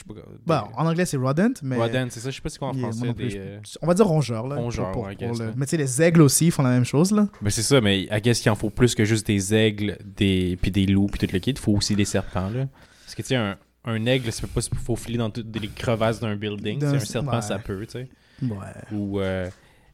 Bah, 0.47 0.69
en 0.77 0.87
anglais, 0.87 1.05
c'est 1.07 1.17
rodent, 1.19 1.59
mais. 1.63 1.77
Rodent, 1.77 2.09
c'est 2.11 2.21
ça, 2.21 2.31
je 2.31 2.37
sais 2.37 2.41
pas 2.43 2.49
c'est 2.49 2.59
quoi 2.59 2.69
en 2.69 2.73
Yeah, 2.75 2.91
français. 2.91 3.15
plus, 3.15 3.35
euh, 3.37 3.59
On 3.83 3.87
va 3.87 3.95
dire 3.95 4.07
rongeurs. 4.07 4.49
Là, 4.49 4.57
Rongeurs, 4.57 4.91
pour- 4.93 5.05
ouais, 5.05 5.15
pour 5.15 5.29
guess, 5.29 5.39
le- 5.39 5.47
ouais. 5.49 5.53
Mais 5.57 5.67
tu 5.67 5.71
sais, 5.71 5.77
les 5.77 6.03
aigles 6.03 6.23
aussi 6.23 6.51
font 6.51 6.63
la 6.63 6.71
même 6.71 6.85
chose. 6.85 7.13
Là. 7.13 7.29
Ben 7.43 7.51
c'est 7.51 7.63
ça, 7.63 7.81
mais 7.81 8.03
I 8.11 8.21
guess 8.23 8.41
qu'il 8.41 8.51
en 8.51 8.55
faut 8.57 8.71
plus 8.71 8.95
que 8.95 9.05
juste 9.05 9.27
des 9.27 9.55
aigles, 9.55 9.99
des 10.05 10.59
puis 10.61 10.71
des 10.71 10.87
loups, 10.87 11.07
puis 11.07 11.25
tout 11.27 11.33
le 11.33 11.39
kit. 11.39 11.51
Il 11.51 11.59
faut 11.59 11.73
aussi 11.73 11.95
des 11.95 12.05
serpents, 12.07 12.49
là. 12.51 12.67
Parce 13.05 13.15
que, 13.15 13.23
tu 13.23 13.29
sais, 13.29 13.37
un, 13.37 13.57
un 13.85 14.07
aigle, 14.07 14.33
ça 14.33 14.41
peut 14.43 14.49
pas 14.49 14.63
se 14.63 14.71
faufiler 14.75 15.19
dans 15.19 15.31
toutes 15.31 15.55
les 15.61 15.69
crevasses 15.69 16.19
d'un 16.19 16.35
building. 16.35 16.83
Un 16.83 16.99
serpent, 16.99 17.37
ouais. 17.37 17.43
ça 17.43 17.59
peut, 17.59 17.85
tu 17.87 17.93
sais. 17.93 18.09
Ouais. 18.43 18.57
Ou, 18.93 19.21
euh, 19.21 19.49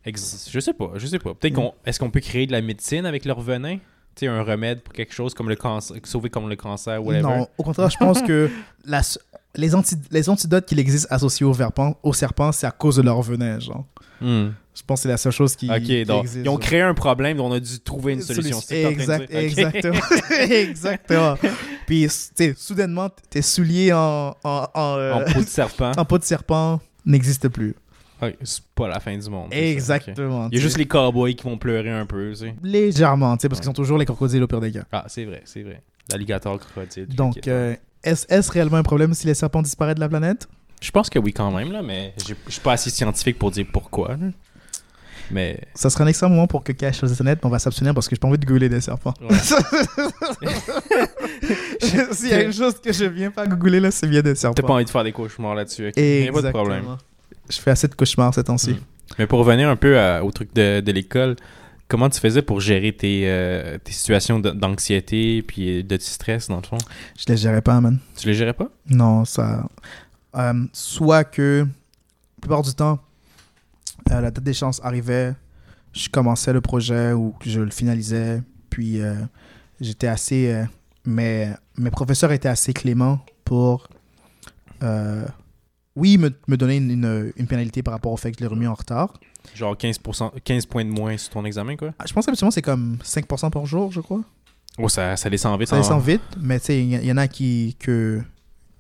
ex- 0.05 0.49
je 0.51 0.61
sais 0.61 0.73
pas, 0.73 0.93
je 0.97 1.07
sais 1.07 1.19
pas. 1.19 1.35
Peut-être 1.35 1.53
Mm. 1.53 1.57
qu'on, 1.57 1.75
est-ce 1.85 1.99
qu'on 2.01 2.11
peut 2.11 2.21
créer 2.21 2.47
de 2.47 2.53
la 2.53 2.63
médecine 2.63 3.05
avec 3.07 3.25
leur 3.25 3.41
venin? 3.41 3.79
Un 4.23 4.43
remède 4.43 4.81
pour 4.83 4.93
quelque 4.93 5.13
chose 5.15 5.35
comme 5.35 5.49
le 5.49 5.57
cancer, 5.57 5.97
sauver 6.05 6.31
comme 6.31 6.49
le 6.49 6.57
cancer, 6.57 7.03
whatever. 7.05 7.23
Non, 7.23 7.49
au 7.59 7.63
contraire, 7.63 7.91
je 7.91 7.97
pense 7.97 8.23
que 8.23 8.51
la, 8.85 9.01
les, 9.57 9.75
anti- 9.75 9.97
les 10.11 10.29
antidotes 10.29 10.67
qui 10.67 10.79
existent 10.79 11.09
associés 11.11 11.45
aux, 11.47 11.53
verpents, 11.53 11.97
aux 12.03 12.13
serpents, 12.13 12.53
c'est 12.53 12.67
à 12.67 12.71
cause 12.71 12.97
de 12.97 13.03
leur 13.03 13.21
venin, 13.23 13.59
genre. 13.59 13.85
Hmm. 14.21 14.51
Je 14.75 14.83
pense 14.87 15.01
que 15.01 15.03
c'est 15.03 15.09
la 15.09 15.17
seule 15.19 15.33
chose 15.33 15.55
qui, 15.57 15.69
Ok, 15.71 15.83
qui 15.83 16.05
donc 16.05 16.25
existe. 16.25 16.45
ils 16.47 16.49
ont 16.49 16.57
créé 16.57 16.81
un 16.81 16.95
problème, 16.95 17.41
on 17.41 17.53
a 17.53 17.61
dû 17.61 17.81
trouver 17.81 18.15
une 18.15 18.23
solution. 18.23 18.59
Exact, 18.71 19.31
exactement. 19.35 20.01
exactement. 20.49 21.37
Puis, 21.87 22.09
soudainement, 22.57 23.11
tes 23.29 23.43
souliers 23.43 23.93
en, 23.93 24.35
en, 24.45 24.67
en, 24.75 24.97
euh, 24.99 25.13
en 25.15 25.25
peau 25.33 25.41
de 25.41 25.47
serpent. 25.47 25.93
en 25.97 26.05
peau 26.05 26.19
de 26.19 26.25
serpent 26.25 26.81
n'existent 27.05 27.49
plus. 27.51 27.75
Ok, 28.23 28.37
c'est 28.43 28.63
pas 28.75 28.89
la 28.89 29.01
fin 29.01 29.17
du 29.19 29.29
monde. 29.29 29.53
Exactement. 29.53 30.49
Il 30.53 30.57
y 30.57 30.61
a 30.61 30.63
juste 30.63 30.79
les 30.79 30.87
cowboys 30.87 31.35
qui 31.35 31.45
vont 31.45 31.59
pleurer 31.59 31.91
un 31.91 32.07
peu, 32.07 32.31
tu 32.31 32.37
sais. 32.37 32.55
Légèrement, 32.63 33.37
tu 33.37 33.43
sais, 33.43 33.49
parce 33.49 33.59
Ouais. 33.59 33.63
qu'ils 33.63 33.67
sont 33.67 33.73
toujours 33.73 33.99
les 33.99 34.05
crocodiles 34.07 34.43
au 34.43 34.47
pire 34.47 34.61
des 34.61 34.71
cas. 34.73 34.85
Ah, 34.93 35.05
c'est 35.09 35.25
vrai, 35.25 35.43
c'est 35.45 35.63
vrai. 35.63 35.83
L'alligator 36.11 36.59
crocodile. 36.59 37.07
Donc, 37.09 37.47
euh, 37.49 37.75
est-ce 38.05 38.27
est-ce 38.29 38.51
réellement 38.53 38.77
un 38.77 38.83
problème 38.83 39.15
si 39.15 39.27
les 39.27 39.35
serpents 39.35 39.63
disparaissent 39.63 39.95
de 39.97 40.01
la 40.01 40.09
planète? 40.09 40.49
Je 40.81 40.91
pense 40.91 41.11
que 41.11 41.19
oui, 41.19 41.33
quand 41.33 41.51
même, 41.51 41.73
là, 41.73 41.83
mais 41.83 42.15
je 42.19 42.35
suis 42.49 42.61
pas 42.61 42.73
assez 42.73 42.91
scientifique 42.91 43.39
pour 43.39 43.51
dire 43.51 43.67
pourquoi. 43.73 44.17
là. 44.17 44.29
Mais. 45.31 45.61
Ça 45.75 45.89
sera 45.91 46.05
un 46.05 46.09
excellent 46.09 46.31
moment 46.31 46.47
pour 46.49 46.63
que 46.65 46.73
cache 46.73 46.99
sur 46.99 47.09
Internet, 47.11 47.39
mais 47.43 47.47
on 47.47 47.51
va 47.51 47.59
s'abstenir 47.59 47.95
parce 47.95 48.09
que 48.09 48.15
j'ai 48.17 48.21
pas 48.21 48.29
envie 48.29 48.39
de 48.39 48.45
googler 48.45 48.69
des 48.69 48.81
serpents. 48.81 49.15
Ouais. 49.21 49.37
S'il 52.13 52.29
y 52.31 52.35
a 52.35 52.43
une 52.43 52.53
chose 52.53 52.81
que 52.81 52.93
je 52.93 53.05
viens 53.05 53.31
pas 53.31 53.47
googler 53.47 53.81
là, 53.81 53.91
c'est 53.91 54.07
bien 54.09 54.23
des 54.23 54.35
T'as 54.35 54.41
serpents. 54.41 54.67
pas 54.67 54.75
envie 54.75 54.85
de 54.85 54.91
faire 54.91 55.05
des 55.05 55.13
cauchemars 55.13 55.55
là-dessus. 55.55 55.89
ok? 55.89 55.95
Il 55.97 56.25
y 56.25 56.29
a 56.29 56.33
pas 56.33 56.43
de 56.43 56.51
problème. 56.51 56.85
Je 57.51 57.59
fais 57.59 57.71
assez 57.71 57.89
de 57.89 57.95
cauchemars 57.95 58.35
ces 58.35 58.45
temps-ci. 58.45 58.73
Mm. 58.73 58.81
Mais 59.19 59.27
pour 59.27 59.39
revenir 59.41 59.69
un 59.69 59.77
peu 59.77 59.99
à- 59.99 60.25
au 60.25 60.31
truc 60.31 60.55
de, 60.55 60.81
de 60.81 60.93
l'école, 60.93 61.37
comment 61.89 62.09
tu 62.09 62.19
faisais 62.21 62.41
pour 62.43 62.61
gérer 62.61 62.93
tes, 62.93 63.23
euh, 63.27 63.77
tes 63.79 63.93
situations 63.93 64.39
d'anxiété 64.39 65.43
puis 65.43 65.85
de 65.85 65.97
stress, 65.99 66.49
dans 66.49 66.57
le 66.57 66.63
fond? 66.67 66.79
Je 67.19 67.25
les 67.29 67.37
gérais 67.37 67.61
pas, 67.61 67.81
man. 67.81 67.99
Tu 68.17 68.27
les 68.29 68.35
gérais 68.35 68.55
pas? 68.55 68.69
Non, 68.89 69.25
ça. 69.27 69.67
euh, 70.37 70.65
soit 70.73 71.25
que, 71.25 71.67
la 71.67 72.41
plupart 72.41 72.63
du 72.63 72.73
temps, 72.75 73.01
euh, 74.11 74.21
la 74.21 74.31
date 74.31 74.43
d'échéance 74.45 74.81
arrivait, 74.83 75.35
je 75.93 76.09
commençais 76.09 76.53
le 76.55 76.63
projet 76.63 77.13
ou 77.13 77.35
je 77.45 77.61
le 77.61 77.71
finalisais, 77.71 78.41
puis 78.71 79.03
euh, 79.03 79.15
j'étais 79.81 80.07
assez. 80.07 80.51
euh, 80.53 80.65
mais 81.05 81.51
mes 81.77 81.91
professeurs 81.91 82.33
étaient 82.33 82.49
assez 82.49 82.73
cléments 82.73 83.19
pour. 83.45 83.89
Euh, 85.97 86.01
oui, 86.01 86.19
me, 86.19 86.31
me 86.49 86.57
donner 86.57 86.77
une, 86.77 86.91
une, 86.91 87.33
une 87.37 87.47
pénalité 87.47 87.83
par 87.83 87.93
rapport 87.95 88.13
au 88.13 88.17
fait 88.17 88.31
que 88.33 88.39
je 88.39 88.43
l'ai 88.43 88.49
remis 88.49 88.67
en 88.67 88.75
retard. 88.75 89.13
Genre 89.55 89.75
15%, 89.77 90.31
15 90.45 90.67
points 90.67 90.85
de 90.85 90.91
moins 90.91 91.17
sur 91.17 91.31
ton 91.33 91.45
examen, 91.45 91.77
quoi? 91.77 91.93
Ah, 91.99 92.05
Je 92.07 92.13
pense 92.13 92.25
que 92.27 92.31
habituellement, 92.31 92.51
c'est 92.51 92.63
comme 92.63 92.99
5% 93.05 93.51
par 93.51 93.67
jour, 93.67 93.91
je 93.93 94.01
crois. 94.01 94.23
Oh, 94.79 94.89
ça, 94.89 95.17
ça 95.17 95.29
descend 95.29 95.59
vite. 95.59 95.69
Ça 95.69 95.77
en- 95.77 95.81
descend 95.81 96.03
vite, 96.03 96.23
mais 96.41 96.59
tu 96.61 96.67
sais, 96.67 96.81
il 96.83 97.05
y, 97.05 97.13
en 97.13 97.17
a 97.19 97.29
qui. 97.29 97.77
que, 97.79 98.23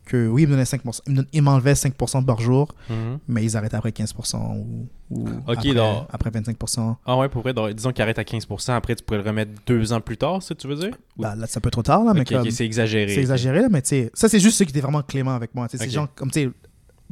que 0.06 0.26
oui, 0.26 0.42
ils 0.42 0.46
me 0.46 0.52
donnaient 0.52 0.62
5%. 0.64 1.00
Ils 1.32 1.42
m'enlevaient 1.42 1.74
5% 1.74 2.24
par 2.24 2.40
jour, 2.40 2.68
Mhm. 2.88 3.18
mais 3.28 3.44
ils 3.44 3.56
arrêtaient 3.56 3.76
après 3.76 3.90
15% 3.92 4.56
ou, 4.56 4.88
ou 5.10 5.28
après, 5.46 5.74
donc- 5.74 6.06
après 6.10 6.30
25%. 6.30 6.96
Ah 7.04 7.16
ouais, 7.18 7.28
pour 7.28 7.42
vrai, 7.42 7.52
donc, 7.52 7.72
disons 7.74 7.92
qu'il 7.92 8.02
arrête 8.02 8.18
à 8.18 8.24
15%, 8.24 8.72
après 8.74 8.94
tu 8.96 9.04
pourrais 9.04 9.18
le 9.22 9.28
remettre 9.28 9.52
deux 9.66 9.92
ans 9.92 10.00
plus 10.00 10.16
tard, 10.16 10.42
ça 10.42 10.54
tu 10.54 10.66
veux 10.66 10.76
dire? 10.76 10.90
Ou- 11.18 11.22
Bah, 11.22 11.34
là, 11.36 11.46
c'est 11.46 11.58
un 11.58 11.60
peu 11.60 11.70
trop 11.70 11.82
tard, 11.82 12.04
là, 12.04 12.14
mais 12.14 12.24
comme- 12.24 12.50
c'est 12.50 12.64
exagéré. 12.64 13.12
C'est 13.14 13.20
exagéré, 13.20 13.60
là, 13.60 13.68
mais 13.70 13.82
tu 13.82 13.88
sais, 13.90 14.10
ça, 14.14 14.28
c'est 14.30 14.40
juste 14.40 14.56
ceux 14.56 14.64
qui 14.64 14.70
étaient 14.70 14.80
vraiment 14.80 15.02
cléments 15.02 15.34
avec 15.34 15.54
moi. 15.54 15.68
tu 15.68 15.76
sais, 15.76 15.84
Ok. 15.84 15.88
C'est 15.90 15.94
genre, 15.94 16.08
comme, 16.14 16.30
tu 16.30 16.40
sais, 16.44 16.50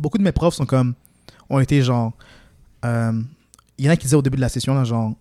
beaucoup 0.00 0.18
de 0.18 0.22
mes 0.22 0.32
profs 0.32 0.54
sont 0.54 0.66
comme, 0.66 0.94
ont 1.48 1.58
été 1.60 1.82
genre, 1.82 2.12
euh, 2.84 3.12
il 3.78 3.84
y 3.84 3.88
en 3.88 3.92
a 3.92 3.96
qui 3.96 4.04
disaient 4.06 4.16
au 4.16 4.22
début 4.22 4.36
de 4.36 4.40
la 4.42 4.48
session, 4.48 4.74
là, 4.74 4.84
genre, 4.84 5.12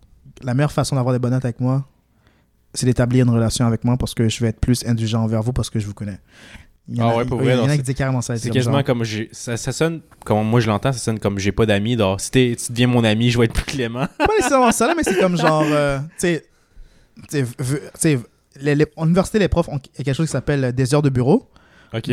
la 0.42 0.54
meilleure 0.54 0.72
façon 0.72 0.96
d'avoir 0.96 1.14
des 1.14 1.20
bonnes 1.20 1.32
notes 1.34 1.46
avec 1.46 1.60
moi, 1.60 1.86
c'est 2.74 2.86
d'établir 2.86 3.26
une 3.26 3.32
relation 3.32 3.66
avec 3.66 3.84
moi 3.84 3.98
parce 3.98 4.14
que 4.14 4.30
je 4.30 4.40
vais 4.42 4.50
être 4.50 4.60
plus 4.60 4.86
indulgent 4.86 5.22
envers 5.24 5.42
vous 5.44 5.54
parce 5.54 5.70
que 5.70 5.80
je 5.80 5.88
vous 5.88 5.94
connais. 5.94 6.20
Il 6.88 6.98
y 6.98 7.02
en 7.02 7.10
Ah 7.10 7.12
a, 7.12 7.18
ouais, 7.18 7.26
pour 7.26 7.40
il 7.42 7.46
y 7.46 7.52
vrai, 7.52 7.60
en 7.60 7.70
a 7.70 7.76
qui 7.76 7.82
disaient 7.84 7.94
carrément 7.94 8.22
ça. 8.22 8.36
C'est 8.38 8.50
quasiment 8.50 8.82
comme 8.84 9.04
j'ai. 9.04 9.30
Ça, 9.32 9.58
ça 9.58 9.72
sonne, 9.72 10.02
comme 10.26 10.48
moi 10.48 10.60
je 10.60 10.68
l'entends, 10.68 10.92
ça 10.92 10.98
sonne 11.00 11.20
comme 11.20 11.38
j'ai 11.40 11.52
pas 11.52 11.66
d'amis. 11.68 11.96
Donc, 11.96 12.20
si 12.22 12.32
t'es- 12.32 12.56
tu 12.56 12.72
deviens 12.72 12.88
mon 12.88 13.04
ami, 13.04 13.30
je 13.30 13.38
vais 13.38 13.46
être 13.46 13.54
plus 13.54 13.64
clément. 13.66 14.08
Pas 14.18 14.28
nécessairement 14.38 14.72
ça, 14.72 14.88
là, 14.88 14.94
mais 14.96 15.04
c'est 15.04 15.20
comme 15.20 15.38
genre, 15.38 15.64
euh, 15.66 16.00
tu 16.20 16.40
sais, 17.30 17.48
sais, 17.96 18.20
les- 18.60 18.76
les- 18.76 18.88
en 18.96 19.06
université, 19.06 19.40
les 19.40 19.48
profs 19.48 19.70
ont 19.70 19.80
quelque 19.80 20.14
chose 20.14 20.26
qui 20.28 20.32
s'appelle 20.32 20.74
des 20.74 20.94
heures 20.94 21.02
de 21.02 21.10
bureau. 21.10 21.50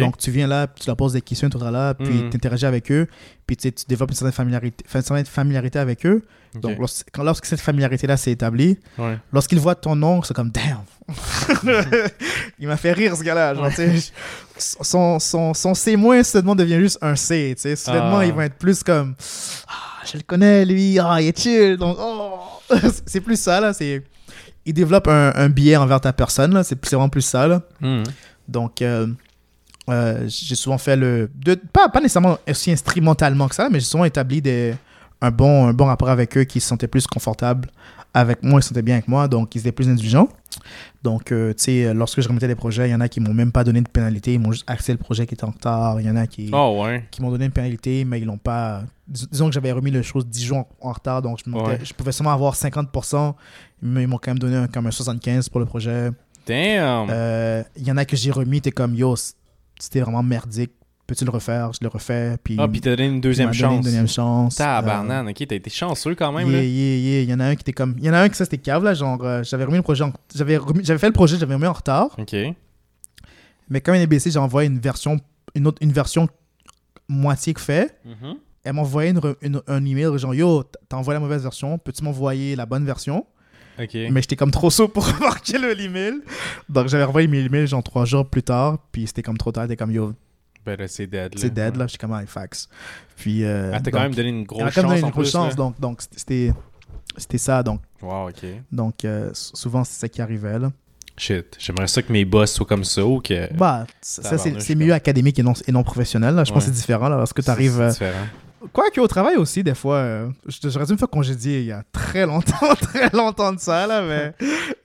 Donc, 0.01 0.17
tu 0.19 0.31
viens 0.31 0.47
là, 0.47 0.67
tu 0.69 0.87
leur 0.87 0.97
poses 0.97 1.13
des 1.13 1.21
questions, 1.21 1.49
tout 1.51 1.59
là, 1.59 1.95
puis 1.95 2.09
Mhm. 2.09 2.31
tu 2.31 2.37
interagis 2.37 2.67
avec 2.67 2.91
eux, 2.91 3.07
puis 3.47 3.57
tu 3.57 3.71
développes 3.89 4.11
une 4.11 4.17
certaine 4.17 4.33
familiarité, 4.33 4.85
une 4.95 5.03
certaine 5.03 5.27
familiarité 5.27 5.79
avec 5.79 6.05
eux. 6.07 6.23
Donc, 6.55 6.79
lors- 6.79 6.89
quand, 7.13 7.23
lorsque 7.23 7.45
cette 7.45 7.61
familiarité-là 7.61 8.17
s'est 8.17 8.31
établie, 8.33 8.79
Ouais. 8.97 9.19
lorsqu'ils 9.33 9.59
voient 9.61 9.75
ton 9.75 9.95
nom, 9.95 10.23
c'est 10.23 10.33
comme 10.35 10.51
damn. 10.51 10.81
Il 12.59 12.67
m'a 12.69 12.77
fait 12.77 12.93
rire 12.93 13.15
ce 13.17 13.23
gars-là. 13.23 13.55
Sais, 13.71 13.93
son, 14.59 15.19
son, 15.19 15.53
son 15.55 15.75
C- 15.75 15.97
soudainement 16.25 16.55
devient 16.55 16.79
juste 16.79 16.99
un 17.03 17.15
C. 17.17 17.53
Tu 17.57 17.63
sais. 17.63 17.77
Soudainement, 17.77 18.19
Ah. 18.19 18.27
ils 18.27 18.33
vont 18.33 18.41
être 18.43 18.57
plus 18.57 18.83
comme 18.83 19.15
Ah, 19.69 20.03
je 20.11 20.17
le 20.17 20.23
connais, 20.23 20.65
lui, 20.65 20.99
ah, 20.99 21.21
il 21.21 21.29
est 21.29 21.39
chill. 21.39 21.77
Donc, 21.77 21.97
oh. 22.01 22.39
c'est 23.07 23.21
plus 23.21 23.39
ça, 23.41 23.61
là. 23.61 23.73
C'est... 23.73 24.03
Il 24.65 24.73
développe 24.73 25.07
un, 25.09 25.33
un 25.35 25.49
biais 25.49 25.77
envers 25.77 26.01
ta 26.01 26.13
personne, 26.13 26.55
là. 26.55 26.65
C'est, 26.65 26.77
c'est 26.85 26.97
vraiment 26.97 27.09
plus 27.09 27.23
ça, 27.23 27.47
là. 27.47 27.63
Mhm. 27.81 28.05
Donc, 28.49 28.81
euh, 28.83 29.07
euh, 29.89 30.25
j'ai 30.29 30.55
souvent 30.55 30.79
fait 30.79 30.97
le. 30.97 31.31
De, 31.35 31.55
pas, 31.55 31.89
pas 31.89 32.01
nécessairement 32.01 32.39
aussi 32.49 32.73
instrumentalement 32.73 33.49
que 33.49 33.55
ça, 33.55 33.69
mais 33.71 33.79
j'ai 33.81 33.87
souvent 33.87 34.05
établi 34.05 34.41
des, 34.43 34.75
un, 35.21 35.31
bon, 35.31 35.67
un 35.69 35.73
bon 35.73 35.85
rapport 35.87 36.09
avec 36.11 36.37
eux 36.37 36.45
qui 36.45 36.61
se 36.61 36.69
sentaient 36.69 36.89
plus 36.89 37.07
confortables 37.07 37.69
avec 38.15 38.43
moi, 38.43 38.61
ils 38.61 38.63
se 38.63 38.71
sentaient 38.71 38.81
bien 38.83 38.95
avec 38.95 39.09
moi, 39.09 39.29
donc 39.29 39.55
ils 39.55 39.59
étaient 39.59 39.73
plus 39.73 39.89
indulgents. 39.91 40.29
Donc, 41.03 41.33
euh, 41.33 41.53
tu 41.53 41.65
sais, 41.65 41.93
lorsque 41.95 42.23
je 42.23 42.29
remettais 42.29 42.49
des 42.49 42.55
projets, 42.55 42.89
il 42.89 42.93
y 42.93 42.95
en 42.95 43.01
a 43.03 43.09
qui 43.09 43.21
m'ont 43.21 43.35
même 43.35 43.53
pas 43.53 43.63
donné 43.63 43.83
de 43.83 43.89
pénalité, 43.89 44.33
ils 44.33 44.41
m'ont 44.41 44.53
juste 44.53 44.65
axé 44.69 44.91
le 44.93 44.99
projet 44.99 45.27
qui 45.27 45.35
était 45.35 45.45
en 45.45 45.51
retard. 45.51 46.01
Il 46.01 46.07
y 46.07 46.11
en 46.11 46.17
a 46.17 46.27
qui, 46.27 46.49
Oh 46.53 46.83
ouais. 46.83 47.05
qui 47.11 47.21
m'ont 47.21 47.31
donné 47.31 47.45
une 47.45 47.51
pénalité, 47.53 48.05
mais 48.07 48.19
ils 48.21 48.25
l'ont 48.25 48.39
pas. 48.39 48.83
dis- 49.07 49.29
Disons 49.31 49.49
que 49.49 49.53
j'avais 49.53 49.71
remis 49.71 49.91
les 49.91 50.03
choses 50.03 50.27
10 50.27 50.45
jours 50.47 50.59
en, 50.81 50.89
en 50.89 50.93
retard, 50.93 51.21
donc 51.21 51.41
je, 51.45 51.51
montais- 51.51 51.73
Ouais. 51.73 51.81
je 51.85 51.93
pouvais 51.93 52.11
seulement 52.11 52.33
avoir 52.33 52.55
50%, 52.55 53.35
mais 53.83 54.03
ils 54.05 54.09
m'ont 54.09 54.17
quand 54.19 54.31
même 54.31 54.39
donné 54.39 54.57
un, 54.57 54.67
comme 54.67 54.87
un 54.87 54.91
75% 54.91 55.51
pour 55.51 55.61
le 55.61 55.67
projet. 55.67 56.11
Damn. 56.47 57.09
Euh, 57.11 57.63
Il 57.77 57.87
y 57.87 57.93
en 57.93 57.97
a 57.99 58.05
que 58.07 58.17
j'ai 58.17 58.31
remis, 58.31 58.63
t'es 58.63 58.71
comme 58.71 58.95
yo, 58.95 59.15
c'était 59.79 60.01
vraiment 60.01 60.23
merdique. 60.23 60.73
Peux-tu 61.07 61.25
le 61.25 61.31
refaire? 61.31 61.73
Je 61.73 61.79
le 61.83 61.89
refais. 61.89 62.37
Puis, 62.43 62.57
ah, 62.59 62.67
puis 62.67 62.81
t'as 62.81 62.91
donné 62.97 63.07
une 63.09 63.21
deuxième 63.21 63.49
donné 63.51 63.59
chance. 63.61 63.77
Une 63.77 63.83
deuxième 63.83 64.09
chance. 64.09 64.57
Tabarnane, 64.57 65.29
ok, 65.29 65.47
t'as 65.47 65.55
été 65.55 65.71
chanceux 65.71 66.17
quand 66.17 66.33
Euh, 66.35 66.39
même. 66.39 66.49
yeah, 66.49 66.57
là. 66.59 66.65
yeah, 66.65 66.97
yeah. 66.97 67.23
Il 67.23 67.31
y 67.31 67.35
en 67.35 67.39
a 67.39 67.45
un 67.45 67.55
qui 67.55 67.61
était 67.61 67.73
comme. 67.73 67.95
Il 67.99 68.05
y 68.05 68.11
en 68.11 68.15
a 68.15 68.19
un 68.23 68.29
qui 68.29 68.35
ça 68.35 68.45
c'était 68.45 68.59
cave 68.59 68.83
là, 68.83 68.93
genre 68.95 69.23
euh, 69.23 69.43
j'avais 69.45 69.63
remis 69.65 69.77
le 69.77 69.83
projet, 69.85 70.03
en- 70.03 70.13
j'avais 70.35 70.57
remis- 70.57 70.85
j'avais 70.85 70.99
fait 70.99 71.07
le 71.07 71.13
projet, 71.13 71.37
j'avais 71.39 71.55
remis 71.55 71.67
en 71.69 71.73
retard, 71.75 72.09
Ok. 72.19 72.35
mais 73.69 73.81
quand 73.81 73.95
NBC 73.95 74.31
j'ai 74.31 74.39
envoyé 74.39 74.69
une 74.69 74.79
version, 74.81 75.19
une 75.55 75.67
autre, 75.69 75.79
une 75.81 75.93
version 75.93 76.29
moitié 77.09 77.55
que 77.55 77.61
fait. 77.61 77.97
Mhm. 78.05 78.37
Elle 78.65 78.73
m'a 78.73 78.81
envoyé 78.81 79.11
une, 79.11 79.21
une- 79.43 79.63
un 79.69 79.85
email 79.85 80.19
genre 80.19 80.35
yo, 80.35 80.65
t'as 80.89 80.97
envoyé 80.97 81.15
la 81.15 81.21
mauvaise 81.21 81.43
version, 81.45 81.79
peux-tu 81.79 82.03
m'envoyer 82.03 82.57
la 82.57 82.67
bonne 82.67 82.85
version? 82.85 83.25
Mais 84.11 84.21
j'étais 84.23 84.37
comme 84.37 84.51
trop 84.51 84.71
saut 84.71 84.89
pour 84.89 85.07
remarquer 85.17 85.59
le 85.59 85.73
l'email, 85.73 86.15
donc 86.69 86.89
j'avais 86.89 87.05
envoyé 87.05 87.29
mes 87.29 87.41
emails 87.41 87.67
genre 87.67 87.83
trois 87.83 88.05
jours 88.05 88.27
plus 88.29 88.43
tard, 88.43 88.79
puis 88.93 89.07
c'était 89.07 89.23
comme 89.23 89.39
trop 89.39 89.53
tard, 89.53 89.69
t'es 89.69 89.77
comme 89.77 89.91
yo, 89.93 90.13
Ben 90.65 90.79
là, 90.79 90.89
c'est 90.89 91.07
dead. 91.07 91.35
Là. 91.35 91.41
c'est 91.41 91.53
dead 91.53 91.75
Ouais. 91.75 91.79
là, 91.81 91.87
j'étais 91.87 91.99
comme 91.99 92.13
ah, 92.13 92.25
fax. 92.27 92.69
Puis 93.17 93.45
euh, 93.45 93.71
Ah, 93.75 93.81
t'as 93.81 93.91
quand 93.91 94.01
même 94.01 94.15
donné 94.15 94.29
une 94.31 94.41
elle 94.41 94.47
grosse 94.47 94.63
m'a 94.63 94.71
quand 94.71 94.83
même 94.83 94.91
chance 94.91 95.01
donné 95.01 95.07
une 95.07 95.13
grosse 95.13 95.31
chance, 95.31 95.51
là. 95.51 95.55
donc 95.57 95.81
donc 95.81 96.03
c'était 96.17 96.53
c'était 97.17 97.39
ça 97.39 97.63
donc 97.63 97.81
Wow, 98.03 98.29
ok. 98.29 98.45
donc 98.73 99.05
euh, 99.05 99.31
souvent 99.33 99.85
c'est 99.85 99.99
ça 100.01 100.09
qui 100.09 100.21
arrivait 100.23 100.59
là. 100.59 100.71
Shit. 101.19 101.57
J'aimerais 101.59 101.87
ça 101.87 102.03
que 102.03 102.13
mes 102.13 102.27
boss 102.27 102.53
soient 102.53 102.67
comme 102.67 102.85
ça 102.85 103.03
ou 103.05 103.21
que. 103.21 103.51
Bah, 103.55 103.87
ça, 104.03 104.37
ça, 104.37 104.51
c'est 104.59 104.75
milieu 104.75 104.93
académique 104.93 105.39
et 105.39 105.43
non, 105.43 105.55
et 105.67 105.73
non 105.73 105.83
professionnel. 105.83 106.35
Là. 106.35 106.45
Je 106.45 106.53
pense 106.53 106.65
que 106.65 106.71
c'est 106.71 106.77
différent. 106.77 107.09
Là, 107.09 107.17
lorsque 107.17 107.43
tu 107.43 107.49
arrives. 107.51 107.91
C'est 107.91 108.05
Euh... 108.05 108.13
différent. 108.67 108.71
Quoique 108.73 109.01
au 109.01 109.07
travail 109.09 109.37
aussi, 109.37 109.63
des 109.63 109.75
fois, 109.75 109.97
euh, 109.97 110.29
je- 110.47 110.69
j'aurais 110.69 110.87
dû 110.87 110.93
me 110.93 110.99
faire 110.99 111.09
congédier 111.09 111.61
il 111.61 111.67
y 111.67 111.73
a 111.73 111.83
très 111.93 112.27
longtemps, 112.27 112.75
très 112.81 113.11
longtemps 113.11 113.53
de 113.53 113.59
ça. 113.61 113.87
Là, 113.87 114.03
mais 114.03 114.35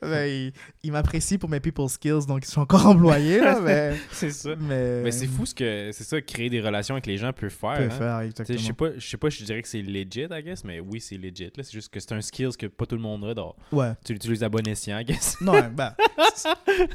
mais 0.04 0.46
il, 0.48 0.54
il 0.84 0.92
m'apprécie 0.92 1.38
pour 1.38 1.50
mes 1.50 1.60
people 1.60 1.88
skills, 1.90 2.26
donc 2.28 2.44
ils 2.46 2.50
sont 2.50 2.62
encore 2.62 2.86
employés. 2.88 3.40
Là, 3.40 3.60
mais 3.64 3.96
C'est 4.12 4.32
ça. 4.32 4.50
mais, 4.60 5.02
Mais 5.04 5.12
c'est 5.12 5.28
fou 5.28 5.46
ce 5.46 5.54
que. 5.56 5.90
C'est 5.94 6.04
ça, 6.04 6.22
créer 6.22 6.50
des 6.50 6.62
relations 6.62 6.96
avec 6.96 7.06
les 7.08 7.18
gens 7.18 7.32
peut 7.34 7.50
faire. 7.50 7.78
peut 7.78 7.84
hein. 7.84 7.90
faire, 7.90 8.20
exactement. 8.22 8.58
Je 8.58 8.64
sais 8.66 8.74
pas, 8.74 8.88
je 8.98 9.08
sais 9.08 9.18
pas, 9.18 9.30
je 9.30 9.44
dirais 9.44 9.62
que 9.62 9.68
c'est 9.68 9.82
legit, 9.82 10.28
I 10.32 10.44
guess, 10.44 10.64
mais 10.64 10.80
oui, 10.80 11.00
c'est 11.02 11.18
legit. 11.18 11.46
là. 11.56 11.64
C'est 11.64 11.74
juste 11.74 11.90
que 11.94 12.00
c'est 12.00 12.14
un 12.14 12.22
skills 12.22 12.56
que 12.58 12.68
pas 12.68 12.86
tout 12.86 12.96
le 12.96 13.02
monde 13.02 13.26
a. 13.26 13.34
donc 13.34 13.56
Ouais. 13.72 13.92
tu 14.06 14.14
l'utilises 14.14 14.44
à 14.44 14.50
bon 14.50 14.66
escient, 14.68 14.98
I 15.00 15.06
guess. 15.06 15.38
Non, 15.42 15.54
bah, 15.76 15.96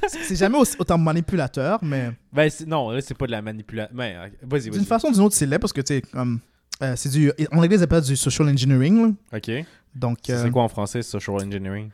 c'est 0.09 0.37
jamais 0.37 0.59
aussi- 0.59 0.77
autant 0.79 0.99
manipulateur, 0.99 1.79
mais 1.83 2.11
ben, 2.33 2.51
non, 2.67 2.91
là, 2.91 3.01
c'est 3.01 3.17
pas 3.17 3.27
de 3.27 3.33
la 3.33 3.43
manipulation. 3.43 3.95
Ben, 3.95 4.17
euh, 4.17 4.29
vas-y, 4.43 4.63
d'une 4.65 4.73
vas-y. 4.75 4.85
façon 4.85 5.09
ou 5.09 5.13
d'une 5.13 5.23
autre, 5.23 5.35
c'est 5.35 5.47
laid 5.47 5.59
parce 5.59 5.73
que, 5.73 5.81
tu 5.81 5.95
sais, 5.95 6.01
comme. 6.03 6.41
Euh, 6.83 6.95
c'est 6.97 7.09
du, 7.11 7.33
en 7.53 7.59
anglais, 7.59 7.77
ils 7.77 7.83
appellent 7.83 8.03
du 8.03 8.17
social 8.17 8.49
engineering. 8.49 9.15
là. 9.31 9.39
Ok. 9.39 9.51
Donc, 9.95 10.19
C'est 10.27 10.33
euh, 10.33 10.43
c'est 10.45 10.51
quoi 10.51 10.63
en 10.63 10.69
français, 10.69 11.03
social 11.03 11.37
engineering? 11.37 11.91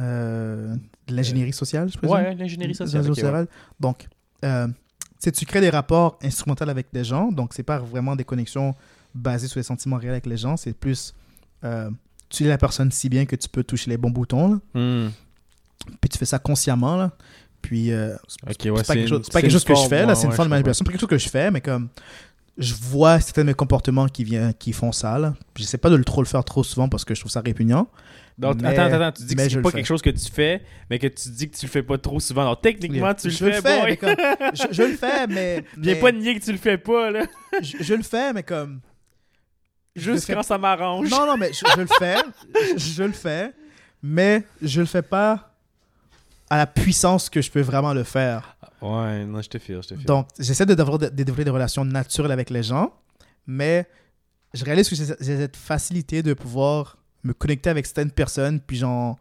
Euh, 0.00 0.74
l'ingénierie 1.08 1.52
sociale, 1.52 1.88
je 1.90 1.96
présume. 1.98 2.16
Ouais, 2.16 2.34
l'ingénierie 2.34 2.74
sociale. 2.74 3.02
Réseau 3.06 3.12
ok, 3.12 3.32
ouais. 3.32 3.46
Donc, 3.78 4.08
euh, 4.44 4.66
tu 5.22 5.46
crées 5.46 5.60
des 5.60 5.70
rapports 5.70 6.18
instrumentaux 6.22 6.68
avec 6.68 6.88
des 6.92 7.04
gens. 7.04 7.30
Donc, 7.30 7.52
c'est 7.54 7.62
pas 7.62 7.78
vraiment 7.78 8.16
des 8.16 8.24
connexions 8.24 8.74
basées 9.14 9.46
sur 9.46 9.58
les 9.60 9.64
sentiments 9.64 9.96
réels 9.96 10.12
avec 10.12 10.26
les 10.26 10.36
gens. 10.36 10.56
C'est 10.56 10.72
plus. 10.72 11.14
euh, 11.64 11.90
tu 12.28 12.44
es 12.44 12.48
la 12.48 12.58
personne 12.58 12.90
si 12.90 13.08
bien 13.08 13.24
que 13.26 13.36
tu 13.36 13.48
peux 13.48 13.62
toucher 13.62 13.88
les 13.90 13.96
bons 13.96 14.10
boutons. 14.10 14.54
là. 14.74 14.80
Hmm. 15.06 15.10
Puis 16.00 16.08
tu 16.10 16.18
fais 16.18 16.24
ça 16.24 16.38
consciemment. 16.40 16.96
Là. 16.96 17.12
Puis, 17.62 17.92
euh, 17.92 18.16
c'est 18.26 18.62
c'est 18.62 18.70
ouais, 18.70 18.76
pas 18.78 18.84
c'est 18.84 18.94
quelque 18.94 19.08
chose, 19.08 19.20
c'est 19.24 19.32
pas 19.32 19.38
c'est 19.38 19.42
quelque 19.42 19.52
chose 19.52 19.64
que 19.64 19.74
je 19.76 19.88
fais. 19.88 20.04
ouais, 20.04 20.14
C'est 20.16 20.24
une 20.24 20.30
ouais, 20.30 20.36
forme 20.36 20.48
de 20.48 20.50
manipulation. 20.50 20.82
C'est 20.82 20.86
pas 20.86 20.92
quelque 20.92 21.00
chose 21.02 21.08
que 21.10 21.18
je 21.18 21.28
fais, 21.28 21.50
mais 21.52 21.60
comme. 21.60 21.88
Je 22.56 22.72
vois 22.74 23.18
certains 23.20 23.42
de 23.42 23.48
mes 23.48 23.54
comportements 23.54 24.06
qui, 24.06 24.22
viennent, 24.22 24.54
qui 24.54 24.72
font 24.72 24.92
ça. 24.92 25.18
Là. 25.18 25.34
J'essaie 25.56 25.78
pas 25.78 25.90
de 25.90 25.96
le 25.96 26.04
trop 26.04 26.22
le 26.22 26.26
faire 26.28 26.44
trop 26.44 26.62
souvent 26.62 26.88
parce 26.88 27.04
que 27.04 27.14
je 27.14 27.20
trouve 27.20 27.32
ça 27.32 27.40
répugnant. 27.40 27.88
Donc, 28.38 28.60
Mais- 28.62 28.68
attends, 28.78 28.94
attends, 28.94 29.12
tu 29.12 29.24
dis 29.24 29.34
que 29.34 29.48
c'est 29.48 29.60
pas 29.60 29.70
quelque 29.72 29.86
chose 29.86 30.02
que 30.02 30.10
tu 30.10 30.30
fais, 30.30 30.62
mais 30.90 30.98
que 30.98 31.06
tu 31.08 31.28
dis 31.30 31.48
que 31.50 31.56
tu 31.56 31.66
le 31.66 31.70
fais 31.70 31.82
pas 31.82 31.98
trop 31.98 32.18
souvent. 32.20 32.54
Techniquement, 32.56 33.14
tu 33.14 33.30
je 33.30 33.44
le 33.44 33.52
fais, 33.52 33.60
fais. 33.60 33.84
mais 33.84 33.96
comme- 33.96 34.16
je, 34.54 34.62
je 34.72 34.82
le 34.82 34.96
fais, 34.96 35.26
mais. 35.28 35.64
Viens 35.76 35.94
mais- 35.94 36.00
pas 36.00 36.12
nier 36.12 36.38
que 36.38 36.44
tu 36.44 36.52
le 36.52 36.58
fais 36.58 36.78
pas, 36.78 37.10
là. 37.10 37.26
je, 37.62 37.76
je 37.80 37.94
le 37.94 38.02
fais, 38.02 38.32
mais 38.32 38.42
comme. 38.42 38.80
Juste 39.96 40.26
fais- 40.26 40.34
quand 40.34 40.42
ça 40.42 40.58
m'arrange. 40.58 41.08
Non, 41.10 41.26
non, 41.26 41.36
mais 41.36 41.52
je, 41.52 41.64
je 41.74 41.80
le 41.80 41.86
fais. 41.98 42.16
je, 42.76 42.78
je 42.92 43.02
le 43.04 43.12
fais. 43.12 43.52
Mais 44.02 44.44
je 44.60 44.80
le 44.80 44.86
fais 44.86 45.02
pas 45.02 45.54
à 46.50 46.56
la 46.58 46.66
puissance 46.66 47.30
que 47.30 47.40
je 47.40 47.50
peux 47.50 47.60
vraiment 47.62 47.94
le 47.94 48.02
faire. 48.04 48.56
Ouais, 48.82 49.24
non, 49.24 49.40
je 49.40 49.48
te 49.48 49.58
file, 49.58 49.80
je 49.82 49.88
te 49.88 49.94
file. 49.96 50.04
Donc, 50.06 50.28
j'essaie 50.38 50.66
de, 50.66 50.74
d'avoir- 50.74 50.98
de 50.98 51.08
développer 51.08 51.44
des 51.44 51.50
relations 51.50 51.84
naturelles 51.84 52.32
avec 52.32 52.50
les 52.50 52.62
gens, 52.62 52.92
mais 53.46 53.88
je 54.52 54.64
réalise 54.64 54.88
que 54.88 54.94
j'ai 54.96 55.04
cette 55.06 55.56
facilité 55.56 56.22
de 56.22 56.34
pouvoir 56.34 56.98
me 57.22 57.32
connecter 57.32 57.70
avec 57.70 57.86
certaines 57.86 58.10
personnes, 58.10 58.60
puis 58.60 58.76
genre, 58.76 59.18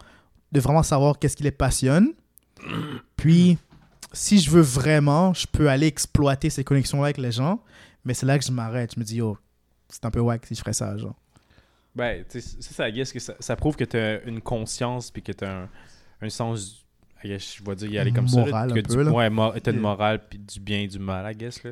de 0.52 0.60
vraiment 0.60 0.84
savoir 0.84 1.18
qu'est-ce 1.20 1.38
qui 1.38 1.44
les 1.44 1.52
passionne. 1.52 2.10
Puis, 3.16 3.58
si 4.12 4.40
je 4.40 4.50
veux 4.50 4.62
vraiment, 4.62 5.34
je 5.34 5.48
peux 5.48 5.70
aller 5.70 5.88
exploiter 5.88 6.50
ces 6.50 6.64
connexions-là 6.64 7.06
avec 7.06 7.18
les 7.18 7.32
gens, 7.32 7.62
mais 8.06 8.14
c'est 8.14 8.26
là 8.26 8.38
que 8.38 8.46
je 8.46 8.52
m'arrête. 8.52 8.94
Je 8.96 9.00
me 9.00 9.06
dis, 9.06 9.22
oh, 9.22 9.38
c'est 9.90 10.06
un 10.06 10.12
peu 10.12 10.20
wack 10.20 10.46
si 10.46 10.56
je 10.56 10.60
ferais 10.60 10.74
ça, 10.74 10.96
genre. 10.98 11.16
Ben, 11.96 12.24
tu 12.30 12.42
sais, 12.42 12.58
ça, 12.60 12.86
ça, 12.92 13.20
ça, 13.20 13.36
ça 13.40 13.56
prouve 13.56 13.76
que 13.76 13.84
t'as 13.84 14.22
une 14.26 14.42
conscience 14.42 15.12
puis 15.12 15.22
que 15.22 15.32
t'as 15.32 15.64
un, 15.64 15.70
un 16.22 16.30
sens, 16.30 16.83
je 17.28 17.64
vais 17.64 17.76
dire 17.76 17.92
y 17.92 17.98
aller 17.98 18.12
comme 18.12 18.28
ça. 18.28 18.46
là, 18.46 18.68
que 18.68 18.72
un 18.74 18.76
du- 18.76 18.82
peu, 18.84 19.04
là. 19.04 19.12
Ouais, 19.12 19.30
Yeah. 19.30 19.74
morale 19.74 20.22
puis 20.30 20.40
du 20.40 20.60
bien 20.60 20.80
et 20.82 20.88
du 20.88 21.00
mal, 21.00 21.32
I 21.32 21.36
guess, 21.36 21.64
là. 21.64 21.72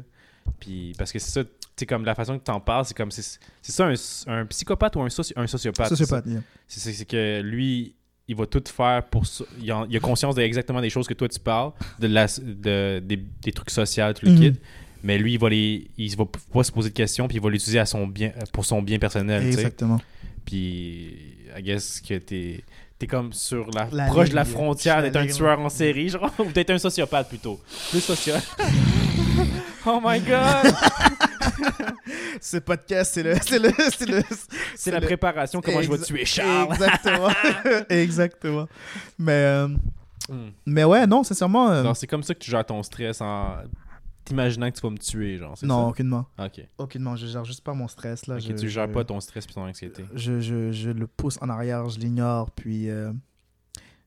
Puis, 0.59 0.93
parce 0.97 1.11
que 1.11 1.19
c'est 1.19 1.29
ça, 1.31 1.43
tu 1.43 1.49
sais, 1.75 1.85
comme 1.85 2.03
la 2.05 2.15
façon 2.15 2.37
que 2.37 2.43
t'en 2.43 2.59
parles, 2.59 2.85
c'est 2.85 2.95
comme, 2.97 3.11
c'est 3.11 3.21
c'est 3.61 3.71
ça 3.71 3.87
un, 3.87 3.93
un 4.41 4.45
psychopathe 4.47 4.95
ou 4.95 5.01
un, 5.01 5.07
soci- 5.07 5.33
un 5.35 5.47
sociopathe? 5.47 5.89
Sociopathe, 5.89 6.25
yeah. 6.27 6.41
C'est 6.67 6.79
c'est- 6.79 6.93
c'est 6.93 7.05
que 7.05 7.41
lui, 7.41 7.95
il 8.27 8.35
va 8.35 8.45
tout 8.45 8.63
faire 8.67 9.03
pour. 9.09 9.23
Il, 9.61 9.71
en- 9.73 9.85
il 9.87 9.95
a 9.95 9.99
conscience 9.99 10.35
de 10.35 10.41
exactement 10.41 10.81
des 10.81 10.89
choses 10.89 11.07
que 11.07 11.13
toi 11.13 11.27
tu 11.27 11.39
parles, 11.39 11.71
de 11.99 12.07
la, 12.07 12.27
de, 12.27 12.99
des, 12.99 13.17
des 13.17 13.51
trucs 13.51 13.69
sociaux, 13.71 14.13
tout 14.13 14.25
le 14.25 14.31
Mhm. 14.33 14.39
kit. 14.53 14.59
Mais 15.03 15.17
lui, 15.17 15.33
il 15.33 15.39
va, 15.39 15.49
les, 15.49 15.89
il 15.97 16.15
va 16.15 16.25
pas 16.53 16.63
se 16.63 16.71
poser 16.71 16.89
de 16.89 16.93
questions, 16.95 17.27
puis 17.27 17.37
il 17.37 17.41
va 17.43 17.49
l'utiliser 17.49 17.79
à 17.79 17.85
son 17.87 18.05
bien, 18.07 18.31
pour 18.53 18.65
son 18.65 18.81
bien 18.83 18.99
personnel. 18.99 19.45
Exactement. 19.47 19.99
Puis, 20.45 21.15
I 21.57 21.61
guess 21.63 22.01
que 22.01 22.15
t'es 22.17 22.63
t'es 23.01 23.07
comme 23.07 23.33
sur 23.33 23.69
la, 23.71 23.87
La 23.91 24.05
proche 24.05 24.29
de 24.29 24.35
la 24.35 24.45
frontière 24.45 25.01
d'être 25.01 25.15
un 25.15 25.25
tueur 25.25 25.59
en 25.59 25.69
série, 25.69 26.09
genre, 26.09 26.31
ou 26.39 26.45
d'être 26.45 26.69
un 26.69 26.77
sociopathe 26.77 27.27
plutôt. 27.29 27.59
Plus 27.89 27.99
sociopathe. 27.99 28.45
oh 29.87 29.99
my 30.03 30.19
god! 30.19 30.71
Ce 32.41 32.57
podcast, 32.57 33.11
c'est 33.15 33.23
le. 33.23 33.35
C'est 33.41 33.57
le. 33.59 33.71
C'est 33.91 34.05
le. 34.07 34.21
C'est 34.75 34.91
la 34.91 34.99
le- 34.99 35.05
préparation, 35.07 35.61
comment 35.61 35.81
je 35.81 35.89
vais 35.91 35.97
tuer 35.97 36.25
Charles. 36.25 36.73
Exactement. 36.73 37.29
Exactement. 37.89 38.67
Mais, 39.19 39.31
euh, 39.31 39.67
Hmm. 40.29 40.49
mais 40.67 40.83
ouais, 40.83 41.07
non, 41.07 41.23
sincèrement. 41.23 41.71
euh, 41.71 41.81
Non, 41.81 41.95
c'est 41.95 42.05
comme 42.07 42.21
ça 42.21 42.35
que 42.35 42.39
tu 42.39 42.51
gères 42.51 42.63
ton 42.65 42.81
stress 42.83 43.19
en 43.21 43.55
t'imaginant 44.31 44.69
que 44.71 44.75
tu 44.75 44.81
vas 44.81 44.89
me 44.89 44.97
tuer, 44.97 45.37
genre. 45.37 45.57
c'est 45.57 45.65
non, 45.65 45.87
aucunement. 45.89 46.27
ça? 46.37 46.45
Ok. 46.45 46.61
Aucunement. 46.77 47.15
Je 47.15 47.27
gère 47.27 47.45
juste 47.45 47.61
pas 47.61 47.73
mon 47.73 47.87
stress. 47.87 48.27
Là. 48.27 48.35
Ok, 48.35 48.41
je, 48.41 48.53
tu 48.53 48.69
gères 48.69 48.87
je- 48.87 48.93
pas 48.93 49.03
ton 49.03 49.19
stress 49.19 49.45
puis 49.45 49.55
ton 49.55 49.61
anxiété. 49.65 50.03
Je, 50.13 50.39
je, 50.41 50.71
je 50.71 50.89
le 50.89 51.07
pousse 51.07 51.37
en 51.41 51.49
arrière, 51.49 51.87
je 51.89 51.99
l'ignore, 51.99 52.51
puis 52.51 52.89
euh, 52.89 53.11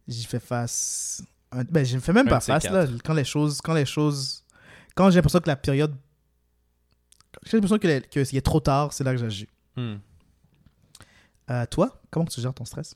j'y 0.08 0.24
fais 0.24 0.40
face. 0.40 1.22
Ben, 1.70 1.84
je 1.84 1.94
ne 1.94 2.00
fais 2.00 2.12
même 2.12 2.28
pas 2.28 2.40
face, 2.40 2.64
là. 2.64 2.86
Quand 3.04 3.14
les 3.14 3.24
choses. 3.24 3.60
Quand 3.60 3.74
les 3.74 3.86
choses. 3.86 4.44
Quand 4.94 5.10
j'ai 5.10 5.16
l'impression 5.16 5.40
que 5.40 5.48
la 5.48 5.56
période. 5.56 5.94
J'ai 7.46 7.56
l'impression 7.56 7.78
que, 7.78 7.86
les- 7.86 8.00
que 8.00 8.24
c'est 8.24 8.40
trop 8.40 8.60
tard, 8.60 8.92
c'est 8.92 9.04
là 9.04 9.12
que 9.12 9.18
j'agis. 9.18 9.48
Hmm. 9.76 9.96
Euh, 11.50 11.66
toi, 11.66 12.00
comment 12.10 12.24
tu 12.26 12.40
gères 12.40 12.54
ton 12.54 12.64
stress? 12.64 12.94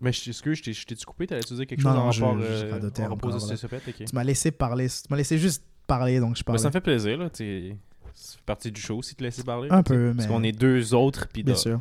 Mais 0.00 0.12
je- 0.12 0.40
que 0.42 0.52
je 0.54 0.62
t'ai- 0.62 0.72
je 0.72 0.84
t'ai-tu 0.86 1.04
coupé? 1.06 1.26
T'allais-tu 1.26 1.54
dire 1.54 1.66
quelque 1.66 1.82
Non, 1.82 1.90
chose 1.90 1.98
en 2.00 2.04
non, 2.04 2.12
je- 2.12 2.22
rapport 2.24 2.40
je 2.40 2.44
euh, 2.44 2.68
en 2.70 3.02
rapport 3.08 3.12
encore, 3.12 3.30
de 3.30 3.34
là. 3.34 3.40
sociopathe? 3.40 3.82
Ok. 3.88 3.94
Tu 4.04 4.14
m'as 4.14 4.24
laissé 4.24 4.50
parler. 4.50 4.88
Tu 4.88 5.02
m'as 5.10 5.16
laissé 5.16 5.38
juste 5.38 5.64
parler, 5.86 6.20
donc 6.20 6.36
je 6.36 6.42
Ben, 6.42 6.46
parle. 6.46 6.58
ça 6.58 6.68
me 6.68 6.72
fait 6.72 6.80
plaisir, 6.80 7.16
là. 7.18 7.30
t'sais, 7.30 7.76
Ça 8.14 8.36
fait 8.36 8.44
partie 8.44 8.70
du 8.72 8.80
show 8.80 9.02
si 9.02 9.14
te 9.14 9.22
laisser 9.22 9.42
parler. 9.42 9.68
Un 9.70 9.76
là, 9.76 9.82
peu, 9.82 10.12
Parce 10.16 10.28
mais- 10.28 10.32
qu'on 10.34 10.42
est 10.42 10.52
deux 10.52 10.94
autres, 10.94 11.26
puis 11.32 11.42
Bien 11.42 11.54
sûr. 11.54 11.80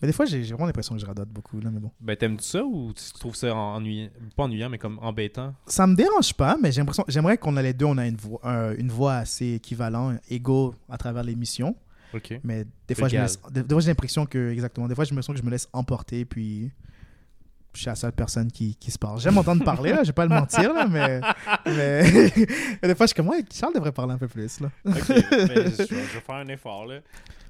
Mais 0.00 0.06
des 0.06 0.12
fois, 0.12 0.26
j'ai 0.26 0.42
vraiment 0.44 0.66
l'impression 0.66 0.94
que 0.94 1.00
je 1.00 1.06
radote 1.06 1.28
beaucoup, 1.28 1.60
là, 1.60 1.70
mais 1.72 1.80
bon. 1.80 1.90
Ben, 2.00 2.16
t'aimes-tu 2.16 2.44
ça 2.44 2.62
ou 2.64 2.92
tu 2.92 3.02
trouves 3.18 3.34
ça 3.34 3.52
ennuyant? 3.54 4.08
Pas 4.36 4.44
ennuyant, 4.44 4.68
mais 4.70 4.78
comme 4.78 4.96
embêtant? 5.00 5.54
Ça 5.66 5.88
me 5.88 5.96
dérange 5.96 6.34
pas, 6.34 6.56
mais 6.62 6.70
j'ai 6.70 6.80
l'impression, 6.80 7.04
j'aimerais 7.08 7.36
qu'on 7.36 7.56
a 7.56 7.62
les 7.62 7.72
deux, 7.72 7.86
on 7.86 7.98
a 7.98 8.06
une 8.06 8.14
voix, 8.16 8.40
une 8.78 8.90
voix 8.90 9.14
assez 9.14 9.54
équivalente, 9.54 10.20
égaux 10.28 10.72
à 10.88 10.98
travers 10.98 11.24
l'émission. 11.24 11.74
Ok. 12.14 12.38
Mais 12.44 12.64
des 12.86 12.94
fois, 12.94 13.08
je 13.08 13.14
me 13.16 13.18
Égal. 13.18 13.22
laisse- 13.24 13.40
des, 13.50 13.62
des 13.64 13.74
fois, 13.74 13.80
j'ai 13.80 13.88
l'impression 13.88 14.24
que, 14.24 14.50
exactement, 14.52 14.86
des 14.86 14.94
fois, 14.94 15.04
j'ai 15.04 15.10
l'impression 15.10 15.32
que 15.32 15.38
je 15.40 15.44
me 15.44 15.50
laisse 15.50 15.68
emporter, 15.72 16.24
puis 16.24 16.70
je 17.74 17.80
suis 17.80 17.86
la 17.88 17.94
seule 17.94 18.12
personne 18.12 18.50
qui, 18.50 18.74
qui 18.76 18.90
se 18.90 18.98
parle. 18.98 19.20
J'aime 19.20 19.38
entendre 19.38 19.62
parler, 19.64 19.90
là, 19.92 20.02
je 20.02 20.08
vais 20.08 20.12
pas 20.12 20.24
le 20.24 20.30
mentir, 20.34 20.72
là, 20.72 20.86
mais, 20.88 21.20
mais 21.66 22.02
des 22.82 22.94
fois, 22.94 23.06
je 23.06 23.08
suis 23.08 23.14
comme, 23.14 23.28
ouais, 23.28 23.44
Charles 23.52 23.74
devrait 23.74 23.92
parler 23.92 24.14
un 24.14 24.18
peu 24.18 24.26
plus, 24.28 24.60
là. 24.60 24.70
Ok, 24.84 24.94
je, 25.08 25.14
je 25.14 25.94
vais 25.94 26.20
faire 26.20 26.34
un 26.36 26.48
effort, 26.48 26.86
là. 26.86 27.00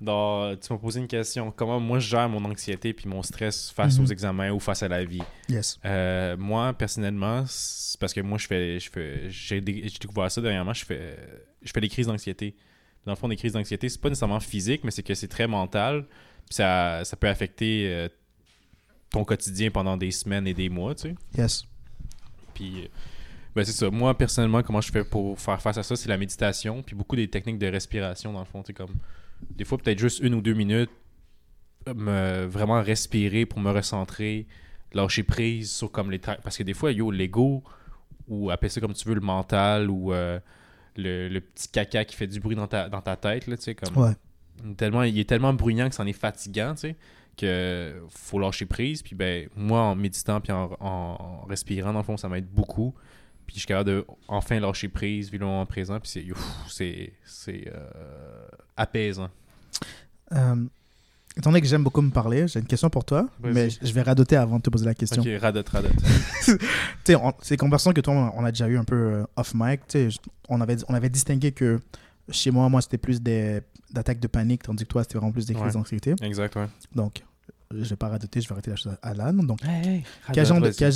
Donc, 0.01 0.61
tu 0.61 0.73
m'as 0.73 0.79
posé 0.79 1.01
une 1.01 1.09
question. 1.09 1.51
Comment 1.51 1.81
moi, 1.81 1.99
je 1.99 2.09
gère 2.09 2.29
mon 2.29 2.45
anxiété 2.45 2.93
puis 2.93 3.09
mon 3.09 3.23
stress 3.23 3.71
face 3.71 3.99
Mhm. 3.99 4.05
aux 4.05 4.09
examens 4.09 4.51
ou 4.51 4.61
face 4.61 4.83
à 4.83 4.89
la 4.89 5.05
vie? 5.05 5.23
Yes. 5.49 5.79
Euh, 5.85 6.37
moi, 6.37 6.73
personnellement, 6.73 7.45
c'est 7.49 7.99
parce 7.99 8.13
que 8.13 8.21
moi, 8.21 8.39
je 8.39 8.47
fais, 8.47 8.79
je 8.79 8.91
fais, 8.91 9.23
j'ai 9.29 9.61
dé- 9.61 9.83
j'ai 9.89 9.99
découvert 9.99 10.31
ça 10.31 10.41
dernièrement, 10.41 10.73
je 10.75 10.85
fais, 10.85 11.17
je 11.63 11.71
fais 11.73 11.81
des 11.81 11.89
crises 11.89 12.07
d'anxiété. 12.07 12.55
Dans 13.07 13.13
le 13.13 13.17
fond, 13.17 13.29
des 13.29 13.37
crises 13.37 13.55
d'anxiété, 13.55 13.89
c'est 13.89 14.01
pas 14.01 14.09
nécessairement 14.09 14.41
physique, 14.41 14.83
mais 14.85 14.91
c'est 14.91 15.03
que 15.03 15.15
c'est 15.15 15.29
très 15.29 15.47
mental. 15.49 16.05
Ça, 16.51 17.05
ça 17.05 17.17
peut 17.17 17.29
affecter 17.29 17.87
euh, 17.89 18.09
ton 19.11 19.25
quotidien 19.25 19.71
pendant 19.71 19.97
des 19.97 20.11
semaines 20.11 20.47
et 20.47 20.55
des 20.55 20.69
mois, 20.69 20.95
tu 20.95 21.09
sais. 21.09 21.15
Yes. 21.37 21.65
Puis, 22.55 22.83
euh, 22.83 22.89
ben 23.55 23.65
c'est 23.65 23.73
ça. 23.73 23.91
Moi, 23.91 24.17
personnellement, 24.17 24.63
comment 24.63 24.81
je 24.81 24.93
fais 24.93 25.05
pour 25.05 25.39
faire 25.39 25.61
face 25.61 25.79
à 25.79 25.83
ça, 25.83 25.97
c'est 25.97 26.09
la 26.09 26.19
méditation, 26.19 26.83
puis 26.83 26.95
beaucoup 26.95 27.17
des 27.17 27.29
techniques 27.29 27.59
de 27.59 27.67
respiration, 27.67 28.33
dans 28.33 28.41
le 28.41 28.45
fond. 28.45 28.63
Tu 28.63 28.69
sais, 28.69 28.73
comme, 28.75 28.95
des 29.51 29.65
fois, 29.65 29.79
peut-être 29.79 29.99
juste 29.99 30.21
une 30.21 30.35
ou 30.35 30.41
deux 30.41 30.55
minutes, 30.55 30.91
me, 31.87 32.45
vraiment 32.45 32.83
respirer 32.83 33.47
pour 33.47 33.61
me 33.61 33.71
recentrer, 33.71 34.47
lâcher 34.93 35.23
prise 35.23 35.71
sur 35.71 35.91
comme 35.91 36.11
les... 36.11 36.19
Parce 36.19 36.57
que 36.57 36.63
des 36.63 36.75
fois, 36.75 36.93
yo, 36.93 37.11
l'ego, 37.11 37.63
ou 38.29 38.51
appelle 38.51 38.71
ça 38.71 38.81
comme 38.81 38.95
tu 38.95 39.09
veux, 39.09 39.15
le 39.15 39.21
mental, 39.21 39.89
ou 39.89 40.13
euh, 40.13 40.39
le, 40.97 41.29
le 41.29 41.41
petit 41.41 41.69
caca 41.69 42.05
qui 42.05 42.15
fait 42.15 42.27
du 42.27 42.41
bruit 42.41 42.57
dans 42.57 42.67
ta, 42.67 42.89
dans 42.89 43.01
ta 43.01 43.17
tête, 43.17 43.47
là, 43.47 43.57
tu 43.57 43.63
sais, 43.63 43.75
comme... 43.75 43.97
Ouais. 43.97 44.13
Tellement, 44.77 45.05
il 45.05 45.17
est 45.19 45.29
tellement 45.29 45.55
bruyant 45.55 45.89
que 45.89 45.95
c'en 45.95 46.05
est 46.05 46.13
fatigant, 46.13 46.75
tu 46.75 46.81
sais, 46.81 46.97
que 47.39 48.03
faut 48.11 48.39
lâcher 48.39 48.67
prise. 48.67 49.03
Puis 49.03 49.15
ben, 49.15 49.49
moi, 49.57 49.81
en 49.83 49.95
méditant 49.95 50.41
puis 50.41 50.53
en, 50.53 50.71
en 50.81 51.47
respirant, 51.49 51.93
dans 51.93 52.01
le 52.01 52.05
fond, 52.05 52.17
ça 52.17 52.29
m'aide 52.29 52.47
beaucoup. 52.49 52.95
Puis 53.47 53.55
je 53.55 53.61
suis 53.61 53.67
capable 53.67 53.89
de 53.91 54.07
enfin 54.29 54.61
lâcher 54.61 54.89
prise, 54.89 55.31
vivre 55.31 55.45
le 55.45 55.51
moment 55.51 55.65
présent. 55.67 55.99
Puis 56.01 56.11
c'est, 56.11 56.31
ouf, 56.31 56.67
c'est, 56.69 57.13
c'est 57.25 57.65
euh, 57.73 58.47
apaisant. 58.77 59.31
Euh, 60.33 60.57
étant 61.37 61.51
donné 61.51 61.61
que 61.63 61.67
j'aime 61.67 61.83
beaucoup 61.85 62.03
me 62.03 62.11
parler, 62.11 62.47
j'ai 62.49 62.61
une 62.61 62.67
question 62.67 62.91
pour 62.91 63.05
toi, 63.07 63.27
mais 63.43 63.71
je 63.71 63.93
vais 63.93 64.03
radoter 64.03 64.37
avant 64.37 64.59
de 64.59 64.63
te 64.63 64.69
poser 64.71 64.85
la 64.85 64.95
question. 64.95 65.23
Ok, 65.23 65.29
radote, 65.41 65.69
radote. 65.69 65.93
Tu 66.45 66.57
sais, 67.07 67.15
on- 67.15 67.33
c'est 67.41 67.55
des 67.55 67.59
conversations 67.59 67.93
que 67.93 68.01
toi, 68.03 68.33
on 68.37 68.45
a 68.45 68.51
déjà 68.51 68.69
eu 68.69 68.77
un 68.77 68.85
peu 68.85 68.97
euh, 68.97 69.25
off 69.37 69.53
mic. 69.55 69.81
Tu 69.89 69.93
sais, 69.99 70.11
je- 70.11 70.19
on 70.51 70.61
avait, 70.61 70.77
on 70.89 70.95
avait 70.95 71.09
distingué 71.09 71.53
que 71.53 71.81
chez 72.31 72.51
moi, 72.51 72.69
moi, 72.69 72.83
c'était 72.83 72.99
plus 72.99 73.23
des 73.23 73.61
d'attaques 73.91 74.21
de 74.21 74.27
panique, 74.27 74.65
tandis 74.65 74.85
que 74.85 74.89
toi, 74.91 75.03
c'était 75.03 75.17
vraiment 75.17 75.33
plus 75.33 75.47
des 75.47 75.55
crises 75.55 75.69
Ouais. 75.69 75.73
d'anxiété. 75.73 76.15
exact, 76.21 76.55
ouais. 76.57 76.67
Donc, 76.95 77.23
je 77.71 77.85
vais 77.91 77.97
pas 77.97 78.09
radoter, 78.09 78.41
je 78.41 78.49
vais 78.49 78.53
arrêter 78.53 78.71
la 78.71 78.77
chose 78.77 78.97
à 79.03 79.15
l'âne. 79.15 79.47
Donc, 79.47 79.59
Hey, 79.65 80.03
hey, 80.29 80.47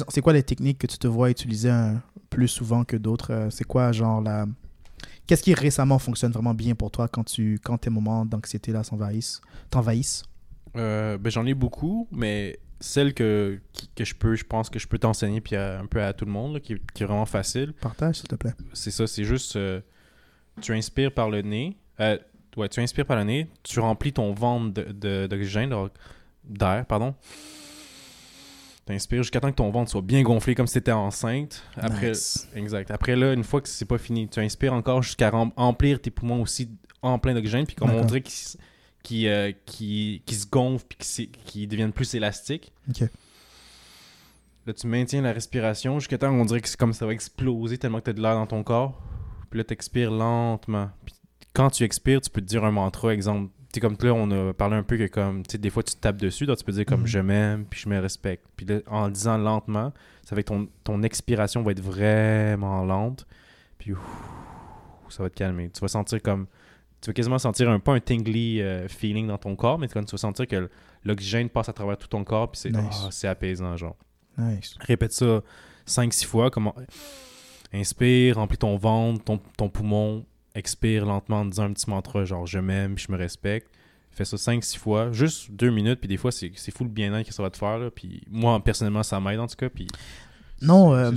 c'est 0.08 0.20
quoi 0.20 0.32
les 0.32 0.42
techniques 0.42 0.78
que 0.78 0.86
tu 0.86 0.98
te 0.98 1.06
vois 1.06 1.30
utiliser 1.30 1.70
un- 1.70 2.02
plus 2.30 2.48
souvent 2.48 2.84
que 2.84 2.96
d'autres? 2.96 3.32
Euh, 3.32 3.50
C'est 3.50 3.64
quoi, 3.64 3.92
genre, 3.92 4.20
la. 4.20 4.46
Qu'est-ce 5.26 5.42
qui 5.42 5.54
récemment 5.54 5.98
fonctionne 5.98 6.32
vraiment 6.32 6.54
bien 6.54 6.74
pour 6.74 6.90
toi 6.90 7.08
quand, 7.08 7.24
tu, 7.24 7.58
quand 7.62 7.78
tes 7.78 7.90
moments 7.90 8.24
d'anxiété 8.26 8.72
là 8.72 8.82
s'envahissent 8.82 9.40
T'envahissent? 9.70 10.24
Euh, 10.76 11.18
ben, 11.18 11.30
j'en 11.30 11.46
ai 11.46 11.54
beaucoup, 11.54 12.08
mais 12.10 12.58
celle 12.80 13.14
que, 13.14 13.60
qui- 13.72 13.88
que 13.94 14.04
je 14.04 14.14
peux, 14.14 14.34
je 14.34 14.44
pense 14.44 14.68
que 14.70 14.78
je 14.78 14.88
peux 14.88 14.98
t'enseigner 14.98 15.40
puis 15.40 15.54
à- 15.56 15.78
un 15.78 15.86
peu 15.86 16.02
à 16.02 16.12
tout 16.12 16.24
le 16.24 16.32
monde, 16.32 16.54
là, 16.54 16.60
qui, 16.60 16.76
qui 16.94 17.02
est 17.02 17.06
vraiment 17.06 17.26
facile. 17.26 17.72
Partage, 17.80 18.16
s'il 18.16 18.28
te 18.28 18.34
plaît. 18.34 18.54
c'est 18.72 18.90
ça, 18.90 19.06
c'est 19.06 19.24
juste 19.24 19.56
euh, 19.56 19.80
tu 20.60 20.72
inspires 20.74 21.12
par 21.12 21.30
le 21.30 21.42
nez. 21.42 21.76
Euh, 22.00 22.18
ouais, 22.56 22.68
tu 22.68 22.80
inspires 22.80 23.06
par 23.06 23.16
le 23.16 23.24
nez, 23.24 23.48
tu 23.62 23.78
remplis 23.80 24.12
ton 24.12 24.32
ventre 24.32 24.72
de- 24.74 24.92
de- 24.92 25.26
d'oxygène, 25.28 25.70
de, 25.70 25.76
d'air, 26.45 26.84
pardon. 26.86 27.14
Tu 28.86 28.93
inspires 28.93 29.22
jusqu'à 29.22 29.38
temps 29.40 29.51
que 29.51 29.57
ton 29.57 29.70
ventre 29.70 29.90
soit 29.90 30.03
bien 30.03 30.22
gonflé 30.22 30.55
comme 30.57 30.66
si 30.66 30.74
t'étais 30.74 30.90
enceinte. 30.93 31.62
Après, 31.76 32.11
Nice. 32.11 32.49
exact. 32.55 32.90
Après 32.90 33.14
là, 33.14 33.32
une 33.32 33.45
fois 33.45 33.61
que 33.61 33.68
c'est 33.68 33.84
pas 33.84 33.99
fini, 33.99 34.28
tu 34.28 34.40
inspires 34.40 34.72
encore 34.72 35.03
jusqu'à 35.03 35.30
rem- 35.30 35.53
remplir 35.57 36.01
tes 36.01 36.11
poumons 36.11 36.43
aussi 36.43 36.68
en 37.01 37.18
plein 37.18 37.34
d'oxygène, 37.34 37.64
puis 37.66 37.76
comme 37.76 37.90
on 37.90 38.05
dirait 38.05 38.22
qu'ils 38.22 39.28
euh, 39.28 39.53
se 39.68 40.47
gonflent 40.51 40.86
puis 40.88 41.28
qu'ils 41.45 41.68
deviennent 41.68 41.93
plus 41.93 42.12
élastiques. 42.14 42.72
Ok. 42.90 43.09
Là, 44.66 44.72
tu 44.72 44.86
maintiens 44.86 45.22
la 45.22 45.32
respiration 45.32 45.99
jusqu'à 45.99 46.18
temps 46.18 46.30
qu'on 46.30 46.45
dirait 46.45 46.61
que 46.61 46.68
c'est 46.68 46.76
comme 46.78 46.93
ça 46.93 47.05
va 47.07 47.12
exploser 47.12 47.78
tellement 47.78 47.99
que 47.99 48.05
tu 48.05 48.11
as 48.11 48.14
de 48.14 48.20
l'air 48.22 48.34
dans 48.34 48.47
ton 48.47 48.62
corps. 48.62 49.01
Puis 49.51 49.59
là, 49.59 49.64
tu 49.64 49.72
expires 49.74 50.11
lentement. 50.11 50.90
Puis 51.05 51.14
quand 51.53 51.70
tu 51.70 51.82
expires, 51.84 52.20
tu 52.20 52.30
peux 52.30 52.40
te 52.40 52.47
dire 52.47 52.64
un 52.64 52.70
mantra, 52.70 53.12
exemple. 53.12 53.51
Tu 53.72 53.80
comme 53.80 53.96
là, 54.02 54.12
on 54.12 54.30
a 54.30 54.52
parlé 54.52 54.76
un 54.76 54.82
peu 54.82 54.98
que 54.98 55.06
comme, 55.06 55.42
tu 55.44 55.52
sais, 55.52 55.58
des 55.58 55.70
fois, 55.70 55.82
tu 55.82 55.94
te 55.94 56.00
tapes 56.00 56.18
dessus, 56.18 56.44
donc 56.44 56.58
tu 56.58 56.64
peux 56.64 56.72
dire 56.72 56.84
comme 56.84 57.00
Mhm. 57.00 57.06
je 57.06 57.18
m'aime, 57.20 57.64
puis 57.64 57.80
je 57.80 57.88
me 57.88 57.98
respecte. 57.98 58.44
Puis 58.56 58.66
là, 58.66 58.80
en 58.86 59.06
le 59.06 59.12
disant 59.12 59.38
lentement, 59.38 59.92
ça 60.24 60.36
fait 60.36 60.42
que 60.42 60.48
ton, 60.48 60.68
ton 60.84 61.02
expiration 61.02 61.62
va 61.62 61.72
être 61.72 61.80
vraiment 61.80 62.84
lente. 62.84 63.26
Puis 63.78 63.92
ouf, 63.92 63.98
ça 65.08 65.22
va 65.22 65.30
te 65.30 65.34
calmer. 65.34 65.70
Tu 65.70 65.80
vas 65.80 65.88
sentir 65.88 66.20
comme. 66.22 66.46
Tu 67.00 67.08
vas 67.10 67.14
quasiment 67.14 67.38
sentir 67.38 67.68
un 67.70 67.80
pas 67.80 67.94
un 67.94 68.00
tingly 68.00 68.60
euh, 68.62 68.86
feeling 68.88 69.26
dans 69.26 69.38
ton 69.38 69.56
corps, 69.56 69.78
mais 69.78 69.88
comme 69.88 70.04
tu 70.04 70.12
vas 70.12 70.18
sentir 70.18 70.46
que 70.46 70.68
l'oxygène 71.04 71.48
passe 71.48 71.68
à 71.68 71.72
travers 71.72 71.96
tout 71.98 72.06
ton 72.08 72.22
corps, 72.24 72.50
puis 72.50 72.60
c'est 72.60 72.70
Nice. 72.70 73.24
ah, 73.24 73.30
apaisant, 73.30 73.76
genre. 73.76 73.96
Nice. 74.38 74.74
Répète 74.80 75.12
ça 75.12 75.40
5-6 75.86 76.26
fois. 76.26 76.50
Comment... 76.50 76.74
Inspire, 77.72 78.36
remplis 78.36 78.58
ton 78.58 78.76
ventre, 78.76 79.24
ton, 79.24 79.38
ton 79.56 79.68
poumon. 79.70 80.24
Expire 80.55 81.07
lentement 81.07 81.40
en 81.40 81.44
disant 81.46 81.64
un 81.64 81.72
petit 81.72 81.88
mantra 81.88 82.24
genre 82.24 82.46
je 82.46 82.59
m'aime, 82.59 82.98
je 82.98 83.11
me 83.11 83.16
respecte. 83.16 83.68
Fais 84.11 84.26
ça 84.26 84.36
5-6 84.36 84.76
fois, 84.76 85.11
juste 85.12 85.50
2 85.53 85.70
minutes, 85.70 85.98
puis 86.00 86.09
des 86.09 86.18
fois 86.18 86.30
c'est 86.32 86.53
c'est 86.57 86.70
fou 86.70 86.84
le 86.84 86.90
bien-être 86.90 87.26
que 87.26 87.34
ça 87.34 87.42
va 87.42 87.50
te 87.50 87.57
faire. 87.57 87.78
Là. 87.78 87.90
Puis 87.90 88.22
moi, 88.30 88.62
personnellement, 88.62 89.03
ça 89.03 89.18
m'aide 89.20 89.40
en 89.40 89.46
tout 89.46 89.57
cas. 89.57 89.70
Puis 89.70 89.86
Non, 90.61 90.94
euh. 90.94 91.12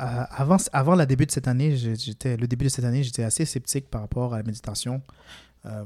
Euh, 0.00 0.24
avant, 0.30 0.56
avant 0.72 0.94
le 0.94 1.04
début 1.04 1.26
de 1.26 1.30
cette 1.30 1.48
année, 1.48 1.76
j'étais 1.76 2.38
le 2.38 2.46
début 2.46 2.64
de 2.64 2.70
cette 2.70 2.84
année, 2.84 3.02
j'étais 3.02 3.24
assez 3.24 3.44
sceptique 3.44 3.90
par 3.90 4.00
rapport 4.00 4.32
à 4.32 4.38
la 4.38 4.42
méditation. 4.42 5.02
Euh, 5.66 5.84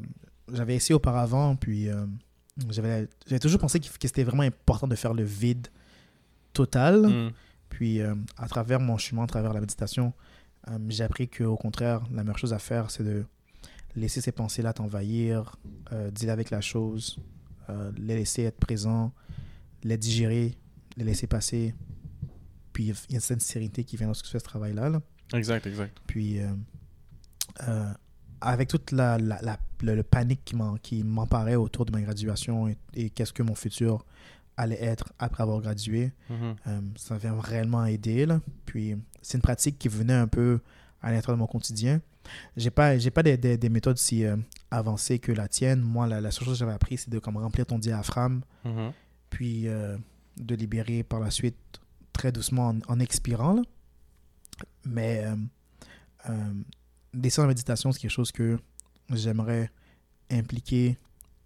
j'avais 0.52 0.76
essayé 0.76 0.94
auparavant, 0.94 1.56
puis 1.56 1.88
euh, 1.88 2.06
j'avais 2.70 3.08
j'avais 3.26 3.40
toujours 3.40 3.60
pensé 3.60 3.80
que 3.80 3.86
c'était 4.00 4.24
vraiment 4.24 4.44
important 4.44 4.86
de 4.86 4.94
faire 4.94 5.14
le 5.14 5.24
vide 5.24 5.68
total. 6.52 7.06
Mm. 7.06 7.32
Puis 7.68 8.00
euh, 8.00 8.14
à 8.36 8.48
travers 8.48 8.80
mon 8.80 8.96
chemin, 8.96 9.24
à 9.24 9.26
travers 9.26 9.52
la 9.52 9.60
méditation, 9.60 10.12
euh, 10.70 10.78
j'ai 10.88 11.04
appris 11.04 11.28
qu'au 11.28 11.56
contraire, 11.56 12.02
la 12.12 12.22
meilleure 12.24 12.38
chose 12.38 12.52
à 12.52 12.58
faire, 12.58 12.90
c'est 12.90 13.04
de 13.04 13.24
laisser 13.94 14.20
ces 14.20 14.32
pensées-là 14.32 14.72
t'envahir, 14.72 15.56
euh, 15.92 16.10
dealer 16.10 16.30
avec 16.32 16.50
la 16.50 16.60
chose, 16.60 17.18
euh, 17.70 17.90
les 17.96 18.16
laisser 18.16 18.42
être 18.42 18.58
présents, 18.58 19.12
les 19.82 19.96
digérer, 19.96 20.54
les 20.96 21.04
laisser 21.04 21.26
passer. 21.26 21.74
Puis 22.72 22.92
il 23.08 23.14
y 23.14 23.18
a 23.18 23.32
une 23.32 23.40
sérénité 23.40 23.84
qui 23.84 23.96
vient 23.96 24.06
lorsque 24.06 24.26
tu 24.26 24.30
fais 24.32 24.38
ce 24.38 24.44
travail-là. 24.44 24.90
là. 24.90 25.00
Exact, 25.34 25.66
exact. 25.66 25.96
Puis 26.06 26.40
euh, 26.40 27.92
avec 28.40 28.68
toute 28.68 28.92
la, 28.92 29.18
la- 29.18 29.40
la- 29.42 29.58
le, 29.82 29.94
le 29.94 30.02
panique 30.02 30.54
qui 30.82 31.02
m'emparait 31.04 31.54
autour 31.54 31.84
de 31.86 31.92
ma 31.92 32.00
graduation 32.00 32.68
et, 32.68 32.76
et 32.94 33.10
qu'est-ce 33.10 33.32
que 33.32 33.42
mon 33.42 33.54
futur 33.54 34.04
allait 34.56 34.82
être 34.82 35.12
après 35.18 35.42
avoir 35.42 35.60
gradué. 35.60 36.12
Mhm. 36.30 36.56
Euh, 36.66 36.80
ça 36.96 37.14
m'avait 37.14 37.30
réellement 37.40 37.84
aidé. 37.84 38.24
Là. 38.26 38.40
Puis 38.64 38.96
c'est 39.22 39.36
une 39.38 39.42
pratique 39.42 39.78
qui 39.78 39.88
venait 39.88 40.14
un 40.14 40.28
peu 40.28 40.60
à 41.02 41.10
l'intérieur 41.12 41.36
de 41.36 41.40
mon 41.40 41.46
quotidien. 41.46 42.00
J'ai 42.56 42.70
pas, 42.70 42.98
j'ai 42.98 43.10
pas 43.10 43.22
des, 43.22 43.36
des- 43.36 43.56
des 43.58 43.68
méthodes 43.68 43.98
si 43.98 44.24
euh, 44.24 44.36
avancées 44.70 45.18
que 45.18 45.30
la 45.32 45.46
tienne. 45.46 45.80
Moi, 45.80 46.06
la, 46.06 46.20
la 46.20 46.30
seule 46.30 46.44
chose 46.44 46.54
que 46.54 46.58
j'avais 46.60 46.72
appris, 46.72 46.96
c'est 46.98 47.10
de 47.10 47.18
comme 47.18 47.36
remplir 47.36 47.66
ton 47.66 47.78
diaphragme, 47.78 48.40
Mhm. 48.64 48.92
puis 49.30 49.68
euh, 49.68 49.96
de 50.36 50.54
libérer 50.54 51.02
par 51.02 51.20
la 51.20 51.30
suite 51.30 51.56
très 52.12 52.32
doucement 52.32 52.68
en, 52.68 52.78
en 52.88 52.98
expirant. 53.00 53.54
là. 53.54 53.62
Mais 54.84 55.24
des 57.14 57.30
séances 57.30 57.44
de 57.44 57.48
méditation, 57.48 57.92
c'est 57.92 58.00
quelque 58.00 58.10
chose 58.10 58.32
que 58.32 58.58
j'aimerais 59.10 59.70
impliquer 60.30 60.98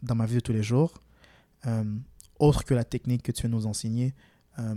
dans 0.03 0.15
ma 0.15 0.27
vie 0.27 0.37
de 0.37 0.41
tous 0.41 0.53
les 0.53 0.63
jours. 0.63 0.95
Autre 2.41 2.65
que 2.65 2.75
la 2.75 2.85
technique 2.85 3.23
que 3.23 3.33
tu 3.33 3.43
viens 3.43 3.51
nous 3.51 3.67
enseigner, 3.67 4.15
euh, 4.59 4.75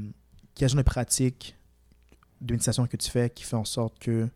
quel 0.56 0.70
genre 0.70 0.78
de 0.78 0.84
pratique 0.84 1.58
de 2.42 2.54
méditation 2.54 2.86
que 2.86 2.98
tu 2.98 3.10
fais 3.10 3.30
qui 3.30 3.44
fait 3.44 3.56
en 3.56 3.66
sorte 3.66 3.98
que 4.00 4.30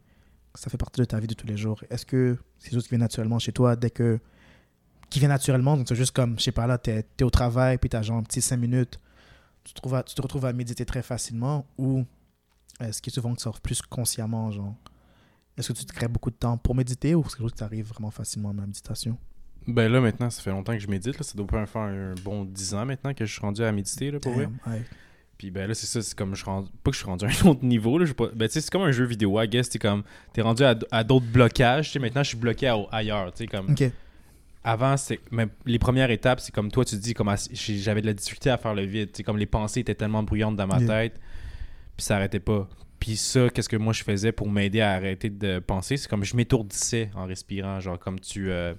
ça 0.56 0.70
fait 0.70 0.78
partie 0.78 1.00
de 1.00 1.06
ta 1.06 1.20
vie 1.20 1.28
de 1.28 1.34
tous 1.36 1.48
les 1.48 1.58
jours? 1.58 1.84
Est-ce 1.90 2.06
que 2.06 2.38
c'est 2.58 2.70
quelque 2.70 2.80
chose 2.80 2.84
qui 2.86 2.90
vient 2.92 3.00
naturellement 3.00 3.40
chez 3.40 3.52
toi 3.52 3.76
dès 3.76 3.90
que. 3.92 4.20
qui 5.10 5.20
vient 5.20 5.30
naturellement, 5.30 5.78
donc 5.78 5.88
c'est 5.88 5.96
juste 5.96 6.16
comme, 6.16 6.40
je 6.40 6.44
sais 6.46 6.52
pas 6.52 6.68
là, 6.68 6.78
t'es 6.78 7.06
es 7.20 7.24
au 7.24 7.30
travail, 7.30 7.78
puis 7.78 7.90
t'as 7.90 8.02
genre 8.02 8.18
un 8.18 8.24
petit 8.24 8.42
5 8.42 8.58
minutes, 8.58 9.00
tu 9.64 9.74
te, 9.74 10.02
tu 10.04 10.16
te 10.16 10.22
retrouves 10.22 10.46
à 10.46 10.54
méditer 10.54 10.86
très 10.86 11.04
facilement, 11.04 11.66
ou 11.78 12.06
est-ce 12.80 13.02
que 13.02 13.10
tu 13.10 13.20
vas 13.20 13.34
que 13.34 13.42
ça 13.42 13.52
plus 13.62 13.82
consciemment, 13.82 14.52
genre? 14.52 14.76
Est-ce 15.58 15.74
que 15.74 15.78
tu 15.78 15.86
te 15.86 15.94
crées 15.94 16.08
beaucoup 16.08 16.30
de 16.30 16.36
temps 16.36 16.58
pour 16.58 16.76
méditer 16.76 17.16
ou 17.16 17.24
c'est 17.24 17.30
quelque 17.30 17.40
chose 17.40 17.52
qui 17.52 17.58
t'arrive 17.58 17.88
vraiment 17.88 18.12
facilement 18.12 18.54
dans 18.54 18.62
la 18.62 18.68
méditation? 18.68 19.18
Ben 19.68 19.92
là, 19.92 20.00
maintenant, 20.00 20.30
ça 20.30 20.42
fait 20.42 20.50
longtemps 20.52 20.74
que 20.74 20.80
je 20.80 20.88
médite. 20.88 21.18
Là. 21.18 21.24
Ça 21.24 21.34
doit 21.38 21.46
pas 21.48 21.66
faire 21.66 21.82
un 21.82 22.14
bon 22.24 22.46
10 22.46 22.74
ans 22.76 22.86
maintenant 22.86 23.14
que 23.14 23.26
je 23.26 23.32
suis 23.32 23.42
rendu 23.42 23.64
à 23.64 23.72
méditer, 23.72 24.12
là, 24.12 24.20
pour 24.20 24.34
vrai. 24.34 24.48
Puis 25.38 25.52
ben 25.52 25.68
là, 25.68 25.76
c'est 25.76 25.86
ça, 25.86 26.02
c'est 26.02 26.18
comme 26.18 26.32
je 26.34 26.42
suis 26.42 26.50
rendu... 26.50 26.70
Pas 26.84 26.90
que 26.90 26.96
je 26.96 27.02
suis 27.02 27.06
rendu 27.08 27.26
à 27.26 27.28
un 27.28 27.48
autre 27.48 27.64
niveau, 27.64 28.00
là. 28.00 28.06
je 28.06 28.14
Pas... 28.14 28.30
Ben 28.34 28.48
tu 28.48 28.54
sais, 28.54 28.62
c'est 28.62 28.72
comme 28.72 28.82
un 28.82 28.92
jeu 28.92 29.06
vidéo, 29.06 29.40
I 29.40 29.48
guess. 29.48 29.70
T'es 29.70 29.78
comme... 29.78 30.02
T'es 30.34 30.42
rendu 30.42 30.64
à, 30.64 30.74
à 30.90 31.04
d'autres 31.04 31.28
blocages. 31.28 31.88
Tu 31.88 31.92
sais, 31.94 32.00
maintenant, 32.00 32.24
je 32.24 32.30
suis 32.30 32.38
bloqué 32.38 32.68
à- 32.68 32.78
ailleurs. 32.92 33.32
Tu 33.34 33.44
sais, 33.44 33.48
comme... 33.48 33.76
Avant, 34.64 34.98
c'est... 34.98 35.20
Mais 35.32 35.48
les 35.66 35.78
premières 35.80 36.10
étapes, 36.10 36.40
c'est 36.40 36.52
comme 36.52 36.72
toi, 36.72 36.84
tu 36.86 36.96
dis, 36.96 37.14
comme 37.14 37.28
à- 37.30 37.36
j'avais 37.54 38.02
de 38.02 38.08
la 38.08 38.14
difficulté 38.14 38.50
à 38.50 38.58
faire 38.58 38.74
le 38.74 38.84
vide. 38.86 39.12
Tu 39.12 39.22
comme 39.24 39.38
les 39.38 39.46
pensées 39.46 39.82
étaient 39.82 39.94
tellement 39.96 40.24
bruyantes 40.24 40.56
dans 40.56 40.66
ma 40.68 40.80
Yeah. 40.80 40.88
tête. 40.88 41.20
Puis 41.96 42.06
ça 42.06 42.16
arrêtait 42.16 42.40
pas. 42.40 42.68
Puis 43.00 43.16
ça, 43.16 43.50
qu'est-ce 43.52 43.70
que 43.70 43.78
moi 43.78 43.94
je 43.94 44.04
faisais 44.04 44.32
pour 44.32 44.50
m'aider 44.50 44.82
à 44.82 44.94
arrêter 44.94 45.30
de 45.30 45.60
penser? 45.60 45.98
C'est 45.98 46.10
comme 46.10 46.24
je 46.24 46.36
m'étourdissais 46.36 47.12
en 47.16 47.26
respirant. 47.28 47.80
Genre, 47.80 48.00
comme 48.00 48.20
tu... 48.20 48.50
euh, 48.50 48.74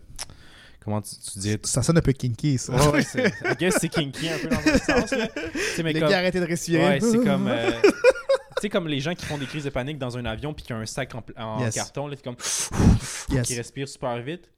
Comment 0.85 1.03
tu, 1.03 1.11
tu 1.33 1.39
dis? 1.39 1.57
Ça 1.65 1.83
sonne 1.83 1.99
un 1.99 2.03
peu 2.03 2.13
kinky, 2.13 2.57
ça. 2.59 2.73
Ouais, 2.73 2.87
ouais, 2.89 3.03
c'est... 3.09 3.27
I 3.29 3.55
guess 3.59 3.77
c'est 3.81 3.89
kinky 3.89 4.29
un 4.31 4.39
peu 4.39 4.49
dans 4.49 4.57
un 4.59 4.79
sens, 4.79 5.11
là. 5.11 5.29
Tu 5.29 5.59
sais, 5.77 5.83
mais 5.83 5.93
Les 5.93 6.01
comme... 6.01 6.09
de 6.11 6.47
respirer. 6.47 6.85
Ouais, 6.85 7.01
c'est 7.01 7.19
comme. 7.25 7.49
euh, 7.49 7.71
tu 7.83 7.91
sais, 8.63 8.69
comme 8.71 8.89
les 8.89 9.01
gens 9.01 9.15
qui 9.15 9.27
font 9.27 9.37
des 9.39 9.47
crises 9.47 9.65
de 9.65 9.71
panique 9.71 9.99
dans 9.99 10.17
un 10.17 10.25
avion 10.25 10.55
puis 10.55 10.65
qui 10.65 10.73
ont 10.73 10.79
un 10.79 10.87
sac 10.87 11.15
en, 11.15 11.23
en 11.37 11.61
Yes. 11.65 11.75
carton, 11.75 12.07
là, 12.07 12.17
c'est 12.17 12.25
comme. 12.25 12.37
Yes. 13.31 13.47
qui 13.47 13.55
respirent 13.57 13.89
super 13.89 14.17
vite. 14.23 14.49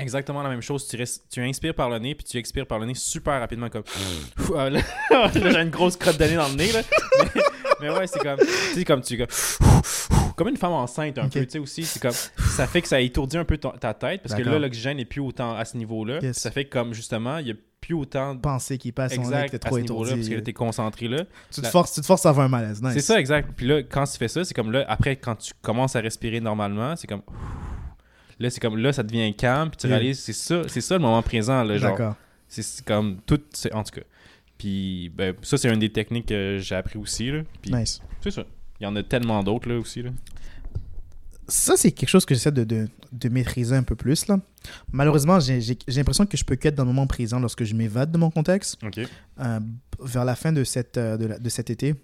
Exactement 0.00 0.42
la 0.44 0.48
même 0.48 0.62
chose. 0.62 0.86
Tu, 0.86 0.96
res- 0.96 1.20
tu 1.28 1.40
inspires 1.40 1.74
par 1.74 1.90
le 1.90 1.98
nez 1.98 2.14
puis 2.14 2.24
tu 2.24 2.36
expires 2.38 2.66
par 2.66 2.78
le 2.78 2.86
nez 2.86 2.94
super 2.94 3.38
rapidement. 3.40 3.68
Comme. 3.68 3.82
Ah, 4.56 4.70
là, 4.70 4.80
là, 5.10 5.30
j'ai 5.34 5.40
une 5.60 5.70
grosse 5.70 5.96
crotte 5.96 6.16
de 6.18 6.24
nez 6.24 6.36
dans 6.36 6.48
le 6.48 6.54
nez. 6.54 6.72
Là. 6.72 6.80
Mais, 7.34 7.42
mais 7.82 7.90
ouais, 7.90 8.06
c'est 8.06 8.18
comme. 8.20 8.38
Tu 8.38 8.46
sais, 8.74 8.84
comme 8.84 9.02
tu. 9.02 9.18
Comme, 9.18 9.26
comme 10.38 10.48
une 10.48 10.56
femme 10.56 10.72
enceinte 10.72 11.18
un 11.18 11.28
peu. 11.28 11.44
Tu 11.44 11.50
sais 11.50 11.58
aussi, 11.58 11.84
c'est 11.84 12.00
comme. 12.00 12.12
Ça 12.12 12.66
fait 12.66 12.80
que 12.82 12.88
ça 12.88 13.00
étourdit 13.00 13.36
un 13.36 13.44
peu 13.44 13.58
ton- 13.58 13.72
ta 13.72 13.92
tête 13.92 14.22
parce 14.22 14.34
que 14.34 14.42
là, 14.48 14.58
l'oxygène 14.58 14.96
n'est 14.96 15.04
plus 15.04 15.20
autant 15.20 15.54
à 15.56 15.64
ce 15.64 15.76
niveau-là. 15.76 16.20
Yes. 16.22 16.38
Ça 16.38 16.50
fait 16.50 16.64
que, 16.64 16.70
comme 16.70 16.94
justement, 16.94 17.38
il 17.38 17.44
n'y 17.46 17.50
a 17.50 17.54
plus 17.80 17.94
autant 17.94 18.34
de. 18.34 18.40
Penser 18.40 18.78
qui 18.78 18.90
passe, 18.92 19.12
on 19.12 19.16
est 19.16 19.24
Exact, 19.24 19.50
t'es 19.50 19.56
à 19.56 19.58
trop 19.58 19.76
ce 19.76 19.80
niveau-là, 19.82 20.00
étourdi. 20.10 20.20
parce 20.20 20.28
que 20.30 20.34
là, 20.36 20.40
t'es 20.42 20.52
concentré 20.52 21.08
là. 21.08 21.24
Tu 21.52 21.60
te, 21.60 21.66
forces, 21.66 21.92
tu 21.94 22.00
te 22.00 22.06
forces 22.06 22.24
à 22.26 22.30
avoir 22.30 22.46
un 22.46 22.48
malaise. 22.48 22.82
Nice. 22.82 22.92
C'est 22.94 23.00
ça, 23.00 23.20
exact. 23.20 23.50
Puis 23.56 23.66
là, 23.66 23.82
quand 23.82 24.04
tu 24.04 24.16
fais 24.18 24.28
ça, 24.28 24.44
c'est 24.44 24.54
comme 24.54 24.72
là, 24.72 24.84
après, 24.88 25.16
quand 25.16 25.36
tu 25.36 25.52
commences 25.62 25.94
à 25.96 26.00
respirer 26.00 26.40
normalement, 26.40 26.96
c'est 26.96 27.06
comme. 27.06 27.22
Là, 28.40 28.50
c'est 28.50 28.60
comme 28.60 28.76
là, 28.76 28.92
ça 28.92 29.02
devient 29.02 29.34
calme, 29.34 29.70
puis 29.70 29.78
tu 29.78 29.86
Yeah. 29.88 29.96
réalises, 29.98 30.20
c'est 30.20 30.32
ça, 30.32 30.62
c'est 30.68 30.80
ça 30.80 30.94
le 30.94 31.00
moment 31.02 31.22
présent, 31.22 31.62
là, 31.64 31.76
genre. 31.76 31.90
D'accord. 31.90 32.14
C'est 32.46 32.84
comme 32.84 33.18
tout, 33.26 33.40
c'est- 33.52 33.72
en 33.74 33.82
tout 33.82 33.96
cas. 33.96 34.06
Puis, 34.56 35.10
ben, 35.14 35.34
ça, 35.42 35.56
c'est 35.56 35.68
une 35.72 35.78
des 35.78 35.90
techniques 35.92 36.26
que 36.26 36.58
j'ai 36.60 36.74
appris 36.74 36.98
aussi, 36.98 37.30
là. 37.30 37.42
Puis, 37.62 37.72
Nice. 37.72 38.00
c'est 38.20 38.30
ça. 38.30 38.44
Il 38.80 38.84
y 38.84 38.86
en 38.86 38.94
a 38.96 39.02
tellement 39.02 39.42
d'autres, 39.42 39.68
là, 39.68 39.76
aussi, 39.78 40.02
là. 40.02 40.10
Ça, 41.48 41.74
c'est 41.76 41.92
quelque 41.92 42.08
chose 42.10 42.26
que 42.26 42.34
j'essaie 42.34 42.52
de, 42.52 42.64
de, 42.64 42.88
de 43.10 43.28
maîtriser 43.30 43.74
un 43.74 43.82
peu 43.82 43.94
plus. 43.96 44.26
Là. 44.28 44.38
Malheureusement, 44.92 45.40
j'ai 45.40 45.60
j'ai- 45.62 45.78
j'ai 45.88 46.00
l'impression 46.00 46.26
que 46.26 46.36
je 46.36 46.44
peux 46.44 46.56
qu'être 46.56 46.74
dans 46.74 46.84
le 46.84 46.88
moment 46.92 47.06
présent 47.06 47.40
lorsque 47.40 47.64
je 47.64 47.74
m'évade 47.74 48.12
de 48.12 48.18
mon 48.18 48.30
contexte. 48.30 48.76
Euh, 49.40 49.60
vers 50.00 50.24
la 50.26 50.36
fin 50.36 50.52
de, 50.52 50.62
cette, 50.64 50.98
euh, 50.98 51.16
de, 51.16 51.26
la- 51.26 51.38
de 51.38 51.48
cet 51.48 51.70
été, 51.70 51.94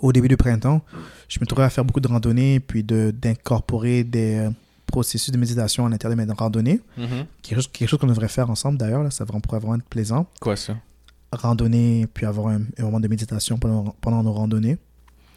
au 0.00 0.12
début 0.12 0.28
du 0.28 0.36
printemps, 0.36 0.82
je 1.28 1.38
me 1.40 1.46
trouvais 1.46 1.64
à 1.64 1.70
faire 1.70 1.84
beaucoup 1.84 2.00
de 2.00 2.08
randonnées, 2.08 2.60
puis 2.60 2.82
de- 2.82 3.12
d'incorporer 3.16 4.04
des 4.04 4.36
euh, 4.36 4.50
processus 4.86 5.30
de 5.30 5.38
méditation 5.38 5.86
à 5.86 5.88
l'intérieur 5.88 6.18
de 6.18 6.24
mes 6.24 6.32
randonnées. 6.32 6.80
Quelque 7.42 7.56
chose, 7.56 7.68
quelque 7.68 7.88
chose 7.88 7.98
qu'on 7.98 8.06
devrait 8.06 8.28
faire 8.28 8.50
ensemble 8.50 8.78
d'ailleurs, 8.78 9.10
ça 9.12 9.24
pourrait 9.24 9.58
vraiment 9.58 9.76
être 9.76 9.84
plaisant. 9.84 10.26
Quoi, 10.40 10.56
ça? 10.56 10.76
Randonner, 11.32 12.06
puis 12.12 12.26
avoir 12.26 12.48
un, 12.48 12.60
un 12.78 12.82
moment 12.82 13.00
de 13.00 13.08
méditation 13.08 13.56
pendant, 13.58 13.94
pendant 14.02 14.22
nos 14.22 14.32
randonnées. 14.32 14.76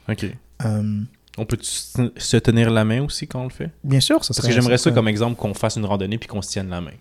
OK. 0.10 0.26
Euh, 0.66 1.02
On 1.38 1.46
peut 1.46 1.58
se 1.62 2.38
tenir 2.38 2.70
la 2.72 2.86
main 2.86 3.02
aussi 3.04 3.28
quand 3.28 3.42
on 3.42 3.46
le 3.46 3.50
fait? 3.50 3.70
bien 3.84 4.00
sûr, 4.00 4.24
ça 4.24 4.34
Parce 4.34 4.48
que 4.48 4.54
j'aimerais 4.54 4.78
ça 4.78 4.92
comme 4.92 5.08
exemple 5.08 5.36
qu'on 5.36 5.54
fasse 5.54 5.76
une 5.76 5.86
randonnée 5.86 6.18
puis 6.18 6.28
qu'on 6.30 6.42
se 6.42 6.50
tienne 6.50 6.70
la 6.70 6.82
main. 6.82 6.92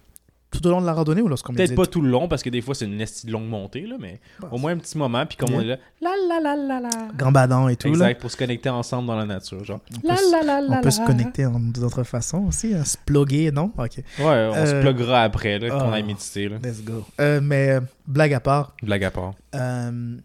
Tout 0.51 0.65
au 0.69 0.71
long 0.71 0.81
de 0.81 0.87
la 0.87 0.93
randonnée 0.93 1.21
ou 1.21 1.27
lorsqu'on 1.27 1.53
Peut-être 1.53 1.75
pas 1.75 1.85
tout 1.87 2.01
le 2.01 2.09
long, 2.09 2.29
parce 2.29 2.45
que 2.45 2.49
des 2.49 2.61
fois, 2.61 2.77
c'est 2.77 2.85
une 2.85 2.97
de 2.99 3.31
longue 3.33 3.49
montée, 3.49 3.81
là, 3.89 3.97
mais 3.99 4.21
Bah, 4.41 4.49
au 4.53 4.59
moins 4.59 4.71
un 4.71 4.77
petit 4.77 4.97
moment, 4.97 5.27
puis 5.27 5.37
comme 5.37 5.53
on 5.53 5.61
est 5.61 5.65
là, 5.65 5.79
la 6.01 6.11
la 6.29 6.41
la 6.41 6.57
la 6.57 6.81
la. 6.81 6.89
Gambadant 7.17 7.69
et 7.69 7.75
tout. 7.75 7.89
là. 7.89 7.93
Exact, 7.95 8.21
pour 8.21 8.31
se 8.31 8.37
connecter 8.37 8.69
ensemble 8.69 9.09
dans 9.09 9.17
la 9.17 9.25
nature, 9.25 9.65
genre. 9.65 9.81
On 9.97 10.01
peut, 10.09 10.15
se- 10.15 10.71
on 10.73 10.81
peut 10.81 10.91
se 10.93 11.01
connecter 11.05 11.47
d'autres 11.73 12.05
façons 12.05 12.45
aussi, 12.47 12.73
hein, 12.73 12.85
se 12.85 12.97
plugger, 13.05 13.51
non? 13.51 13.73
Ok, 13.77 13.97
Ouais, 14.21 14.49
on 14.53 14.65
se 14.67 14.75
Euh, 14.75 14.81
pluggera 14.81 15.23
après, 15.23 15.59
là, 15.59 15.71
qu'on 15.71 15.91
ah. 15.91 15.95
aille 15.95 16.05
méditer, 16.05 16.49
là. 16.49 16.59
let's 16.63 16.85
go. 16.85 17.05
Euh, 17.21 17.41
mais 17.43 17.71
euh, 17.71 17.81
blague 18.07 18.35
à 18.35 18.39
part, 18.41 18.77
Blague 18.81 19.03
à 19.03 19.11
part. 19.11 19.35
euh, 19.57 20.17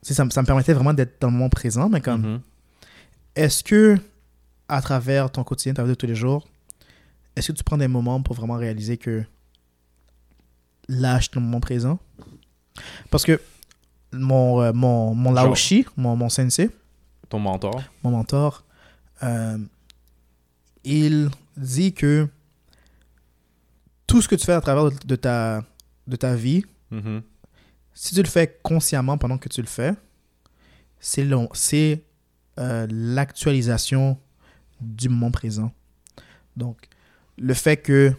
ça, 0.00 0.24
me- 0.24 0.30
ça 0.30 0.40
me 0.40 0.46
permettait 0.46 0.72
vraiment 0.72 0.94
d'être 0.94 1.20
dans 1.20 1.28
le 1.28 1.34
moment 1.34 1.50
présent, 1.50 1.90
mais 1.90 2.00
comme, 2.00 2.22
Mhm. 2.22 2.40
Est-ce 3.36 3.62
que, 3.64 3.96
à 4.68 4.80
travers 4.82 5.30
ton 5.30 5.44
quotidien, 5.44 5.74
ta 5.74 5.82
vie 5.84 5.90
de 5.90 5.94
tous 5.94 6.06
les 6.06 6.14
jours, 6.14 6.46
est-ce 7.36 7.52
que 7.52 7.56
tu 7.56 7.64
prends 7.64 7.78
des 7.78 7.88
moments 7.88 8.20
pour 8.22 8.34
vraiment 8.36 8.56
réaliser 8.56 8.96
que 8.96 9.24
lâche 10.88 11.30
le 11.34 11.40
moment 11.40 11.60
présent? 11.60 11.98
Parce 13.10 13.24
que 13.24 13.40
mon, 14.12 14.60
euh, 14.62 14.72
mon, 14.72 15.14
mon. 15.14 15.32
Laoshi, 15.32 15.86
mon, 15.96 16.16
mon 16.16 16.28
sensei, 16.28 16.70
Ton 17.28 17.38
mentor. 17.38 17.82
mon 18.02 18.10
mentor, 18.10 18.64
euh, 19.22 19.58
il 20.84 21.30
dit 21.56 21.92
que 21.92 22.26
tout 24.06 24.20
ce 24.22 24.28
que 24.28 24.34
tu 24.34 24.44
fais 24.44 24.52
à 24.54 24.60
travers 24.60 24.90
de, 24.90 25.16
ta, 25.16 25.62
de 26.06 26.16
ta 26.16 26.34
vie, 26.34 26.64
Mhm. 26.90 27.22
si 27.94 28.14
tu 28.16 28.20
le 28.22 28.28
fais 28.28 28.58
consciemment 28.64 29.16
pendant 29.16 29.38
que 29.38 29.48
tu 29.48 29.60
le 29.60 29.68
fais, 29.68 29.92
c'est 30.98 31.22
long, 31.24 31.48
c'est 31.52 32.02
euh, 32.58 32.86
l'actualisation 32.90 34.18
du 34.80 35.08
moment 35.08 35.30
présent. 35.30 35.72
Donc, 36.56 36.88
le 37.38 37.54
fait 37.54 37.76
que 37.76 38.12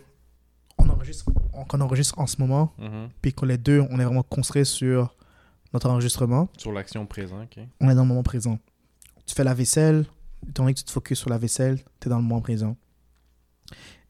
on 0.77 0.89
enregistre, 0.89 1.25
on- 1.53 1.63
qu'on 1.65 1.81
enregistre 1.81 2.17
en 2.19 2.27
ce 2.27 2.37
moment, 2.39 2.73
Mhm. 2.79 3.09
puis 3.21 3.33
qu'on 3.33 3.45
les 3.45 3.57
deux, 3.57 3.81
on 3.89 3.99
est 3.99 4.05
vraiment 4.05 4.23
construit 4.23 4.65
sur 4.65 5.15
notre 5.73 5.89
enregistrement, 5.89 6.49
Sur 6.57 6.71
l'action 6.71 7.05
présente, 7.05 7.43
ok. 7.57 7.63
on 7.79 7.89
est 7.89 7.95
dans 7.95 8.01
le 8.03 8.07
moment 8.07 8.23
présent. 8.23 8.57
Tu 9.25 9.35
fais 9.35 9.43
la 9.43 9.53
vaisselle, 9.53 10.05
étant 10.49 10.63
donné 10.63 10.73
que 10.73 10.79
tu 10.79 10.85
te 10.85 10.91
focuses 10.91 11.19
sur 11.19 11.29
la 11.29 11.37
vaisselle, 11.37 11.77
tu 11.99 12.07
es 12.07 12.09
dans 12.09 12.17
le 12.17 12.23
moment 12.23 12.41
présent. 12.41 12.75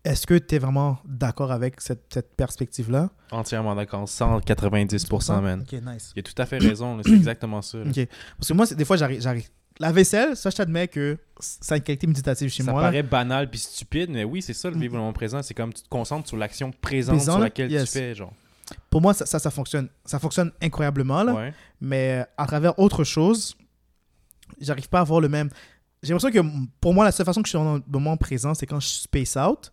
Est-ce 0.04 0.26
que 0.26 0.34
tu 0.36 0.56
es 0.56 0.60
vraiment 0.60 0.98
d'accord 1.06 1.52
avec 1.52 1.80
cette, 1.80 2.12
cette 2.12 2.36
perspective-là? 2.36 3.12
Entièrement 3.32 3.76
d'accord. 3.76 4.06
190%, 4.08 5.42
man. 5.42 5.62
Ok, 5.62 5.74
nice. 5.86 6.12
Il 6.16 6.20
a 6.22 6.24
tout 6.24 6.34
à 6.42 6.46
fait 6.48 6.58
raison, 6.58 7.00
c'est 7.04 7.12
exactement 7.14 7.62
ça. 7.62 7.78
là. 7.80 7.84
Ok. 7.90 8.08
Parce 8.38 8.48
que 8.48 8.54
moi, 8.54 8.66
des 8.66 8.86
fois, 8.86 8.98
j'arrive. 8.98 9.50
La 9.82 9.92
vaisselle, 9.92 10.36
ça, 10.38 10.50
je 10.50 10.56
t'admets 10.56 10.88
que 10.88 11.18
ça 11.40 11.74
a 11.74 11.78
une 11.78 11.84
qualité 11.84 12.06
méditative 12.08 12.50
chez 12.50 12.64
Ça 12.64 12.72
moi. 12.72 12.82
là. 12.82 12.88
paraît 12.90 13.04
banal 13.04 13.50
puis 13.50 13.60
stupide, 13.60 14.10
mais 14.12 14.24
oui, 14.24 14.42
c'est 14.42 14.54
ça 14.54 14.70
le 14.70 14.78
vivre 14.78 14.94
le 14.94 15.00
moment 15.00 15.14
présent. 15.14 15.42
C'est 15.42 15.54
comme 15.56 15.74
tu 15.74 15.82
te 15.82 15.90
concentres 15.90 16.28
sur 16.28 16.38
l'action 16.38 16.72
présente 16.72 17.16
Présent, 17.16 17.32
sur 17.34 17.42
laquelle 17.42 17.72
yes. 17.72 17.92
tu 17.92 17.98
fais, 17.98 18.14
genre. 18.16 18.32
Pour 18.90 19.02
moi, 19.02 19.14
ça, 19.14 19.26
ça, 19.26 19.40
ça 19.40 19.50
fonctionne. 19.52 19.90
Ça 20.06 20.20
fonctionne 20.20 20.52
incroyablement, 20.62 21.24
là. 21.24 21.34
Ouais. 21.34 21.54
Mais 21.82 22.24
à 22.38 22.46
travers 22.46 22.78
autre 22.80 23.04
chose, 23.04 23.56
j'arrive 24.60 24.88
pas 24.88 25.00
à 25.00 25.02
avoir 25.02 25.20
le 25.20 25.30
même. 25.30 25.50
J'ai 26.04 26.14
l'impression 26.14 26.42
que 26.44 26.48
pour 26.80 26.94
moi, 26.94 27.04
la 27.06 27.12
seule 27.12 27.26
façon 27.26 27.42
que 27.42 27.48
je 27.48 27.58
suis 27.58 27.64
dans 27.64 27.76
le 27.76 27.84
moment 27.88 28.18
présent, 28.18 28.54
c'est 28.54 28.66
quand 28.68 28.80
je 28.80 28.88
space 28.88 29.36
out. 29.36 29.72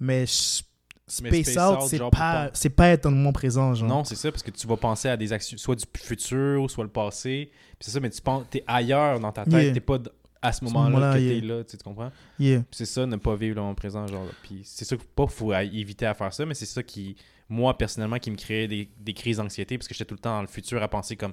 Mais 0.00 0.24
je- 0.26 0.62
Mais 0.62 0.67
space, 1.08 1.50
space 1.50 1.56
out, 1.56 1.78
out, 1.78 1.88
c'est 1.88 1.98
pas, 1.98 2.50
pour 2.50 2.70
pas 2.76 2.88
être 2.88 3.04
dans 3.04 3.10
le 3.10 3.16
moment 3.16 3.32
présent. 3.32 3.74
Genre. 3.74 3.88
Non, 3.88 4.04
c'est 4.04 4.14
ça, 4.16 4.30
parce 4.30 4.42
que 4.42 4.50
tu 4.50 4.66
vas 4.66 4.76
penser 4.76 5.08
à 5.08 5.16
des 5.16 5.32
actions, 5.32 5.56
soit 5.58 5.74
du 5.76 5.84
futur, 5.96 6.70
soit 6.70 6.84
le 6.84 6.90
passé. 6.90 7.50
C'est 7.80 7.90
ça, 7.90 8.00
mais 8.00 8.10
tu 8.10 8.20
penses, 8.20 8.44
t'es 8.50 8.64
ailleurs 8.66 9.20
dans 9.20 9.32
ta 9.32 9.44
tête, 9.44 9.52
Yeah. 9.52 9.72
t'es 9.72 9.80
pas 9.80 9.98
à 10.40 10.52
ce 10.52 10.64
moment-là 10.64 11.14
que 11.14 11.20
yeah. 11.20 11.40
t'es 11.40 11.46
là, 11.46 11.64
tu, 11.64 11.72
sais, 11.72 11.76
tu 11.76 11.84
comprends? 11.84 12.10
Yeah. 12.38 12.62
C'est 12.70 12.86
ça, 12.86 13.06
ne 13.06 13.16
pas 13.16 13.34
vivre 13.36 13.56
le 13.56 13.62
moment 13.62 13.74
présent, 13.74 14.06
genre. 14.06 14.26
Puis 14.42 14.60
c'est 14.64 14.84
ça 14.84 14.96
qu'il 14.96 15.04
faut 15.04 15.26
pas 15.26 15.26
faut 15.26 15.52
éviter 15.54 16.06
à 16.06 16.14
faire 16.14 16.32
ça, 16.32 16.46
mais 16.46 16.54
c'est 16.54 16.66
ça 16.66 16.82
qui 16.82 17.16
moi, 17.48 17.76
personnellement, 17.76 18.18
qui 18.18 18.30
me 18.30 18.36
créait 18.36 18.68
des, 18.68 18.88
des 19.00 19.14
crises 19.14 19.38
d'anxiété 19.38 19.78
parce 19.78 19.88
que 19.88 19.94
j'étais 19.94 20.04
tout 20.04 20.14
le 20.14 20.20
temps 20.20 20.36
dans 20.36 20.42
le 20.42 20.48
futur 20.48 20.82
à 20.82 20.88
penser 20.88 21.16
comme 21.16 21.32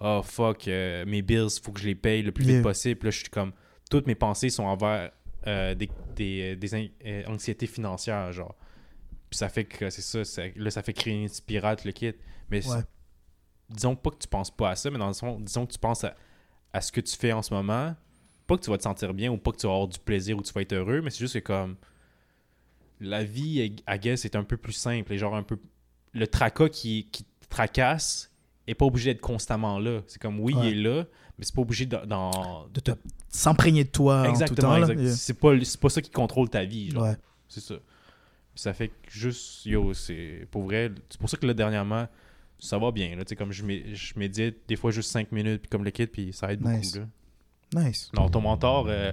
Oh 0.00 0.20
fuck, 0.22 0.68
euh, 0.68 1.04
mes 1.06 1.22
bills, 1.22 1.48
faut 1.62 1.72
que 1.72 1.80
je 1.80 1.86
les 1.86 1.94
paye 1.94 2.22
le 2.22 2.32
plus 2.32 2.44
vite 2.44 2.62
possible. 2.62 2.98
Puis 2.98 3.06
là, 3.06 3.10
je 3.10 3.18
suis 3.18 3.28
comme 3.28 3.52
Toutes 3.90 4.06
mes 4.06 4.14
pensées 4.14 4.50
sont 4.50 4.64
envers 4.64 5.10
euh, 5.46 5.74
des, 5.74 5.88
des, 6.16 6.56
des 6.56 6.90
euh, 7.06 7.22
anxiétés 7.26 7.66
financières, 7.66 8.32
genre. 8.32 8.54
Puis 9.34 9.38
ça 9.38 9.48
fait 9.48 9.64
que 9.64 9.90
c'est 9.90 10.00
ça, 10.00 10.24
ça- 10.24 10.42
là, 10.54 10.70
ça 10.70 10.80
fait 10.84 10.92
créer 10.92 11.22
une 11.22 11.28
spirale, 11.28 11.76
le 11.84 11.90
kit. 11.90 12.12
Mais 12.50 12.64
Ouais. 12.68 12.82
disons 13.68 13.96
pas 13.96 14.10
que 14.10 14.18
tu 14.18 14.28
penses 14.28 14.52
pas 14.52 14.70
à 14.70 14.76
ça, 14.76 14.88
mais 14.92 14.98
dans 14.98 15.08
le 15.08 15.12
fond, 15.12 15.40
disons 15.40 15.66
que 15.66 15.72
tu 15.72 15.78
penses 15.80 16.04
à, 16.04 16.14
à 16.72 16.80
ce 16.80 16.92
que 16.92 17.00
tu 17.00 17.16
fais 17.16 17.32
en 17.32 17.42
ce 17.42 17.52
moment. 17.52 17.96
Pas 18.46 18.56
que 18.56 18.62
tu 18.62 18.70
vas 18.70 18.78
te 18.78 18.84
sentir 18.84 19.12
bien 19.12 19.32
ou 19.32 19.36
pas 19.36 19.50
que 19.50 19.56
tu 19.56 19.66
vas 19.66 19.72
avoir 19.72 19.88
du 19.88 19.98
plaisir 19.98 20.38
ou 20.38 20.42
tu 20.42 20.52
vas 20.52 20.60
être 20.62 20.72
heureux, 20.72 21.00
mais 21.02 21.10
c'est 21.10 21.18
juste 21.18 21.34
que 21.34 21.40
comme 21.40 21.74
la 23.00 23.24
vie, 23.24 23.74
I 23.88 23.98
guess, 23.98 24.24
est 24.24 24.36
un 24.36 24.44
peu 24.44 24.56
plus 24.56 24.72
simple 24.72 25.12
et 25.12 25.18
genre 25.18 25.34
un 25.34 25.42
peu. 25.42 25.58
Le 26.12 26.28
tracas 26.28 26.68
qui, 26.68 27.08
qui 27.10 27.24
te 27.24 27.48
tracasse 27.48 28.30
est 28.68 28.74
pas 28.76 28.84
obligé 28.84 29.12
d'être 29.14 29.20
constamment 29.20 29.80
là. 29.80 30.02
C'est 30.06 30.22
comme 30.22 30.38
oui, 30.38 30.54
Ouais. 30.54 30.70
il 30.70 30.78
est 30.78 30.82
là, 30.82 31.04
mais 31.36 31.44
c'est 31.44 31.56
pas 31.56 31.62
obligé 31.62 31.86
de- 31.86 31.96
te 31.96 32.92
s'imprégner 33.28 33.82
de 33.82 33.88
toi 33.90 34.20
en 34.20 34.24
tout 34.26 34.30
Exactement, 34.30 34.68
temps. 34.74 34.78
là. 34.78 34.86
exact. 34.92 35.00
Yeah. 35.02 35.12
C'est 35.12 35.78
pas, 35.80 35.88
ça 35.90 36.00
qui 36.02 36.10
contrôle 36.10 36.48
ta 36.48 36.64
vie. 36.64 36.92
Genre. 36.92 37.02
Ouais. 37.02 37.16
C'est 37.48 37.60
ça. 37.60 37.74
Ça 38.54 38.72
fait 38.72 38.88
que 38.88 38.94
juste, 39.10 39.66
yo, 39.66 39.92
c'est 39.94 40.46
pour 40.50 40.62
vrai. 40.64 40.90
C'est 41.10 41.18
pour 41.20 41.28
ça 41.28 41.36
que 41.36 41.46
là, 41.46 41.54
dernièrement, 41.54 42.06
ça 42.58 42.78
va 42.78 42.90
bien. 42.92 43.16
Là, 43.16 43.24
Tu 43.24 43.30
sais, 43.30 43.36
comme 43.36 43.52
je, 43.52 43.64
je 43.92 44.12
médite 44.18 44.58
des 44.68 44.76
fois 44.76 44.90
juste 44.90 45.10
5 45.10 45.32
minutes, 45.32 45.62
puis 45.62 45.68
comme 45.70 45.84
le 45.84 45.90
kit, 45.90 46.06
puis 46.06 46.32
ça 46.32 46.52
aide 46.52 46.64
Nice. 46.64 46.92
beaucoup. 46.94 47.06
Là. 47.74 47.82
Nice. 47.84 48.10
Non, 48.14 48.28
ton 48.28 48.40
mentor, 48.40 48.86
euh, 48.88 49.12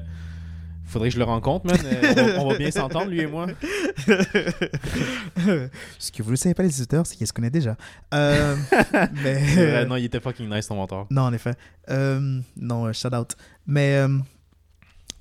faudrait 0.85 1.09
que 1.09 1.13
je 1.15 1.19
le 1.19 1.25
rencontre, 1.25 1.65
man. 1.65 1.77
Euh, 1.83 2.01
on, 2.11 2.13
va, 2.37 2.41
on 2.43 2.49
va 2.51 2.57
bien 2.57 2.69
s'entendre, 2.69 3.07
lui 3.09 3.21
et 3.21 3.25
moi. 3.27 3.47
Ce 5.99 6.11
que 6.11 6.21
vous 6.23 6.31
ne 6.31 6.35
savez 6.35 6.53
pas, 6.53 6.63
les 6.63 6.79
auditeurs, 6.79 7.05
c'est 7.05 7.15
qu'ils 7.15 7.27
se 7.27 7.33
connaissent 7.33 7.51
déjà. 7.51 7.75
Euh, 8.13 8.55
mais... 9.23 9.85
Non, 9.85 9.95
il 9.95 10.05
était 10.05 10.19
fucking 10.19 10.49
nice, 10.49 10.67
ton 10.67 10.75
mentor. 10.75 11.07
Non, 11.09 11.23
en 11.23 11.33
effet. 11.33 11.53
Euh, 11.89 12.39
non, 12.55 12.85
euh, 12.85 12.93
shout 12.93 13.13
out. 13.15 13.35
Mais 13.65 14.05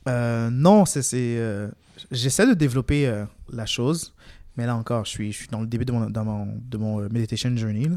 non, 0.07 0.85
c'est. 0.85 1.71
J'essaie 2.11 2.47
de 2.47 2.55
développer 2.55 3.07
euh, 3.07 3.25
la 3.53 3.67
chose, 3.67 4.15
mais 4.57 4.67
là 4.67 4.77
encore, 4.77 5.05
je 5.05 5.11
suis, 5.11 5.33
je 5.33 5.39
suis 5.39 5.49
dans 5.49 5.61
le 5.61 5.67
début 5.67 5.85
de 5.85 5.93
mon, 5.93 6.09
dans 6.11 6.25
mon, 6.25 6.47
de 6.69 6.77
mon 6.79 7.01
euh, 7.01 7.09
meditation 7.11 7.55
journey. 7.57 7.87
là. 7.89 7.97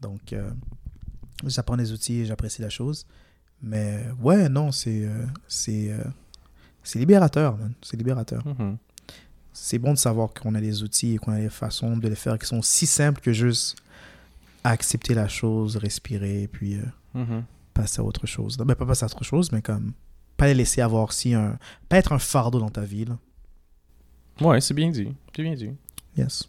Donc, 0.00 0.32
euh, 0.32 0.50
j'apprends 1.46 1.76
des 1.76 1.92
outils 1.92 2.20
et 2.20 2.26
j'apprécie 2.26 2.62
la 2.62 2.70
chose. 2.70 3.06
Mais 3.62 4.04
ouais, 4.20 4.48
non, 4.48 4.72
c'est. 4.72 5.08
c'est 5.48 5.90
c'est 6.82 6.98
libérateur, 6.98 7.56
man. 7.56 7.72
C'est 7.80 7.96
libérateur. 7.96 8.46
Mhm. 8.46 8.76
C'est 9.54 9.78
bon 9.78 9.92
de 9.94 9.98
savoir 9.98 10.34
qu'on 10.34 10.54
a 10.54 10.60
des 10.60 10.82
outils 10.82 11.14
et 11.14 11.18
qu'on 11.18 11.32
a 11.32 11.38
des 11.38 11.48
façons 11.48 11.96
de 11.96 12.06
les 12.08 12.14
faire 12.16 12.38
qui 12.38 12.44
sont 12.46 12.60
si 12.60 12.86
simples 12.86 13.20
que 13.22 13.32
juste 13.32 13.76
accepter 14.64 15.14
la 15.14 15.28
chose, 15.28 15.76
respirer, 15.76 16.48
puis. 16.52 16.74
euh, 16.76 16.82
Mhm. 17.14 17.44
passer 17.72 18.00
à 18.00 18.04
autre 18.04 18.26
chose. 18.26 18.56
Ben, 18.58 18.74
pas 18.74 18.84
passer 18.86 19.04
à 19.04 19.06
autre 19.06 19.24
chose, 19.24 19.50
mais 19.52 19.62
comme 19.62 19.92
pas 20.36 20.46
les 20.48 20.54
laisser 20.54 20.80
avoir 20.82 21.12
si 21.12 21.32
un. 21.32 21.56
Pas 21.88 21.96
être 21.98 22.12
un 22.12 22.18
fardeau 22.18 22.58
dans 22.58 22.68
ta 22.70 22.82
vie. 22.82 23.04
Là. 23.04 23.16
Ouais, 24.40 24.60
c'est 24.60 24.74
bien 24.74 24.90
dit. 24.90 25.08
C'est 25.34 25.42
bien 25.42 25.54
dit. 25.54 25.70
Yes. 26.16 26.48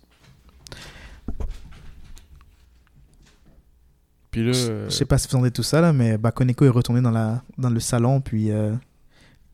Puis 4.31 4.45
là, 4.45 4.51
Je 4.51 4.69
euh, 4.71 4.85
je 4.89 4.93
sais 4.95 5.05
pas 5.05 5.17
si 5.17 5.27
vous 5.27 5.35
entendez 5.35 5.51
tout 5.51 5.63
ça, 5.63 5.79
là, 5.81 5.93
mais 5.93 6.17
Bakoneko 6.17 6.65
est 6.65 6.69
retourné 6.69 7.01
dans, 7.01 7.11
la, 7.11 7.41
dans 7.57 7.69
le 7.69 7.79
salon, 7.79 8.19
puis 8.21 8.51
euh, 8.51 8.73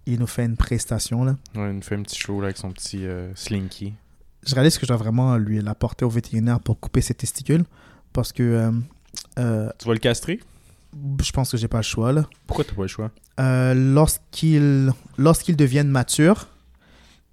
il 0.06 0.20
nous 0.20 0.28
fait 0.28 0.46
une 0.46 0.58
prestation. 0.58 1.24
Là. 1.24 1.36
ouais, 1.56 1.70
il 1.70 1.76
nous 1.76 1.82
fait 1.82 1.96
un 1.96 2.02
petit 2.02 2.20
show 2.20 2.40
là, 2.42 2.46
avec 2.48 2.58
son 2.58 2.72
petit 2.72 3.06
euh, 3.06 3.32
slinky. 3.36 3.94
Je 4.46 4.56
réalise 4.56 4.78
que 4.78 4.86
je 4.86 4.88
dois 4.88 4.98
vraiment 4.98 5.38
lui 5.38 5.62
l'apporter 5.62 6.04
au 6.04 6.10
vétérinaire 6.10 6.60
pour 6.60 6.80
couper 6.80 7.02
ses 7.02 7.14
testicules, 7.14 7.64
parce 8.12 8.32
que 8.32 8.72
Tu 9.36 9.42
vas 9.42 9.94
le 9.94 10.00
castrer? 10.00 10.40
je 11.24 11.32
pense 11.32 11.52
que 11.52 11.58
j'ai 11.58 11.70
pas 11.70 11.78
le 11.78 11.84
choix. 11.84 12.12
Là. 12.12 12.26
Pourquoi 12.48 12.66
t'as 12.66 12.74
pas 12.74 12.82
le 12.82 12.88
choix? 12.88 13.12
Lorsqu'ils 13.38 14.92
lorsqu'ils 15.18 15.56
deviennent 15.56 15.88
matures, 15.90 16.48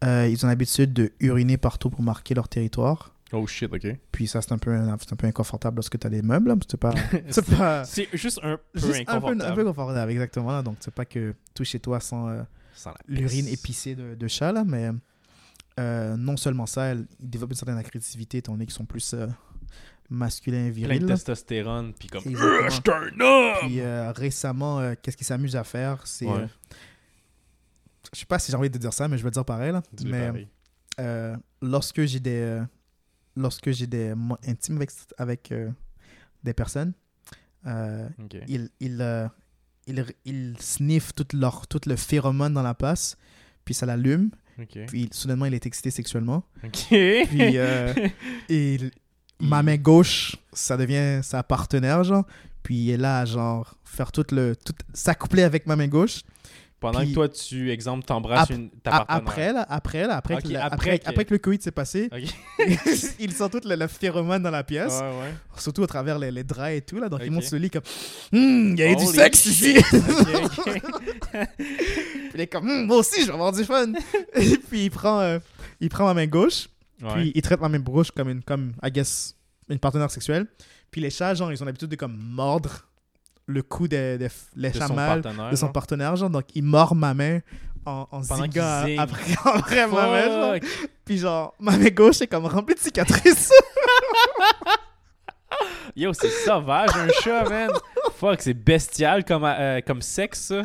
euh, 0.04 0.28
ils 0.28 0.44
ont 0.44 0.48
l'habitude 0.48 0.92
de 0.92 1.12
uriner 1.20 1.56
partout 1.56 1.90
pour 1.90 2.02
marquer 2.02 2.34
leur 2.34 2.48
territoire. 2.48 3.14
Oh 3.32 3.46
shit, 3.46 3.70
ok. 3.72 3.96
Puis 4.10 4.26
ça, 4.26 4.40
c'est 4.40 4.52
un 4.52 4.58
peu, 4.58 4.74
c'est 5.00 5.12
un 5.12 5.16
peu 5.16 5.26
inconfortable 5.26 5.76
lorsque 5.76 5.98
tu 5.98 6.06
as 6.06 6.10
des 6.10 6.22
meubles. 6.22 6.54
que 6.58 6.64
C'est 6.68 6.76
pas, 6.80 6.94
c'est 7.28 7.44
pas 7.56 7.84
C'est 7.84 8.08
juste 8.14 8.40
un 8.42 8.56
peu 8.56 8.62
juste 8.80 8.86
un 8.86 9.20
peu, 9.20 9.26
inconfortable. 9.26 9.42
un 9.52 9.54
peu 9.54 9.64
confortable, 9.64 10.12
exactement. 10.12 10.52
Là. 10.52 10.62
Donc, 10.62 10.76
c'est 10.80 10.94
pas 10.94 11.04
que 11.04 11.34
tout 11.54 11.64
chez 11.64 11.78
toi 11.78 11.98
euh, 12.12 12.42
Sans 12.74 12.90
la 12.90 12.96
l'urine 13.06 13.46
épicée 13.48 13.94
de, 13.94 14.14
de 14.14 14.28
chat, 14.28 14.52
là, 14.52 14.64
mais 14.64 14.90
euh, 15.78 16.16
non 16.16 16.36
seulement 16.38 16.64
ça, 16.66 16.94
ils 16.94 17.06
développent 17.20 17.50
une 17.50 17.56
certaine 17.56 17.76
agressivité, 17.76 18.38
étant 18.38 18.52
donné 18.52 18.64
qu'ils 18.64 18.74
sont 18.74 18.86
plus 18.86 19.12
euh, 19.14 19.26
masculins 20.10 20.66
et 20.66 20.70
Plein 20.70 20.86
virils. 20.88 21.00
de 21.00 21.06
là. 21.08 21.14
testostérone, 21.14 21.92
puis 21.98 22.08
comme... 22.08 22.24
Euh, 22.26 22.70
Je 22.70 22.90
un 22.90 23.20
homme! 23.20 23.54
Puis 23.60 23.80
euh, 23.80 24.10
récemment, 24.12 24.80
euh, 24.80 24.94
qu'est-ce 25.00 25.16
qu'ils 25.16 25.26
s'amusent 25.26 25.56
à 25.56 25.64
faire 25.64 26.06
C'est. 26.06 26.26
Ouais. 26.26 26.46
Je 28.14 28.20
sais 28.20 28.26
pas 28.26 28.38
si 28.38 28.50
j'ai 28.50 28.56
envie 28.56 28.70
de 28.70 28.78
dire 28.78 28.92
ça, 28.92 29.06
mais 29.08 29.16
je 29.18 29.22
vais 29.22 29.28
le 29.28 29.32
dire 29.32 29.44
pareil. 29.44 29.72
Là. 29.72 29.82
Mais 30.04 30.26
pareil. 30.28 30.48
euh, 31.00 31.36
lorsque 31.62 32.04
j'ai 32.04 32.20
des 32.20 32.40
euh, 32.40 32.62
lorsque 33.36 33.70
j'ai 33.70 33.86
des 33.86 34.10
moments 34.10 34.38
intimes 34.46 34.76
avec, 34.76 34.90
avec 35.18 35.52
euh, 35.52 35.70
des 36.42 36.52
personnes, 36.54 36.92
euh, 37.66 38.08
Ok. 38.24 38.36
ils, 38.48 38.68
ils, 38.80 39.28
ils, 39.86 40.04
ils 40.24 40.56
sniffent 40.60 41.14
tout, 41.14 41.26
leur, 41.34 41.66
tout 41.66 41.80
le 41.86 41.96
phéromone 41.96 42.52
dans 42.54 42.62
la 42.62 42.74
passe, 42.74 43.16
puis 43.64 43.74
ça 43.74 43.86
l'allume, 43.86 44.30
puis 44.86 45.08
soudainement 45.12 45.46
il 45.46 45.54
est 45.54 45.66
excité 45.66 45.90
sexuellement. 45.90 46.44
Puis 46.72 46.86
il- 48.48 48.90
ma 49.40 49.62
main 49.62 49.76
gauche, 49.76 50.36
ça 50.52 50.76
devient 50.76 51.20
sa 51.22 51.42
partenaire, 51.42 52.02
genre. 52.04 52.26
Puis 52.62 52.74
il 52.76 52.90
est 52.90 52.96
là, 52.96 53.24
genre, 53.24 53.76
faire 53.84 54.10
tout 54.12 54.24
le. 54.32 54.56
Tout, 54.56 54.74
s'accoupler 54.92 55.42
avec 55.44 55.66
ma 55.66 55.76
main 55.76 55.86
gauche. 55.86 56.22
Pendant 56.80 57.00
puis- 57.00 57.08
que 57.08 57.14
toi, 57.14 57.28
tu, 57.28 57.72
exemple, 57.72 58.04
t'embrasses 58.04 58.50
une, 58.50 58.70
ta 58.70 58.90
partenaire. 58.92 59.16
après, 59.18 59.52
là, 59.52 59.66
après, 59.68 60.06
là, 60.06 60.16
après, 60.18 60.40
que, 60.40 60.48
la- 60.48 60.64
après 60.66 60.74
après, 60.76 60.98
que- 61.00 61.08
après 61.08 61.24
que 61.24 61.34
le 61.34 61.38
Covid 61.38 61.60
s'est 61.60 61.72
passé, 61.72 62.08
Ok. 62.12 62.22
il 63.18 63.32
sent 63.32 63.50
tout 63.50 63.60
le, 63.64 63.74
le 63.74 63.86
phéromone 63.88 64.42
dans 64.44 64.50
la 64.52 64.62
pièce, 64.62 64.92
Ouais, 65.00 65.00
ouais. 65.20 65.34
surtout 65.56 65.82
à 65.82 65.86
travers 65.88 66.20
les, 66.20 66.30
les 66.30 66.44
draps 66.44 66.76
et 66.76 66.82
tout, 66.82 67.00
là. 67.00 67.08
Donc 67.08 67.18
Ok. 67.20 67.26
il 67.26 67.32
monte 67.32 67.42
sur 67.42 67.56
le 67.56 67.62
lit 67.62 67.70
comme. 67.70 67.82
Hum, 68.32 68.74
il 68.74 68.78
y 68.78 68.82
a 68.84 68.92
eu 68.92 68.96
du 68.96 69.06
sexe 69.06 69.46
ici! 69.46 69.74
Puis 71.32 72.30
il 72.34 72.40
est 72.40 72.46
comme, 72.46 72.68
Hum, 72.68 72.86
moi 72.86 72.98
aussi, 72.98 73.22
je 73.22 73.26
vais 73.26 73.32
avoir 73.32 73.52
du 73.52 73.64
fun! 73.64 73.92
et 74.34 74.56
puis 74.58 74.84
il 74.84 74.90
prend, 74.90 75.20
euh, 75.20 75.38
il 75.80 75.88
prend 75.88 76.04
ma 76.04 76.14
main 76.14 76.26
gauche, 76.26 76.68
Ouais. 77.00 77.12
Puis 77.14 77.32
il 77.36 77.42
traite 77.42 77.60
ma 77.60 77.68
main 77.68 77.78
gauche 77.78 78.10
comme 78.10 78.28
une, 78.28 78.42
comme, 78.42 78.72
I 78.84 78.90
guess, 78.90 79.36
une 79.68 79.78
partenaire 79.78 80.10
sexuelle. 80.10 80.46
Puis 80.90 81.00
les 81.00 81.10
chats, 81.10 81.32
genre, 81.34 81.52
ils 81.52 81.62
ont 81.62 81.66
l'habitude 81.66 81.88
de 81.90 81.94
comme 81.94 82.16
mordre 82.16 82.87
le 83.48 83.62
cou 83.62 83.88
des, 83.88 84.18
des 84.18 84.28
les 84.56 84.70
de 84.70 84.78
mâles 84.92 85.22
partenaire. 85.22 85.50
de 85.50 85.56
son 85.56 85.68
partenaire, 85.68 86.14
genre. 86.16 86.30
Donc 86.30 86.44
il 86.54 86.62
mord 86.62 86.94
ma 86.94 87.14
main 87.14 87.40
en, 87.86 88.06
en 88.10 88.22
zigue. 88.22 88.58
après, 88.58 89.34
après 89.44 89.86
ma 89.88 90.06
main, 90.08 90.26
genre. 90.28 90.54
Puis 91.04 91.18
genre, 91.18 91.54
ma 91.58 91.76
main 91.76 91.88
gauche 91.88 92.20
est 92.20 92.26
comme 92.26 92.46
remplie 92.46 92.74
de 92.74 92.80
cicatrices. 92.80 93.50
Yo, 95.96 96.12
c'est 96.12 96.28
sauvage, 96.30 96.90
un 96.94 97.08
chat, 97.22 97.48
man. 97.48 97.70
Fuck, 98.16 98.42
c'est 98.42 98.54
bestial 98.54 99.24
comme, 99.24 99.44
euh, 99.44 99.80
comme 99.84 100.02
sexe, 100.02 100.40
ça. 100.42 100.62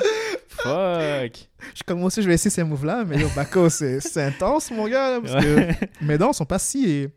Fuck. 0.50 1.50
je 1.74 1.84
comme, 1.88 2.00
moi 2.00 2.08
aussi, 2.08 2.22
je 2.22 2.28
vais 2.28 2.36
essayer 2.36 2.52
ces 2.52 2.64
moves-là. 2.64 3.04
Mais 3.06 3.18
yo, 3.18 3.28
Bako, 3.36 3.70
c'est 3.70 4.18
intense, 4.18 4.70
mon 4.70 4.88
gars. 4.88 5.12
là, 5.12 5.22
parce 5.22 5.44
que 5.44 5.70
mes 6.02 6.18
dents 6.18 6.34
sont 6.34 6.46
pas 6.46 6.60
si, 6.60 7.08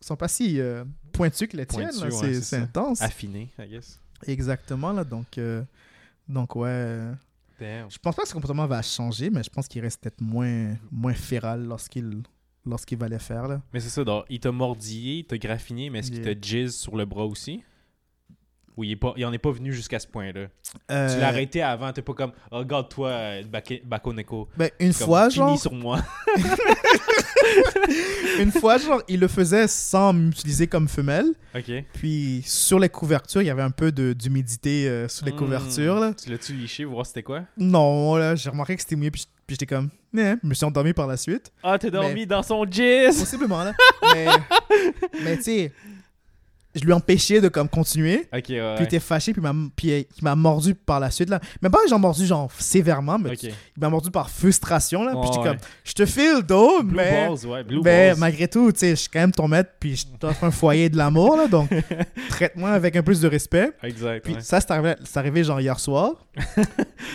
sont 0.00 0.14
pas 0.14 0.28
si 0.28 0.60
euh, 0.60 0.84
pointues 1.12 1.48
que 1.48 1.56
les 1.56 1.66
tiennes. 1.66 1.90
Ouais, 2.02 2.34
C'est 2.40 2.58
intense. 2.58 3.00
Affiné, 3.02 3.50
I 3.58 3.66
guess. 3.68 3.98
Exactement, 4.26 4.92
là. 4.92 5.04
Donc, 5.04 5.38
euh, 5.38 5.62
donc 6.28 6.56
ouais. 6.56 6.68
euh, 6.68 7.12
Damn. 7.58 7.90
Je 7.90 7.98
pense 7.98 8.14
pas 8.14 8.22
que 8.22 8.28
ce 8.28 8.34
comportement 8.34 8.66
va 8.66 8.82
changer, 8.82 9.30
mais 9.30 9.42
je 9.42 9.50
pense 9.50 9.66
qu'il 9.68 9.80
reste 9.82 10.02
peut-être 10.02 10.20
moins, 10.20 10.76
moins 10.90 11.14
féral 11.14 11.64
lorsqu'il 11.64 12.22
lorsqu'il 12.66 12.98
va 12.98 13.08
les 13.08 13.18
faire. 13.18 13.46
Là. 13.48 13.62
Mais 13.72 13.80
c'est 13.80 13.88
ça, 13.88 14.04
donc, 14.04 14.24
il 14.28 14.40
t'a 14.40 14.50
mordillé, 14.52 15.18
il 15.18 15.24
t'a 15.24 15.38
graffiné, 15.38 15.88
mais 15.88 16.00
est-ce 16.00 16.10
qu'il 16.10 16.22
t'a 16.22 16.38
jizz 16.38 16.74
sur 16.74 16.96
le 16.96 17.04
bras 17.04 17.24
aussi? 17.24 17.62
Ou 18.76 18.84
il, 18.84 18.90
est 18.92 18.96
pas, 18.96 19.14
il 19.16 19.24
en 19.24 19.32
est 19.32 19.38
pas 19.38 19.50
venu 19.52 19.72
jusqu'à 19.72 19.98
ce 19.98 20.06
point-là? 20.06 20.48
Euh, 20.90 21.14
Tu 21.14 21.18
l'as 21.20 21.28
arrêté 21.28 21.62
avant, 21.62 21.90
t'es 21.94 22.02
pas 22.02 22.12
comme 22.12 22.32
«Oh, 22.50 22.58
regarde-toi, 22.58 23.08
euh, 23.08 23.42
Bake- 23.44 23.82
Bako 23.86 24.12
Neko. 24.12 24.48
ben, 24.54 24.68
une 24.78 24.92
Comme, 24.92 25.06
fois, 25.06 25.28
genre, 25.30 25.58
sur 25.58 25.72
moi. 25.72 26.00
une 28.38 28.52
fois, 28.52 28.78
genre, 28.78 29.02
il 29.08 29.20
le 29.20 29.28
faisait 29.28 29.66
sans 29.68 30.12
m'utiliser 30.12 30.66
comme 30.66 30.88
femelle. 30.88 31.32
OK. 31.54 31.72
Puis 31.94 32.42
sur 32.44 32.78
les 32.78 32.88
couvertures, 32.88 33.42
il 33.42 33.46
y 33.46 33.50
avait 33.50 33.62
un 33.62 33.70
peu 33.70 33.90
d'humidité 33.92 34.88
euh, 34.88 35.08
sur 35.08 35.24
les 35.26 35.32
Hmm. 35.32 35.36
couvertures. 35.36 35.98
Là. 35.98 36.12
Tu 36.14 36.30
l'as-tu 36.30 36.52
liché, 36.52 36.84
voir 36.84 37.06
c'était 37.06 37.22
quoi? 37.22 37.42
Non, 37.56 38.16
là, 38.16 38.34
j'ai 38.34 38.50
remarqué 38.50 38.74
que 38.76 38.82
c'était 38.82 38.96
mouillé, 38.96 39.10
puis 39.10 39.26
j'étais 39.48 39.66
comme, 39.66 39.90
eh, 40.16 40.34
je 40.42 40.46
me 40.48 40.54
suis 40.54 40.64
endormi 40.64 40.92
par 40.92 41.06
la 41.06 41.16
suite. 41.16 41.50
Ah, 41.62 41.78
t'es 41.78 41.90
dormi 41.90 42.26
dans 42.26 42.42
son 42.42 42.64
jizz! 42.70 43.18
Possiblement, 43.18 43.64
là. 43.64 43.72
mais, 44.14 44.26
mais 45.24 45.36
tu 45.38 45.42
sais, 45.44 45.72
je 46.76 46.84
lui 46.84 46.90
ai 46.90 46.94
empêché 46.94 47.40
de 47.40 47.48
comme 47.48 47.68
continuer. 47.68 48.28
Ok, 48.32 48.44
ouais. 48.50 48.74
Puis 48.76 48.80
il 48.80 48.84
était 48.84 49.00
fâché, 49.00 49.32
puis 49.32 49.42
il 49.42 49.52
m'a- 49.52 49.68
puis 49.74 49.92
euh, 49.92 50.02
il 50.18 50.24
m'a 50.24 50.34
mordu 50.36 50.74
par 50.74 51.00
la 51.00 51.10
suite. 51.10 51.30
là. 51.30 51.40
Même 51.62 51.72
pas 51.72 51.78
j'ai 51.88 51.96
mordu 51.98 52.26
genre 52.26 52.50
sévèrement, 52.58 53.18
mais 53.18 53.34
il 53.34 53.52
m'a 53.80 53.88
mordu 53.88 54.10
par 54.10 54.30
frustration. 54.30 55.04
Là. 55.04 55.12
Puis 55.12 55.20
j'étais 55.26 55.38
Ouais. 55.38 55.44
comme, 55.48 55.56
je 55.84 55.92
te 55.92 56.06
file 56.06 56.42
d'eau, 56.46 56.82
mais, 56.84 57.28
balls, 57.28 57.46
ouais. 57.46 57.64
Blue 57.64 57.80
mais 57.82 58.08
balls. 58.10 58.18
malgré 58.18 58.48
tout, 58.48 58.70
tu 58.72 58.80
sais, 58.80 58.90
je 58.90 58.94
suis 58.96 59.08
quand 59.08 59.20
même 59.20 59.32
ton 59.32 59.48
maître, 59.48 59.70
puis 59.80 59.96
je 59.96 60.06
t'offre 60.18 60.44
un 60.44 60.50
foyer 60.50 60.88
de 60.88 60.96
l'amour. 60.96 61.36
là, 61.36 61.46
Donc, 61.48 61.70
traite-moi 62.28 62.70
avec 62.70 62.94
un 62.96 63.02
plus 63.02 63.20
de 63.20 63.28
respect. 63.28 63.70
Exact. 63.82 64.22
Puis 64.24 64.34
ouais. 64.34 64.40
ça, 64.40 64.60
c'est 64.60 64.70
arrivé, 64.70 64.94
c'est 65.04 65.18
arrivé 65.18 65.44
genre 65.44 65.60
hier 65.60 65.78
soir. 65.80 66.12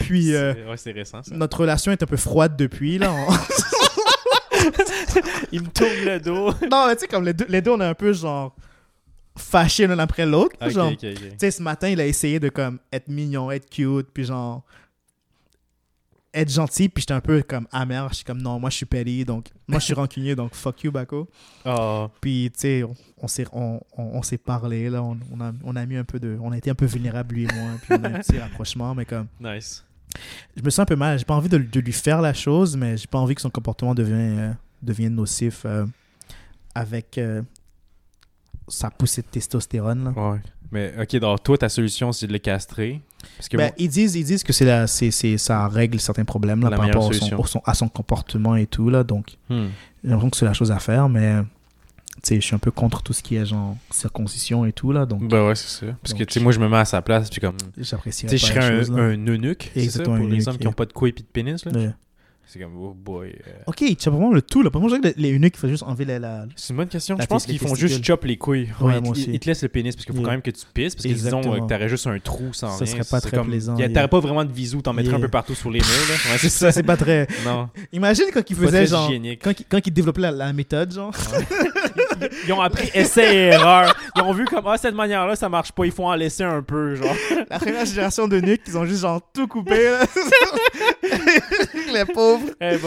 puis 0.01 0.33
euh, 0.33 0.53
Ouais, 0.69 0.77
c'est 0.77 0.91
récent, 0.91 1.21
ça. 1.23 1.35
notre 1.35 1.59
relation 1.59 1.91
est 1.91 2.01
un 2.01 2.05
peu 2.07 2.17
froide 2.17 2.55
depuis. 2.57 2.97
là. 2.97 3.11
On- 3.13 3.31
Il 5.51 5.61
me 5.63 5.67
tourne 5.67 5.89
le 6.05 6.19
dos. 6.19 6.51
non, 6.69 6.87
mais 6.87 6.95
tu 6.95 7.01
sais, 7.01 7.07
comme 7.07 7.25
les 7.25 7.33
deux, 7.33 7.45
les 7.49 7.61
deux, 7.61 7.71
on 7.71 7.81
est 7.81 7.85
un 7.85 7.93
peu 7.93 8.13
genre 8.13 8.55
fâchés 9.37 9.87
l'un 9.87 9.99
après 9.99 10.25
l'autre. 10.25 10.55
Ok, 10.61 10.69
genre, 10.71 10.95
Tu 10.97 11.15
sais, 11.37 11.51
ce 11.51 11.61
matin, 11.63 11.89
il 11.89 11.99
a 12.01 12.05
essayé 12.07 12.39
de 12.39 12.49
comme 12.49 12.79
être 12.91 13.07
mignon, 13.07 13.51
être 13.51 13.69
cute, 13.69 14.07
puis 14.13 14.23
genre 14.25 14.63
être 16.33 16.49
gentil, 16.49 16.87
puis 16.87 17.01
j'étais 17.01 17.13
un 17.13 17.19
peu 17.21 17.41
comme 17.43 17.67
amer. 17.71 18.07
Je 18.09 18.15
suis 18.15 18.23
comme 18.25 18.41
non, 18.41 18.57
moi 18.59 18.69
je 18.69 18.77
suis 18.77 18.85
petty, 18.85 19.25
donc 19.25 19.49
moi 19.67 19.79
je 19.79 19.85
suis 19.85 19.93
rancunier, 19.95 20.33
donc 20.35 20.53
fuck 20.55 20.81
you, 20.83 20.91
Bako. 20.91 21.27
Oh, 21.65 22.07
Puis 22.21 22.49
tu 22.53 22.59
sais, 22.59 22.83
on, 22.83 22.93
on 23.17 23.27
s'est 23.27 23.45
on, 23.51 23.81
on, 23.97 24.03
on 24.03 24.21
s'est 24.21 24.37
parlé 24.37 24.89
là, 24.89 25.03
on, 25.03 25.19
on 25.31 25.41
a 25.41 25.51
on 25.63 25.75
a 25.75 25.85
mis 25.85 25.97
un 25.97 26.05
peu 26.05 26.19
de, 26.19 26.37
on 26.41 26.51
a 26.53 26.57
été 26.57 26.69
un 26.69 26.75
peu 26.75 26.85
vulnérable 26.85 27.35
lui 27.35 27.43
et 27.43 27.47
moi, 27.53 27.71
puis 27.81 27.95
on 27.99 28.03
a 28.05 28.09
eu 28.09 28.13
un 28.15 28.19
petit 28.19 28.37
rapprochement, 28.39 28.95
mais 28.95 29.03
comme 29.05 29.27
nice. 29.41 29.83
je 30.55 30.61
me 30.63 30.69
sens 30.69 30.79
un 30.79 30.85
peu 30.85 30.95
mal. 30.95 31.19
J'ai 31.19 31.25
pas 31.25 31.35
envie 31.35 31.49
de, 31.49 31.57
de 31.57 31.79
lui 31.81 31.91
faire 31.93 32.21
la 32.21 32.33
chose, 32.33 32.77
mais 32.77 32.95
j'ai 32.95 33.07
pas 33.07 33.19
envie 33.19 33.35
que 33.35 33.41
son 33.41 33.49
comportement 33.49 33.93
devienne 33.93 34.39
euh, 34.39 34.53
devienne 34.81 35.15
nocif 35.15 35.63
euh, 35.65 35.85
avec 36.73 37.17
euh, 37.17 37.41
sa 38.67 38.89
poussée 38.89 39.21
de 39.21 39.27
testostérone. 39.27 40.13
Là. 40.15 40.31
Ouais. 40.31 40.39
Mais 40.71 40.93
ok, 41.01 41.17
donc 41.17 41.43
toi, 41.43 41.57
ta 41.57 41.67
solution, 41.69 42.11
c'est 42.13 42.27
de 42.27 42.33
le 42.33 42.39
castrer? 42.39 43.01
Parce 43.37 43.49
que 43.49 43.57
Ben, 43.57 43.65
moi- 43.65 43.73
ils, 43.77 43.89
disent, 43.89 44.15
ils 44.15 44.23
disent 44.23 44.43
que 44.43 44.53
c'est 44.53 44.63
la, 44.65 44.87
c'est, 44.87 45.11
c'est, 45.11 45.37
ça 45.37 45.67
règle 45.67 45.99
certains 45.99 46.23
problèmes 46.25 46.61
là, 46.61 46.69
La 46.69 46.77
par 46.77 46.85
rapport 46.85 47.07
au 47.37 47.45
son- 47.45 47.61
à 47.65 47.73
son 47.73 47.89
comportement 47.89 48.55
et 48.55 48.67
tout. 48.67 48.89
Là, 48.89 49.03
donc, 49.03 49.37
Hmm. 49.49 49.67
j'ai 50.03 50.09
l'impression 50.09 50.29
que 50.29 50.37
c'est 50.37 50.45
la 50.45 50.53
chose 50.53 50.71
à 50.71 50.79
faire, 50.79 51.09
mais 51.09 51.41
tu 51.41 52.19
sais, 52.23 52.35
je 52.35 52.45
suis 52.45 52.55
un 52.55 52.59
peu 52.59 52.71
contre 52.71 53.01
tout 53.03 53.11
ce 53.13 53.21
qui 53.21 53.35
est 53.35 53.45
genre 53.45 53.75
circoncision 53.89 54.63
et 54.65 54.71
tout. 54.71 54.91
Là, 54.93 55.05
donc, 55.05 55.27
Ben 55.27 55.45
ouais, 55.45 55.55
c'est 55.55 55.67
ça. 55.85 55.93
Parce 56.01 56.13
que 56.13 56.19
Donc, 56.19 56.27
tu 56.29 56.33
sais, 56.35 56.39
moi, 56.39 56.51
je 56.53 56.59
me 56.59 56.69
mets 56.69 56.77
à 56.77 56.85
sa 56.85 57.01
place, 57.01 57.29
puis 57.29 57.41
comme. 57.41 57.57
j'apprécie 57.77 58.25
Tu 58.27 58.29
sais, 58.29 58.37
je 58.37 58.45
serais 58.45 58.63
un, 58.91 58.95
un 58.97 59.27
eunuque, 59.27 59.69
c'est 59.73 59.79
ça, 59.81 59.83
Exactement, 59.85 60.15
pour 60.17 60.25
un 60.25 60.29
les 60.29 60.35
eunuque, 60.35 60.47
hommes 60.47 60.57
qui 60.57 60.65
n'ont 60.65 60.73
pas 60.73 60.85
de 60.85 60.93
couilles 60.93 61.09
et 61.17 61.21
de 61.21 61.25
pénis, 61.27 61.65
là. 61.65 61.71
Ouais. 61.73 61.89
C'est 62.47 62.59
comme, 62.59 62.75
oh 62.77 62.93
boy. 62.93 63.29
euh. 63.47 63.51
Ok, 63.67 63.77
tu 63.97 64.09
as 64.09 64.11
vraiment 64.11 64.33
le 64.33 64.41
tout. 64.41 64.61
Là. 64.61 64.69
Pour 64.69 64.81
moi, 64.81 64.89
je 64.89 64.95
dirais 64.97 65.13
que 65.13 65.19
les 65.21 65.31
eunuques, 65.33 65.53
il 65.55 65.59
faut 65.59 65.69
juste 65.69 65.83
enlever 65.83 66.03
la. 66.03 66.19
la- 66.19 66.45
C'est 66.57 66.71
une 66.73 66.77
bonne 66.77 66.89
question. 66.89 67.15
La 67.15 67.23
je 67.23 67.27
pense 67.29 67.47
les 67.47 67.53
qu'ils 67.53 67.59
font 67.59 67.67
testicules. 67.67 67.87
juste 67.89 68.03
chop 68.05 68.25
les 68.25 68.35
couilles. 68.35 68.67
Ouais, 68.81 68.97
ils, 68.97 69.01
moi 69.01 69.01
te- 69.01 69.09
aussi. 69.11 69.29
ils 69.31 69.39
te 69.39 69.45
laissent 69.47 69.61
le 69.63 69.69
pénis 69.69 69.95
parce 69.95 70.05
qu'il 70.05 70.13
faut 70.13 70.19
Yeah. 70.19 70.25
quand 70.25 70.31
même 70.31 70.41
que 70.41 70.51
tu 70.51 70.65
pisses. 70.73 70.95
Parce 70.95 71.03
que 71.07 71.13
disons 71.13 71.27
Exactement. 71.39 71.53
euh, 71.55 71.59
que 71.67 71.73
t'aurais 71.73 71.87
juste 71.87 72.07
un 72.07 72.19
trou 72.19 72.51
sans 72.51 72.71
Ça 72.71 72.83
rien. 72.83 72.93
serait 72.93 73.03
pas 73.09 73.21
c'est 73.21 73.29
très 73.29 73.37
comme- 73.37 73.47
plaisant, 73.47 73.77
y 73.77 73.83
a- 73.83 73.85
yeah. 73.85 73.93
T'aurais 73.93 74.09
pas 74.09 74.19
vraiment 74.19 74.43
de 74.43 74.51
visou, 74.51 74.81
t'en 74.81 74.91
mettrais 74.91 75.11
Yeah. 75.11 75.19
un 75.19 75.21
peu 75.21 75.29
partout 75.29 75.55
sur 75.55 75.71
les 75.71 75.79
murs. 75.79 75.87
Là. 76.09 76.15
Ouais, 76.33 76.37
c'est 76.39 76.49
Ça, 76.49 76.59
ça. 76.67 76.71
c'est 76.73 76.83
pas 76.83 76.97
très. 76.97 77.25
Non. 77.45 77.69
Imagine 77.93 78.25
quand 78.33 78.41
ils 78.49 78.55
Pas 78.57 78.61
faisaient 78.65 78.77
très 78.79 78.87
genre. 78.87 79.05
hygiénique. 79.09 79.39
Quand 79.41 79.57
ils, 79.57 79.65
quand 79.69 79.79
ils 79.87 79.93
développaient 79.93 80.21
la, 80.21 80.31
la 80.31 80.51
méthode, 80.51 80.93
genre. 80.93 81.13
Ils 82.47 82.53
ont 82.53 82.61
appris 82.61 82.89
essai 82.93 83.35
et 83.35 83.47
erreur. 83.49 83.95
Ils 84.15 84.21
ont 84.21 84.33
vu 84.33 84.45
comme, 84.45 84.65
ah, 84.67 84.77
cette 84.77 84.95
manière-là, 84.95 85.35
ça 85.35 85.49
marche 85.49 85.71
pas. 85.71 85.85
Il 85.85 85.91
faut 85.91 86.05
en 86.05 86.15
laisser 86.15 86.43
un 86.43 86.61
peu, 86.61 86.95
genre. 86.95 87.15
La 87.49 87.59
première 87.59 87.85
génération 87.85 88.27
de 88.27 88.39
nuques, 88.39 88.61
ils 88.67 88.77
ont 88.77 88.85
juste 88.85 89.01
genre 89.01 89.21
tout 89.33 89.47
coupé. 89.47 89.83
là. 89.83 90.05
les 91.93 92.05
pauvres. 92.05 92.49
Eh. 92.59 92.77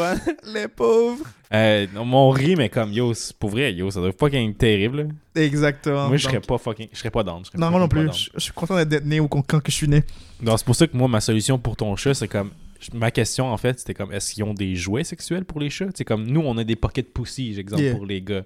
Les 0.53 0.69
pauvres. 0.69 1.25
Euh, 1.53 1.87
on 1.97 2.31
rit, 2.31 2.57
mais 2.57 2.69
comme, 2.69 2.93
yo, 2.93 3.15
c'est- 3.15 3.37
pour 3.37 3.51
vrai, 3.51 3.73
yo, 3.73 3.91
ça 3.91 4.01
doit 4.01 4.11
fucking 4.19 4.51
être 4.51 4.59
terrible. 4.59 5.09
Exactement. 5.35 6.09
Moi, 6.09 6.17
je 6.17 6.25
serais 6.25 6.41
pas 6.41 6.59
fucking. 6.59 6.89
Je 6.93 6.99
serais 6.99 7.11
pas 7.11 7.23
down. 7.23 7.43
Non, 7.57 7.71
moi 7.71 7.81
non 7.81 7.89
plus. 7.89 8.07
pas. 8.07 8.13
Je, 8.13 8.31
je 8.35 8.41
suis 8.41 8.53
content 8.53 8.83
d'être 8.85 9.05
né 9.05 9.21
au 9.21 9.29
quand 9.29 9.43
que 9.61 9.71
je 9.71 9.77
suis 9.77 9.89
né. 9.89 10.03
Donc, 10.43 10.59
c'est 10.59 10.65
pour 10.65 10.75
ça 10.77 10.87
que 10.87 10.97
moi, 10.97 11.09
ma 11.09 11.21
solution 11.21 11.59
pour 11.59 11.77
ton 11.77 11.95
chat, 11.97 12.15
c'est 12.15 12.29
comme. 12.29 12.51
Ma 12.93 13.11
question, 13.11 13.47
en 13.51 13.57
fait, 13.57 13.79
c'était 13.79 13.95
comme 13.95 14.13
est-ce 14.13 14.35
qu'ils 14.35 14.45
ont 14.45 14.53
des 14.53 14.75
jouets 14.77 15.05
sexuels 15.05 15.47
pour 15.47 15.59
les 15.59 15.71
chats? 15.71 15.87
C'est 15.95 16.05
comme 16.05 16.27
nous, 16.27 16.43
on 16.43 16.59
a 16.59 16.65
des 16.65 16.77
pocket 16.77 17.15
pussy, 17.15 17.59
exemple, 17.59 17.83
Yeah. 17.83 17.95
pour 17.95 18.05
les 18.05 18.21
gars. 18.21 18.43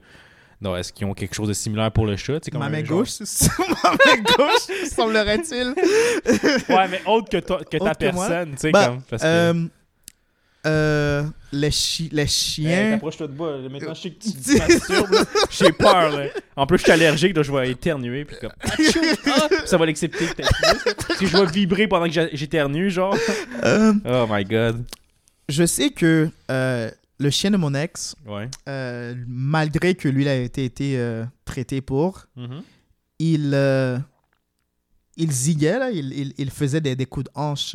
Donc, 0.61 0.77
est-ce 0.77 0.93
qu'ils 0.93 1.07
ont 1.07 1.15
quelque 1.15 1.35
chose 1.35 1.49
de 1.49 1.53
similaire 1.53 1.93
pour 1.93 2.05
le 2.07 2.17
chat 2.17 2.39
C'est 2.43 2.51
comme 2.51 2.61
Ma 2.61 2.67
un 2.67 2.71
main 2.71 2.85
genre- 2.85 2.99
gauche, 2.99 3.21
ma 3.85 3.91
main 3.93 4.23
gauche, 4.37 4.89
semblerait-il. 4.91 5.75
Ouais, 6.75 6.89
mais 6.89 7.01
autre 7.07 7.29
que, 7.31 7.37
toi- 7.39 7.61
que 7.65 7.77
ta 7.79 7.95
que 7.95 7.99
personne, 7.99 8.51
tu 8.53 8.57
sais, 8.59 8.71
Bah, 8.73 8.87
comme. 8.89 9.03
Parce 9.03 9.23
que. 9.23 9.27
Euh, 9.29 9.65
euh, 10.67 11.23
les, 11.53 11.71
chi 11.71 12.09
les 12.13 12.23
Hey, 12.23 12.29
chiens. 12.29 12.91
T'approches-toi 12.95 13.29
de 13.29 13.33
bas. 13.33 13.57
Maintenant, 13.71 13.95
je 13.95 14.01
sais 14.03 14.11
que 14.11 14.23
tu 14.23 14.33
te 14.33 14.59
masturbes. 14.59 15.27
J'ai 15.51 15.73
peur. 15.73 16.11
Là. 16.19 16.25
En 16.57 16.67
plus, 16.67 16.79
je 16.79 16.83
suis 16.83 16.93
allergique. 16.93 17.37
là, 17.37 17.43
je 17.43 17.53
vais 17.53 17.71
éternuer. 17.71 18.25
Puis 18.25 18.37
comme. 18.41 18.51
Achou! 18.61 19.01
Ah! 19.29 19.49
ça 19.65 19.77
va 19.77 19.87
l'accepter. 19.87 20.27
que 20.27 21.27
je 21.27 21.37
vais 21.37 21.47
vibrer 21.47 21.87
pendant 21.87 22.07
que 22.11 22.29
j'éternue, 22.33 22.91
genre. 22.91 23.17
Euh, 23.65 23.93
Oh 24.05 24.27
my 24.29 24.45
god. 24.45 24.85
je 25.49 25.65
sais 25.65 25.91
que 25.91 26.29
euh, 26.51 26.91
le 27.19 27.31
chien 27.31 27.51
de 27.51 27.57
mon 27.57 27.75
ex, 27.75 28.15
Ouais. 28.27 28.49
euh, 28.69 29.15
malgré 29.27 29.95
que 29.95 30.09
lui 30.09 30.25
il 30.25 30.29
a 30.29 30.37
été, 30.37 30.65
été 30.65 30.99
euh, 30.99 31.25
traité 31.45 31.81
pour, 31.81 32.27
Mhm. 32.37 32.63
il, 33.19 33.51
euh, 33.55 33.99
il 35.17 35.33
ziguait, 35.33 35.79
là, 35.79 35.91
il, 35.91 36.13
il, 36.13 36.35
il 36.39 36.51
faisait 36.51 36.81
des, 36.81 36.95
des 36.95 37.07
coups 37.07 37.25
de 37.27 37.31
hanche 37.35 37.75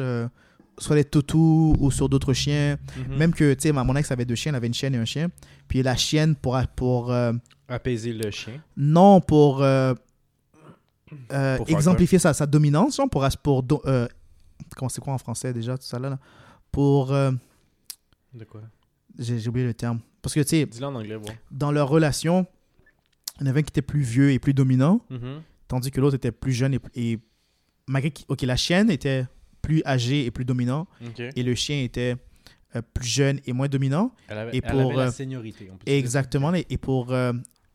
sur 0.80 0.96
les 0.96 1.04
toutous 1.04 1.76
ou 1.80 1.92
sur 1.92 2.08
d'autres 2.10 2.34
chiens. 2.34 2.78
Mhm. 3.10 3.18
Même 3.18 3.34
que, 3.34 3.54
tu 3.54 3.62
sais, 3.64 3.72
mon 3.72 3.96
ex 3.96 4.12
avait 4.12 4.26
deux 4.26 4.36
chiens, 4.36 4.52
elle 4.52 4.56
avait 4.56 4.68
une 4.68 4.74
chienne 4.74 4.96
et 4.96 4.98
un 4.98 5.06
chien. 5.06 5.30
Puis 5.68 5.84
la 5.84 5.96
chienne, 5.96 6.36
pour, 6.36 6.60
pour 6.76 7.14
Apaiser 7.68 8.14
le 8.14 8.32
chien. 8.32 8.62
non, 8.78 9.20
pour, 9.22 9.58
Pour 9.58 9.98
exemplifier 11.70 12.20
sa, 12.20 12.34
sa 12.34 12.46
dominance, 12.46 12.96
genre, 12.98 13.10
pour, 13.10 13.28
pour 13.44 13.66
comment 13.68 14.90
c'est 14.90 15.02
quoi 15.02 15.14
en 15.14 15.18
français 15.18 15.54
déjà, 15.54 15.78
tout 15.78 15.86
ça 15.86 16.00
là, 16.00 16.10
là? 16.12 16.20
Pour, 16.72 17.08
De 17.08 18.46
quoi? 18.50 18.62
J'ai 19.20 19.48
oublié 19.48 19.66
le 19.66 19.74
terme. 19.74 20.00
Parce 20.22 20.34
que, 20.36 20.40
tu 20.42 20.48
sais, 20.50 20.66
Dis-le 20.66 20.86
en 20.88 20.96
anglais, 20.96 21.18
bon. 21.18 21.30
dans 21.52 21.72
leur 21.72 21.90
relation, 21.90 22.46
il 23.40 23.46
y 23.46 23.48
en 23.48 23.50
avait 23.50 23.60
un 23.60 23.64
qui 23.64 23.70
était 23.72 23.82
plus 23.82 24.02
vieux 24.02 24.32
et 24.32 24.40
plus 24.40 24.54
dominant, 24.54 25.02
Mhm. 25.10 25.42
tandis 25.68 25.92
que 25.92 26.00
l'autre 26.00 26.16
était 26.16 26.32
plus 26.32 26.54
jeune 26.54 26.74
et, 26.76 26.80
et 26.96 27.20
malgré 27.88 28.12
que, 28.12 28.22
ok, 28.28 28.42
la 28.44 28.56
chienne 28.56 28.90
était 28.90 29.26
plus 29.62 29.82
âgée 29.86 30.26
et 30.26 30.32
plus 30.32 30.46
dominant, 30.46 30.88
Ok. 31.06 31.20
et 31.36 31.44
le 31.44 31.56
chien 31.56 31.82
était 31.84 32.16
euh, 32.76 32.82
plus 32.94 33.08
jeune 33.08 33.40
et 33.46 33.54
moins 33.54 33.68
dominant. 33.68 34.12
Elle 34.28 34.38
avait, 34.40 34.58
Et 34.58 34.62
elle 34.64 34.72
pour, 34.72 34.82
avait 34.90 34.96
la 34.98 35.08
euh, 35.08 35.12
seniorité. 35.12 35.70
on 35.72 35.78
peut 35.78 35.86
dire. 35.86 35.94
Exactement. 35.96 36.54
Et 36.56 36.66
et 36.72 36.78
pour 36.78 37.12
euh, 37.12 37.32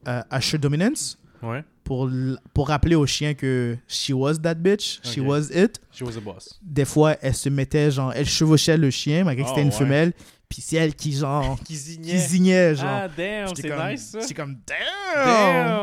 euh, 0.08 0.22
Asher 0.30 0.58
Dominance, 0.58 1.18
Ouais. 1.40 1.62
pour, 1.84 2.08
l- 2.08 2.36
pour 2.52 2.66
rappeler 2.66 2.96
au 2.96 3.06
chien 3.06 3.34
que 3.34 3.76
she 3.86 4.10
was 4.10 4.38
that 4.38 4.56
bitch, 4.56 4.98
she 5.04 5.18
Ok. 5.18 5.26
was 5.28 5.50
it, 5.54 5.80
She 5.92 6.02
was 6.02 6.16
a 6.16 6.20
boss. 6.20 6.58
des 6.62 6.84
fois, 6.84 7.16
elle 7.22 7.34
se 7.34 7.48
mettait, 7.48 7.92
genre, 7.92 8.12
elle 8.12 8.26
chevauchait 8.26 8.76
le 8.76 8.90
chien, 8.90 9.22
malgré 9.22 9.44
que 9.44 9.48
Oh, 9.48 9.52
c'était 9.54 9.62
une 9.62 9.68
ouais. 9.68 9.74
femelle, 9.78 10.12
puis 10.48 10.62
c'est 10.62 10.76
elle 10.76 10.94
qui, 10.94 11.12
genre, 11.12 11.58
Qui 11.64 11.74
qui 11.74 12.18
zignait. 12.18 12.74
genre. 12.74 12.86
Ah, 12.88 13.08
damn, 13.08 13.48
c'est 13.54 13.68
comme- 13.68 13.88
nice, 13.90 14.08
ça. 14.12 14.20
J'étais 14.20 14.34
comme, 14.34 14.56
Damn. 14.66 15.24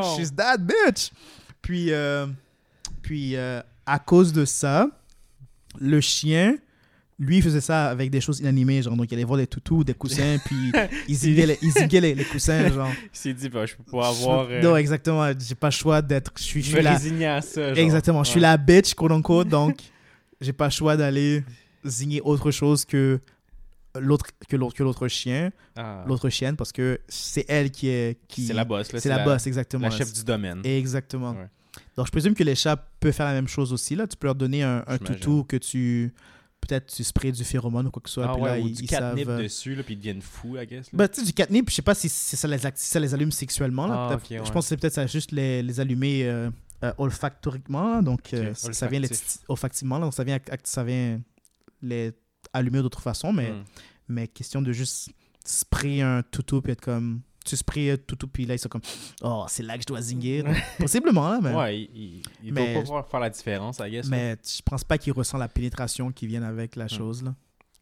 damn, 0.02 0.04
she's 0.18 0.34
that 0.36 0.58
bitch. 0.58 1.12
Puis, 1.62 1.92
euh, 1.92 2.28
puis 3.02 3.36
euh, 3.36 3.62
à 3.86 4.00
cause 4.00 4.34
de 4.34 4.46
ça, 4.46 4.88
le 5.80 6.00
chien, 6.02 6.58
lui, 7.18 7.42
faisait 7.42 7.62
ça 7.62 7.86
avec 7.90 8.10
des 8.12 8.20
choses 8.20 8.40
inanimées, 8.40 8.82
genre, 8.82 8.96
donc 8.96 9.10
il 9.10 9.14
allait 9.14 9.24
voir 9.24 9.38
des 9.38 9.48
toutous, 9.48 9.84
des 9.84 9.94
coussins, 9.94 10.38
puis 10.46 10.72
il 11.08 11.16
ziguait 11.16 11.46
les, 11.46 11.58
il 11.62 11.72
ziguait 11.72 12.02
les, 12.02 12.14
les 12.16 12.26
coussins, 12.26 12.70
genre. 12.72 12.90
Il 13.04 13.10
s'est 13.14 13.34
dit, 13.34 13.48
bah, 13.50 13.66
je 13.66 13.76
peux 13.76 13.84
pas 13.84 14.10
avoir. 14.10 14.48
euh, 14.50 14.62
Non, 14.62 14.76
exactement, 14.76 15.32
j'ai 15.40 15.56
pas 15.56 15.68
le 15.68 15.72
choix 15.72 16.02
d'être, 16.02 16.32
je 16.38 16.44
suis, 16.44 16.62
je 16.62 16.66
je 16.66 16.70
suis 16.72 16.76
vais 16.78 17.20
la, 17.20 17.36
à 17.38 17.42
ça. 17.42 17.70
genre. 17.70 17.78
exactement, 17.78 18.24
je 18.24 18.32
suis 18.32 18.40
la 18.42 18.58
bitch, 18.58 18.94
quote 18.96 19.12
unquote, 19.12 19.48
donc 19.48 19.78
j'ai 20.42 20.52
pas 20.54 20.66
le 20.66 20.72
choix 20.72 20.98
d'aller 20.98 21.44
zigner 21.86 22.20
autre 22.22 22.52
chose 22.52 22.84
que 22.84 23.20
l'autre 24.00 24.26
que 24.48 24.56
l'autre 24.56 24.76
que 24.76 24.84
l'autre 24.84 25.08
chien 25.08 25.52
Ah. 25.76 26.04
l'autre 26.08 26.30
chienne 26.30 26.56
parce 26.56 26.72
que 26.72 27.00
c'est 27.08 27.46
elle 27.48 27.72
qui 27.72 27.88
est 27.90 28.20
qui 28.28 28.46
C'est 28.48 28.54
la 28.54 28.66
boss, 28.66 28.92
là. 28.92 29.00
c'est 29.00 29.10
la, 29.10 29.24
boss 29.24 29.46
exactement 29.48 29.84
La 29.88 29.92
chef 29.92 30.12
du 30.14 30.24
domaine. 30.24 30.62
Exactement. 30.64 31.32
Ouais. 31.32 31.50
Donc, 31.98 32.06
je 32.08 32.12
présume 32.12 32.34
que 32.36 32.44
les 32.44 32.56
chats 32.56 32.78
peuvent 33.00 33.12
faire 33.14 33.26
la 33.26 33.34
même 33.34 33.48
chose 33.48 33.74
aussi. 33.74 33.96
Là. 33.96 34.08
Tu 34.08 34.16
peux 34.18 34.28
leur 34.28 34.36
donner 34.36 34.64
un, 34.64 34.84
toutou 35.04 35.44
que 35.44 35.58
tu. 35.58 36.14
Peut-être 36.62 36.88
tu 36.96 37.04
sprays 37.04 37.32
du 37.32 37.44
phéromone 37.44 37.86
ou 37.88 37.92
quoi 37.92 38.02
que 38.02 38.10
ce 38.10 38.16
soit. 38.16 38.28
Ah 38.28 38.34
puis 38.34 38.42
ouais, 38.42 38.58
là, 38.58 38.64
ou 38.64 38.68
ils, 38.68 38.76
du 38.76 38.84
ils 38.84 38.88
catnip 38.90 39.28
savent, 39.28 39.40
euh, 39.40 39.44
dessus, 39.44 39.76
là, 39.76 39.84
puis 39.84 39.94
ils 39.94 39.98
deviennent 39.98 40.22
fous, 40.22 40.58
I 40.58 40.66
guess. 40.66 40.88
bah, 40.92 41.08
tu 41.08 41.20
sais, 41.20 41.26
du 41.28 41.34
catnip, 41.34 41.70
je 41.70 41.76
sais 41.76 41.82
pas 41.84 41.94
si, 41.94 42.10
si 42.10 42.36
ça, 42.36 42.48
les, 42.48 42.58
si 42.58 42.70
ça 42.76 43.00
les 43.00 43.14
allume 43.14 43.32
sexuellement. 43.32 43.86
Là. 43.86 44.08
Ah, 44.12 44.16
ouais. 44.16 44.42
Je 44.44 44.52
pense 44.52 44.66
que 44.66 44.70
c'est 44.70 44.78
peut-être 44.78 44.94
ça 44.94 45.06
juste 45.06 45.32
les, 45.32 45.62
les 45.62 45.80
allumer 45.80 46.24
euh, 46.24 46.50
euh, 46.84 46.92
olfactoriquement. 46.98 47.98
là. 47.98 48.02
Donc, 48.02 48.34
euh, 48.34 48.54
ça- 48.56 48.88
vient 48.88 49.00
les, 49.00 49.10
olfactivement. 49.48 50.00
là. 50.00 50.06
Donc, 50.06 50.16
ça 50.16 50.24
vient, 50.24 50.40
ça 50.64 50.84
vient 50.84 51.20
les 51.84 52.14
allumer 52.56 52.82
d'autres 52.82 53.02
façons. 53.02 53.32
Mais, 53.34 53.52
Hmm. 53.52 53.64
mais 54.10 54.28
question 54.28 54.62
de 54.62 54.72
juste 54.72 55.10
sprayer 55.46 56.02
un 56.02 56.24
toutou 56.24 56.62
puis 56.62 56.72
être 56.72 56.82
comme. 56.82 57.22
Tu 57.46 57.56
sprays 57.56 57.92
un 57.92 57.98
toutou 57.98 58.28
puis 58.28 58.46
là, 58.46 58.56
ils 58.56 58.60
sont 58.60 58.70
comme. 58.70 58.82
Oh, 59.22 59.46
c'est 59.48 59.62
là 59.62 59.76
que 59.76 59.82
je 59.84 59.86
dois 59.88 60.02
zinguer. 60.02 60.42
Donc, 60.42 60.56
Possiblement, 60.80 61.30
là. 61.30 61.40
Mais... 61.44 61.54
Ouais, 61.54 61.80
il, 61.82 61.90
il, 61.94 62.22
il 62.44 62.54
Mais- 62.54 62.66
doit 62.66 62.74
pas 62.74 62.82
pouvoir 62.82 63.08
faire 63.08 63.20
la 63.20 63.30
différence, 63.30 63.78
I 63.80 63.92
guess. 63.92 64.08
Mais 64.08 64.36
je 64.44 64.62
pense 64.64 64.84
pas 64.84 64.98
qu'il 64.98 65.14
ressent 65.14 65.38
la 65.38 65.48
pénétration 65.48 66.12
qui 66.12 66.26
vient 66.26 66.42
avec 66.44 66.76
la 66.76 66.86
Hmm. 66.86 66.90
chose. 66.90 67.24
Là. 67.24 67.36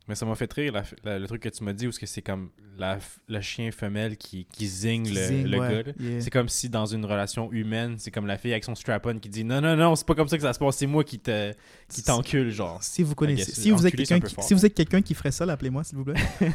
Mais 0.09 0.15
ça 0.15 0.25
m'a 0.25 0.35
fait 0.35 0.51
rire 0.51 0.73
la- 0.73 0.83
la- 1.05 1.17
le 1.17 1.25
truc 1.27 1.41
que 1.43 1.47
tu 1.49 1.63
m'as 1.63 1.71
dit 1.71 1.85
où 1.85 1.89
est-ce 1.89 1.99
que 1.99 2.05
c'est 2.05 2.21
comme 2.21 2.49
la, 2.77 2.97
le 3.29 3.39
chien 3.39 3.71
femelle 3.71 4.17
qui, 4.17 4.45
qui 4.51 4.67
zigne 4.67 5.07
le, 5.07 5.15
Zing, 5.27 5.47
le 5.47 5.57
ouais, 5.59 5.83
gars. 5.85 5.91
yeah. 5.97 6.19
C'est 6.19 6.29
comme 6.29 6.49
si 6.49 6.67
dans 6.67 6.85
une 6.85 7.05
relation 7.05 7.49
humaine, 7.53 7.95
c'est 7.99 8.11
comme 8.11 8.25
la 8.27 8.37
fille 8.37 8.51
avec 8.51 8.65
son 8.65 8.75
strap-on 8.75 9.19
qui 9.19 9.29
dit 9.29 9.45
non, 9.45 9.61
non, 9.61 9.77
non, 9.77 9.95
c'est 9.95 10.05
pas 10.05 10.13
comme 10.15 10.27
ça 10.27 10.35
que 10.35 10.43
ça 10.43 10.51
se 10.51 10.59
passe, 10.59 10.75
c'est 10.75 10.87
moi 10.87 11.05
qui 11.05 11.19
te 11.19 11.53
qui 11.87 12.03
t'encule, 12.03 12.49
genre. 12.51 12.83
Si 12.83 13.01
vous 13.01 13.15
connaissez, 13.15 13.49
si 13.53 13.71
vous 13.71 13.87
êtes 13.87 13.95
quelqu'un 13.95 14.19
qui, 14.19 14.35
si 14.41 14.53
vous 14.53 14.65
êtes 14.65 14.73
quelqu'un 14.73 15.01
qui 15.01 15.13
ferait 15.13 15.31
ça, 15.31 15.45
appelez-moi 15.45 15.85
s'il 15.85 15.97
vous 15.97 16.03
plaît. 16.03 16.19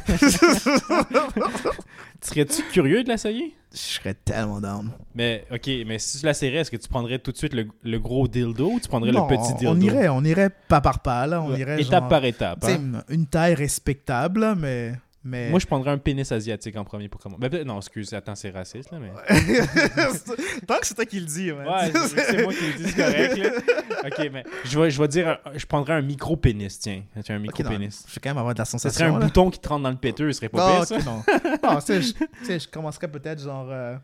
Serais-tu 2.21 2.63
curieux 2.71 3.03
de 3.03 3.09
l'essayer? 3.09 3.55
Je 3.71 3.77
serais 3.77 4.13
tellement 4.15 4.59
down. 4.59 4.91
Mais 5.13 5.45
ok, 5.51 5.69
mais 5.85 5.99
si 5.99 6.19
tu 6.19 6.25
l'essayerais, 6.25 6.57
est-ce 6.59 6.71
que 6.71 6.77
tu 6.77 6.89
prendrais 6.89 7.19
tout 7.19 7.31
de 7.31 7.37
suite 7.37 7.53
le, 7.53 7.67
le 7.83 7.99
gros 7.99 8.27
dildo 8.27 8.71
ou 8.73 8.79
tu 8.79 8.87
prendrais 8.87 9.11
Non, 9.11 9.27
le 9.29 9.37
petit 9.37 9.53
dildo? 9.53 9.73
on 9.75 9.79
irait, 9.79 10.07
on 10.09 10.23
irait 10.23 10.49
pas 10.67 10.81
par 10.81 10.99
pas 11.01 11.27
là, 11.27 11.41
on 11.41 11.51
Ouais, 11.51 11.59
irait 11.59 11.79
étape 11.81 12.01
genre, 12.01 12.07
par 12.09 12.25
étape. 12.25 12.63
hein. 12.63 13.03
une 13.09 13.25
taille 13.39 13.53
respectable, 13.55 14.55
mais 14.57 14.93
mais 15.21 15.49
Moi, 15.49 15.59
je 15.59 15.65
prendrais 15.67 15.91
un 15.91 15.97
pénis 15.97 16.31
asiatique 16.31 16.77
en 16.77 16.85
premier 16.85 17.09
pour 17.09 17.19
commencer. 17.19 17.49
Ben, 17.49 17.63
non, 17.67 17.77
excuse, 17.77 18.13
attends, 18.13 18.35
c'est 18.35 18.51
raciste, 18.51 18.89
là, 18.89 18.99
mais... 19.01 19.09
tant 20.65 20.79
que 20.79 20.87
c'est 20.87 20.93
toi 20.93 21.05
qui 21.05 21.19
le 21.19 21.25
dis, 21.25 21.51
man. 21.51 21.67
Ouais, 21.67 21.91
c'est 22.07 22.41
moi 22.43 22.53
qui 22.53 22.65
le 22.65 22.73
dis, 22.77 22.91
c'est 22.91 22.95
correct, 22.95 23.37
là. 23.37 24.07
Ok, 24.07 24.29
mais 24.31 24.43
je 24.63 24.79
vais, 24.79 24.89
je 24.89 25.01
vais 25.01 25.07
dire, 25.09 25.37
je 25.55 25.65
prendrais 25.65 25.93
un 25.95 26.01
micro-pénis, 26.01 26.79
tiens. 26.79 27.03
Un 27.27 27.39
micro-pénis. 27.39 28.05
Je 28.07 28.13
vais 28.15 28.21
quand 28.23 28.29
même 28.29 28.37
avoir 28.37 28.53
de 28.53 28.59
la 28.59 28.65
Ça 28.65 28.71
sensation. 28.71 28.97
serait 28.97 29.09
un 29.09 29.19
là. 29.19 29.25
bouton 29.25 29.49
qui 29.49 29.59
te 29.59 29.67
rentre 29.67 29.83
dans 29.83 29.89
le 29.91 29.97
péteux, 29.97 30.31
ce 30.31 30.37
serait 30.37 30.49
pas 30.49 30.79
Non, 30.79 30.85
pire, 30.85 30.85
ça? 30.85 30.97
non. 31.05 31.23
Non, 31.63 31.79
tu 31.81 32.01
sais, 32.45 32.59
je, 32.59 32.67
commencerais 32.69 33.09
peut-être 33.09 33.41
genre 33.43 33.67
euh, 33.69 33.97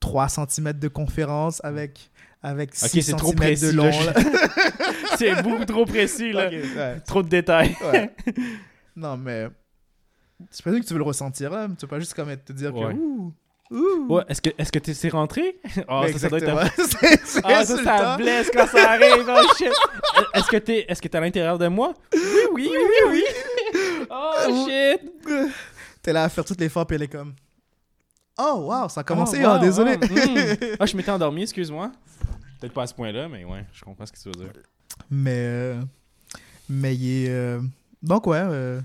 3 0.00 0.28
cm 0.30 0.72
de 0.72 0.88
conférence 0.88 1.60
avec, 1.62 2.10
avec 2.42 2.74
6 2.74 3.02
c'est 3.02 3.12
trop 3.12 3.28
cm 3.32 3.36
précis, 3.36 3.66
de 3.66 3.72
long. 3.72 3.90
je- 3.92 4.06
là. 4.06 4.12
C'est 5.18 5.42
beaucoup 5.42 5.64
trop 5.66 5.84
précis, 5.84 6.32
là. 6.32 6.48
Ouais, 6.48 7.00
Trop 7.06 7.22
de 7.22 7.28
détails. 7.28 7.76
ouais. 7.92 8.10
Non, 8.96 9.16
mais 9.16 9.48
je 10.54 10.62
présume 10.62 10.80
que 10.82 10.86
tu 10.86 10.92
veux 10.94 10.98
le 10.98 11.04
ressentir 11.04 11.50
là. 11.50 11.68
Tu 11.68 11.74
peux 11.76 11.86
pas 11.86 12.00
juste 12.00 12.14
comme 12.14 12.34
te 12.36 12.52
dire 12.52 12.74
Ouais. 12.74 12.92
que 12.94 12.98
ouh, 12.98 13.32
ouh. 13.70 14.06
Ouais, 14.14 14.22
est-ce 14.28 14.40
que 14.42 14.50
est-ce 14.58 14.70
que 14.72 14.78
t'es 14.78 14.94
c'est 14.94 15.08
rentré? 15.08 15.58
Mais 15.76 16.12
ça, 16.12 16.18
ça 16.18 16.28
doit 16.28 16.38
être 16.38 16.48
un-. 16.48 16.66
C'est- 16.76 17.20
c'est 17.24 17.40
Ah, 17.44 17.64
ça, 17.64 17.82
ça 17.82 18.16
blesse 18.16 18.50
quand 18.52 18.66
ça 18.66 18.90
arrive. 18.92 19.26
Oh, 19.28 19.54
shit. 19.56 19.68
Est-ce 20.34 20.46
que 20.48 20.56
t'es 20.58 20.84
est-ce 20.88 21.00
que 21.02 21.08
t'es 21.08 21.18
à 21.18 21.20
l'intérieur 21.20 21.58
de 21.58 21.68
moi? 21.68 21.94
Oui, 22.12 22.20
oui, 22.52 22.68
oui, 22.70 23.10
oui. 23.10 24.06
Oh, 24.10 24.66
shit. 24.68 25.12
T'es 26.02 26.12
là 26.12 26.24
à 26.24 26.28
faire 26.28 26.44
toutes 26.44 26.60
les 26.60 26.68
fois, 26.68 26.86
puis 26.86 26.96
elle 26.96 27.02
est 27.02 27.08
comme. 27.08 27.34
Oh, 28.38 28.66
wow, 28.68 28.88
ça 28.88 29.00
a 29.00 29.04
commencé, 29.04 29.38
Oh, 29.44 29.46
oh, 29.48 29.52
wow, 29.54 29.58
désolé. 29.60 29.96
oh, 30.00 30.04
mm. 30.06 30.76
Ah, 30.80 30.86
je 30.86 30.96
m'étais 30.96 31.10
endormi, 31.12 31.42
excuse-moi. 31.42 31.92
Peut-être 32.60 32.72
pas 32.72 32.82
à 32.82 32.86
ce 32.88 32.94
point-là, 32.94 33.28
mais 33.28 33.44
ouais, 33.44 33.64
je 33.72 33.84
comprends 33.84 34.04
ce 34.06 34.12
que 34.12 34.18
tu 34.18 34.28
veux 34.28 34.44
dire. 34.44 34.52
Mais. 35.10 35.30
euh, 35.36 35.80
mais 36.68 36.94
il 36.96 37.24
est. 37.26 37.30
euh, 37.30 37.60
Donc, 38.04 38.26
ouais. 38.26 38.38
euh, 38.38 38.80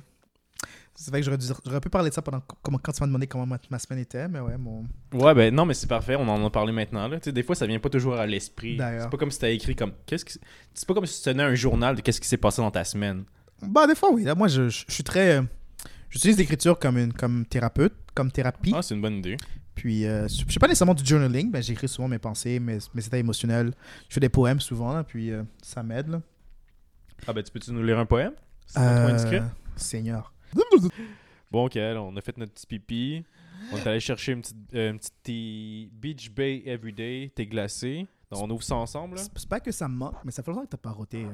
C'est 0.95 1.11
vrai 1.11 1.22
que 1.22 1.26
j'aurais, 1.26 1.82
pu 1.82 1.89
parler 1.89 2.09
de 2.09 2.13
ça 2.15 2.22
pendant, 2.22 2.41
comment, 2.61 2.78
quand 2.78 2.91
tu 2.91 3.01
m'as 3.01 3.07
demandé 3.07 3.28
comment 3.28 3.45
ma, 3.45 3.57
ma 3.70 3.80
semaine 3.80 3.99
était, 3.99 4.28
mais 4.28 4.39
ouais, 4.39 4.57
mon. 4.57 4.86
Ouais, 5.13 5.34
ben 5.34 5.53
non, 5.53 5.65
mais 5.65 5.74
c'est 5.74 5.88
parfait, 5.88 6.15
on 6.15 6.28
en 6.28 6.45
a 6.45 6.49
parlé 6.49 6.72
maintenant. 6.72 7.07
Là. 7.07 7.20
Des 7.20 7.43
fois, 7.43 7.55
ça 7.55 7.67
vient 7.67 7.80
pas 7.80 7.89
toujours 7.89 8.15
à 8.15 8.26
l'esprit. 8.26 8.78
D'ailleurs. 8.78 9.03
C'est 9.03 9.09
pas 9.09 9.17
comme 9.17 9.32
si 9.32 9.39
t'as 9.39 9.49
écrit 9.49 9.76
comme. 9.76 9.91
qu'est-ce. 10.05 10.39
C'est 10.74 10.88
pas 10.88 10.93
comme 10.93 11.05
si 11.05 11.22
tu 11.22 11.30
tenais 11.30 11.43
un 11.43 11.55
journal 11.55 11.95
de 11.95 12.01
qu'est-ce 12.01 12.20
qui 12.22 12.28
s'est 12.28 12.38
passé 12.38 12.61
dans 12.61 12.72
ta 12.72 12.84
semaine. 12.84 13.24
Bah, 13.61 13.86
des 13.88 13.95
fois, 13.95 14.09
oui. 14.11 14.24
Là, 14.24 14.36
moi, 14.36 14.47
je, 14.47 14.70
je, 14.70 14.86
je 14.88 14.93
suis 14.93 15.03
très. 15.03 15.38
euh, 15.38 15.41
J'utilise 16.09 16.38
l'écriture 16.38 16.80
comme, 16.80 16.97
une, 16.97 17.13
comme 17.13 17.45
thérapeute, 17.45 17.93
comme 18.15 18.32
thérapie. 18.32 18.74
Ah, 18.76 18.82
c'est 18.82 18.95
une 18.95 19.01
bonne 19.01 19.17
idée. 19.17 19.38
Puis, 19.76 20.05
euh, 20.05 20.28
je 20.28 20.43
fais 20.51 20.59
pas 20.59 20.67
nécessairement 20.67 20.95
du 20.95 21.05
journaling, 21.05 21.49
mais 21.51 21.61
j'écris 21.61 21.88
souvent 21.88 22.07
mes 22.07 22.17
pensées, 22.20 22.59
mes, 22.59 22.80
mes 22.93 23.05
états 23.05 23.17
émotionnels. 23.17 23.74
Je 24.09 24.13
fais 24.15 24.20
des 24.20 24.30
poèmes 24.30 24.59
souvent, 24.59 24.91
là, 24.93 25.03
puis 25.03 25.32
euh, 25.32 25.43
ça 25.61 25.84
m'aide. 25.84 26.20
Ah, 27.28 27.34
ben 27.34 27.43
tu 27.43 27.51
peux-tu 27.51 27.72
nous 27.72 27.84
lire 27.84 27.99
un 27.99 28.05
poème? 28.05 28.34
C'est? 28.70 28.80
Euh, 28.80 29.41
Seigneur. 29.76 30.34
Bon, 31.51 31.65
ok, 31.65 31.76
là, 31.76 32.01
on 32.01 32.15
a 32.15 32.22
fait 32.22 32.38
notre 32.38 32.53
petit 32.53 32.67
pipi. 32.67 33.24
On 33.72 33.78
est 33.78 33.88
allé 33.88 33.99
chercher 33.99 34.34
une 34.34 34.41
petite, 34.41 34.55
euh, 34.76 34.91
une 34.91 34.99
petite 34.99 35.13
thé- 35.24 35.89
Beach 35.91 36.32
Bay 36.32 36.61
Everyday, 36.65 37.32
thé 37.34 37.45
glacé. 37.47 38.07
Donc, 38.32 38.43
on 38.43 38.49
ouvre 38.51 38.63
ça 38.63 38.76
ensemble. 38.76 39.15
là. 39.17 39.24
C'est 39.36 39.49
pas 39.49 39.59
que 39.59 39.72
ça 39.72 39.88
me 39.88 39.95
manque, 39.95 40.15
mais 40.24 40.32
ça 40.32 40.43
fait 40.43 40.51
longtemps 40.51 40.63
que 40.65 40.70
t'as 40.70 40.78
pas 40.78 40.91
roté 40.91 41.24
euh, 41.26 41.30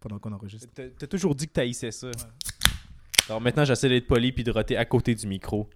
pendant 0.00 0.18
qu'on 0.18 0.32
enregistre. 0.32 0.68
T'as 0.74 1.06
toujours 1.06 1.34
dit 1.34 1.46
que 1.48 1.52
t'haïssais 1.52 1.90
ça. 1.90 2.10
Alors 3.28 3.40
maintenant, 3.40 3.64
j'essaie 3.64 3.88
d'être 3.88 4.06
poli 4.06 4.30
puis 4.30 4.44
de 4.44 4.52
roter 4.52 4.76
à 4.76 4.84
côté 4.84 5.14
du 5.14 5.26
micro. 5.26 5.68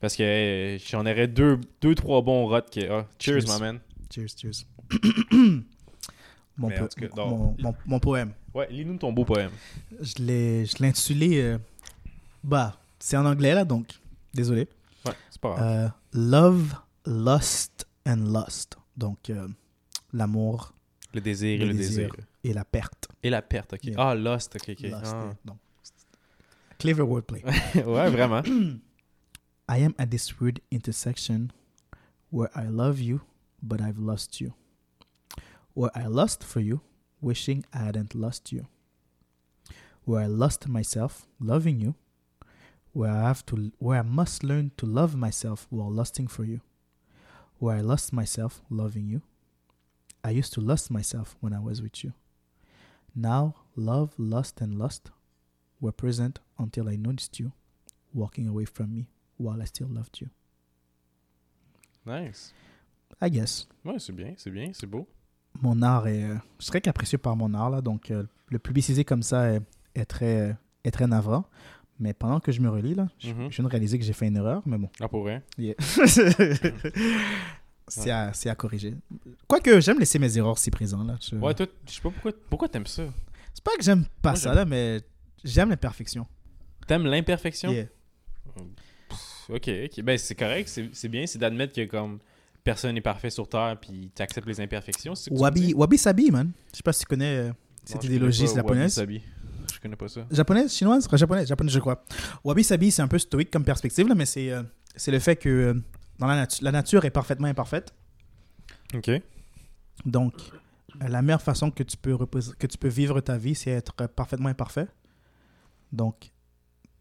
Parce 0.00 0.14
que 0.14 0.22
euh, 0.22 0.78
j'en 0.78 1.00
aurais 1.00 1.26
deux, 1.26 1.58
deux, 1.80 1.94
trois 1.96 2.22
bons 2.22 2.46
rots. 2.46 2.60
Que... 2.72 2.88
ah, 2.88 3.06
cheers, 3.18 3.40
Cheers. 3.40 3.54
my 3.54 3.60
man. 3.60 3.80
Cheers, 4.14 4.28
cheers. 4.40 4.64
mon, 6.58 6.68
Mais 6.68 6.78
en 6.78 6.82
po- 6.82 6.88
tout 6.88 7.00
cas, 7.00 7.08
mon, 7.24 7.38
non. 7.38 7.56
mon- 7.58 7.74
mon 7.86 7.98
poème. 8.00 8.32
Ouais, 8.54 8.68
lis-nous 8.70 8.96
ton 8.98 9.12
beau 9.12 9.24
poème. 9.24 9.50
Je 10.00 10.14
l'ai 10.22 10.66
intitulé. 10.88 11.40
euh, 11.40 11.58
bah, 12.44 12.76
c'est 12.98 13.16
en 13.16 13.24
anglais 13.24 13.54
là, 13.54 13.64
donc 13.64 13.98
désolé. 14.34 14.68
Ouais, 15.06 15.12
c'est 15.30 15.40
pas 15.40 15.54
grave. 15.54 15.62
Euh, 15.64 15.88
Love, 16.12 16.74
Lust 17.06 17.86
and 18.06 18.24
Lust. 18.34 18.76
Donc, 18.96 19.30
euh, 19.30 19.46
l'amour 20.12 20.74
le 21.14 21.20
désir 21.20 21.60
et 21.62 21.64
le 21.64 21.72
le 21.72 21.74
désir. 21.78 22.10
désir. 22.10 22.26
et 22.44 22.52
la 22.52 22.64
perte. 22.64 23.08
Et 23.22 23.30
la 23.30 23.40
perte, 23.42 23.72
ok. 23.74 23.84
Yeah. 23.84 23.94
Ah, 24.10 24.14
lost, 24.14 24.54
ok, 24.56 24.68
ok. 24.70 24.80
Lust, 24.80 24.94
Ah. 25.14 25.32
donc, 25.44 25.56
clever 26.78 27.02
wordplay. 27.02 27.42
ouais, 27.74 28.10
vraiment. 28.10 28.42
I 29.70 29.82
am 29.84 29.92
at 29.98 30.06
this 30.06 30.40
weird 30.40 30.60
intersection 30.70 31.48
where 32.32 32.50
I 32.56 32.66
love 32.68 33.00
you, 33.00 33.20
but 33.62 33.80
I've 33.80 33.98
lost 34.00 34.40
you. 34.40 34.52
Where 35.78 35.96
I 35.96 36.06
lust 36.06 36.42
for 36.42 36.58
you, 36.58 36.80
wishing 37.20 37.64
I 37.72 37.78
hadn't 37.78 38.12
lost 38.12 38.50
you. 38.50 38.66
Where 40.02 40.22
I 40.22 40.26
lost 40.26 40.66
myself, 40.66 41.28
loving 41.38 41.80
you. 41.80 41.94
Where 42.92 43.12
I 43.12 43.28
have 43.28 43.46
to, 43.46 43.70
where 43.78 44.00
I 44.00 44.02
must 44.02 44.42
learn 44.42 44.72
to 44.78 44.86
love 44.86 45.14
myself 45.14 45.68
while 45.70 45.88
lusting 45.88 46.26
for 46.26 46.42
you. 46.42 46.62
Where 47.60 47.76
I 47.76 47.80
lost 47.80 48.12
myself, 48.12 48.60
loving 48.68 49.06
you. 49.06 49.22
I 50.24 50.30
used 50.30 50.52
to 50.54 50.60
lust 50.60 50.90
myself 50.90 51.36
when 51.38 51.52
I 51.52 51.60
was 51.60 51.80
with 51.80 52.02
you. 52.02 52.12
Now, 53.14 53.54
love, 53.76 54.14
lust, 54.18 54.60
and 54.60 54.76
lust 54.76 55.12
were 55.80 55.92
present 55.92 56.40
until 56.58 56.88
I 56.88 56.96
noticed 56.96 57.38
you 57.38 57.52
walking 58.12 58.48
away 58.48 58.64
from 58.64 58.92
me 58.92 59.06
while 59.36 59.62
I 59.62 59.66
still 59.66 59.86
loved 59.88 60.20
you. 60.20 60.30
Nice. 62.04 62.52
I 63.20 63.28
guess. 63.28 63.68
Ouais, 63.84 64.00
c'est 64.00 64.16
bien, 64.16 64.34
c'est 64.36 64.50
bien, 64.50 64.72
c'est 64.74 64.90
beau. 64.90 65.06
Mon 65.60 65.82
art 65.82 66.06
est. 66.08 66.22
euh, 66.24 66.34
je 66.60 66.64
serais 66.66 66.80
qu'apprécié 66.80 67.18
par 67.18 67.36
mon 67.36 67.52
art, 67.54 67.70
là. 67.70 67.80
Donc, 67.80 68.10
euh, 68.10 68.24
le 68.48 68.58
publiciser 68.58 69.04
comme 69.04 69.22
ça 69.22 69.52
est, 69.52 69.60
est 69.94 70.04
très, 70.04 70.56
est 70.84 70.90
très 70.90 71.06
navrant. 71.06 71.44
Mais 72.00 72.12
pendant 72.14 72.38
que 72.38 72.52
je 72.52 72.60
me 72.60 72.68
relis, 72.70 72.94
là, 72.94 73.08
je, 73.18 73.32
Mhm. 73.32 73.50
je 73.50 73.56
viens 73.56 73.64
de 73.64 73.70
réaliser 73.70 73.98
que 73.98 74.04
j'ai 74.04 74.12
fait 74.12 74.28
une 74.28 74.36
erreur. 74.36 74.62
Mais 74.66 74.78
bon. 74.78 74.88
Ah, 75.00 75.08
pour 75.08 75.22
vrai? 75.22 75.42
Yeah. 75.58 75.74
c'est 77.88 78.10
à, 78.10 78.32
c'est 78.32 78.48
à 78.50 78.54
corriger. 78.54 78.94
Quoique, 79.46 79.80
j'aime 79.80 79.98
laisser 79.98 80.18
mes 80.18 80.36
erreurs 80.38 80.58
si 80.58 80.70
présentes, 80.70 81.06
là. 81.08 81.16
Je- 81.20 81.36
Ouais, 81.36 81.54
toi, 81.54 81.66
je 81.86 81.92
sais 81.92 82.00
pas 82.00 82.10
pourquoi, 82.10 82.32
pourquoi 82.48 82.68
t'aimes 82.68 82.86
ça? 82.86 83.04
C'est 83.54 83.64
pas 83.64 83.74
que 83.76 83.82
j'aime 83.82 84.04
pas 84.22 84.30
Moi, 84.30 84.36
ça, 84.38 84.54
là, 84.54 84.64
mais 84.64 85.00
j'aime 85.42 85.70
l'imperfection. 85.70 86.26
T'aimes 86.86 87.04
l'imperfection? 87.06 87.72
Yeah. 87.72 87.86
Ok, 89.48 89.68
ok. 89.86 90.02
Ben, 90.02 90.18
c'est 90.18 90.34
correct, 90.34 90.68
c'est 90.68 90.90
c'est 90.92 91.08
bien, 91.08 91.26
c'est 91.26 91.38
d'admettre 91.38 91.74
que 91.74 91.84
comme 91.86 92.18
personne 92.72 92.94
n'est 92.94 93.00
parfait 93.00 93.30
sur 93.30 93.48
Terre 93.48 93.76
puis 93.80 94.10
tu 94.14 94.22
acceptes 94.22 94.46
les 94.46 94.60
imperfections. 94.60 95.14
Wabi? 95.30 95.72
Wabi 95.74 95.96
Sabi, 95.96 96.30
man. 96.30 96.52
Je 96.72 96.76
sais 96.76 96.82
pas 96.82 96.92
si 96.92 97.00
tu 97.00 97.06
connais 97.06 97.36
euh, 97.36 97.48
Non, 97.48 97.54
cette 97.84 98.02
je 98.02 98.06
idéologie 98.08 98.44
pas 98.46 98.54
japonaise. 98.56 98.98
Wabi-sabi. 98.98 99.22
Je 99.74 99.80
connais 99.80 99.96
pas 99.96 100.08
ça. 100.08 100.26
japonaise, 100.30 100.74
chinoise, 100.74 101.08
japonaise, 101.12 101.48
japonaise, 101.48 101.72
je 101.72 101.78
crois. 101.78 102.04
Wabi 102.44 102.62
Sabi, 102.64 102.90
c'est 102.90 103.00
un 103.02 103.08
peu 103.08 103.18
stoïque 103.18 103.50
comme 103.50 103.64
perspective, 103.64 104.06
là, 104.06 104.14
mais 104.14 104.26
c'est 104.26 104.50
euh, 104.52 104.62
le 105.06 105.18
fait 105.18 105.36
que 105.36 105.48
euh, 105.48 105.74
dans 106.18 106.26
la, 106.26 106.44
natu- 106.44 106.62
la 106.62 106.72
nature 106.72 107.04
est 107.06 107.10
parfaitement 107.10 107.48
imparfaite. 107.48 107.94
Ok. 108.94 109.10
Donc, 110.04 110.34
la 111.00 111.22
meilleure 111.22 111.42
façon 111.42 111.70
que 111.70 111.82
tu 111.82 111.96
peux, 111.96 112.16
que 112.16 112.66
tu 112.66 112.78
peux 112.78 112.88
vivre 112.88 113.20
ta 113.20 113.36
vie, 113.38 113.54
c'est 113.54 113.70
être 113.70 113.94
parfaitement 114.08 114.48
imparfait. 114.50 114.88
Donc, 115.92 116.32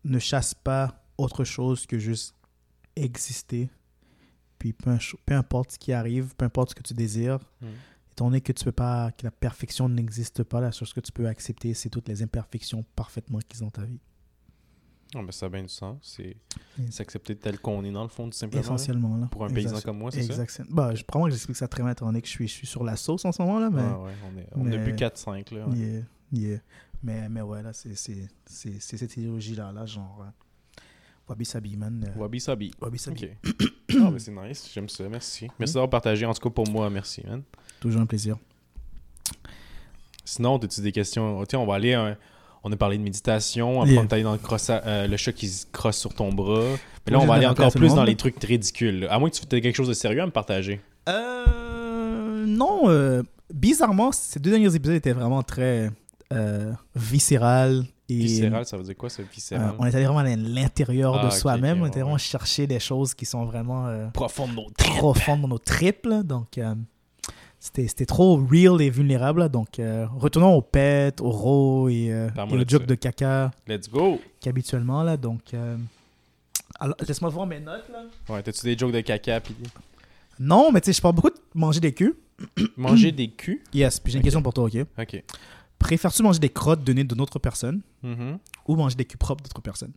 ne 0.05 0.19
chasse 0.19 0.53
pas 0.53 1.03
autre 1.17 1.43
chose 1.43 1.85
que 1.85 1.97
juste 1.99 2.35
exister. 2.95 3.69
Puis, 4.59 4.73
peu, 4.73 4.97
peu 5.25 5.33
importe 5.35 5.71
ce 5.73 5.79
qui 5.79 5.93
arrive, 5.93 6.35
peu 6.35 6.45
importe 6.45 6.69
ce 6.71 6.75
que 6.75 6.83
tu 6.83 6.93
désires, 6.93 7.39
Mhm. 7.61 7.67
étant 8.11 8.25
donné 8.25 8.41
que 8.41 8.51
tu 8.51 8.63
peux 8.65 8.71
pas, 8.71 9.11
que 9.11 9.23
la 9.25 9.31
perfection 9.31 9.87
n'existe 9.89 10.43
pas, 10.43 10.59
la 10.61 10.71
chose 10.71 10.93
que 10.93 10.99
tu 10.99 11.11
peux 11.11 11.27
accepter, 11.27 11.73
c'est 11.73 11.89
toutes 11.89 12.07
les 12.07 12.23
imperfections 12.23 12.83
parfaitement 12.95 13.39
qu'ils 13.47 13.63
ont 13.63 13.67
dans 13.67 13.71
ta 13.71 13.83
vie. 13.83 13.99
Ah, 15.15 15.21
ben, 15.23 15.31
ça 15.31 15.45
a 15.45 15.49
bien 15.49 15.61
du 15.61 15.69
sens. 15.69 15.97
C'est 16.01 16.35
Mm. 16.77 16.91
s'accepter 16.91 17.35
tel 17.37 17.59
qu'on 17.59 17.81
est 17.85 17.91
dans 17.91 18.03
le 18.03 18.09
fond, 18.09 18.25
tout 18.29 18.35
simplement. 18.37 18.61
Essentiellement, 18.61 19.15
là. 19.15 19.27
Pour 19.31 19.45
un 19.45 19.47
Exact- 19.49 19.69
paysan 19.69 19.81
comme 19.81 19.99
moi, 19.99 20.11
c'est 20.11 20.21
ça? 20.23 20.43
Exact. 20.43 20.67
Bah, 20.69 20.93
je 20.95 21.03
prends 21.05 21.23
que 21.23 21.29
j'explique 21.31 21.55
ça 21.55 21.67
très 21.69 21.81
bien, 21.81 21.91
étant 21.93 22.07
donné 22.07 22.21
que 22.21 22.27
je 22.27 22.31
suis, 22.33 22.47
je 22.47 22.53
suis 22.53 22.67
sur 22.67 22.83
la 22.83 22.97
sauce 22.97 23.23
en 23.23 23.31
ce 23.31 23.41
moment, 23.41 23.59
là, 23.59 23.69
mais... 23.69 23.81
Ah 23.83 23.99
ouais, 24.01 24.11
on, 24.25 24.37
est, 24.37 24.47
on 24.55 24.65
a 24.65 24.77
mais- 24.77 24.83
bu 24.83 24.95
4-5 24.95 25.51
là. 25.51 25.65
ouais. 25.69 25.77
Yeah, 25.77 26.01
yeah. 26.33 26.59
Mais, 27.03 27.29
mais 27.29 27.41
ouais, 27.41 27.63
là, 27.63 27.71
c'est 27.73 27.95
cette 28.79 29.15
idéologie-là, 29.17 29.71
là, 29.71 29.85
genre... 29.85 30.23
euh, 30.27 30.31
Wabi 31.29 31.45
Sabi, 31.45 31.75
man. 31.75 32.05
euh, 32.07 32.19
Wabi 32.19 32.39
Sabi. 32.39 32.71
Wabi 32.81 32.97
Sabi. 32.99 33.25
Ok. 33.25 33.29
ah, 34.01 34.11
ben 34.11 34.19
c'est 34.19 34.31
nice, 34.31 34.69
j'aime 34.73 34.87
ça, 34.89 35.03
merci. 35.09 35.47
Merci 35.59 35.73
d'avoir 35.73 35.89
partagé, 35.89 36.25
en 36.25 36.33
tout 36.33 36.41
cas 36.41 36.49
pour 36.53 36.67
moi, 36.69 36.89
merci, 36.89 37.21
man. 37.27 37.41
Toujours 37.81 38.01
un 38.01 38.05
plaisir. 38.05 38.37
Sinon, 40.25 40.57
as-tu 40.57 40.81
des 40.81 40.91
questions? 40.91 41.43
Tiens, 41.45 41.59
on 41.59 41.65
va 41.65 41.75
aller, 41.75 41.93
un- 41.93 42.17
on 42.63 42.71
a 42.71 42.75
parlé 42.75 42.97
de 42.97 43.03
méditation, 43.03 43.73
Yeah. 43.73 43.81
après 43.83 43.97
on 43.97 44.03
est 44.03 44.13
allé 44.13 44.23
dans 44.23 44.33
le, 44.33 44.39
crossa- 44.39 44.81
euh, 44.85 45.07
le 45.07 45.17
chat 45.17 45.31
qui 45.31 45.47
se 45.47 45.65
crosse 45.71 45.97
sur 45.97 46.13
ton 46.13 46.33
bras. 46.33 46.63
Mais 47.05 47.13
là, 47.13 47.19
on 47.19 47.25
va 47.25 47.35
aller 47.35 47.45
encore 47.45 47.71
plus 47.71 47.93
dans 47.93 48.03
les 48.03 48.15
trucs 48.15 48.41
ridicules. 48.43 49.01
là. 49.01 49.13
À 49.13 49.19
moins 49.19 49.29
que 49.29 49.35
tu 49.35 49.55
aies 49.55 49.61
quelque 49.61 49.75
chose 49.75 49.87
de 49.87 49.93
sérieux 49.93 50.21
à 50.21 50.25
me 50.25 50.31
partager. 50.31 50.81
Euh, 51.07 52.45
non, 52.45 52.89
euh, 52.89 53.23
bizarrement, 53.53 54.11
ces 54.11 54.39
deux 54.39 54.51
derniers 54.51 54.73
épisodes 54.75 54.95
étaient 54.97 55.13
vraiment 55.13 55.43
très 55.43 55.91
euh, 56.33 56.73
viscéral. 56.95 57.85
Et, 58.09 58.15
Viscéral, 58.15 58.65
ça 58.65 58.77
veut 58.77 58.83
dire 58.83 58.95
quoi, 58.95 59.09
ça, 59.09 59.21
euh, 59.21 59.25
viscéral? 59.33 59.75
on 59.79 59.85
est 59.85 59.93
allé 59.93 60.05
vraiment 60.05 60.19
à 60.19 60.35
l'intérieur 60.35 61.15
Ah, 61.15 61.23
de 61.23 61.27
ok, 61.27 61.33
soi-même. 61.33 61.81
on 61.81 61.85
était 61.87 61.95
ouais, 61.97 62.01
vraiment 62.01 62.13
ouais. 62.13 62.19
chercher 62.19 62.65
des 62.65 62.79
choses 62.79 63.13
qui 63.13 63.25
sont 63.25 63.43
vraiment 63.45 63.87
euh, 63.87 64.07
Profond 64.09 64.47
de 64.47 64.53
nos 64.53 64.69
tripes. 64.69 64.95
profondes 64.95 65.41
dans 65.41 65.47
nos 65.49 65.57
tripes. 65.57 66.07
Donc, 66.23 66.57
euh, 66.57 66.73
c'était 67.59 67.87
c'était 67.87 68.05
trop 68.05 68.37
real 68.49 68.81
et 68.81 68.89
vulnérable. 68.89 69.41
là. 69.41 69.49
Donc, 69.49 69.81
retournons 70.17 70.55
au 70.55 70.61
pet, 70.61 71.19
au 71.19 71.31
raw 71.31 71.89
et, 71.89 72.27
Parle-moi 72.33 72.59
et 72.59 72.61
au 72.61 72.63
de 72.63 72.69
joke 72.69 72.85
de 72.85 72.95
caca 72.95 73.51
Let's 73.67 73.89
go! 73.89 74.21
qu'habituellement. 74.39 75.03
là. 75.03 75.17
Donc, 75.17 75.41
laisse-moi 77.07 77.29
voir 77.29 77.45
mes 77.47 77.59
notes. 77.59 77.89
Là. 77.91 78.03
Ouais, 78.33 78.41
t'as-tu 78.43 78.61
des 78.63 78.77
jokes 78.77 78.91
de 78.93 79.01
caca 79.01 79.39
pis 79.41 79.55
Non, 80.39 80.71
mais 80.71 80.81
tu 80.81 80.85
sais, 80.87 80.93
je 80.93 81.01
parle 81.01 81.15
beaucoup 81.15 81.29
de 81.31 81.39
manger 81.55 81.79
des 81.79 81.93
culs. 81.93 82.15
manger 82.77 83.11
des 83.11 83.27
culs? 83.29 83.61
Yes, 83.73 83.99
puis 83.99 84.11
j'ai 84.13 84.17
une 84.19 84.23
question 84.23 84.41
pour 84.41 84.53
toi, 84.53 84.65
ok? 84.65 84.85
Ok. 84.99 85.23
Préfères-tu 85.79 86.23
manger 86.23 86.39
des 86.39 86.49
crottes 86.49 86.83
données 86.83 87.03
d'une 87.03 87.21
autre 87.21 87.39
personne 87.39 87.81
Mhm. 88.03 88.39
ou 88.67 88.75
manger 88.75 88.95
des 88.95 89.05
culs 89.05 89.17
propres 89.17 89.43
d'autres 89.43 89.61
personnes? 89.61 89.93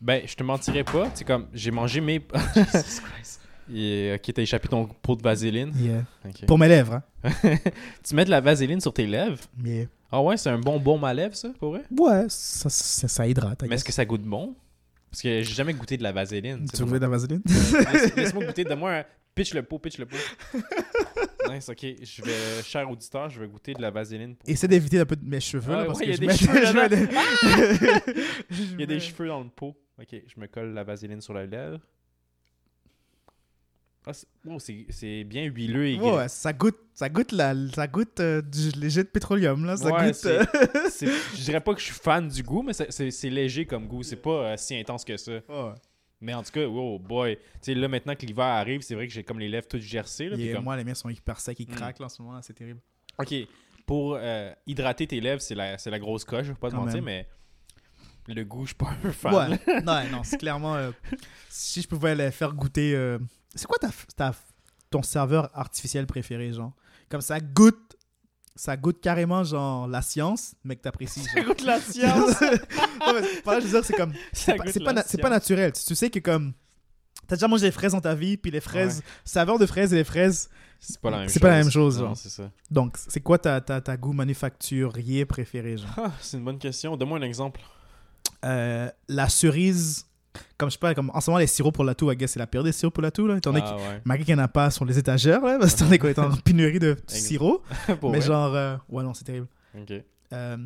Ben, 0.00 0.22
je 0.26 0.34
te 0.34 0.42
mentirais 0.42 0.82
pas. 0.84 1.10
C'est 1.14 1.24
comme, 1.24 1.46
j'ai 1.52 1.70
mangé 1.70 2.00
mes. 2.00 2.20
Et, 3.72 4.12
ok, 4.16 4.32
t'as 4.34 4.42
échappé 4.42 4.66
ton 4.68 4.86
pot 4.86 5.14
de 5.14 5.22
vaseline. 5.22 5.72
Yeah. 5.76 6.04
Pour 6.46 6.58
mes 6.58 6.66
lèvres, 6.68 6.94
hein? 7.22 7.30
Tu 8.02 8.14
mets 8.14 8.24
de 8.24 8.30
la 8.30 8.40
vaseline 8.40 8.80
sur 8.80 8.92
tes 8.92 9.06
lèvres? 9.06 9.38
Yeah. 9.64 9.86
Ah 10.10 10.20
ouais, 10.20 10.36
c'est 10.36 10.50
un 10.50 10.58
bon 10.58 10.78
bon 10.80 11.02
à 11.04 11.14
lèvres, 11.14 11.36
ça, 11.36 11.48
pour 11.58 11.70
vrai? 11.70 11.82
Ouais, 11.96 12.26
ça, 12.28 12.68
ça, 12.68 13.06
ça 13.08 13.26
hydrate. 13.26 13.62
Mais 13.68 13.76
est-ce 13.76 13.84
que 13.84 13.92
ça 13.92 14.04
goûte 14.04 14.22
bon? 14.24 14.54
Parce 15.10 15.22
que 15.22 15.42
j'ai 15.42 15.54
jamais 15.54 15.72
goûté 15.74 15.96
de 15.96 16.02
la 16.02 16.10
vaseline. 16.12 16.66
Tu 16.74 16.82
veux 16.84 16.98
de 16.98 17.02
la 17.04 17.08
vaseline? 17.08 17.40
Laisse- 17.46 18.16
Laisse-moi 18.16 18.44
goûter. 18.46 18.64
Donne-moi 18.64 18.92
un... 18.92 19.04
Pitch 19.34 19.54
le 19.54 19.62
pot, 19.62 19.78
pitch 19.78 19.98
le 19.98 20.06
pot. 20.06 20.16
nice, 21.50 21.68
ok. 21.68 21.78
Je 22.02 22.22
vais, 22.22 22.62
cher 22.62 22.88
auditeur, 22.90 23.30
je 23.30 23.40
vais 23.40 23.48
goûter 23.48 23.72
de 23.72 23.80
la 23.80 23.90
vaseline. 23.90 24.36
pour- 24.36 24.48
Essaie 24.48 24.68
d'éviter 24.68 25.00
un 25.00 25.06
peu 25.06 25.16
de 25.16 25.24
mes 25.24 25.40
cheveux, 25.40 25.72
Ah, 25.74 25.78
là, 25.80 25.84
parce 25.86 25.98
ouais, 26.00 26.06
que 26.06 26.10
y 26.10 26.12
a 26.12 26.16
je 26.16 26.20
des 26.20 26.26
mets- 26.26 26.36
cheveux 26.36 26.88
des- 28.08 28.14
Il 28.74 28.80
y 28.80 28.82
a 28.82 28.86
des 28.86 29.00
cheveux 29.00 29.28
dans 29.28 29.40
le 29.42 29.48
pot. 29.48 29.74
Ok, 29.98 30.08
je 30.26 30.40
me 30.40 30.46
colle 30.48 30.74
la 30.74 30.84
vaseline 30.84 31.20
sur 31.20 31.32
la 31.34 31.46
lèvre. 31.46 31.78
Ah, 34.04 34.12
c'est 34.12 34.26
oh, 34.48 34.58
c'est- 34.58 34.86
c'est 34.90 35.22
bien 35.24 35.44
huileux 35.44 35.86
et 35.86 35.98
Ouais, 36.00 36.26
ça 36.28 36.52
goûte, 36.52 36.76
ça 36.92 37.08
goûte, 37.08 37.30
la, 37.30 37.54
ça 37.72 37.86
goûte 37.86 38.18
euh, 38.18 38.42
du 38.42 38.70
léger 38.72 39.04
de 39.04 39.08
pétroleum, 39.08 39.64
là. 39.64 39.76
Ça 39.76 39.92
Ouais, 39.92 40.08
goûte... 40.10 40.26
euh, 40.26 40.44
Je 41.36 41.42
dirais 41.44 41.60
pas 41.60 41.72
que 41.72 41.78
je 41.80 41.84
suis 41.86 41.94
fan 41.94 42.26
du 42.28 42.42
goût, 42.42 42.62
mais 42.62 42.72
c'est- 42.72 43.30
léger 43.30 43.64
comme 43.64 43.86
goût. 43.86 44.02
C'est 44.02 44.16
pas 44.16 44.52
euh, 44.52 44.56
si 44.56 44.74
intense 44.76 45.04
que 45.04 45.16
ça. 45.16 45.32
ouais. 45.32 45.72
Mais 46.22 46.32
en 46.34 46.42
tout 46.42 46.52
cas, 46.52 46.64
oh 46.64 46.98
boy. 46.98 47.36
Tu 47.36 47.42
sais, 47.60 47.74
là, 47.74 47.88
maintenant 47.88 48.14
que 48.14 48.24
l'hiver 48.24 48.44
arrive, 48.44 48.80
c'est 48.80 48.94
vrai 48.94 49.06
que 49.08 49.12
j'ai 49.12 49.24
comme 49.24 49.40
les 49.40 49.48
lèvres 49.48 49.66
toutes 49.68 49.80
gercées. 49.82 50.28
Là, 50.28 50.36
Et 50.38 50.52
comme- 50.52 50.64
Moi, 50.64 50.76
les 50.76 50.84
miens 50.84 50.94
sont 50.94 51.08
hyper 51.10 51.38
secs, 51.40 51.58
ils 51.58 51.68
Mm. 51.68 51.74
craquent, 51.74 51.98
là, 51.98 52.06
en 52.06 52.08
ce 52.08 52.22
moment, 52.22 52.40
c'est 52.42 52.54
terrible. 52.54 52.80
Ok, 53.18 53.34
pour 53.84 54.16
euh, 54.18 54.52
hydrater 54.66 55.06
tes 55.06 55.20
lèvres, 55.20 55.42
c'est 55.42 55.54
la, 55.56 55.76
la 55.84 55.98
grosse 55.98 56.24
coche, 56.24 56.46
je 56.46 56.52
vais 56.52 56.58
pas 56.58 56.70
te 56.70 56.76
mentir, 56.76 57.02
mais 57.02 57.26
le 58.28 58.44
goût, 58.44 58.62
je 58.62 58.68
suis 58.68 58.76
pas 58.76 58.94
un 59.04 59.10
fan. 59.12 59.50
Ouais, 59.66 59.80
non, 59.82 60.08
non, 60.10 60.22
c'est 60.24 60.38
clairement... 60.38 60.76
euh, 60.76 60.92
si 61.48 61.82
je 61.82 61.88
pouvais 61.88 62.14
les 62.14 62.30
faire 62.30 62.52
goûter... 62.54 62.94
euh, 62.94 63.18
C'est 63.54 63.66
quoi 63.66 63.78
ta, 63.78 63.90
ta, 64.16 64.32
ton 64.90 65.02
serveur 65.02 65.50
artificiel 65.58 66.06
préféré, 66.06 66.52
genre? 66.52 66.72
Comme 67.08 67.20
ça 67.20 67.40
goûte... 67.40 67.96
Ça 68.54 68.76
goûte 68.76 69.00
carrément, 69.00 69.44
genre, 69.44 69.88
la 69.88 70.02
science, 70.02 70.54
mais 70.62 70.76
que 70.76 70.82
t'apprécies. 70.82 71.22
genre. 71.34 71.44
goûte 71.46 71.62
la 71.62 71.80
science. 71.80 72.40
non, 72.40 73.14
mais 73.14 73.40
par 73.44 73.54
là, 73.54 73.60
je 73.60 73.66
veux 73.66 73.70
dire, 73.72 73.84
c'est 73.84 73.96
comme... 73.96 74.12
Ça 74.32 74.52
C'est 74.52 74.56
pas, 74.56 74.64
c'est 74.72 74.84
pas, 74.84 74.92
na- 74.92 75.04
c'est 75.06 75.22
naturel. 75.22 75.72
Tu, 75.72 75.84
tu 75.84 75.94
sais 75.94 76.10
que 76.10 76.18
comme... 76.18 76.52
T'as 77.26 77.36
déjà 77.36 77.48
mangé 77.48 77.66
des 77.66 77.70
fraises 77.72 77.92
dans 77.92 78.00
ta 78.00 78.14
vie, 78.14 78.36
puis 78.36 78.50
les 78.50 78.60
fraises... 78.60 79.02
Saveur 79.24 79.58
de 79.58 79.64
fraises 79.66 79.92
et 79.94 79.96
les 79.96 80.04
fraises... 80.04 80.50
C'est 80.80 81.00
pas 81.00 81.10
la 81.10 81.18
même 81.20 81.28
C'est 81.28 81.34
chose. 81.34 81.40
pas 81.42 81.48
la 81.48 81.56
même 81.58 81.70
chose, 81.70 81.98
genre. 81.98 82.16
c'est 82.16 82.28
ça. 82.28 82.50
Donc, 82.70 82.96
c'est 83.08 83.20
quoi 83.20 83.38
ta, 83.38 83.60
ta, 83.60 83.80
ta 83.80 83.96
goût 83.96 84.12
manufacturier 84.12 85.24
préféré, 85.24 85.76
genre? 85.78 85.88
Ah, 85.96 86.10
c'est 86.20 86.36
une 86.36 86.44
bonne 86.44 86.58
question. 86.58 86.96
Donne-moi 86.96 87.18
un 87.18 87.22
exemple. 87.22 87.60
Euh, 88.44 88.90
la 89.08 89.28
cerise... 89.28 90.06
Comme 90.56 90.70
je 90.70 90.74
sais 90.74 90.78
pas, 90.78 90.94
comme 90.94 91.10
en 91.12 91.20
ce 91.20 91.30
moment, 91.30 91.38
les 91.38 91.46
sirops 91.46 91.74
pour 91.74 91.84
la 91.84 91.94
toux, 91.94 92.10
I 92.10 92.16
guess, 92.16 92.32
c'est 92.32 92.38
la 92.38 92.46
pire 92.46 92.62
des 92.62 92.72
sirops 92.72 92.94
pour 92.94 93.02
la 93.02 93.10
toux, 93.10 93.26
là. 93.26 93.36
Étant 93.36 93.52
donné 93.52 93.64
Ah 93.66 93.76
ouais. 93.76 94.00
Malgré 94.04 94.24
qu'il 94.24 94.34
n'y 94.34 94.40
en 94.40 94.44
a 94.44 94.48
pas 94.48 94.70
sur 94.70 94.84
les 94.84 94.98
étagères, 94.98 95.42
là, 95.42 95.58
parce 95.58 95.74
qu'on 95.74 95.90
est 95.92 96.18
en 96.18 96.36
pénurie 96.36 96.78
de 96.78 96.96
sirop. 97.06 97.62
Pour 98.00 98.10
mais 98.12 98.18
vrai? 98.18 98.26
genre, 98.26 98.54
euh, 98.54 98.76
ouais, 98.88 99.02
non, 99.02 99.12
c'est 99.14 99.24
terrible. 99.24 99.48
Ok. 99.78 99.92
Euh, 100.32 100.56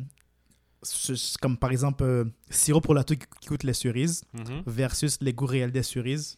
comme 1.41 1.57
par 1.57 1.71
exemple, 1.71 2.03
euh, 2.03 2.25
sirop 2.49 2.79
pour 2.81 2.93
la 2.93 3.03
toux 3.03 3.15
qui, 3.15 3.47
coûte 3.47 3.63
les 3.63 3.73
cerises 3.73 4.23
Mhm. 4.33 4.63
versus 4.65 5.17
les 5.21 5.33
goûts 5.33 5.45
réels 5.47 5.71
des 5.71 5.83
cerises. 5.83 6.37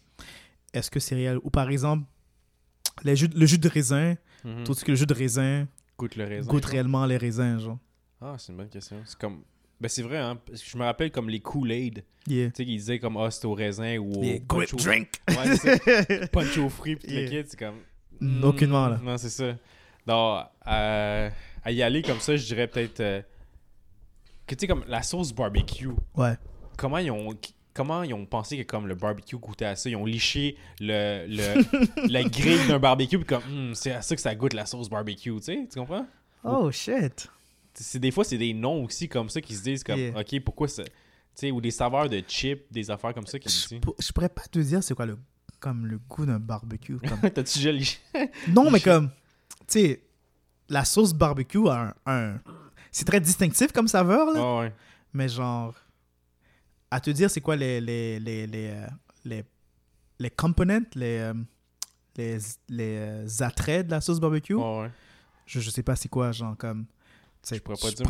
Est-ce 0.74 0.90
que 0.90 1.00
c'est 1.00 1.16
réel? 1.16 1.38
Ou 1.44 1.50
par 1.50 1.70
exemple, 1.70 2.06
les 3.04 3.16
jus, 3.16 3.28
le 3.36 3.46
jus 3.46 3.58
de 3.60 3.70
raisin, 3.70 4.16
Mhm. 4.44 4.64
tout 4.64 4.74
ce 4.74 4.84
que 4.86 4.92
le 4.92 4.98
jus 4.98 5.06
de 5.06 5.14
raisin 5.14 5.68
Goûte 5.98 6.16
le 6.16 6.24
raisin. 6.26 6.50
goûte 6.50 6.66
réellement 6.66 7.06
les 7.06 7.18
raisins, 7.18 7.60
genre. 7.60 7.78
Ah, 8.22 8.36
c'est 8.38 8.52
une 8.52 8.58
bonne 8.58 8.70
question. 8.70 8.98
C'est 9.06 9.18
comme. 9.20 9.42
Ben, 9.82 9.88
c'est 9.88 10.02
vrai, 10.04 10.18
hein. 10.18 10.38
parce 10.46 10.62
que 10.62 10.70
Je 10.70 10.78
me 10.78 10.84
rappelle 10.84 11.10
comme 11.12 11.30
les 11.30 11.40
Kool-Aid. 11.40 12.04
Yeah. 12.28 12.48
Tu 12.50 12.56
sais, 12.58 12.66
qu'ils 12.66 12.78
disaient 12.78 13.00
comme, 13.00 13.18
ah, 13.18 13.32
c'est 13.32 13.46
au 13.46 13.54
raisin 13.54 13.98
ou 13.98 14.12
au. 14.20 14.24
Yeah, 14.24 14.40
punch 14.48 14.74
au- 14.74 14.78
drink. 14.78 15.10
Ouais, 15.30 15.56
c'est 15.58 16.32
punch 16.32 16.58
aux 16.58 16.70
fruits 16.70 16.96
pis 16.98 17.08
Yeah. 17.12 17.30
le 17.42 17.46
c'est 17.48 17.58
comme... 17.58 17.76
Mm, 18.20 18.44
aucunement, 18.44 18.88
là. 18.90 19.00
Non, 19.02 19.18
c'est 19.18 19.30
ça. 19.30 19.54
Donc, 20.06 20.46
à, 20.66 21.30
à 21.64 21.72
y 21.72 21.82
aller 21.82 22.02
comme 22.02 22.20
ça, 22.20 22.36
je 22.36 22.46
dirais 22.46 22.68
peut-être... 22.68 23.00
euh, 23.00 23.22
que 24.48 24.56
tu 24.56 24.62
sais, 24.62 24.68
comme 24.68 24.84
la 24.88 25.02
sauce 25.02 25.32
barbecue, 25.34 25.90
Ouais. 26.16 26.34
comment 26.78 26.98
ils 26.98 27.12
ont... 27.12 27.34
Comment 27.72 28.04
ils 28.04 28.14
ont 28.14 28.26
pensé 28.26 28.58
que 28.58 28.64
comme 28.64 28.88
le 28.88 28.96
barbecue 28.96 29.38
goûtait 29.38 29.64
à 29.64 29.76
ça? 29.78 29.90
Ils 29.90 29.96
ont 29.96 30.04
liché 30.04 30.58
le, 30.82 31.26
le, 31.30 32.08
la 32.12 32.24
grille 32.24 32.68
d'un 32.68 32.80
barbecue 32.80 33.18
puis 33.20 33.26
comme 33.28 33.44
Hum, 33.48 33.76
c'est 33.76 33.92
à 33.94 34.02
ça 34.02 34.16
que 34.16 34.22
ça 34.22 34.36
goûte 34.36 34.54
la 34.54 34.66
sauce 34.66 34.90
barbecue, 34.90 35.34
tu 35.38 35.42
sais? 35.44 35.68
Tu 35.72 35.80
comprends? 35.80 36.06
Oh 36.44 36.70
shit. 36.72 37.30
C'est, 37.82 38.00
des 38.00 38.12
fois, 38.12 38.24
c'est 38.24 38.38
des 38.38 38.54
noms 38.54 38.84
aussi 38.84 39.08
comme 39.08 39.30
ça 39.30 39.40
qui 39.42 39.56
se 39.56 39.64
disent 39.64 39.84
comme 39.84 39.98
Yeah. 40.00 40.20
OK, 40.20 40.40
pourquoi 40.44 40.68
ça? 40.68 40.84
Tu 40.84 40.92
sais, 41.36 41.52
ou 41.52 41.62
des 41.62 41.72
saveurs 41.72 42.10
de 42.10 42.22
chips, 42.28 42.64
des 42.72 42.92
affaires 42.92 43.14
comme 43.14 43.26
ça 43.28 43.40
qui 43.40 43.48
Je, 43.50 43.78
pour- 43.80 43.96
je 43.98 44.12
pourrais 44.12 44.28
pas 44.30 44.42
te 44.52 44.60
dire 44.60 44.84
c'est 44.84 44.94
quoi 44.94 45.06
le 45.06 45.18
comme 45.60 45.86
le 45.88 45.98
goût 45.98 46.26
d'un 46.26 46.40
barbecue. 46.40 46.98
comme- 46.98 47.30
T'as-tu 47.34 47.72
liché? 47.72 47.98
Non, 48.50 48.70
mais 48.72 48.80
comme, 48.80 49.10
tu 49.68 49.80
sais, 49.80 50.02
la 50.70 50.84
sauce 50.86 51.14
barbecue 51.14 51.68
a 51.70 51.94
un. 52.06 52.34
un- 52.34 52.42
C'est 52.92 53.06
très 53.06 53.20
distinctif 53.22 53.72
comme 53.72 53.88
saveur, 53.88 54.32
là. 54.34 54.40
Ah 54.42 54.60
ouais. 54.62 54.74
Mais 55.14 55.28
genre, 55.30 55.74
à 56.92 57.00
te 57.00 57.10
dire, 57.12 57.30
c'est 57.30 57.42
quoi 57.42 57.56
les. 57.56 57.80
les, 57.82 58.20
les, 58.20 58.48
les, 58.48 58.68
euh, 58.70 58.88
les, 59.26 59.44
les 60.20 60.30
components, 60.30 60.82
les. 60.96 61.18
euh, 61.20 61.34
les, 62.18 62.38
les 62.68 62.98
euh, 62.98 63.28
attraits 63.40 63.86
de 63.86 63.92
la 63.92 64.02
sauce 64.02 64.20
barbecue, 64.20 64.58
Ah 64.60 64.82
ouais. 64.82 64.92
je, 65.46 65.60
je 65.62 65.70
sais 65.70 65.84
pas 65.84 65.96
c'est 65.96 66.10
quoi, 66.10 66.32
genre 66.34 66.58
comme. 66.58 66.86
Je 67.50 67.58
pourrais 67.60 67.78
pas 67.78 67.90
je 67.90 67.96
dire 67.96 68.04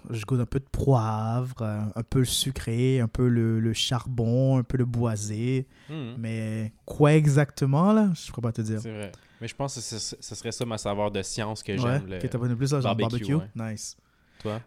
pourrais 0.00 0.16
je 0.18 0.24
goûte 0.26 0.40
un 0.40 0.46
peu 0.46 0.58
de 0.58 0.64
poivre, 0.64 1.62
euh, 1.62 1.80
un 1.94 2.02
peu 2.02 2.20
le 2.20 2.24
sucré, 2.24 2.98
un 3.00 3.08
peu 3.08 3.28
le, 3.28 3.60
le 3.60 3.72
charbon, 3.72 4.58
un 4.58 4.62
peu 4.62 4.78
le 4.78 4.84
boisé. 4.84 5.68
Hum. 5.90 6.16
Mais 6.18 6.72
quoi 6.86 7.14
exactement, 7.14 7.92
là? 7.92 8.10
Je 8.14 8.30
pourrais 8.32 8.42
pas 8.48 8.52
te 8.52 8.62
dire. 8.62 8.80
C'est 8.80 8.92
vrai. 8.92 9.12
Mais 9.40 9.48
je 9.48 9.54
pense 9.54 9.74
que 9.74 9.80
ce, 9.80 10.16
serait 10.20 10.52
ça 10.52 10.64
ma 10.66 10.76
saveur 10.78 11.10
de 11.10 11.22
science 11.22 11.62
que 11.62 11.72
Ouais, 11.72 11.78
j'aime. 11.78 12.06
le- 12.06 12.18
que 12.18 12.26
t'abonnes 12.26 12.56
plus 12.56 12.74
à 12.74 12.80
genre 12.80 12.94
barbecue, 12.96 13.24
barbecue. 13.32 13.60
ouais. 13.60 13.72
Nice. 13.72 13.96
Toi? 14.40 14.60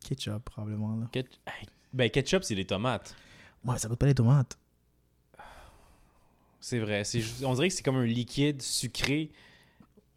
Ketchup, 0.00 0.44
probablement, 0.44 0.96
là. 0.96 1.22
Ben, 1.92 2.10
ketchup, 2.10 2.44
c'est 2.44 2.54
des 2.54 2.64
tomates. 2.66 3.14
Ouais, 3.64 3.78
ça 3.78 3.88
goûte 3.88 3.98
pas 3.98 4.06
les 4.06 4.14
tomates. 4.14 4.56
C'est 6.60 6.78
vrai. 6.78 7.02
On 7.44 7.54
dirait 7.54 7.68
que 7.68 7.74
c'est 7.74 7.82
comme 7.82 7.96
un 7.96 8.04
liquide 8.06 8.62
sucré. 8.62 9.30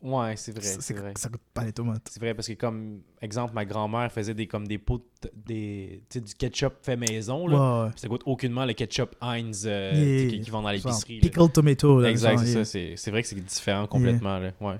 Ouais, 0.02 0.36
c'est 0.36 0.52
vrai. 0.52 0.64
C'est- 0.64 0.93
vrai. 0.95 1.14
Ça 1.16 1.30
goûte 1.30 1.41
pas 1.54 1.64
les 1.64 1.74
tomates. 1.74 2.08
C'est 2.10 2.20
vrai 2.20 2.34
parce 2.34 2.47
que 2.47 2.54
comme 2.54 3.02
exemple, 3.22 3.54
ma 3.54 3.66
grand-mère 3.66 4.12
faisait 4.12 4.34
des 4.34 4.47
comme 4.47 4.68
des 4.68 4.80
pots 4.80 5.06
de- 5.22 5.32
des 5.45 6.02
du 6.16 6.34
ketchup 6.36 6.74
fait 6.82 6.97
maison 6.97 7.47
là. 7.47 7.84
Ouais, 7.84 7.86
ouais. 7.88 7.91
Ça 7.95 8.08
goûte 8.08 8.24
aucunement 8.26 8.66
le 8.66 8.74
ketchup 8.74 9.16
Heinz 9.22 9.64
euh, 9.68 9.91
Yeah, 9.93 10.30
qui, 10.32 10.41
qui 10.41 10.49
vend 10.49 10.64
dans 10.64 10.72
l'épicerie. 10.72 11.20
Pickled 11.20 11.54
tomato, 11.54 11.99
là. 12.02 12.10
Exact, 12.10 12.39
c'est 12.39 12.52
yeah. 12.52 12.66
ça. 12.66 12.80
C'est 12.97 13.12
vrai 13.12 13.22
que 13.22 13.28
c'est 13.28 13.36
différent 13.36 13.86
complètement 13.86 14.39
là. 14.39 14.52
Ouais. 14.60 14.78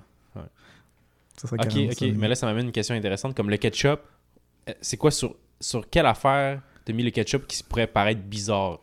Ça 1.38 1.48
serait 1.48 1.60
Ok, 1.62 1.68
carrément 1.70 1.92
ok. 1.92 1.98
ça, 1.98 2.06
Mais 2.16 2.28
là, 2.28 2.36
ça 2.36 2.46
m'amène 2.46 2.66
une 2.68 2.72
question 2.72 2.94
intéressante. 2.96 3.36
Comme 3.36 3.50
le 3.50 3.58
ketchup, 3.58 4.00
euh, 4.70 4.74
c'est 4.82 4.98
quoi 4.98 5.10
sur, 5.12 5.36
sur 5.60 5.90
quelle 5.90 6.06
affaire 6.06 6.62
t'as 6.86 6.94
mis 6.94 7.04
le 7.04 7.10
ketchup 7.12 7.48
qui 7.48 7.64
pourrait 7.64 7.88
paraître 7.88 8.22
bizarre? 8.22 8.80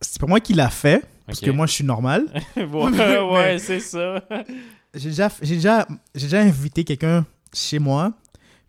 C'est 0.00 0.20
pas 0.20 0.26
moi 0.26 0.40
qui 0.40 0.54
l'a 0.54 0.70
fait, 0.70 1.04
parce 1.26 1.40
que 1.40 1.50
moi, 1.50 1.66
je 1.66 1.72
suis 1.72 1.84
normal. 1.84 2.26
ouais, 2.56 3.20
ouais, 3.20 3.58
c'est 3.60 3.80
ça. 3.80 4.22
J'ai 4.94 5.10
déjà, 5.10 5.28
j'ai 5.42 5.56
déjà, 5.56 5.86
j'ai 6.14 6.26
déjà 6.26 6.40
invité 6.40 6.84
quelqu'un 6.84 7.26
chez 7.52 7.78
moi, 7.78 8.12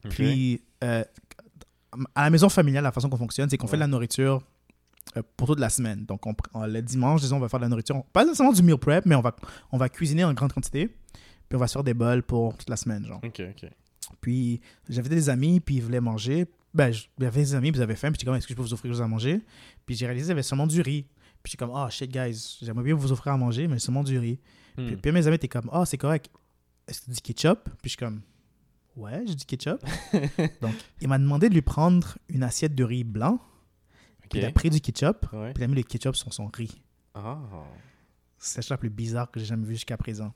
puis 0.10 0.62
euh, 0.84 1.04
à 2.14 2.24
la 2.26 2.30
maison 2.30 2.50
familiale, 2.50 2.84
la 2.84 2.92
façon 2.92 3.10
qu'on 3.10 3.18
fonctionne, 3.18 3.50
c'est 3.50 3.58
qu'on 3.58 3.68
fait 3.68 3.78
de 3.78 3.82
la 3.82 3.88
nourriture 3.88 4.42
euh, 5.18 5.22
pour 5.38 5.48
toute 5.48 5.60
la 5.60 5.70
semaine. 5.70 6.06
Donc, 6.06 6.26
on, 6.26 6.32
pr- 6.34 6.50
on- 6.54 6.66
le 6.66 6.82
dimanche, 6.82 7.22
disons, 7.22 7.38
on 7.38 7.40
va 7.40 7.48
faire 7.50 7.60
de 7.60 7.66
la 7.66 7.70
nourriture. 7.70 8.04
Pas 8.12 8.24
nécessairement 8.26 8.54
du 8.54 8.64
meal 8.64 8.78
prep, 8.78 9.06
mais 9.06 9.16
on 9.16 9.22
va, 9.22 9.36
on 9.72 9.78
va 9.78 9.88
cuisiner 9.90 10.24
en 10.24 10.34
grande 10.34 10.52
quantité, 10.54 10.88
puis 10.88 11.56
on 11.56 11.58
va 11.58 11.68
se 11.68 11.74
faire 11.74 11.84
des 11.84 11.94
bols 11.94 12.24
pour 12.24 12.58
toute 12.58 12.70
la 12.70 12.76
semaine, 12.76 13.06
genre. 13.06 13.22
Puis 14.22 14.62
j'invitais 14.90 15.16
des 15.16 15.30
amis, 15.30 15.60
puis 15.60 15.76
ils 15.76 15.82
voulaient 15.84 16.02
manger. 16.02 16.46
ben, 16.74 16.92
avait 17.22 17.32
des 17.42 17.56
amis, 17.56 17.72
puis 17.72 17.80
ils 17.80 17.84
avaient 17.84 17.96
faim, 17.96 18.10
puis 18.10 18.16
j'étais 18.20 18.26
comme, 18.26 18.36
est-ce 18.36 18.46
que 18.48 18.54
je 18.54 18.58
peux 18.58 18.62
vous 18.64 18.74
offrir 18.74 18.90
quelque 18.90 18.98
chose 18.98 19.02
à 19.02 19.08
manger? 19.08 19.42
Puis 19.86 19.96
j'ai 19.96 20.06
réalisé 20.06 20.26
qu'il 20.26 20.30
y 20.30 20.32
avait 20.34 20.44
seulement 20.44 20.68
du 20.68 20.82
riz. 20.82 21.06
Puis 21.46 21.52
j'étais 21.52 21.64
comme, 21.64 21.76
oh 21.76 21.88
shit, 21.92 22.12
guys, 22.12 22.58
j'aimerais 22.64 22.86
bien 22.86 22.96
vous 22.96 23.12
offrir 23.12 23.34
à 23.34 23.38
manger, 23.38 23.68
mais 23.68 23.78
seulement 23.78 24.02
du 24.04 24.18
riz. 24.18 24.40
Hmm. 24.78 24.88
Puis, 24.88 24.96
puis 24.98 25.12
mes 25.12 25.28
amis 25.28 25.36
étaient 25.36 25.48
comme, 25.48 25.70
oh, 25.72 25.86
c'est 25.86 26.00
correct. 26.00 26.32
Est-ce 26.88 27.02
que 27.02 27.06
tu 27.06 27.12
dis 27.12 27.22
ketchup? 27.22 27.66
Puis 27.66 27.76
je 27.84 27.90
suis 27.90 27.98
comme, 27.98 28.22
ouais, 28.96 29.24
je 29.28 29.34
dis 29.34 29.46
ketchup. 29.46 29.80
Donc, 30.62 30.74
il 31.02 31.08
m'a 31.08 31.20
demandé 31.20 31.48
de 31.50 31.54
lui 31.54 31.62
prendre 31.62 32.18
une 32.30 32.42
assiette 32.42 32.74
de 32.74 32.84
riz 32.84 33.04
blanc. 33.04 33.40
Puis 34.28 34.40
il 34.40 34.46
a 34.46 34.52
pris 34.52 34.72
du 34.72 34.82
ketchup, 34.82 35.28
Ouais. 35.34 35.54
puis 35.54 35.62
il 35.62 35.66
a 35.66 35.68
mis 35.68 35.76
le 35.76 35.84
ketchup 35.84 36.16
sur 36.16 36.34
son 36.34 36.48
riz. 36.48 36.82
Ah. 37.14 37.38
C'est 38.40 38.58
la 38.58 38.62
chose 38.64 38.70
la 38.72 38.78
plus 38.78 38.90
bizarre 38.90 39.30
que 39.30 39.40
j'ai 39.40 39.46
jamais 39.46 39.68
vue 39.68 39.76
jusqu'à 39.76 39.98
présent. 39.98 40.34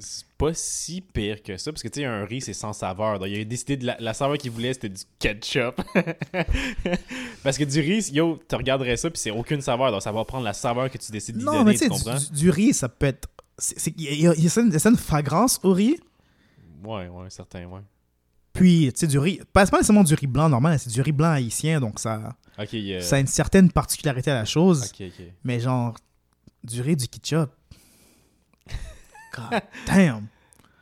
C'est 0.00 0.24
pas 0.38 0.54
si 0.54 1.00
pire 1.00 1.42
que 1.42 1.56
ça, 1.56 1.72
parce 1.72 1.82
que 1.82 1.88
tu 1.88 2.00
sais, 2.00 2.06
un 2.06 2.24
riz, 2.24 2.40
c'est 2.40 2.52
sans 2.52 2.72
saveur. 2.72 3.18
Donc, 3.18 3.28
il 3.28 3.40
a 3.40 3.44
décidé 3.44 3.76
de 3.76 3.86
la, 3.86 3.96
la 3.98 4.14
saveur 4.14 4.38
qu'il 4.38 4.52
voulait, 4.52 4.72
c'était 4.72 4.88
du 4.88 5.02
ketchup. 5.18 5.80
parce 7.42 7.58
que 7.58 7.64
du 7.64 7.80
riz, 7.80 8.10
yo, 8.12 8.38
tu 8.48 8.54
regarderais 8.56 8.96
ça, 8.96 9.10
puis 9.10 9.18
c'est 9.20 9.30
aucune 9.30 9.60
saveur. 9.60 9.90
Donc, 9.90 10.02
ça 10.02 10.12
va 10.12 10.24
prendre 10.24 10.44
la 10.44 10.52
saveur 10.52 10.90
que 10.90 10.98
tu 10.98 11.10
décides 11.12 11.38
d'y 11.38 11.44
Non, 11.44 11.52
donner, 11.64 11.72
mais 11.72 11.78
tu 11.78 11.88
comprends? 11.88 12.16
du, 12.16 12.30
du 12.30 12.50
riz, 12.50 12.74
ça 12.74 12.88
peut 12.88 13.06
être. 13.06 13.28
Il 13.96 14.02
y, 14.02 14.26
a- 14.28 14.34
y 14.34 14.42
y 14.46 14.58
une- 14.58 14.72
une 14.72 14.96
fragrance 14.96 15.58
au 15.62 15.72
riz. 15.72 15.98
Ouais, 16.84 17.08
ouais, 17.08 17.30
certain, 17.30 17.64
ouais. 17.66 17.80
Puis, 18.52 18.90
tu 18.92 19.00
sais, 19.00 19.06
du 19.06 19.18
riz. 19.18 19.40
Pas, 19.52 19.66
pas 19.66 19.78
nécessairement 19.78 20.04
du 20.04 20.14
riz 20.14 20.26
blanc 20.26 20.48
normal, 20.48 20.78
c'est 20.78 20.90
du 20.90 21.00
riz 21.00 21.12
blanc 21.12 21.30
haïtien, 21.32 21.80
donc 21.80 21.98
ça, 21.98 22.36
ça 23.00 23.16
a 23.16 23.18
une 23.18 23.26
certaine 23.26 23.70
particularité 23.70 24.30
à 24.30 24.34
la 24.34 24.44
chose. 24.44 24.92
Mais 25.44 25.60
genre, 25.60 25.96
du 26.64 26.80
riz, 26.82 26.96
du 26.96 27.08
ketchup. 27.08 27.50
God 29.50 29.60
damn. 29.86 30.26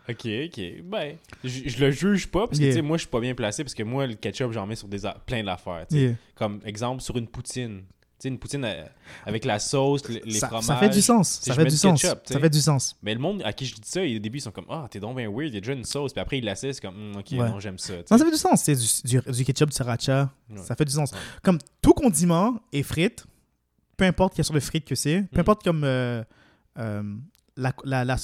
Ok, 0.08 0.24
ok. 0.24 0.60
Ben, 0.84 1.16
je, 1.42 1.68
je 1.68 1.84
le 1.84 1.90
juge 1.90 2.28
pas, 2.28 2.46
parce 2.46 2.58
que 2.58 2.62
Yeah. 2.64 2.72
tu 2.74 2.78
sais, 2.78 2.82
moi, 2.82 2.96
je 2.96 3.02
suis 3.02 3.10
pas 3.10 3.18
bien 3.20 3.34
placé, 3.34 3.64
parce 3.64 3.74
que 3.74 3.82
moi, 3.82 4.06
le 4.06 4.14
ketchup, 4.14 4.52
j'en 4.52 4.64
mets 4.66 4.76
sur 4.76 4.86
des 4.88 5.04
a- 5.04 5.14
plein 5.26 5.42
d'affaires. 5.42 5.84
tu 5.88 5.96
sais. 5.96 6.02
Yeah. 6.02 6.14
Comme 6.36 6.60
exemple, 6.64 7.02
sur 7.02 7.16
une 7.16 7.26
poutine. 7.26 7.82
Tu 8.18 8.22
sais, 8.22 8.28
une 8.28 8.38
poutine 8.38 8.64
euh, 8.64 8.84
avec 9.26 9.44
la 9.44 9.58
sauce, 9.58 10.08
le- 10.08 10.20
les 10.24 10.38
ça, 10.38 10.46
fromages. 10.46 10.64
ça 10.64 10.76
fait 10.76 10.88
du 10.88 11.02
sens. 11.02 11.40
Ça 11.42 11.54
fait 11.54 11.64
du 11.64 11.76
sens. 11.76 12.00
ketchup, 12.00 12.20
ça 12.24 12.38
fait 12.40 12.48
du 12.48 12.60
sens. 12.60 12.96
Mais 13.02 13.12
le 13.14 13.20
monde 13.20 13.42
à 13.44 13.52
qui 13.52 13.66
je 13.66 13.74
dis 13.74 13.80
ça, 13.84 14.00
au 14.00 14.18
début, 14.20 14.38
ils 14.38 14.40
sont 14.40 14.52
comme 14.52 14.64
Ah, 14.70 14.86
t'es 14.88 15.00
donc 15.00 15.16
bien 15.16 15.28
weird, 15.28 15.48
il 15.50 15.54
y 15.54 15.58
a 15.58 15.60
déjà 15.60 15.72
une 15.74 15.84
sauce. 15.84 16.12
Puis 16.14 16.20
après, 16.22 16.38
ils 16.38 16.44
l'assaient, 16.44 16.72
c'est 16.72 16.80
comme 16.80 16.94
Hum, 16.96 17.16
Ok, 17.18 17.26
Ouais. 17.32 17.38
non, 17.38 17.58
j'aime 17.60 17.76
ça. 17.78 17.94
Non, 18.10 18.16
ça 18.16 18.24
fait 18.24 18.30
du 18.30 18.36
sens. 18.38 18.62
C'est 18.62 18.74
du, 18.76 19.20
du, 19.20 19.32
du 19.32 19.44
ketchup, 19.44 19.68
du 19.70 19.74
sriracha. 19.74 20.30
Ouais. 20.48 20.62
Ça 20.62 20.74
fait 20.76 20.84
du 20.86 20.92
sens. 20.92 21.10
Ouais. 21.12 21.18
Comme 21.42 21.58
tout 21.82 21.92
condiment 21.92 22.58
et 22.72 22.82
frites, 22.84 23.26
peu 23.98 24.04
importe 24.04 24.34
quelle 24.36 24.44
sorte 24.46 24.54
de 24.54 24.60
frites 24.60 24.86
que 24.86 24.94
c'est, 24.94 25.22
peu 25.22 25.36
Mhm. 25.36 25.40
importe 25.40 25.62
comme 25.64 25.82
euh, 25.84 26.22
euh, 26.78 27.02
la, 27.56 27.72
la, 27.84 28.16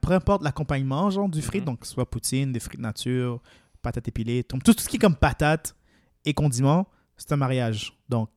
peu 0.00 0.12
importe 0.12 0.42
l'accompagnement 0.42 1.10
genre 1.10 1.28
du 1.28 1.42
frite, 1.42 1.62
Mhm. 1.62 1.66
donc 1.66 1.84
soit 1.86 2.08
poutine, 2.10 2.52
des 2.52 2.60
frites 2.60 2.80
nature, 2.80 3.40
patates 3.82 4.08
épilées, 4.08 4.44
tout, 4.44 4.58
tout 4.58 4.72
ce 4.76 4.88
qui 4.88 4.96
est 4.96 4.98
comme 4.98 5.16
patates 5.16 5.74
et 6.24 6.34
condiments, 6.34 6.86
c'est 7.16 7.32
un 7.32 7.36
mariage. 7.36 7.92
Donc, 8.08 8.30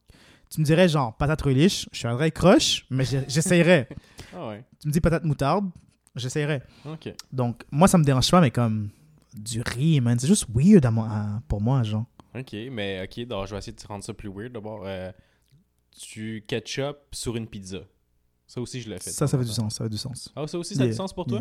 tu 0.49 0.59
me 0.59 0.65
dirais 0.65 0.89
genre 0.89 1.15
patate 1.17 1.41
relish, 1.41 1.87
je 1.91 1.97
suis 1.99 2.07
un 2.07 2.13
vrai 2.15 2.31
croche, 2.31 2.85
mais 2.89 3.05
j'essayerais. 3.05 3.87
Ah 4.33 4.47
ouais. 4.47 4.63
tu 4.79 4.87
me 4.87 4.93
dis 4.93 5.01
patate 5.01 5.23
moutarde, 5.25 5.69
j'essayerais. 6.15 6.61
Donc, 7.33 7.63
moi, 7.71 7.87
ça 7.89 7.97
me 7.97 8.03
dérange 8.03 8.31
pas, 8.31 8.39
mais 8.39 8.51
comme 8.51 8.89
du 9.33 9.61
riz, 9.61 9.99
man, 10.01 10.17
c'est 10.19 10.27
juste 10.27 10.45
weird 10.53 10.85
à 10.85 10.91
moi, 10.91 11.07
à- 11.09 11.41
pour 11.47 11.59
moi, 11.61 11.83
genre. 11.83 12.05
Ok, 12.33 12.53
mais 12.71 13.03
ok, 13.03 13.25
donc 13.27 13.47
je 13.47 13.51
vais 13.51 13.57
essayer 13.57 13.73
de 13.73 13.81
te 13.81 13.87
rendre 13.87 14.03
ça 14.05 14.13
plus 14.13 14.29
weird 14.29 14.53
d'abord. 14.53 14.83
Euh, 14.85 15.11
tu 15.97 16.43
ketchup 16.47 16.97
sur 17.11 17.35
une 17.35 17.47
pizza. 17.47 17.79
Ça 18.51 18.59
aussi, 18.59 18.81
je 18.81 18.89
l'ai 18.89 18.99
fait. 18.99 19.11
Ça, 19.11 19.27
ça 19.27 19.37
fait 19.37 19.45
du 19.45 19.51
sens, 19.51 19.75
ça 19.75 19.85
fait 19.85 19.89
du 19.89 19.97
sens. 19.97 20.29
Ah, 20.35 20.45
ça 20.45 20.57
aussi, 20.59 20.75
ça 20.75 20.83
a 20.83 20.87
du 20.87 20.93
sens 20.93 21.13
pour 21.13 21.25
toi? 21.25 21.39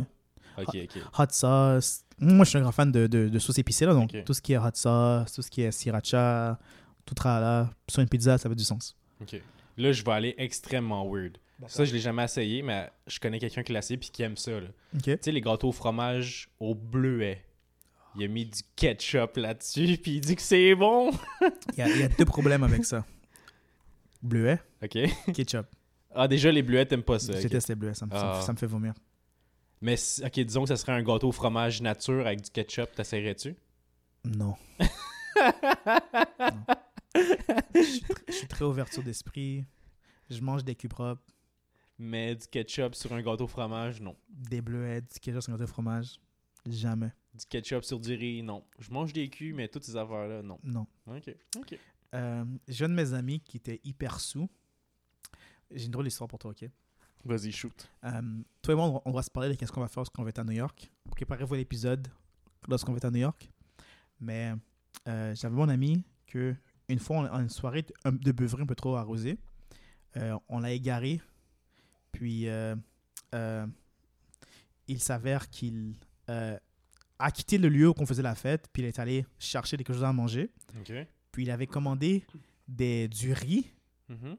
Yeah. 0.56 0.64
Ok, 0.64 0.76
ok. 0.96 1.02
hot 1.18 1.24
sauce. 1.32 2.04
Moi, 2.20 2.44
je 2.44 2.50
suis 2.50 2.58
un 2.58 2.60
grand 2.62 2.70
fan 2.70 2.92
de, 2.92 3.08
de, 3.08 3.28
de 3.28 3.38
sauce 3.40 3.58
épicée, 3.58 3.84
là, 3.84 3.94
donc 3.94 4.14
tout 4.24 4.32
ce 4.32 4.40
qui 4.40 4.52
est 4.52 4.58
hot 4.58 4.70
sauce, 4.74 5.32
tout 5.32 5.42
ce 5.42 5.50
qui 5.50 5.62
est 5.62 5.72
sriracha, 5.72 6.56
tout 7.04 7.14
trala, 7.14 7.68
sur 7.88 8.00
une 8.00 8.08
pizza, 8.08 8.38
ça 8.38 8.48
fait 8.48 8.54
du 8.54 8.62
sens. 8.62 8.96
Ok. 9.20 9.42
Là, 9.76 9.90
je 9.90 10.04
vais 10.04 10.12
aller 10.12 10.34
extrêmement 10.38 11.04
weird. 11.10 11.38
Ça, 11.66 11.84
je 11.84 11.92
l'ai 11.92 11.98
jamais 12.00 12.22
essayé, 12.24 12.62
mais 12.62 12.88
je 13.08 13.18
connais 13.18 13.40
quelqu'un 13.40 13.64
qui 13.64 13.72
l'a 13.72 13.80
essayé 13.80 13.98
puis 13.98 14.10
qui 14.10 14.22
aime 14.22 14.36
ça. 14.36 14.52
là. 14.52 14.68
Ok. 14.94 15.02
Tu 15.02 15.18
sais, 15.20 15.32
les 15.32 15.40
gâteaux 15.40 15.68
au 15.70 15.72
fromage 15.72 16.48
au 16.60 16.76
bleuet. 16.76 17.44
Il 18.16 18.24
a 18.24 18.28
mis 18.28 18.46
du 18.46 18.60
ketchup 18.76 19.36
là-dessus, 19.36 19.98
puis 20.02 20.12
il 20.16 20.20
dit 20.20 20.36
que 20.36 20.42
c'est 20.42 20.74
bon. 20.76 21.10
Il 21.76 21.78
y, 21.78 21.82
a, 21.82 21.88
il 21.88 21.98
y 21.98 22.02
a 22.04 22.08
deux 22.08 22.24
problèmes 22.24 22.62
avec 22.62 22.84
ça. 22.84 23.04
Bleuet, 24.22 24.60
Ok. 24.82 24.98
ketchup. 25.34 25.66
Ah, 26.14 26.26
déjà, 26.28 26.50
les 26.50 26.62
bleuets, 26.62 26.86
t'aimes 26.86 27.02
pas 27.02 27.18
ça. 27.18 27.34
Je 27.36 27.42
déteste 27.42 27.68
les 27.68 27.74
bleuets, 27.74 27.94
ça 27.94 28.06
me, 28.06 28.10
ça 28.10 28.16
me- 28.16 28.22
Ah. 28.32 28.40
ça 28.42 28.52
me 28.52 28.58
fait 28.58 28.66
vomir. 28.66 28.94
Mais, 29.80 29.94
ok, 30.24 30.40
disons 30.40 30.62
que 30.62 30.68
ça 30.68 30.76
serait 30.76 30.92
un 30.92 31.02
gâteau 31.02 31.28
au 31.28 31.32
fromage 31.32 31.80
nature 31.80 32.26
avec 32.26 32.42
du 32.42 32.50
ketchup, 32.50 32.92
t'essayerais-tu 32.94 33.54
Non. 34.24 34.56
Non. 35.36 36.64
Je, 37.74 37.82
suis 37.82 38.00
tr- 38.02 38.22
je 38.28 38.32
suis 38.32 38.46
très 38.48 38.64
ouverture 38.64 39.02
d'esprit. 39.02 39.64
Je 40.28 40.40
mange 40.40 40.64
des 40.64 40.74
culs 40.74 40.88
propres, 40.88 41.22
Mais 41.98 42.34
du 42.36 42.46
ketchup 42.46 42.94
sur 42.94 43.12
un 43.12 43.22
gâteau 43.22 43.44
au 43.44 43.48
fromage, 43.48 44.00
non. 44.00 44.16
des 44.28 44.60
bleuets, 44.60 45.00
du 45.00 45.18
ketchup 45.20 45.42
sur 45.42 45.52
un 45.52 45.56
gâteau 45.56 45.66
fromage. 45.66 46.20
Jamais. 46.66 47.10
Du 47.34 47.46
ketchup 47.46 47.84
sur 47.84 47.98
du 47.98 48.14
riz, 48.14 48.42
non. 48.42 48.64
Je 48.78 48.90
mange 48.90 49.12
des 49.12 49.28
culs, 49.28 49.54
mais 49.54 49.68
toutes 49.68 49.84
ces 49.84 49.96
affaires-là, 49.96 50.42
non. 50.42 50.58
Non. 50.62 50.86
Ok, 51.06 51.34
ok. 51.56 51.78
Euh, 52.14 52.44
J'ai 52.68 52.84
un 52.84 52.88
de 52.90 52.94
mes 52.94 53.12
amis 53.14 53.40
qui 53.40 53.56
était 53.56 53.80
hyper 53.84 54.20
sous. 54.20 54.48
J'ai 55.72 55.84
une 55.86 55.90
drôle 55.92 56.04
d'histoire 56.04 56.28
pour 56.28 56.38
toi, 56.38 56.50
ok? 56.52 56.68
Vas-y, 57.24 57.52
shoot. 57.52 57.88
Euh, 58.04 58.20
toi 58.62 58.72
et 58.74 58.76
moi, 58.76 58.86
on 58.86 58.92
va- 58.94 59.02
on 59.04 59.10
va 59.12 59.22
se 59.22 59.30
parler 59.30 59.50
de 59.50 59.54
qu'est-ce 59.54 59.70
qu'on 59.72 59.80
va 59.82 59.88
faire 59.88 59.98
lorsqu'on 60.00 60.22
va 60.22 60.30
être 60.30 60.38
à 60.38 60.44
New 60.44 60.52
York. 60.52 60.90
Préparez-vous 61.10 61.54
à 61.54 61.56
l'épisode 61.58 62.08
lorsqu'on 62.68 62.92
va 62.92 62.96
être 62.96 63.04
à 63.04 63.10
New 63.10 63.18
York. 63.20 63.50
Mais 64.20 64.54
euh, 65.08 65.34
j'avais 65.34 65.54
mon 65.54 65.68
ami 65.68 66.02
que 66.26 66.54
une 66.88 66.98
fois, 66.98 67.30
en 67.30 67.40
une 67.40 67.48
soirée 67.50 67.82
de, 67.82 68.10
de 68.10 68.32
beuverie 68.32 68.62
un 68.62 68.66
peu 68.66 68.74
trop 68.74 68.96
arrosée, 68.96 69.38
euh, 70.16 70.36
on 70.48 70.60
l'a 70.60 70.72
égaré. 70.72 71.20
Puis 72.12 72.48
il 74.88 75.00
s'avère 75.00 75.48
qu'il 75.50 75.94
a 76.26 77.30
quitté 77.32 77.58
le 77.58 77.68
lieu 77.68 77.88
où 77.88 77.94
on 77.98 78.06
faisait 78.06 78.22
la 78.22 78.34
fête, 78.34 78.66
puis 78.72 78.82
il 78.82 78.86
est 78.86 78.98
allé 78.98 79.26
chercher 79.38 79.76
quelque 79.76 79.92
chose 79.92 80.04
à 80.04 80.12
manger. 80.12 80.50
Ok. 80.80 80.92
Puis 81.32 81.42
il 81.44 81.50
avait 81.50 81.66
commandé 81.66 82.24
des, 82.66 83.08
du 83.08 83.32
riz 83.32 83.66
Mhm. 84.08 84.36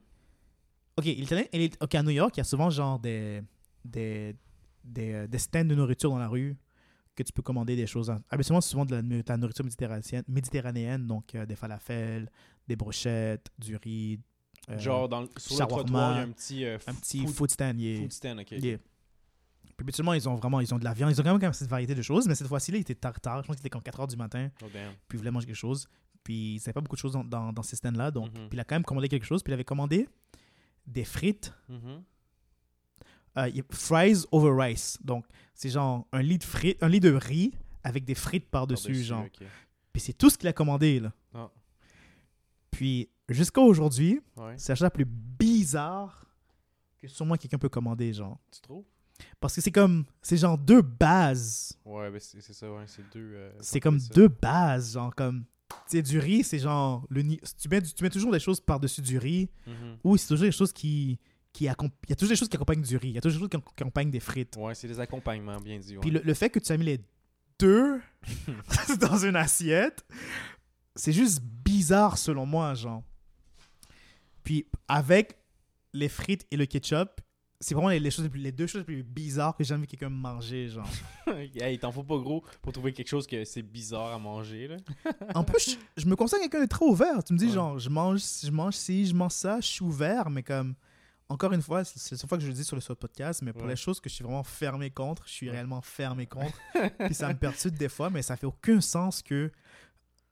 Ok, 1.08 1.50
est- 1.54 1.82
ok, 1.82 1.96
à 1.96 2.04
New 2.04 2.10
York, 2.12 2.34
il 2.36 2.40
y 2.40 2.42
a 2.42 2.46
souvent 2.46 2.70
genre 2.70 3.00
des, 3.00 3.42
des, 3.86 4.36
des, 4.84 5.14
euh, 5.14 5.28
des 5.28 5.38
stands 5.40 5.66
de 5.66 5.76
nourriture 5.76 6.10
dans 6.10 6.18
la 6.20 6.28
rue 6.28 6.56
que 7.16 7.24
tu 7.24 7.34
peux 7.34 7.42
commander 7.42 7.76
des 7.76 7.88
choses. 7.88 8.10
en- 8.10 8.20
Habituellement, 8.30 8.62
c'est 8.62 8.70
souvent 8.72 8.86
de 8.86 8.96
la, 8.96 9.02
de 9.02 9.24
la 9.28 9.38
nourriture 9.38 9.66
méditerranéenne, 9.66 10.24
méditerranéenne 10.28 11.08
donc 11.08 11.36
euh, 11.36 11.46
des 11.46 11.56
falafels, 11.56 12.30
des 12.68 12.76
brochettes, 12.76 13.50
du 13.60 13.76
riz. 13.76 14.20
euh, 14.70 14.78
Genre, 14.80 15.10
dans, 15.10 15.26
sur 15.38 15.60
le 15.60 15.66
trottoir, 15.68 16.14
il 16.14 16.18
y 16.18 16.20
a 16.20 16.24
un 16.24 16.30
petit, 16.32 16.66
euh, 16.66 16.78
un 16.88 16.94
petit 16.94 17.20
food, 17.26 17.36
food, 17.36 17.52
stand. 17.52 17.80
yeah. 17.80 18.00
food 18.02 18.12
stand, 18.14 18.40
ok. 18.40 18.52
Yeah. 18.52 18.78
Puis 18.78 19.84
habituellement, 19.86 20.14
ils 20.14 20.30
ont 20.30 20.36
vraiment 20.36 20.60
ils 20.62 20.74
ont 20.74 20.78
de 20.80 20.84
la 20.84 20.94
viande. 20.94 21.12
Ils 21.12 21.20
ont 21.20 21.24
quand 21.24 21.32
même, 21.32 21.40
quand 21.40 21.48
même 21.48 21.54
cette 21.54 21.70
variété 21.70 21.96
de 21.96 22.02
choses, 22.02 22.28
mais 22.28 22.36
cette 22.36 22.48
fois-ci, 22.48 22.72
là, 22.72 22.78
il 22.78 22.82
était 22.82 22.96
tard, 22.96 23.20
tard. 23.20 23.42
Je 23.42 23.48
pense 23.48 23.56
qu'il 23.56 23.62
était 23.64 23.70
comme 23.70 23.82
4 23.82 24.00
heures 24.00 24.08
du 24.08 24.16
matin, 24.16 24.50
Oh, 24.64 24.68
damn. 24.72 24.92
puis 25.08 25.16
il 25.16 25.18
voulait 25.18 25.32
manger 25.32 25.48
quelque 25.48 25.56
chose. 25.56 25.88
Puis 26.24 26.56
il 26.56 26.60
savait 26.60 26.74
pas 26.74 26.82
beaucoup 26.82 26.96
de 26.96 27.02
choses 27.02 27.14
dans, 27.14 27.24
dans, 27.24 27.52
dans 27.52 27.64
ces 27.64 27.76
stands-là, 27.76 28.12
donc 28.12 28.28
Mhm. 28.28 28.48
puis 28.50 28.58
il 28.58 28.60
a 28.60 28.64
quand 28.64 28.76
même 28.76 28.84
commandé 28.84 29.08
quelque 29.10 29.26
chose. 29.26 29.42
Puis 29.42 29.50
il 29.52 29.56
avait 29.56 29.64
commandé 29.66 30.08
des 30.88 31.04
frites 31.06 31.54
Mhm. 31.70 32.04
Euh, 33.38 33.50
fries 33.72 34.26
over 34.32 34.52
rice. 34.62 34.98
Donc, 35.04 35.26
c'est 35.54 35.70
genre 35.70 36.06
un 36.12 36.22
lit 36.22 36.38
de 36.38 36.44
frites, 36.44 36.82
un 36.84 36.90
lit 36.90 37.00
de 37.00 37.14
riz 37.14 37.54
avec 37.84 38.04
des 38.04 38.16
frites 38.16 38.50
par-dessus, 38.50 38.94
genre. 39.04 39.24
ok. 39.26 39.48
Puis 39.94 40.02
c'est 40.02 40.14
tout 40.14 40.30
ce 40.30 40.38
qu'il 40.38 40.50
a 40.50 40.54
commandé, 40.54 41.00
là. 41.00 41.14
Ah. 41.34 41.50
Puis, 42.72 43.10
jusqu'à 43.30 43.62
aujourd'hui, 43.62 44.20
Ouais. 44.36 44.56
c'est 44.58 44.72
la 44.72 44.76
chose 44.76 44.84
la 44.84 44.90
plus 44.90 45.06
bizarre 45.06 46.26
que 47.00 47.08
sûrement 47.08 47.36
quelqu'un 47.36 47.58
peut 47.58 47.70
commander, 47.70 48.12
genre. 48.14 48.38
Tu 48.52 48.62
trouves? 48.62 48.86
Parce 49.40 49.56
que 49.56 49.62
c'est 49.62 49.72
comme, 49.72 50.06
c'est 50.22 50.38
genre 50.38 50.58
deux 50.58 50.82
bases. 50.82 51.78
Ouais, 51.86 52.10
ben 52.10 52.20
c'est 52.20 52.42
ça, 52.54 52.72
ouais. 52.72 52.84
C'est 52.88 53.04
deux. 53.14 53.34
euh, 53.36 53.52
C'est 53.60 53.80
comme 53.80 54.00
ça? 54.00 54.14
deux 54.14 54.28
bases, 54.28 54.94
genre 54.94 55.14
comme... 55.16 55.46
Tu 55.90 55.98
sais, 55.98 56.02
du 56.02 56.20
riz, 56.20 56.44
c'est 56.44 56.60
genre... 56.60 57.06
Le, 57.10 57.22
tu, 57.24 57.70
mets, 57.70 57.82
tu 57.82 58.04
mets 58.04 58.10
toujours 58.10 58.32
des 58.32 58.40
choses 58.40 58.60
par-dessus 58.62 59.02
du 59.02 59.18
riz, 59.18 59.50
Mhm. 59.68 59.98
ou 60.04 60.18
c'est 60.18 60.28
toujours 60.28 60.46
des 60.46 60.52
choses 60.52 60.72
qui... 60.72 61.20
qui 61.54 61.66
Il 61.66 61.68
y 61.68 61.70
a 61.70 62.16
toujours 62.16 62.30
des 62.30 62.36
choses 62.36 62.50
qui 62.50 62.56
accompagnent 62.56 62.82
du 62.82 62.98
riz. 62.98 63.10
Il 63.10 63.16
y 63.16 63.18
a 63.18 63.22
toujours 63.22 63.38
des 63.38 63.42
choses 63.44 63.50
qui 63.50 63.58
ac- 63.58 63.76
qui 63.76 63.84
accompagnent 63.84 64.12
des 64.12 64.20
frites. 64.20 64.56
Ouais, 64.58 64.74
c'est 64.76 64.88
des 64.88 65.00
accompagnements, 65.00 65.58
bien 65.60 65.80
dit. 65.80 65.96
Ouais. 65.96 66.02
Puis 66.02 66.12
le, 66.12 66.22
le 66.24 66.34
fait 66.34 66.50
que 66.50 66.60
tu 66.60 66.72
as 66.72 66.78
mis 66.78 66.86
les 66.86 67.00
deux 67.60 68.00
dans 69.00 69.18
une 69.18 69.36
assiette, 69.36 70.06
c'est 70.96 71.14
juste 71.14 71.42
bizarre 71.42 72.18
selon 72.18 72.46
moi, 72.46 72.74
genre. 72.74 73.04
Puis 74.44 74.66
avec 74.88 75.38
les 75.94 76.10
frites 76.10 76.46
et 76.52 76.58
le 76.58 76.66
ketchup, 76.66 77.22
c'est 77.62 77.74
vraiment 77.76 77.90
les, 77.90 78.00
les 78.00 78.12
choses 78.12 78.24
les, 78.26 78.30
plus- 78.30 78.42
les 78.42 78.52
deux 78.52 78.68
choses 78.68 78.80
les 78.82 78.86
plus 78.86 79.04
bizarres 79.04 79.56
que 79.56 79.64
j'ai 79.64 79.70
jamais 79.70 79.82
vu 79.82 79.88
quelqu'un 79.88 80.10
manger, 80.10 80.68
genre. 80.68 80.90
hey, 81.56 81.80
t'en 81.80 81.92
faut 81.92 82.04
pas 82.04 82.18
gros 82.18 82.44
pour 82.62 82.74
trouver 82.74 82.92
quelque 82.92 83.08
chose 83.08 83.26
que 83.28 83.46
c'est 83.46 83.62
bizarre 83.62 84.12
à 84.14 84.20
manger, 84.20 84.68
là. 84.68 84.78
En 85.36 85.44
plus, 85.44 85.78
je, 85.96 86.02
je 86.02 86.06
me 86.08 86.16
considère 86.16 86.42
quelqu'un 86.42 86.62
de 86.64 86.68
très 86.70 86.86
ouvert. 86.86 87.24
Tu 87.24 87.34
me 87.34 87.38
dis, 87.38 87.46
Ouais. 87.46 87.52
genre, 87.54 87.80
je 87.80 87.90
mange, 87.90 88.22
je 88.44 88.52
mange 88.52 88.74
ci, 88.74 89.06
je 89.06 89.14
mange 89.16 89.32
ça, 89.32 89.62
je 89.62 89.68
suis 89.68 89.84
ouvert, 89.86 90.30
mais 90.30 90.44
comme, 90.44 90.76
encore 91.30 91.54
une 91.54 91.62
fois, 91.62 91.84
c'est 91.86 92.12
la 92.12 92.18
seule 92.18 92.28
fois 92.28 92.38
que 92.38 92.44
je 92.44 92.50
le 92.50 92.54
dis 92.54 92.66
sur 92.66 92.76
le 92.76 92.82
podcast, 92.96 93.42
mais 93.44 93.54
pour 93.54 93.62
Ouais. 93.64 93.70
les 93.70 93.76
choses 93.78 94.02
que 94.02 94.10
je 94.10 94.16
suis 94.16 94.24
vraiment 94.24 94.44
fermé 94.44 94.90
contre, 94.90 95.24
je 95.28 95.32
suis 95.32 95.50
réellement 95.50 95.82
fermé 95.82 96.26
contre. 96.28 96.58
Puis 97.06 97.14
ça 97.14 97.30
me 97.30 97.36
perturbe 97.38 97.76
des 97.78 97.88
fois, 97.90 98.10
mais 98.10 98.22
ça 98.22 98.36
fait 98.36 98.48
aucun 98.48 98.82
sens 98.82 99.22
que 99.22 99.50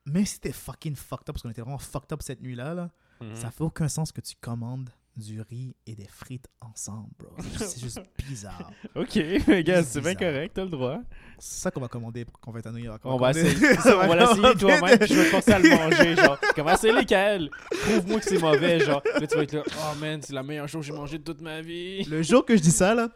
même 0.06 0.26
si 0.26 0.40
t'es 0.40 0.52
fucking 0.52 0.96
fucked 0.96 1.30
up, 1.30 1.36
parce 1.36 1.44
qu'on 1.44 1.50
était 1.52 1.62
vraiment 1.62 1.78
fucked 1.78 2.12
up 2.12 2.22
cette 2.24 2.42
nuit-là, 2.42 2.74
là, 2.74 2.90
Mhm. 3.22 3.36
ça 3.36 3.52
fait 3.52 3.64
aucun 3.66 3.88
sens 3.90 4.12
que 4.14 4.22
tu 4.22 4.34
commandes 4.40 4.90
du 5.20 5.42
riz 5.42 5.76
et 5.86 5.96
des 5.96 6.08
frites 6.08 6.48
ensemble, 6.62 7.10
bro. 7.20 7.30
C'est 7.58 7.80
juste 7.80 8.02
bizarre. 8.28 8.72
Ok, 8.96 9.20
mais 9.48 9.64
gars, 9.64 9.84
c'est 9.84 10.02
bien 10.02 10.16
correct, 10.16 10.54
t'as 10.56 10.64
le 10.64 10.70
droit. 10.70 11.00
C'est 11.38 11.62
ça 11.62 11.72
qu'on 11.72 11.82
va 11.82 11.88
commander 11.88 12.26
pour 12.26 12.40
qu'on 12.40 12.52
va 12.52 12.60
être 12.60 12.68
à 12.68 12.72
New 12.72 12.80
York. 12.84 13.02
On 13.04 13.18
va 13.18 13.32
essayer, 13.32 13.56
on 13.86 14.08
va 14.08 14.16
l'essayer 14.20 14.56
toi-même, 14.56 14.98
puis 15.00 15.08
je 15.10 15.14
vais 15.14 15.26
te 15.26 15.30
forcer 15.30 15.52
à 15.52 15.60
le 15.60 15.70
manger, 15.76 16.16
genre. 16.16 16.40
Comment 16.56 16.76
c'est 16.78 16.92
lesquels? 16.92 17.50
Prouve-moi 17.70 18.20
que 18.20 18.26
c'est 18.26 18.40
mauvais, 18.40 18.80
genre. 18.80 19.02
Là, 19.20 19.28
tu 19.28 19.36
vas 19.36 19.44
être 19.44 19.54
là, 19.54 19.64
oh 19.68 19.96
man, 20.00 20.22
c'est 20.22 20.34
la 20.34 20.44
meilleure 20.44 20.68
chose 20.68 20.82
que 20.86 20.92
j'ai 20.92 20.98
mangée 20.98 21.18
de 21.20 21.24
toute 21.24 21.42
ma 21.42 21.62
vie. 21.62 22.04
Le 22.06 22.22
jour 22.24 22.46
que 22.46 22.56
je 22.58 22.62
dis 22.62 22.72
ça, 22.72 22.96
là, 22.96 23.10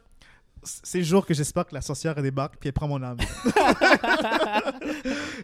c'est 0.64 1.00
le 1.00 1.04
jour 1.04 1.26
que 1.26 1.34
j'espère 1.34 1.66
que 1.66 1.74
la 1.76 1.82
sorcière 1.82 2.16
débarque 2.22 2.56
puis 2.58 2.70
elle 2.70 2.74
prend 2.74 2.88
mon 2.88 3.02
âme. 3.04 3.18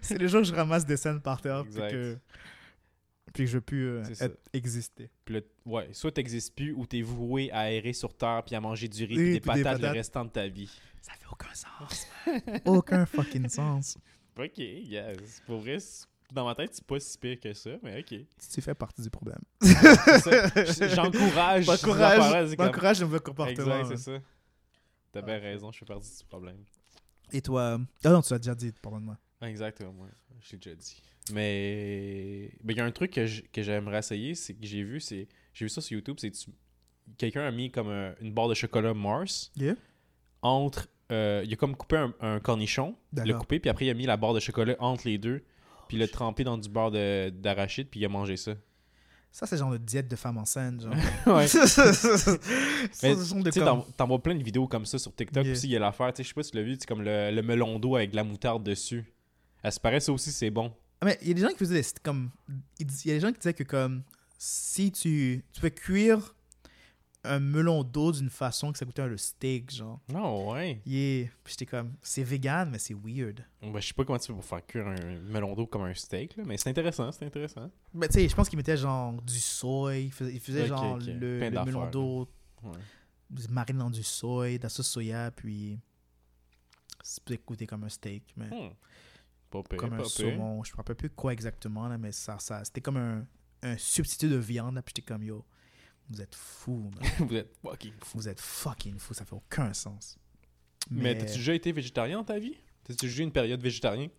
c'est 0.02 0.18
le 0.18 0.27
jour 0.27 0.41
que 0.41 0.48
je 0.48 0.53
ramasse 0.53 0.86
des 0.86 0.98
scènes 0.98 1.19
par 1.22 1.41
terre 1.41 1.64
puis 1.64 1.73
Exact. 1.73 1.91
que, 1.91 2.18
puis 3.34 3.45
que 3.45 3.51
je 3.51 3.60
peux 3.60 3.99
euh, 3.99 4.03
être- 4.19 4.39
exister. 4.53 5.10
Puis 5.26 5.41
ouais, 5.65 5.89
soit 5.93 6.11
t'existes 6.11 6.56
plus 6.56 6.73
ou 6.73 6.85
t'es 6.85 7.01
voué 7.01 7.51
à 7.51 7.72
errer 7.72 7.93
sur 7.93 8.14
terre 8.15 8.43
puis 8.45 8.56
à 8.56 8.61
manger 8.61 8.88
du 8.88 9.03
riz 9.06 9.14
et 9.14 9.18
des 9.18 9.34
des 9.34 9.39
patates, 9.39 9.81
le 9.81 9.88
restant 9.89 10.26
de 10.26 10.30
ta 10.30 10.47
vie. 10.47 10.69
Ça 11.01 11.14
fait 11.14 11.26
aucun 11.31 11.53
sens. 11.53 12.07
aucun 12.65 13.06
fucking 13.06 13.47
sens. 13.49 13.97
Ok, 14.38 14.57
yes. 14.57 15.41
Pour 15.45 15.60
vrai, 15.60 15.77
dans 16.31 16.45
ma 16.45 16.56
tête, 16.56 16.73
c'est 16.73 16.85
pas 16.85 16.99
si 16.99 17.18
pire 17.18 17.39
que 17.39 17.53
ça, 17.53 17.72
mais 17.81 17.99
ok. 17.99 18.19
Tu 18.53 18.61
fais 18.61 18.76
partie 18.76 19.01
du 19.01 19.10
problème. 19.10 19.39
J'encourage. 19.61 21.65
J'encourage 21.65 22.99
le 22.99 23.06
mauvais 23.06 23.19
comportement. 23.19 23.80
Exact, 23.80 23.97
c'est 23.97 24.11
ça. 24.11 24.19
T'as 25.11 25.22
bien 25.22 25.39
raison, 25.39 25.72
je 25.72 25.80
fais 25.80 25.85
partie 25.85 26.18
du 26.18 26.23
problème. 26.26 26.64
Et 27.31 27.41
toi 27.41 27.80
Ah 28.03 28.10
non, 28.10 28.22
tu 28.22 28.34
l'as 28.34 28.39
déjà 28.39 28.56
dit, 28.56 28.72
pardonne-moi. 28.81 29.18
Exactement, 29.41 29.93
moi, 29.93 30.07
je 30.41 30.51
l'ai 30.51 30.57
déjà 30.57 30.76
dit. 30.76 31.01
Mais 31.31 32.51
mais 32.63 32.73
il 32.73 32.77
y 32.77 32.81
a 32.81 32.85
un 32.85 32.91
truc 32.91 33.11
que 33.11 33.61
j'aimerais 33.61 33.99
essayer, 33.99 34.35
c'est 34.35 34.53
que 34.53 34.65
j'ai 34.65 34.83
vu, 34.83 34.99
c'est 34.99 35.27
j'ai 35.53 35.65
vu 35.65 35.69
ça 35.69 35.81
sur 35.81 35.93
YouTube, 35.95 36.17
c'est 36.19 36.31
tu- 36.31 36.49
quelqu'un 37.17 37.43
a 37.45 37.51
mis 37.51 37.71
comme 37.71 37.89
un- 37.89 38.13
une 38.21 38.31
barre 38.33 38.47
de 38.49 38.53
chocolat 38.53 38.93
Mars 38.93 39.51
Yeah. 39.57 39.75
entre 40.41 40.87
euh, 41.11 41.41
il 41.45 41.51
a 41.53 41.55
comme 41.55 41.75
coupé 41.75 41.97
un, 41.97 42.13
un 42.21 42.39
cornichon, 42.39 42.95
D'accord. 43.13 43.39
coupé 43.39 43.59
puis 43.59 43.69
après 43.69 43.85
il 43.85 43.89
a 43.89 43.93
mis 43.95 44.05
la 44.05 44.17
barre 44.17 44.33
de 44.33 44.39
chocolat 44.39 44.75
entre 44.79 45.07
les 45.07 45.17
deux, 45.17 45.43
puis 45.87 45.97
il 45.97 45.99
l'a 45.99 46.07
trempé 46.07 46.43
dans 46.43 46.57
du 46.57 46.69
beurre 46.69 46.91
de- 46.91 47.29
d'arachide 47.29 47.87
puis 47.89 47.99
il 47.99 48.05
a 48.05 48.09
mangé 48.09 48.37
ça. 48.37 48.53
Ça, 49.31 49.45
c'est 49.45 49.57
genre 49.57 49.69
de 49.71 49.77
diète 49.77 50.07
de 50.07 50.15
femme 50.15 50.39
enceinte. 50.39 50.81
Genre. 50.81 50.91
Ouais. 51.27 51.45
Mais, 53.03 53.13
comme- 53.15 53.43
t'en- 53.65 53.81
t'en 53.95 54.07
vois 54.07 54.21
plein 54.23 54.33
de 54.35 54.43
vidéos 54.43 54.67
comme 54.67 54.85
ça 54.87 54.97
sur 54.97 55.13
TikTok 55.15 55.43
Yeah. 55.43 55.53
aussi, 55.53 55.67
il 55.67 55.71
y 55.71 55.75
a 55.75 55.79
l'affaire, 55.79 56.11
tu 56.13 56.17
sais, 56.17 56.23
je 56.23 56.29
sais 56.29 56.33
pas 56.33 56.41
si 56.43 56.49
tu 56.51 56.57
l'as 56.57 56.63
vu, 56.63 56.75
c'est 56.79 56.87
comme 56.87 57.03
le, 57.03 57.29
le 57.31 57.41
melon 57.43 57.77
d'eau 57.77 57.95
avec 57.95 58.09
de 58.11 58.15
la 58.15 58.23
moutarde 58.23 58.63
dessus. 58.63 59.05
À 59.63 59.69
ce 59.71 59.79
paraît, 59.79 59.99
ça 59.99 60.11
aussi, 60.11 60.31
c'est 60.31 60.49
bon. 60.49 60.73
Ah, 61.01 61.05
Mais 61.05 61.17
il 61.21 61.30
y 61.30 61.31
a 61.31 61.34
des 61.34 61.41
gens 61.41 61.49
qui 61.49 61.57
faisaient 61.57 61.81
des- 61.81 61.88
comme. 62.03 62.30
Il 62.80 62.88
il 63.05 63.07
y 63.07 63.11
a 63.11 63.13
des 63.15 63.19
gens 63.19 63.31
qui 63.31 63.39
disaient 63.39 63.53
que 63.53 63.63
comme 63.63 64.03
si 64.38 64.91
tu, 64.91 65.43
tu 65.51 65.59
fais 65.61 65.71
cuire 65.71 66.35
un 67.26 67.39
melon 67.39 67.84
d'eau 67.84 68.13
d'une 68.13 68.30
façon 68.30 68.71
que 68.71 68.77
ça 68.77 68.85
goûtait 68.85 69.05
le 69.05 69.17
steak, 69.17 69.71
genre. 69.76 69.99
Non, 70.07 70.51
ouais. 70.51 70.81
Yeah. 70.85 71.27
Puis 71.43 71.51
j'étais 71.51 71.65
comme, 71.65 71.93
c'est 72.01 72.23
vegan, 72.23 72.69
mais 72.71 72.80
c'est 72.80 72.93
weird. 72.93 73.45
Ben, 73.61 73.77
je 73.80 73.88
sais 73.88 73.93
pas 73.93 74.05
comment 74.05 74.17
tu 74.17 74.27
fais 74.27 74.34
pour 74.34 74.45
faire 74.45 74.65
cuire 74.65 74.88
un 74.88 75.19
melon 75.30 75.53
d'eau 75.53 75.67
comme 75.67 75.81
un 75.84 75.93
steak, 75.93 76.38
là, 76.38 76.43
mais 76.45 76.55
c'est 76.57 76.69
intéressant, 76.69 77.11
c'est 77.11 77.26
intéressant. 77.26 77.69
Mais 77.93 78.07
tu 78.07 78.13
sais, 78.15 78.30
je 78.30 78.34
pense 78.35 78.47
qu'ils 78.47 78.55
mettaient 78.57 78.77
genre 78.77 79.21
du 79.21 79.38
soy, 79.39 80.05
ils 80.05 80.11
faisaient, 80.13 80.34
ils 80.34 80.39
faisaient 80.39 80.61
Ok, 80.63 80.67
genre 80.69 80.95
ok. 80.95 81.03
le, 81.07 81.39
le 81.49 81.65
melon 81.65 81.89
d'eau 81.89 82.30
Ouais. 82.63 82.80
mariné 83.49 83.80
dans 83.80 83.89
du 83.89 84.03
soy, 84.03 84.57
de 84.57 84.63
la 84.63 84.69
sauce 84.69 84.88
soya, 84.88 85.30
puis 85.31 85.77
ça 87.03 87.21
peut 87.26 87.38
goûter 87.45 87.67
comme 87.67 87.84
un 87.84 87.89
steak, 87.89 88.23
mais 88.38 88.47
Hmm. 88.47 88.69
Comme 89.77 89.93
un 89.93 90.03
saumon. 90.03 90.63
Je 90.63 90.71
me 90.71 90.77
rappelle 90.77 90.95
plus 90.95 91.09
quoi 91.09 91.34
exactement, 91.34 91.88
là, 91.88 91.97
mais 91.97 92.11
ça, 92.11 92.38
ça, 92.39 92.63
c'était 92.63 92.81
comme 92.81 92.97
un, 92.97 93.26
un 93.63 93.77
substitut 93.77 94.30
de 94.30 94.35
viande, 94.38 94.76
là, 94.76 94.81
puis 94.81 94.93
j'étais 94.95 95.05
comme, 95.13 95.23
yo, 95.23 95.43
vous 96.09 96.21
êtes 96.21 96.35
fous. 96.35 96.89
Vous 97.19 97.35
êtes 97.35 97.53
fucking 97.61 97.93
fou. 98.03 98.17
Vous 98.17 98.27
êtes 98.27 98.39
fucking 98.39 98.97
fou, 98.97 99.13
ça 99.13 99.26
fait 99.26 99.35
aucun 99.35 99.73
sens. 99.73 100.17
Mais, 100.89 101.15
t'as-tu 101.17 101.38
déjà 101.38 101.53
été 101.53 101.71
végétarien 101.71 102.17
dans 102.17 102.23
ta 102.23 102.39
vie? 102.39 102.55
T'as-tu 102.84 103.05
déjà 103.05 103.21
eu 103.21 103.26
une 103.26 103.31
période 103.31 103.61
végétarien? 103.61 104.09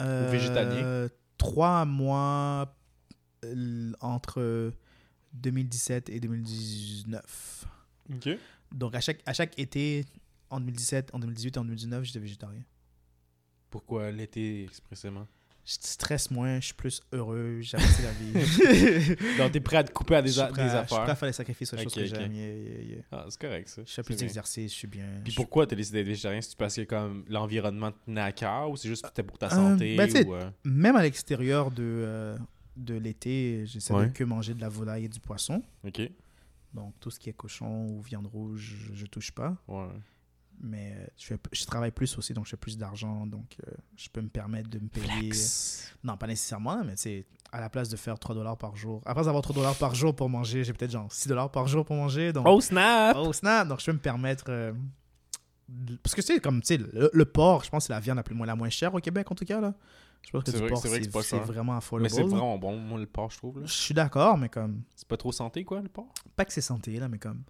euh, 0.00 0.28
végétalien? 0.30 1.08
Trois 1.38 1.84
mois 1.84 2.76
euh, 3.44 3.92
entre 4.00 4.72
2017 5.32 6.08
et 6.10 6.20
2019. 6.20 7.66
Ok. 8.14 8.28
Donc 8.72 8.94
à 8.94 9.00
chaque, 9.00 9.20
à 9.26 9.32
chaque 9.32 9.58
été, 9.58 10.04
en 10.50 10.60
2017, 10.60 11.14
en 11.14 11.18
2018 11.18 11.56
et 11.56 11.58
en 11.58 11.64
2019, 11.64 12.04
j'étais 12.04 12.18
végétarien. 12.18 12.62
Pourquoi 13.70 14.10
l'été 14.10 14.64
expressément? 14.64 15.26
Je 15.64 15.74
stresse 15.78 16.30
moins, 16.30 16.58
je 16.58 16.66
suis 16.66 16.74
plus 16.74 17.00
heureux, 17.12 17.58
j'apprécie 17.60 18.02
la 18.02 18.12
vie. 18.12 19.14
Donc, 19.38 19.52
t'es 19.52 19.60
prêt 19.60 19.76
à 19.76 19.84
te 19.84 19.92
couper 19.92 20.16
à 20.16 20.22
des, 20.22 20.28
je 20.28 20.32
suis 20.32 20.40
a- 20.40 20.46
prêt 20.48 20.64
des 20.64 20.70
à- 20.70 20.82
Je 20.82 20.86
suis 20.86 20.86
prêt 20.88 20.96
à 20.96 21.02
affaires? 21.02 21.18
faire 21.18 21.26
les 21.28 21.32
sacrifices 21.32 21.72
Ok, 21.74 21.80
choses 21.82 21.94
que 21.94 22.00
ok. 22.00 22.06
j'aime. 22.06 22.32
yeah, 22.32 22.54
yeah, 22.54 22.82
yeah. 22.82 23.02
Ah, 23.12 23.26
c'est 23.28 23.40
correct, 23.40 23.68
ça. 23.68 23.82
Je 23.86 23.92
fais 23.92 24.02
plus 24.02 24.16
d'exercice, 24.16 24.72
je 24.72 24.76
suis 24.76 24.88
bien. 24.88 25.06
Puis 25.22 25.34
pourquoi 25.34 25.66
t'as 25.66 25.76
décidé 25.76 25.98
d'être 25.98 26.06
végétarien? 26.08 26.40
C'est 26.40 26.56
parce 26.56 26.74
que 26.76 26.82
comme 26.82 27.24
l'environnement 27.28 27.92
te 27.92 27.98
tenait 28.06 28.20
à 28.22 28.32
cœur 28.32 28.70
ou 28.70 28.76
c'est 28.76 28.88
juste 28.88 29.22
pour 29.22 29.38
ta 29.38 29.46
Euh, 29.46 29.50
santé? 29.50 29.96
ben, 29.96 30.26
ou, 30.26 30.34
euh, 30.34 30.50
Même 30.64 30.96
à 30.96 31.02
l'extérieur 31.02 31.70
de, 31.70 31.82
euh, 31.84 32.38
de 32.76 32.94
l'été, 32.94 33.64
j'essaie 33.66 33.92
Ouais. 33.92 34.08
de 34.08 34.12
que 34.12 34.24
manger 34.24 34.54
de 34.54 34.60
la 34.62 34.68
volaille 34.70 35.04
et 35.04 35.08
du 35.08 35.20
poisson. 35.20 35.62
Ok. 35.86 36.00
Donc 36.72 36.94
tout 37.00 37.10
ce 37.10 37.18
qui 37.20 37.28
est 37.28 37.34
cochon 37.34 37.86
ou 37.86 38.00
viande 38.00 38.26
rouge, 38.26 38.76
je, 38.88 38.94
je 38.94 39.06
touche 39.06 39.30
pas. 39.30 39.56
Ouais. 39.68 39.86
Mais 40.62 40.92
euh, 40.94 41.06
je, 41.16 41.24
fais, 41.26 41.38
je 41.52 41.64
travaille 41.64 41.90
plus 41.90 42.18
aussi, 42.18 42.34
donc 42.34 42.44
je 42.44 42.50
fais 42.50 42.56
plus 42.56 42.76
d'argent. 42.76 43.26
Donc 43.26 43.56
euh, 43.66 43.70
je 43.96 44.08
peux 44.10 44.20
me 44.20 44.28
permettre 44.28 44.68
de 44.68 44.78
me 44.78 44.88
payer. 44.88 45.06
Flex. 45.30 45.94
Non, 46.04 46.16
pas 46.16 46.26
nécessairement, 46.26 46.84
mais 46.84 46.94
c'est 46.96 47.24
à 47.52 47.60
la 47.60 47.70
place 47.70 47.88
de 47.88 47.96
faire 47.96 48.18
3 48.18 48.34
dollars 48.34 48.56
par 48.58 48.76
jour. 48.76 49.02
Après 49.06 49.26
avoir 49.26 49.42
3 49.42 49.54
dollars 49.56 49.76
par 49.76 49.94
jour 49.94 50.14
pour 50.14 50.28
manger, 50.28 50.62
j'ai 50.64 50.72
peut-être 50.72 50.90
genre 50.92 51.10
6 51.12 51.28
dollars 51.28 51.50
par 51.50 51.66
jour 51.66 51.84
pour 51.84 51.96
manger. 51.96 52.32
Donc, 52.32 52.46
Oh 52.46 52.60
snap! 52.60 53.16
oh 53.18 53.32
snap! 53.32 53.68
Donc 53.68 53.80
je 53.80 53.86
peux 53.86 53.92
me 53.92 53.98
permettre. 53.98 54.44
euh, 54.48 54.72
de- 55.68 55.96
parce 55.96 56.14
que 56.14 56.20
tu 56.20 56.26
sais, 56.34 56.40
comme 56.40 56.60
tu 56.60 56.66
sais, 56.74 56.76
le, 56.78 57.10
le 57.12 57.24
porc, 57.24 57.64
je 57.64 57.70
pense 57.70 57.84
que 57.84 57.86
c'est 57.86 57.92
la 57.92 58.00
viande 58.00 58.16
la, 58.16 58.22
plus, 58.22 58.36
la 58.44 58.54
moins 58.56 58.70
chère 58.70 58.92
au 58.94 58.98
Québec 59.00 59.30
en 59.30 59.34
tout 59.34 59.44
cas. 59.44 59.60
Là. 59.60 59.74
Je 60.26 60.30
pense 60.32 60.44
que 60.44 60.50
C'est 60.50 60.56
du 60.58 60.62
vrai- 60.64 60.68
porc, 61.08 61.22
c'est 61.24 61.36
vrai 61.38 61.46
vraiment 61.46 61.76
affordable. 61.78 62.02
Mais 62.10 62.14
c'est 62.14 62.22
vraiment 62.22 62.58
bon, 62.58 62.76
moi, 62.76 62.98
le 63.00 63.06
porc, 63.06 63.30
je 63.30 63.38
trouve. 63.38 63.60
là. 63.60 63.66
Je 63.66 63.72
suis 63.72 63.94
d'accord, 63.94 64.36
mais 64.36 64.48
comme. 64.50 64.82
C'est 64.94 65.08
pas 65.08 65.16
trop 65.16 65.32
santé, 65.32 65.64
quoi, 65.64 65.80
le 65.80 65.88
porc? 65.88 66.12
Pas 66.36 66.44
que 66.44 66.52
c'est 66.52 66.60
santé, 66.60 66.98
là, 66.98 67.08
mais 67.08 67.18
comme. 67.18 67.42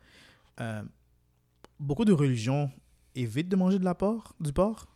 euh, 0.60 0.82
beaucoup 1.80 2.04
de 2.04 2.12
religions 2.12 2.70
évitent 3.14 3.48
de 3.48 3.56
manger 3.56 3.78
de 3.78 3.84
la 3.84 3.94
porc, 3.94 4.34
du 4.40 4.52
porc? 4.52 4.86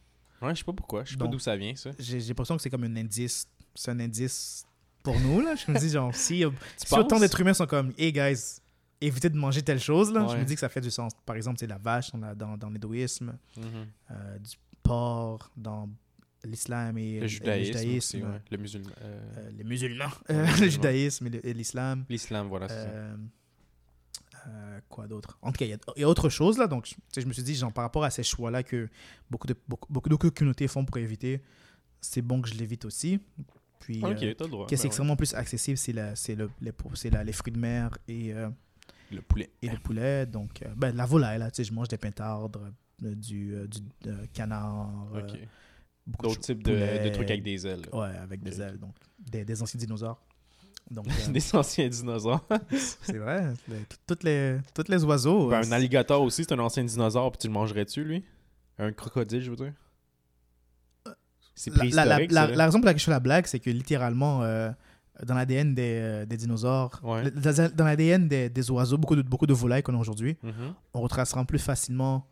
Ouais, 0.43 0.55
je 0.55 0.59
sais 0.61 0.65
pas 0.65 0.73
pourquoi. 0.73 1.05
Je 1.05 1.13
sais 1.13 1.17
pas 1.17 1.27
d'où 1.27 1.39
ça 1.39 1.57
vient, 1.57 1.75
ça. 1.75 1.91
J'ai 1.99 2.19
l'impression 2.21 2.57
que 2.57 2.63
c'est 2.63 2.71
comme 2.71 2.85
un 2.85 2.97
indice. 2.97 3.47
C'est 3.75 3.91
un 3.91 4.01
indice 4.01 4.65
pour 5.03 5.19
nous, 5.21 5.41
là. 5.41 5.55
Je 5.55 5.71
me 5.71 5.79
dis, 5.79 5.89
genre, 5.91 6.15
si, 6.15 6.45
euh, 6.45 6.51
si 6.77 6.95
autant 6.95 7.19
d'êtres 7.19 7.41
humains 7.41 7.55
sont 7.55 7.67
comme, 7.67 7.93
hey 7.99 8.13
guys, 8.13 8.61
évitez 9.01 9.31
de 9.31 9.37
manger 9.37 9.63
telle 9.63 9.81
chose, 9.81 10.13
là, 10.13 10.27
je 10.29 10.37
me 10.37 10.45
dis 10.45 10.55
que 10.55 10.61
ça 10.61 10.69
fait 10.69 10.81
du 10.81 10.91
sens. 10.91 11.13
Par 11.27 11.37
exemple, 11.37 11.59
c'est 11.59 11.67
la 11.67 11.79
vache 11.79 12.11
dans, 12.13 12.35
dans, 12.35 12.57
dans 12.57 12.71
l'hindouisme, 12.71 13.37
Mhm. 13.57 13.65
euh, 14.11 14.39
du 14.39 14.51
porc 14.83 15.51
dans 15.57 15.89
l'islam 16.45 16.99
et, 16.99 17.21
Le 17.21 17.27
judaïsme, 17.27 17.97
aussi, 17.97 18.23
ouais. 18.23 18.41
Le 18.51 18.59
musulman. 18.59 18.91
euh, 19.01 19.21
euh, 19.39 19.51
les 19.57 19.65
musulmans, 19.65 20.05
le 20.29 20.35
musulmans. 20.43 20.71
judaïsme 20.71 21.27
et 21.27 21.31
le- 21.31 21.47
et 21.47 21.55
l'islam. 21.55 22.05
L'islam, 22.11 22.49
voilà, 22.49 22.69
c'est 22.69 22.83
ça. 22.83 22.91
Euh, 24.47 24.81
quoi 24.89 25.07
d'autre? 25.07 25.39
En 25.43 25.53
tout 25.53 25.59
cas, 25.59 25.65
il 25.65 25.71
y 25.71 25.73
a- 25.75 25.79
il 25.97 26.01
y, 26.01 26.05
a 26.05 26.09
autre 26.09 26.29
chose 26.29 26.59
là. 26.59 26.67
Donc, 26.67 26.87
je- 27.17 27.25
me 27.27 27.33
suis 27.33 27.43
dit, 27.43 27.55
genre, 27.55 27.73
par 27.73 27.83
rapport 27.85 28.05
à 28.05 28.11
ces 28.11 28.23
choix-là 28.23 28.63
que 28.63 28.89
beaucoup 29.31 29.47
de, 29.47 29.55
beaucoup, 29.69 29.91
beaucoup 29.93 30.09
de 30.09 30.17
communautés 30.17 30.69
font 30.69 30.85
pour 30.85 30.99
éviter, 30.99 31.41
c'est 32.01 32.21
bon 32.23 32.43
que 32.43 32.49
je 32.49 32.55
l'évite 32.55 32.85
aussi. 32.85 33.21
Puis, 33.81 34.01
Ok, 34.05 34.23
euh, 34.23 34.35
qu'est-ce 34.35 34.37
qui 34.67 34.75
est 34.75 34.77
ben 34.79 34.87
extrêmement 34.87 35.17
plus 35.17 35.35
accessible, 35.35 35.77
c'est 35.79 35.93
la, 35.93 36.15
c'est 36.17 36.35
le, 36.35 36.51
les, 36.61 36.73
la- 37.11 37.25
les 37.25 37.33
fruits 37.33 37.53
de 37.53 37.59
mer 37.59 37.97
et, 38.09 38.33
euh. 38.35 38.49
Le 39.11 39.21
poulet. 39.23 39.51
et 39.63 39.69
le 39.69 39.79
poulet. 39.79 40.27
Donc, 40.27 40.63
euh, 40.63 40.69
ben, 40.77 40.95
la 40.97 41.07
volaille, 41.07 41.39
là, 41.39 41.51
tu 41.51 41.57
sais, 41.57 41.65
je 41.65 41.73
mange 41.73 41.89
des 41.89 41.99
pintardres, 41.99 42.61
du, 43.01 43.55
du 43.69 43.81
canard, 44.33 45.07
D'autres 46.07 46.39
types 46.41 46.63
de, 46.63 47.09
trucs 47.15 47.31
avec 47.31 47.43
des 47.43 47.67
ailes. 47.67 47.87
Ouais, 47.93 48.15
avec 48.17 48.43
des 48.43 48.61
ailes, 48.61 48.79
donc 48.79 48.95
des, 49.19 49.45
des 49.45 49.63
anciens 49.63 49.79
dinosaures. 49.79 50.21
Donc, 50.91 51.07
euh, 51.29 51.33
des 51.33 51.55
anciens 51.57 51.89
dinosaures. 51.89 52.47
c'est 53.03 53.19
vrai, 53.19 53.53
toutes 54.07 54.23
les, 54.23 54.59
toutes 54.75 54.89
les 54.89 55.03
oiseaux. 55.05 55.49
Ben, 55.51 55.63
euh, 55.63 55.67
un 55.67 55.73
alligator 55.73 56.21
aussi, 56.23 56.45
c'est 56.45 56.53
un 56.53 56.59
ancien 56.59 56.85
dinosaure, 56.85 57.33
puis 57.33 57.39
tu 57.39 57.47
le 57.49 57.53
mangerais-tu, 57.53 58.05
lui? 58.05 58.25
Un 58.79 58.93
crocodile, 58.93 59.41
je 59.43 59.51
veux 59.51 59.57
dire? 59.57 59.73
C'est 61.55 61.75
La, 61.77 62.05
la, 62.05 62.47
la, 62.49 62.65
raison 62.67 62.79
pour 62.81 62.87
laquelle 62.87 62.99
je 63.01 63.05
fais 63.05 63.11
la 63.13 63.21
blague, 63.21 63.47
c'est 63.47 63.61
que 63.61 63.71
littéralement, 63.71 64.43
euh, 64.43 64.71
dans 65.25 65.35
l'ADN 65.35 65.75
des, 65.75 65.99
euh, 66.03 66.27
des 66.27 66.37
dinosaures, 66.37 67.01
Ouais. 67.05 67.31
dans 67.31 67.71
dans 67.75 67.85
l'ADN 67.85 68.27
des, 68.27 68.49
des 68.51 68.71
oiseaux, 68.73 68.99
beaucoup 68.99 69.15
de, 69.15 69.23
beaucoup 69.23 69.47
de 69.47 69.55
volailles 69.55 69.83
qu'on 69.85 69.95
a 69.95 69.99
aujourd'hui, 69.99 70.37
Mhm. 70.43 70.75
on 70.95 71.01
retracera 71.01 71.45
plus 71.45 71.61
facilement 71.61 72.27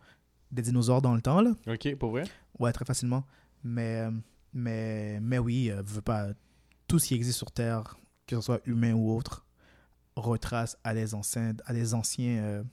des 0.50 0.62
dinosaures 0.62 1.00
dans 1.02 1.14
le 1.14 1.22
temps. 1.22 1.40
Là. 1.40 1.52
Ok, 1.68 1.94
pour 1.96 2.10
vrai? 2.10 2.24
Ouais, 2.58 2.72
très 2.72 2.84
facilement. 2.84 3.24
Mais, 3.62 4.00
euh, 4.00 4.10
mais, 4.52 5.20
mais 5.20 5.38
oui, 5.38 5.70
euh, 5.70 5.82
veux 5.86 6.02
pas, 6.02 6.26
tout 6.88 6.98
ce 6.98 7.06
qui 7.06 7.14
existe 7.14 7.38
sur 7.38 7.52
Terre, 7.52 7.96
que 8.26 8.36
ce 8.36 8.42
soit 8.42 8.60
humain 8.66 8.92
ou 8.94 9.10
autre, 9.16 9.46
retrace 10.16 10.76
à 10.84 10.94
des 10.94 11.14
anciens, 11.14 11.54
à 11.64 11.72
des 11.72 11.94
anciens 11.94 12.42
euh, 12.42 12.64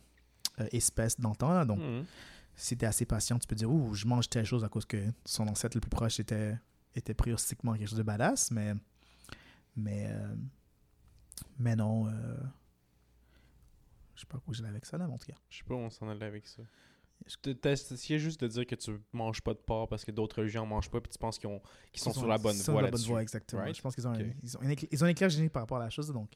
euh, 0.60 0.68
espèces. 0.72 1.18
Là. 1.20 1.66
Donc, 1.66 1.80
Mhm. 1.80 2.06
si 2.56 2.76
tu 2.78 2.84
es 2.86 2.88
assez 2.88 3.06
patient, 3.06 3.40
tu 3.40 3.48
peux 3.48 3.56
dire, 3.56 3.72
ouh, 3.72 3.94
je 3.94 4.06
mange 4.06 4.30
telle 4.30 4.46
chose 4.46 4.64
à 4.64 4.70
cause 4.70 4.86
que 4.86 4.98
son 5.26 5.48
ancêtre 5.48 5.76
le 5.78 5.82
plus 5.82 5.90
proche 5.90 6.20
était, 6.20 6.58
était 6.96 7.14
prioristiquement 7.14 7.74
quelque 7.74 7.88
chose 7.88 7.98
de 7.98 8.04
badass, 8.04 8.52
mais 8.52 8.74
Mais, 9.76 10.08
euh, 10.12 10.36
mais 11.58 11.76
non. 11.76 12.08
euh, 12.08 12.36
je 14.16 14.22
sais 14.22 14.28
pas 14.28 14.40
où 14.46 14.54
j'allais 14.54 14.70
avec 14.70 14.86
ça, 14.86 14.98
là, 14.98 15.08
mais 15.08 15.14
en 15.14 15.18
tout 15.18 15.28
cas. 15.28 15.38
Je 15.50 15.58
sais 15.60 15.64
pas 15.64 15.74
où 15.76 15.78
on 15.78 15.90
s'en 15.90 16.10
allait 16.10 16.26
avec 16.26 16.46
ça. 16.48 16.62
Essayais 17.66 18.20
juste 18.20 18.40
de 18.41 18.48
dire 18.48 18.66
que 18.66 18.76
tu 18.76 18.91
manges 19.14 19.41
pas 19.41 19.54
de 19.54 19.60
porc 19.60 19.88
parce 19.88 20.04
que 20.06 20.12
d'autres 20.12 20.40
religions 20.40 20.64
en 20.64 20.66
mangent 20.66 20.90
pas, 20.90 21.00
puis 21.02 21.12
tu 21.12 21.18
penses 21.20 21.38
qu'ils 21.38 21.50
ont- 21.50 21.62
qu'ils 21.91 22.02
sont, 22.02 22.12
sur 22.14 22.28
la 22.28 22.38
bonne 22.38 22.56
voie 22.56 22.64
sur 22.64 22.74
la 22.74 22.82
bonne 22.82 22.91
là-dessus. 22.91 23.08
voie, 23.10 23.22
exactement. 23.22 23.62
Right? 23.62 23.76
Je 23.76 23.82
pense 23.82 23.94
qu'ils 23.96 24.08
ont, 24.08 24.14
ils 24.44 24.58
ont, 24.58 24.62
ils 24.91 25.04
ont 25.04 25.08
un 25.08 25.10
éclair 25.10 25.30
génique 25.30 25.52
par 25.52 25.64
rapport 25.64 25.78
à 25.78 25.82
la 25.84 25.90
chose, 25.90 26.12
donc 26.12 26.32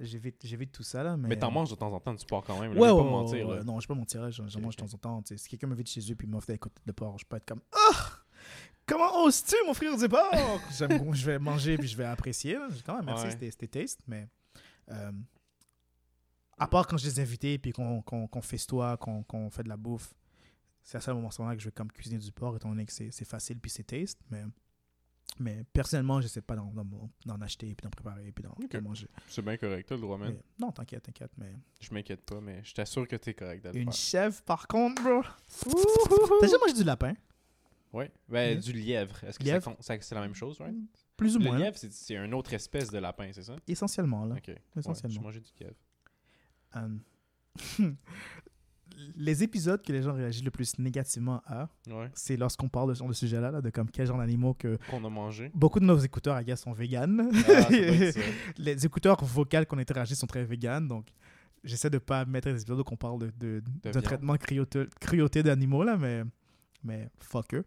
j'évite 0.00 0.36
j'évite 0.44 0.72
tout 0.72 0.82
ça, 0.84 1.02
là. 1.02 1.16
Mais, 1.16 1.28
Mais 1.28 1.38
t'en 1.38 1.50
manges 1.50 1.70
de 1.70 1.74
temps 1.74 1.92
en 1.92 2.00
temps 2.00 2.14
du 2.14 2.24
porc 2.24 2.44
quand 2.46 2.60
même. 2.60 2.72
là, 2.74 2.80
Ouais, 2.80 2.88
je 2.88 2.92
vais 2.94 2.98
ouais, 2.98 2.98
pas 2.98 3.04
me 3.04 3.14
ouais, 3.16 3.22
mentir. 3.22 3.48
là. 3.48 3.64
Non, 3.64 3.80
je 3.80 3.86
vais 3.86 3.94
pas 3.94 3.98
mentir, 3.98 4.30
j'en 4.30 4.60
mange 4.60 4.76
de 4.76 4.82
temps 4.82 4.94
en 4.94 4.98
temps. 4.98 5.22
Si 5.36 5.48
quelqu'un 5.48 5.66
m'invite 5.66 5.88
chez 5.90 6.00
eux 6.10 6.14
puis 6.14 6.26
m'offre 6.26 6.46
des 6.46 6.58
côtes 6.58 6.72
de 6.86 6.92
porc, 6.92 7.18
je 7.18 7.26
peux 7.26 7.36
être 7.36 7.46
comme 7.46 7.60
Ah 7.72 8.10
Comment 8.86 9.24
oses-tu 9.24 9.54
m'offrir 9.66 9.94
du 9.98 10.08
porc? 10.08 10.32
J'aime- 10.78 11.12
Je 11.14 11.26
vais 11.26 11.38
manger 11.38 11.76
puis 11.76 11.88
je 11.88 11.96
vais 11.96 12.04
apprécier. 12.06 12.54
là. 12.54 12.68
Quand 12.86 12.96
même, 12.96 13.04
merci, 13.04 13.30
c'était 13.32 13.50
c'était 13.50 13.66
taste, 13.68 14.00
mais. 14.06 14.26
euh, 14.90 15.12
à 16.56 16.66
part 16.66 16.86
quand 16.86 16.96
je 16.96 17.04
les 17.06 17.20
invite 17.20 17.60
puis 17.60 17.72
qu'on 17.72 18.00
qu'on 18.02 18.26
qu'on 18.26 18.40
festoie, 18.40 18.96
qu'on 18.96 19.22
qu'on 19.24 19.50
fait 19.50 19.62
de 19.62 19.68
la 19.68 19.76
bouffe, 19.76 20.14
c'est 20.90 20.96
à 20.96 21.00
ce 21.02 21.10
moment-là 21.10 21.54
que 21.54 21.60
je 21.60 21.66
vais 21.68 21.72
comme 21.72 21.92
cuisiner 21.92 22.18
du 22.18 22.32
porc, 22.32 22.56
étant 22.56 22.70
donné 22.70 22.86
que 22.86 22.92
c'est 22.92 23.10
c'est 23.10 23.26
facile 23.26 23.58
puis 23.60 23.70
c'est 23.70 23.82
taste. 23.84 24.18
Mais, 24.30 24.44
mais 25.38 25.62
personnellement, 25.74 26.20
j'essaie 26.22 26.40
pas 26.40 26.56
d'en- 26.56 26.72
acheter 27.42 27.74
puis 27.74 27.84
d'en 27.84 27.90
préparer 27.90 28.32
puis 28.32 28.42
d'en 28.42 28.80
manger. 28.82 29.06
C'est 29.26 29.42
bien 29.42 29.58
correct, 29.58 29.86
t'as 29.86 29.96
le 29.96 30.00
droit, 30.00 30.16
man. 30.16 30.32
Mais- 30.32 30.42
non, 30.58 30.72
t'inquiète, 30.72 31.02
t'inquiète. 31.02 31.32
Mais 31.36 31.52
Je 31.80 31.92
m'inquiète 31.92 32.22
pas, 32.22 32.40
mais 32.40 32.64
je 32.64 32.72
t'assure 32.72 33.06
que 33.06 33.16
t'es 33.16 33.34
correct 33.34 33.62
d'aller 33.62 33.80
le 33.80 33.84
une 33.84 33.92
chèvre, 33.92 34.40
par 34.44 34.66
contre, 34.66 35.02
bro. 35.02 35.22
T'as 35.60 36.46
déjà 36.46 36.56
mangé 36.58 36.72
du 36.72 36.84
lapin? 36.84 37.12
Ouais. 37.92 38.10
Ben, 38.28 38.56
Ok. 38.56 38.64
du 38.64 38.72
lièvre. 38.72 39.22
Est-ce 39.24 39.38
que 39.38 39.44
Lièvre? 39.44 39.76
ça 39.80 39.94
c'est 40.00 40.14
la 40.14 40.22
même 40.22 40.34
chose, 40.34 40.58
right? 40.58 40.74
Plus 41.18 41.36
ou 41.36 41.38
Le 41.38 41.44
moins. 41.46 41.58
lièvre, 41.58 41.76
c'est- 41.76 41.92
c'est 41.92 42.16
une 42.16 42.32
autre 42.32 42.52
espèce 42.54 42.90
de 42.90 42.98
lapin, 42.98 43.30
c'est 43.32 43.42
ça? 43.42 43.56
Essentiellement, 43.66 44.24
là. 44.24 44.36
Ok. 44.36 44.48
Ouais, 44.48 44.58
Essentiellement. 44.76 45.14
j'ai 45.14 45.20
mangé 45.20 45.40
du 45.40 45.50
lièvre. 45.60 45.76
Euh, 46.76 46.98
les 49.16 49.42
épisodes 49.42 49.82
que 49.82 49.92
les 49.92 50.02
gens 50.02 50.12
réagissent 50.12 50.44
le 50.44 50.50
plus 50.50 50.78
négativement 50.78 51.42
à, 51.46 51.68
Ouais. 51.88 52.10
c'est 52.14 52.36
lorsqu'on 52.36 52.68
parle 52.68 52.90
de 52.90 52.94
ce 52.94 52.98
genre 53.00 53.08
de 53.08 53.14
sujet-là, 53.14 53.50
là, 53.50 53.60
de 53.60 53.70
comme 53.70 53.90
quel 53.90 54.06
genre 54.06 54.18
d'animaux 54.18 54.54
que 54.54 54.78
Qu'on 54.90 55.04
a 55.04 55.08
mangé. 55.08 55.50
beaucoup 55.54 55.80
de 55.80 55.84
nos 55.84 55.98
écouteurs, 55.98 56.34
à 56.34 56.42
gars, 56.44 56.56
sont 56.56 56.72
véganes. 56.72 57.30
Ah, 57.48 57.68
les 58.58 58.84
écouteurs 58.86 59.22
vocaux 59.24 59.64
qu'on 59.68 59.78
interagit 59.78 60.14
sont 60.16 60.26
très 60.26 60.44
véganes, 60.44 60.88
donc 60.88 61.06
j'essaie 61.64 61.90
de 61.90 61.98
pas 61.98 62.24
mettre 62.24 62.50
des 62.52 62.60
épisodes 62.62 62.78
où 62.80 62.84
on 62.90 62.96
parle 62.96 63.18
de, 63.20 63.32
de, 63.38 63.62
de 63.92 64.00
traitement 64.00 64.36
cruauté, 64.36 64.84
cruauté 65.00 65.42
d'animaux, 65.42 65.82
là, 65.84 65.96
mais, 65.96 66.22
mais 66.84 67.08
fuck 67.18 67.54
eux. 67.54 67.64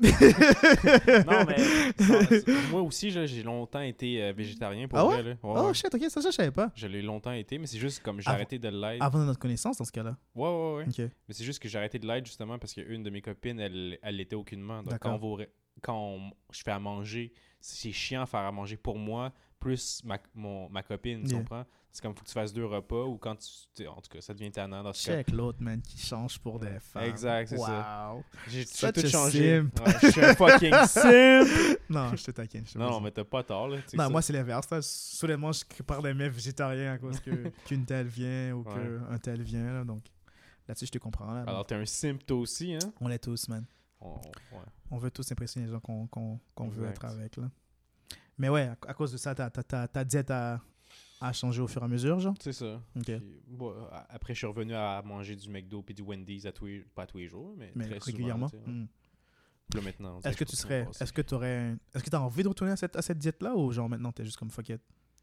Non, 0.02 1.44
mais 1.46 1.56
moi 2.70 2.80
aussi, 2.82 3.10
j'ai 3.10 3.42
longtemps 3.42 3.80
été 3.80 4.22
euh, 4.22 4.32
végétarien 4.32 4.88
pour 4.88 4.98
Ah 4.98 5.04
vrai. 5.04 5.22
Là. 5.22 5.30
Ouais, 5.30 5.36
oh 5.42 5.66
ouais. 5.66 5.74
shit, 5.74 5.94
ok, 5.94 6.02
ça, 6.08 6.20
je 6.20 6.30
savais 6.30 6.50
pas. 6.50 6.70
Je 6.74 6.86
l'ai 6.86 7.02
longtemps 7.02 7.32
été, 7.32 7.58
mais 7.58 7.66
c'est 7.66 7.78
juste 7.78 8.02
comme 8.02 8.20
j'ai 8.20 8.28
arrêté 8.30 8.58
de 8.58 8.68
l'être. 8.68 9.02
Avant 9.02 9.18
notre 9.20 9.38
connaissance, 9.38 9.76
dans 9.78 9.84
ce 9.84 9.92
cas-là. 9.92 10.16
Ouais, 10.34 10.48
ouais, 10.48 10.74
ouais. 10.98 11.10
Mais 11.28 11.34
c'est 11.34 11.44
juste 11.44 11.58
que 11.60 11.68
j'ai 11.68 11.78
arrêté 11.78 11.98
de 11.98 12.06
l'être 12.06 12.26
justement 12.26 12.58
parce 12.58 12.74
qu'une 12.74 13.02
de 13.02 13.10
mes 13.10 13.20
copines, 13.22 13.60
elle, 13.60 13.98
elle 14.02 14.16
l'était 14.16 14.36
aucunement. 14.36 14.82
Donc 14.82 14.98
quand, 14.98 15.18
on 15.20 15.36
va 15.36 15.44
quand 15.80 15.96
on- 15.98 16.30
je 16.52 16.62
fais 16.62 16.70
à 16.72 16.78
manger, 16.78 17.32
c'est 17.60 17.92
chiant 17.92 18.22
à 18.22 18.26
faire 18.26 18.40
à 18.40 18.52
manger 18.52 18.76
pour 18.76 18.98
moi, 18.98 19.32
plus 19.58 20.02
ma, 20.04 20.18
mon, 20.34 20.68
ma 20.68 20.82
copine, 20.82 21.22
tu 21.22 21.30
Yeah. 21.30 21.38
comprends? 21.38 21.64
C'est 21.94 22.00
comme 22.02 22.14
faut 22.16 22.22
que 22.22 22.28
tu 22.28 22.32
fasses 22.32 22.54
deux 22.54 22.64
repas 22.64 23.04
ou 23.04 23.18
quand 23.18 23.36
tu. 23.36 23.86
En 23.86 24.00
tout 24.00 24.08
cas, 24.10 24.22
ça 24.22 24.32
devient 24.32 24.50
tannant 24.50 24.82
dans 24.82 24.94
ce 24.94 25.06
cas. 25.06 25.16
Check 25.18 25.30
l'autre, 25.30 25.58
man, 25.62 25.82
qui 25.82 25.98
change 25.98 26.38
pour 26.38 26.58
des 26.58 26.80
femmes. 26.80 27.02
Exact, 27.02 27.48
c'est 27.50 27.58
ça. 27.58 28.12
Wow. 28.14 28.24
J'ai 28.48 28.64
j'ai 28.64 28.92
tout 28.92 29.06
changé. 29.06 29.60
Ouais, 29.60 29.68
je 30.00 30.06
suis 30.10 30.24
un 30.24 30.34
fucking 30.34 30.72
simp. 30.86 31.46
Non, 31.90 32.16
je 32.16 32.24
te 32.24 32.30
taquine. 32.30 32.64
je 32.66 32.72
te 32.72 32.78
Non, 32.78 32.98
mais 33.02 33.10
t'as 33.10 33.24
pas 33.24 33.42
tort, 33.42 33.68
là. 33.68 33.76
Non, 33.92 34.04
ça. 34.04 34.08
moi, 34.08 34.22
c'est 34.22 34.32
l'inverse. 34.32 34.66
Soudainement, 34.80 35.52
je 35.52 35.66
prépare 35.66 36.00
des 36.00 36.14
mets 36.14 36.30
végétariens 36.30 36.94
à 36.94 36.98
cause 36.98 37.20
que- 37.20 37.50
qu'une 37.66 37.84
telle 37.84 38.06
vient 38.06 38.54
ou 38.54 38.62
Ouais. 38.62 38.72
qu'un 39.10 39.18
tel 39.18 39.42
vient. 39.42 39.72
là. 39.74 39.84
donc, 39.84 40.02
là-dessus, 40.66 40.86
je 40.86 40.92
te 40.92 40.98
comprends. 40.98 41.30
Là, 41.34 41.42
Alors, 41.46 41.66
t'es 41.66 41.74
un 41.74 41.84
simp 41.84 42.24
toi 42.24 42.38
aussi, 42.38 42.72
hein? 42.74 42.78
on 43.02 43.08
l'est 43.08 43.18
tous, 43.18 43.48
man. 43.48 43.66
On- 44.00 44.14
ouais. 44.14 44.64
On 44.90 44.96
veut 44.96 45.10
tous 45.10 45.30
impressionner 45.30 45.66
les 45.66 45.72
gens 45.72 45.80
qu'on 45.80 46.68
veut 46.70 46.86
être 46.88 47.04
avec. 47.04 47.36
Là. 47.36 47.50
Mais 48.38 48.48
ouais, 48.48 48.62
à, 48.62 48.76
à 48.88 48.94
cause 48.94 49.12
de 49.12 49.18
ça, 49.18 49.34
ta 49.34 50.04
diète 50.04 50.30
a, 50.30 50.58
a 51.28 51.32
changé 51.32 51.60
au 51.62 51.66
fur 51.66 51.82
et 51.82 51.84
à 51.84 51.88
mesure, 51.88 52.18
genre? 52.20 52.34
C'est 52.40 52.52
ça. 52.52 52.82
Ok. 52.96 53.04
Puis, 53.04 53.20
bon, 53.48 53.74
après, 54.08 54.34
je 54.34 54.38
suis 54.38 54.46
revenu 54.46 54.74
à 54.74 55.02
manger 55.04 55.36
du 55.36 55.48
McDo 55.48 55.82
puis 55.82 55.94
du 55.94 56.02
Wendy's 56.02 56.46
à 56.46 56.52
tous 56.52 56.66
les, 56.66 56.80
pas 56.94 57.06
tous 57.06 57.18
les 57.18 57.28
jours, 57.28 57.54
mais, 57.56 57.72
Mais 57.74 57.88
très 57.88 57.98
régulièrement. 57.98 58.48
souvent. 58.48 58.62
tu. 58.64 58.70
Hmm. 58.70 58.86
Là, 59.74 59.80
maintenant, 59.80 60.20
Est-ce 60.20 60.36
que 60.36 60.44
tu 60.44 60.56
serais. 60.56 60.86
Est-ce 61.00 61.12
que 61.12 61.22
tu 61.22 61.34
aurais. 61.34 61.76
Est-ce 61.94 62.04
que 62.04 62.10
tu 62.10 62.16
as 62.16 62.20
envie 62.22 62.42
de 62.42 62.48
retourner 62.48 62.72
à 62.72 62.76
cette, 62.76 62.94
à 62.96 63.02
cette 63.02 63.18
diète-là 63.18 63.54
ou 63.56 63.72
genre 63.72 63.88
maintenant, 63.88 64.12
t'es 64.12 64.24
juste 64.24 64.36
comme 64.36 64.50
fuck 64.50 64.68
it? 64.68 64.80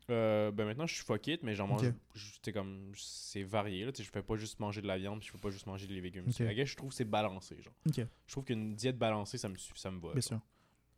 Euh, 0.10 0.50
ben 0.52 0.66
maintenant, 0.66 0.88
je 0.88 0.96
suis 0.96 1.04
fuck 1.04 1.28
it, 1.28 1.44
mais 1.44 1.54
j'en 1.54 1.68
mange. 1.68 1.84
Ok. 1.84 1.94
je- 2.16 2.32
tu 2.32 2.40
sais, 2.46 2.52
comme. 2.54 2.92
C'est 2.96 3.44
varié, 3.44 3.86
là. 3.86 3.92
Tu 3.92 4.02
je 4.02 4.10
fais 4.10 4.24
pas 4.24 4.36
juste 4.38 4.60
manger 4.60 4.82
de 4.82 4.88
la 4.88 4.98
viande, 4.98 5.20
puis 5.20 5.28
je 5.28 5.32
fais 5.34 5.38
pas 5.38 5.52
juste 5.52 5.68
manger 5.68 5.86
des 5.86 6.02
légumes. 6.02 6.26
Ok. 6.28 6.40
I 6.40 6.56
guess, 6.56 6.70
je 6.70 6.76
trouve 6.78 6.90
que 6.90 6.96
c'est 6.96 7.06
balancé, 7.06 7.62
genre. 7.62 7.74
Ok, 7.88 8.08
Je 8.26 8.32
trouve 8.32 8.44
qu'une 8.44 8.74
diète 8.74 8.98
balancée, 8.98 9.38
ça 9.38 9.50
me, 9.50 9.56
ça 9.76 9.92
me 9.92 10.00
va. 10.00 10.14
bien 10.14 10.22
sûr. 10.22 10.40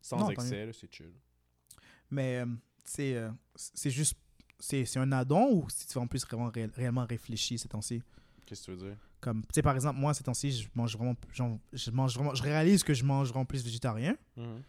Sans 0.02 0.18
Non, 0.18 0.30
excès, 0.30 0.72
c'est 0.74 0.94
chill. 0.94 1.12
Mais 2.10 2.38
euh, 2.40 2.46
c'est 2.86 3.16
euh, 3.16 3.30
c'est 3.56 3.90
juste. 3.92 4.16
C'est 4.62 4.98
un 4.98 5.12
addon 5.12 5.50
ou 5.52 5.70
si 5.70 5.88
tu 5.88 5.94
vas 5.96 6.02
en 6.02 6.08
plus 6.08 6.26
vraiment, 6.26 6.50
ré- 6.50 6.70
réellement 6.76 7.06
réfléchir 7.06 7.60
ces 7.60 7.68
temps-ci? 7.68 8.02
Qu'est-ce 8.46 8.62
que 8.62 8.66
tu 8.66 8.72
veux 8.78 8.90
dire? 8.90 8.98
Comme, 9.20 9.42
tu 9.42 9.48
sais, 9.56 9.62
par 9.62 9.76
exemple, 9.76 10.00
moi, 10.00 10.14
ces 10.14 10.24
temps-ci, 10.24 10.52
je 10.52 10.70
mange 10.76 10.96
vraiment. 10.96 11.16
Je, 11.74 11.92
mange 11.92 12.16
vraiment, 12.16 12.34
je 12.36 12.44
réalise 12.44 12.84
que 12.84 12.94
je 12.94 13.04
mange 13.04 13.30
vraiment 13.30 13.46
plus 13.46 13.64
végétarien. 13.64 14.16
Mhm. 14.38 14.62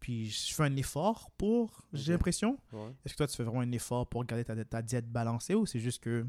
Puis 0.00 0.28
je 0.30 0.54
fais 0.54 0.64
un 0.64 0.76
effort 0.76 1.30
pour, 1.36 1.82
j'ai 1.92 2.12
l'impression. 2.12 2.58
Ouais. 2.72 2.92
Est-ce 3.04 3.14
que 3.14 3.18
toi, 3.18 3.26
tu 3.26 3.36
fais 3.36 3.42
vraiment 3.42 3.60
un 3.62 3.72
effort 3.72 4.06
pour 4.06 4.24
garder 4.24 4.44
ta, 4.44 4.64
ta 4.64 4.82
diète 4.82 5.10
balancée 5.10 5.54
ou 5.54 5.66
c'est 5.66 5.80
juste 5.80 6.02
que 6.02 6.26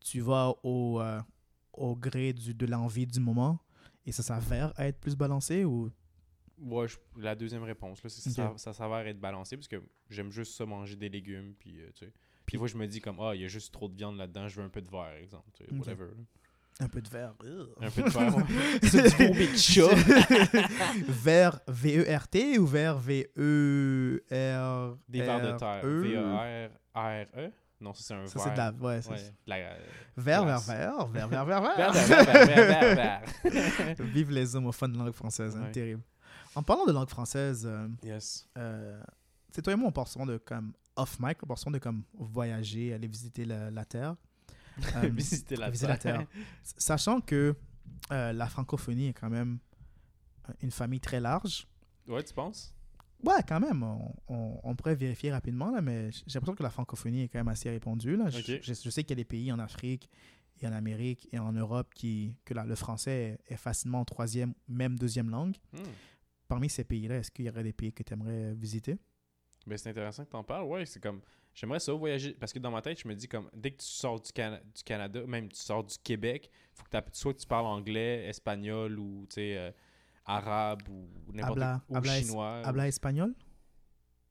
tu 0.00 0.20
vas 0.20 0.52
au, 0.62 1.00
euh, 1.00 1.20
au 1.72 1.96
gré 1.96 2.32
du, 2.32 2.52
de 2.52 2.66
l'envie 2.66 3.06
du 3.06 3.20
moment 3.20 3.58
et 4.04 4.12
ça 4.12 4.22
s'avère 4.22 4.72
être 4.78 4.98
plus 5.00 5.16
balancé 5.16 5.64
ou. 5.64 5.90
Ouais, 6.58 6.88
je- 6.88 6.96
la 7.20 7.34
deuxième 7.34 7.62
réponse, 7.64 8.02
là, 8.02 8.08
c'est 8.08 8.22
que 8.22 8.40
Ok. 8.40 8.58
ça, 8.58 8.72
ça 8.72 8.72
s'avère 8.72 9.06
être 9.06 9.20
balancé 9.20 9.56
parce 9.56 9.68
que 9.68 9.82
j'aime 10.08 10.30
juste 10.30 10.54
ça 10.56 10.64
manger 10.66 10.96
des 10.96 11.08
légumes. 11.08 11.54
Puis, 11.58 11.80
euh, 11.80 11.90
tu 11.94 12.06
sais. 12.06 12.12
Puis, 12.46 12.56
fois, 12.58 12.66
je 12.68 12.76
me 12.76 12.86
dis 12.86 13.00
comme, 13.00 13.18
ah, 13.20 13.34
il 13.34 13.42
y 13.42 13.44
a 13.44 13.48
juste 13.48 13.72
trop 13.74 13.88
de 13.88 13.94
viande 13.96 14.16
là-dedans, 14.16 14.48
je 14.48 14.56
veux 14.60 14.64
un 14.66 14.70
peu 14.70 14.80
de 14.80 14.88
verre, 14.90 15.14
exemple. 15.20 15.50
tu 15.54 15.64
sais. 15.64 15.70
Whatever. 15.74 16.06
là. 16.16 16.22
Un 16.78 16.88
peu 16.88 17.00
de 17.00 17.08
verre. 17.08 17.34
Un 17.80 17.90
peu 17.90 18.02
de 18.02 18.08
verre. 18.10 18.36
ouais. 18.36 18.44
c'est 18.82 19.02
du 19.02 19.08
vomi 19.26 19.48
de 19.48 19.56
chat. 19.56 19.94
Vert 21.08 21.60
V-E-R-T 21.68 22.58
ou 22.58 22.66
vert 22.66 22.98
V-E-R. 22.98 24.96
Des 25.08 25.22
vers 25.22 25.40
de 25.40 25.58
terre. 25.58 25.82
R-E? 25.82 26.00
V-E-R-R-E. 26.02 27.50
Non, 27.80 27.92
ça, 27.92 28.02
c'est 28.02 28.14
un 28.14 28.26
Ça, 28.26 28.38
verre. 28.38 28.44
c'est 28.48 28.52
de 28.52 28.56
la. 28.58 28.72
Ouais, 28.88 29.02
c'est- 29.02 29.10
Ouais, 29.10 29.16
de 29.18 29.50
la- 29.50 29.56
Vert, 29.58 29.76
vert, 30.16 30.44
glace. 30.44 30.66
vert, 30.68 31.06
vert, 31.08 31.28
vert, 31.28 31.44
vert, 31.44 31.60
Verre, 31.60 31.92
vert. 31.92 31.92
verre, 31.92 32.24
verre, 32.24 32.46
verre, 32.46 32.96
verre, 32.96 33.22
verre. 33.44 33.96
Vive 34.14 34.30
les 34.30 34.56
homophones 34.56 34.92
de 34.92 34.98
langue 34.98 35.12
française, 35.12 35.56
hein, 35.56 35.70
terrible. 35.72 36.02
En 36.54 36.62
parlant 36.62 36.86
de 36.86 36.92
langue 36.92 37.08
française, 37.08 37.64
euh, 37.66 37.88
Yes. 38.02 38.48
euh, 38.56 39.02
sais, 39.52 39.62
toi 39.62 39.72
et 39.72 39.76
moi, 39.76 39.88
on 39.88 39.92
parle 39.92 40.06
souvent 40.08 40.26
de 40.26 40.38
comme 40.38 40.72
off-mic, 40.96 41.38
on 41.42 41.46
parle 41.46 41.58
souvent 41.58 41.70
de 41.72 41.78
comme 41.78 42.02
voyager, 42.14 42.92
aller 42.94 43.08
visiter 43.08 43.44
la, 43.44 43.70
la 43.70 43.84
Terre. 43.84 44.16
Euh, 44.96 45.08
Visiter 45.08 45.56
la 45.56 45.70
visiter 45.70 45.88
la 45.88 45.96
terre. 45.96 46.26
Sachant 46.62 47.22
que 47.22 47.54
la 48.10 48.46
francophonie 48.46 49.06
est 49.08 49.12
quand 49.14 49.30
même 49.30 49.58
une 50.60 50.70
famille 50.70 51.00
très 51.00 51.18
large. 51.18 51.66
Ouais, 52.06 52.22
tu 52.22 52.34
penses? 52.34 52.74
Ouais, 53.24 53.42
quand 53.48 53.58
même. 53.58 53.82
On, 53.82 54.14
on- 54.28 54.60
on 54.62 54.76
pourrait 54.76 54.94
vérifier 54.94 55.32
rapidement, 55.32 55.70
là, 55.70 55.80
mais 55.80 56.10
j'ai 56.12 56.22
l'impression 56.34 56.54
que 56.54 56.62
la 56.62 56.68
francophonie 56.68 57.22
est 57.22 57.28
quand 57.28 57.38
même 57.38 57.48
assez 57.48 57.70
répandue. 57.70 58.16
Là. 58.16 58.28
Je- 58.28 58.38
Ok. 58.38 58.60
Je, 58.62 58.74
je 58.74 58.90
sais 58.90 59.02
qu'il 59.02 59.10
y 59.10 59.18
a 59.18 59.22
des 59.22 59.24
pays 59.24 59.50
en 59.50 59.58
Afrique 59.58 60.10
et 60.60 60.66
en 60.66 60.72
Amérique 60.72 61.26
et 61.32 61.38
en 61.38 61.52
Europe 61.52 61.94
qui, 61.94 62.36
que 62.44 62.52
le 62.52 62.74
français 62.74 63.38
est, 63.48 63.54
est 63.54 63.56
facilement 63.56 64.04
troisième, 64.04 64.52
même 64.68 64.98
deuxième 64.98 65.30
langue. 65.30 65.56
Hmm. 65.72 65.78
Parmi 66.48 66.68
ces 66.68 66.84
pays-là, 66.84 67.16
est-ce 67.16 67.30
qu'il 67.30 67.44
y 67.44 67.48
aurait 67.50 67.62
des 67.64 67.72
pays 67.72 67.92
que 67.92 68.02
tu 68.02 68.12
aimerais 68.12 68.54
visiter? 68.54 68.98
Ben, 69.66 69.76
c'est 69.76 69.90
intéressant 69.90 70.24
que 70.24 70.30
tu 70.30 70.36
en 70.36 70.44
parles. 70.44 70.64
Ouais, 70.66 70.86
c'est 70.86 71.00
comme. 71.00 71.20
J'aimerais 71.54 71.80
ça 71.80 71.92
voyager. 71.92 72.34
Parce 72.34 72.52
que 72.52 72.58
dans 72.58 72.70
ma 72.70 72.82
tête, 72.82 73.00
je 73.00 73.08
me 73.08 73.14
dis 73.14 73.26
comme. 73.26 73.48
Dès 73.52 73.72
que 73.72 73.78
tu 73.78 73.86
sors 73.86 74.20
du, 74.20 74.30
Cana- 74.30 74.60
du 74.74 74.82
Canada, 74.84 75.26
même 75.26 75.48
tu 75.48 75.56
sors 75.56 75.82
du 75.82 75.96
Québec, 76.04 76.50
faut 76.74 76.84
que 76.84 76.98
soit 77.12 77.34
tu 77.34 77.46
parles 77.46 77.66
anglais, 77.66 78.26
espagnol 78.28 78.98
ou, 78.98 79.26
tu 79.28 79.34
sais, 79.36 79.56
euh, 79.56 79.70
arabe 80.24 80.82
ou 80.88 81.08
n'importe 81.32 81.58
Habla- 81.58 81.82
ou 81.88 81.96
habla 81.96 82.18
es- 82.18 82.22
chinois. 82.22 82.62
Habla 82.64 82.88
espagnol? 82.88 83.34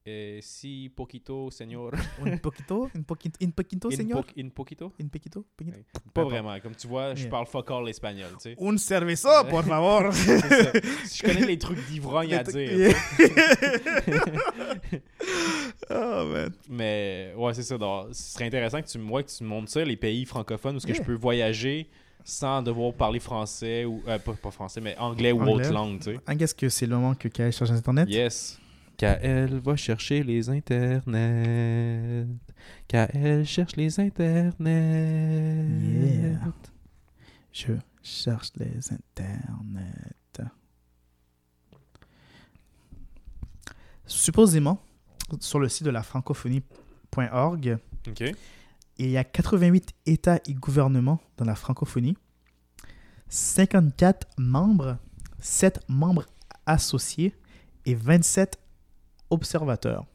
Eh, 0.07 0.39
si, 0.43 0.91
poquito, 0.95 1.49
señor. 1.49 1.95
Un 2.21 2.37
poquito? 2.37 2.91
Un 2.93 3.03
poquito, 3.03 3.39
un 3.43 3.51
poquito 3.51 3.89
señor? 3.89 4.23
po- 4.23 4.33
in 4.39 4.49
poquito? 4.51 4.93
Un 4.99 5.09
poquito? 5.09 5.43
Poquito? 5.55 5.75
Ouais. 5.77 5.83
Peu 5.93 6.11
Pas 6.13 6.23
vraiment. 6.25 6.59
Comme 6.61 6.75
tu 6.75 6.85
vois, 6.87 7.15
je 7.15 7.21
Yeah. 7.23 7.31
parle 7.31 7.47
fuck 7.47 7.71
all 7.71 7.89
espagnol, 7.89 8.29
tu 8.33 8.51
sais. 8.51 8.55
Un 8.61 8.77
cervezo, 8.77 9.29
por 9.49 9.63
favor 9.65 10.13
ça. 10.13 10.37
Je 10.37 11.21
connais 11.25 11.47
les 11.47 11.57
trucs 11.57 11.83
d'ivrogne 11.87 12.35
à 12.35 12.43
dire. 12.43 12.95
oh 15.89 16.25
man. 16.31 16.51
Mais 16.69 17.33
ouais, 17.35 17.53
c'est 17.55 17.63
ça. 17.63 17.77
donc, 17.79 18.09
ce 18.13 18.33
serait 18.33 18.45
intéressant 18.45 18.81
que 18.83 18.87
tu 18.87 18.99
me, 18.99 19.09
ouais, 19.09 19.23
que 19.23 19.31
tu 19.31 19.43
me 19.43 19.49
montres 19.49 19.71
ça, 19.71 19.83
les 19.83 19.97
pays 19.97 20.25
francophones 20.25 20.75
où 20.75 20.79
ce 20.79 20.85
que 20.85 20.93
je 20.93 21.01
peux 21.01 21.15
voyager 21.15 21.89
sans 22.23 22.61
devoir 22.61 22.93
parler 22.93 23.19
français 23.19 23.85
ou 23.85 24.01
euh, 24.07 24.17
pas, 24.19 24.33
pas 24.33 24.51
français, 24.51 24.81
mais 24.81 24.95
anglais 24.97 25.31
ou 25.31 25.41
autre 25.43 25.71
langue, 25.71 25.99
tu 25.99 26.13
sais. 26.15 26.35
Guess 26.35 26.53
que 26.53 26.69
c'est 26.69 26.85
le 26.85 26.95
moment 26.95 27.15
que 27.15 27.27
Kyle 27.27 27.51
cherche 27.51 27.69
sur 27.69 27.71
internet. 27.71 28.07
Yes. 28.09 28.59
KL 28.97 29.59
va 29.59 29.75
chercher 29.75 30.23
les 30.23 30.49
internets. 30.49 32.27
KL 32.87 33.43
cherche 33.45 33.75
les 33.75 33.99
internets. 33.99 35.67
Yeah. 35.81 36.53
Je 37.51 37.73
cherche 38.01 38.51
les 38.57 38.93
internets. 38.93 40.15
Supposément, 44.07 44.79
sur 45.39 45.59
le 45.59 45.67
site 45.67 45.85
de 45.85 45.89
la 45.89 46.03
francophonie.org, 46.03 47.77
il 48.97 49.09
y 49.09 49.17
a 49.17 49.23
88 49.23 49.93
États 50.05 50.39
et 50.45 50.53
gouvernements 50.53 51.19
dans 51.37 51.45
la 51.45 51.55
francophonie, 51.55 52.15
54 53.29 54.27
membres, 54.37 54.97
7 55.39 55.79
membres 55.89 56.25
associés 56.65 57.33
et 57.85 57.95
27 57.95 58.59
observateurs. 59.29 60.05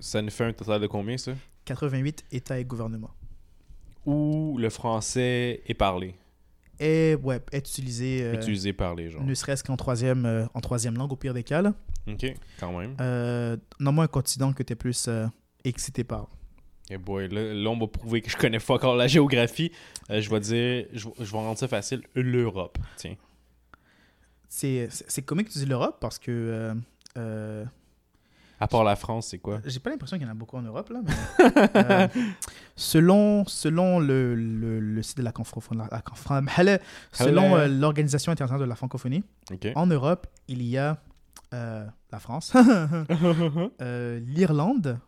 Ça 0.00 0.20
nous 0.22 0.30
fait 0.30 0.44
un 0.44 0.52
total 0.52 0.80
de 0.80 0.86
combien, 0.86 1.16
ça? 1.16 1.32
88 1.64 2.24
États 2.32 2.58
et 2.58 2.64
gouvernements. 2.64 3.10
Où 4.04 4.56
le 4.58 4.68
français 4.68 5.62
est 5.66 5.74
parlé? 5.74 6.14
Et 6.80 7.14
ouais, 7.22 7.40
est 7.52 7.58
utilisé 7.68 8.24
euh, 8.24 8.34
Utilisé 8.34 8.72
parlé, 8.72 9.10
genre. 9.10 9.22
ne 9.22 9.34
serait-ce 9.34 9.62
qu'en 9.62 9.76
troisième, 9.76 10.26
euh, 10.26 10.46
en 10.54 10.60
troisième 10.60 10.96
langue 10.96 11.12
au 11.12 11.16
pire 11.16 11.34
des 11.34 11.44
cas. 11.44 11.62
Là. 11.62 11.74
Ok, 12.08 12.26
quand 12.58 12.76
même. 12.76 12.96
Euh, 13.00 13.56
Nomme-moi 13.78 14.04
un 14.04 14.08
continent 14.08 14.52
que 14.52 14.64
tu 14.64 14.72
es 14.72 14.76
plus 14.76 15.06
euh, 15.06 15.26
excité 15.62 16.02
par. 16.02 16.26
Et 16.90 16.98
boy, 16.98 17.28
là, 17.28 17.54
là, 17.54 17.70
on 17.70 17.78
va 17.78 17.86
prouver 17.86 18.20
que 18.22 18.28
je 18.30 18.36
connais 18.36 18.58
pas 18.58 18.74
encore 18.74 18.96
la 18.96 19.06
géographie. 19.06 19.70
Je 20.10 20.28
vais 20.28 20.40
dire, 20.40 20.86
je, 20.92 21.08
je 21.16 21.30
vais 21.30 21.38
rendre 21.38 21.56
ça 21.58 21.68
facile, 21.68 22.02
l'Europe. 22.16 22.76
Tiens. 22.96 23.14
C'est 24.48 24.88
comique 25.24 25.46
que 25.48 25.52
tu 25.52 25.60
dis 25.60 25.66
l'Europe 25.66 25.98
parce 26.00 26.18
que 26.18 26.74
À 28.62 28.68
part 28.68 28.84
la 28.84 28.94
France, 28.94 29.26
c'est 29.28 29.38
quoi? 29.38 29.60
j'ai 29.64 29.80
pas 29.80 29.90
l'impression 29.90 30.16
qu'il 30.16 30.24
y 30.26 30.28
en 30.28 30.32
a 30.32 30.36
beaucoup 30.36 30.56
en 30.56 30.62
Europe. 30.62 30.88
Là, 30.90 31.00
mais, 31.04 31.12
euh, 31.76 32.06
selon 32.76 33.44
selon 33.46 33.98
le, 33.98 34.36
le, 34.36 34.78
le 34.78 35.02
site 35.02 35.18
de 35.18 35.22
la 35.24 35.32
confro- 35.32 35.60
selon 37.12 37.56
euh, 37.56 37.66
l'Organisation 37.66 38.30
internationale 38.30 38.60
de 38.60 38.68
la 38.68 38.76
francophonie, 38.76 39.24
en 39.74 39.86
Europe, 39.88 40.28
il 40.46 40.62
y 40.62 40.78
a 40.78 41.02
euh, 41.54 41.84
la 42.12 42.18
France, 42.20 42.52
l'Irlande. 43.80 44.98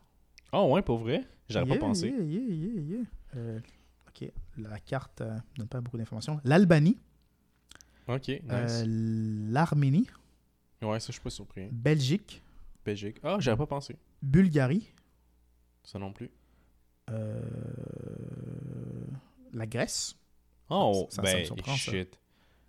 Oh 0.53 0.73
ouais, 0.73 0.83
pour 0.83 0.99
vrai? 0.99 1.25
J'aurais 1.49 1.65
Yeah, 1.67 1.75
pas 1.77 1.87
pensé. 1.87 2.09
yeah, 2.09 2.23
yeah, 3.37 3.61
ok, 4.09 4.33
la 4.59 4.79
carte 4.81 5.21
ne 5.21 5.59
donne 5.59 5.69
pas 5.69 5.81
beaucoup 5.81 5.99
d'informations. 5.99 6.41
L'Albanie, 6.45 6.97
Ok, 8.09 8.29
nice. 8.29 8.85
l'Arménie, 8.87 10.09
Ouais, 10.83 11.01
ça, 11.01 11.07
je 11.09 11.13
suis 11.13 11.21
pas 11.23 11.31
surpris. 11.31 11.69
Belgique, 11.73 12.43
Belgique. 12.85 13.17
Ah, 13.23 13.37
j'aurais 13.41 13.57
pas 13.57 13.67
pensé. 13.67 13.97
Bulgarie, 14.23 14.93
Ça 15.83 15.99
non 15.99 16.13
plus. 16.13 16.31
euh, 17.11 17.43
la 19.53 19.67
Grèce, 19.67 20.17
Oh, 20.71 21.07
Ça- 21.11 21.17
ça 21.17 21.23
ben, 21.23 21.45
surprend, 21.45 21.77
ça. 21.77 21.93
shit. 21.93 22.19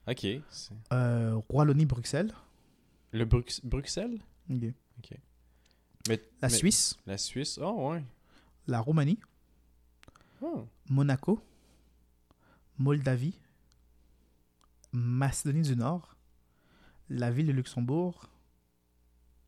Ok. 0.07 0.19
c'est- 0.49 0.73
euh, 0.91 1.39
Wallonie-Bruxelles, 1.49 2.33
Le 3.11 3.23
Brux- 3.25 3.61
Bruxelles? 3.63 4.19
Ok. 4.49 5.11
Mais, 6.09 6.21
la 6.41 6.49
mais- 6.49 6.53
Suisse, 6.53 6.97
La 7.07 7.17
Suisse? 7.17 7.57
Oh, 7.61 7.91
ouais. 7.91 8.03
la 8.67 8.81
Roumanie, 8.81 9.17
Oh. 10.41 10.67
Monaco, 10.89 11.39
Moldavie, 12.77 13.39
Macédonie 14.91 15.61
du 15.61 15.75
Nord, 15.77 16.15
la 17.09 17.31
ville 17.31 17.47
de 17.47 17.51
Luxembourg. 17.53 18.29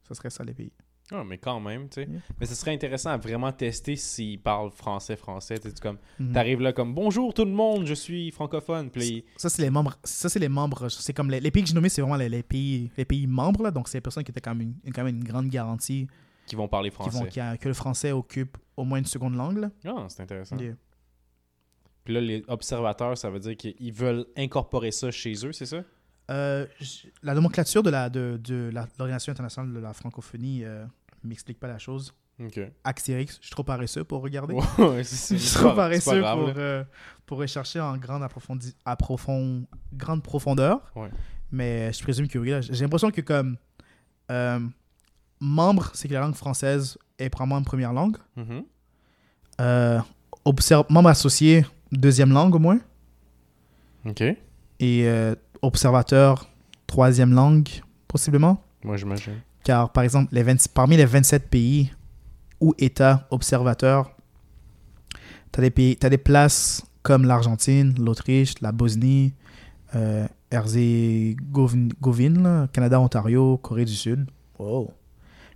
Ce 0.07 0.13
serait 0.13 0.29
ça 0.29 0.43
les 0.43 0.53
pays. 0.53 0.71
Ah, 1.11 1.23
mais 1.23 1.37
quand 1.37 1.59
même, 1.61 1.87
tu 1.87 2.03
sais. 2.03 2.09
Yeah. 2.09 2.19
Mais 2.39 2.45
ce 2.45 2.53
serait 2.53 2.73
intéressant 2.73 3.11
à 3.11 3.17
vraiment 3.17 3.51
tester 3.53 3.95
s'ils 3.95 4.41
parlent 4.41 4.71
français, 4.71 5.15
français. 5.15 5.57
Tu 5.57 5.69
comme, 5.81 5.97
Mhm. 6.19 6.33
t'arrives 6.33 6.59
là 6.61 6.73
comme 6.73 6.93
bonjour 6.93 7.33
tout 7.33 7.45
le 7.45 7.51
monde, 7.51 7.85
je 7.85 7.93
suis 7.93 8.29
francophone. 8.31 8.89
Puis 8.89 9.23
Ça, 9.37 9.47
c'est 9.49 9.61
les 9.61 9.69
membres. 9.69 9.95
Ça, 10.03 10.27
c'est 10.27 10.39
les 10.39 10.49
membres. 10.49 10.89
C'est 10.89 11.13
comme 11.13 11.31
les, 11.31 11.39
les 11.39 11.49
pays 11.49 11.63
que 11.63 11.69
j'ai 11.69 11.75
nommés, 11.75 11.87
c'est 11.87 12.01
vraiment 12.01 12.17
les, 12.17 12.27
les 12.27 12.43
pays, 12.43 12.91
les 12.97 13.05
pays 13.05 13.25
membres. 13.25 13.63
Là, 13.63 13.71
donc, 13.71 13.87
c'est 13.87 13.97
les 13.99 14.01
personnes 14.01 14.25
qui 14.25 14.31
étaient 14.31 14.41
quand 14.41 14.53
même 14.55 14.73
une, 14.83 14.91
quand 14.93 15.03
même 15.05 15.15
une 15.15 15.23
grande 15.23 15.47
garantie 15.47 16.07
qui 16.45 16.55
vont 16.57 16.67
parler 16.67 16.89
qui 16.89 16.97
vont, 16.97 17.09
français. 17.09 17.27
qui 17.29 17.39
a- 17.39 17.55
que 17.57 17.67
le 17.69 17.73
français 17.73 18.11
occupe 18.11 18.57
au 18.75 18.83
moins 18.83 18.99
une 18.99 19.05
seconde 19.05 19.35
langue. 19.35 19.59
là. 19.59 19.71
Ah, 19.85 20.07
c'est 20.09 20.23
intéressant. 20.23 20.57
Yeah. 20.57 20.75
Puis 22.03 22.13
là, 22.13 22.21
les 22.21 22.43
observateurs, 22.47 23.17
ça 23.17 23.29
veut 23.29 23.39
dire 23.39 23.55
qu'ils 23.57 23.93
veulent 23.93 24.25
incorporer 24.37 24.91
ça 24.91 25.11
chez 25.11 25.33
eux, 25.45 25.51
c'est 25.51 25.65
ça? 25.65 25.83
Euh, 26.29 26.65
la 27.23 27.33
nomenclature 27.33 27.83
de 27.83 27.89
la 27.89 28.09
de, 28.09 28.39
de 28.43 28.69
l'Organisation 28.73 29.31
internationale 29.31 29.73
de 29.73 29.79
la 29.79 29.93
francophonie 29.93 30.63
euh, 30.65 30.85
m'explique 31.23 31.59
pas 31.59 31.67
la 31.67 31.79
chose. 31.79 32.13
Ok. 32.43 32.59
Axérix, 32.83 33.37
je 33.41 33.47
suis 33.47 33.51
trop 33.51 33.63
paresseux 33.63 34.03
pour 34.03 34.21
regarder. 34.21 34.53
Ouais, 34.53 34.63
Je 35.03 35.03
suis 35.03 35.37
trop 35.55 35.73
paresseux 35.73 36.19
grave, 36.19 36.39
pour, 36.39 36.53
euh, 36.57 36.83
pour 37.25 37.37
rechercher 37.39 37.79
en 37.79 37.97
grande, 37.97 38.21
approfondi, 38.23 38.75
approfond, 38.85 39.65
grande 39.93 40.21
profondeur. 40.21 40.91
Ouais. 40.95 41.09
Mais 41.51 41.91
je 41.93 42.01
présume 42.03 42.27
que 42.27 42.37
oui. 42.37 42.51
J'ai 42.61 42.83
l'impression 42.83 43.09
que 43.09 43.21
comme 43.21 43.57
euh, 44.29 44.59
membre, 45.39 45.89
c'est 45.93 46.07
que 46.07 46.13
la 46.13 46.19
langue 46.19 46.35
française 46.35 46.97
est 47.17 47.29
probablement 47.29 47.57
une 47.59 47.65
première 47.65 47.93
langue. 47.93 48.17
Mhm. 48.35 48.63
Euh, 49.59 49.99
observe, 50.45 50.85
membre 50.89 51.09
associé, 51.09 51.65
deuxième 51.91 52.31
langue 52.31 52.53
au 52.53 52.59
moins. 52.59 52.79
Ok. 54.05 54.21
Et 54.79 55.09
observateur, 55.61 56.49
troisième 56.85 57.33
langue, 57.33 57.67
possiblement? 58.07 58.63
Moi, 58.83 58.97
j'imagine. 58.97 59.33
Car, 59.63 59.91
par 59.91 60.03
exemple, 60.03 60.33
les 60.33 60.43
20 60.43 60.67
parmi 60.73 60.97
les 60.97 61.05
27 61.05 61.49
pays 61.49 61.91
ou 62.61 62.73
États 62.77 63.27
observateurs, 63.31 64.11
tu 65.51 65.61
as 65.63 65.69
t'as 65.99 66.09
des 66.09 66.17
places 66.17 66.83
comme 67.03 67.25
l'Argentine, 67.25 67.93
l'Autriche, 67.99 68.55
la 68.61 68.71
Bosnie, 68.71 69.33
euh, 69.95 70.25
Herzégovine, 70.51 71.91
Canada, 72.71 72.99
Ontario, 72.99 73.57
Corée 73.57 73.85
du 73.85 73.93
Sud, 73.93 74.25
wow. 74.59 74.91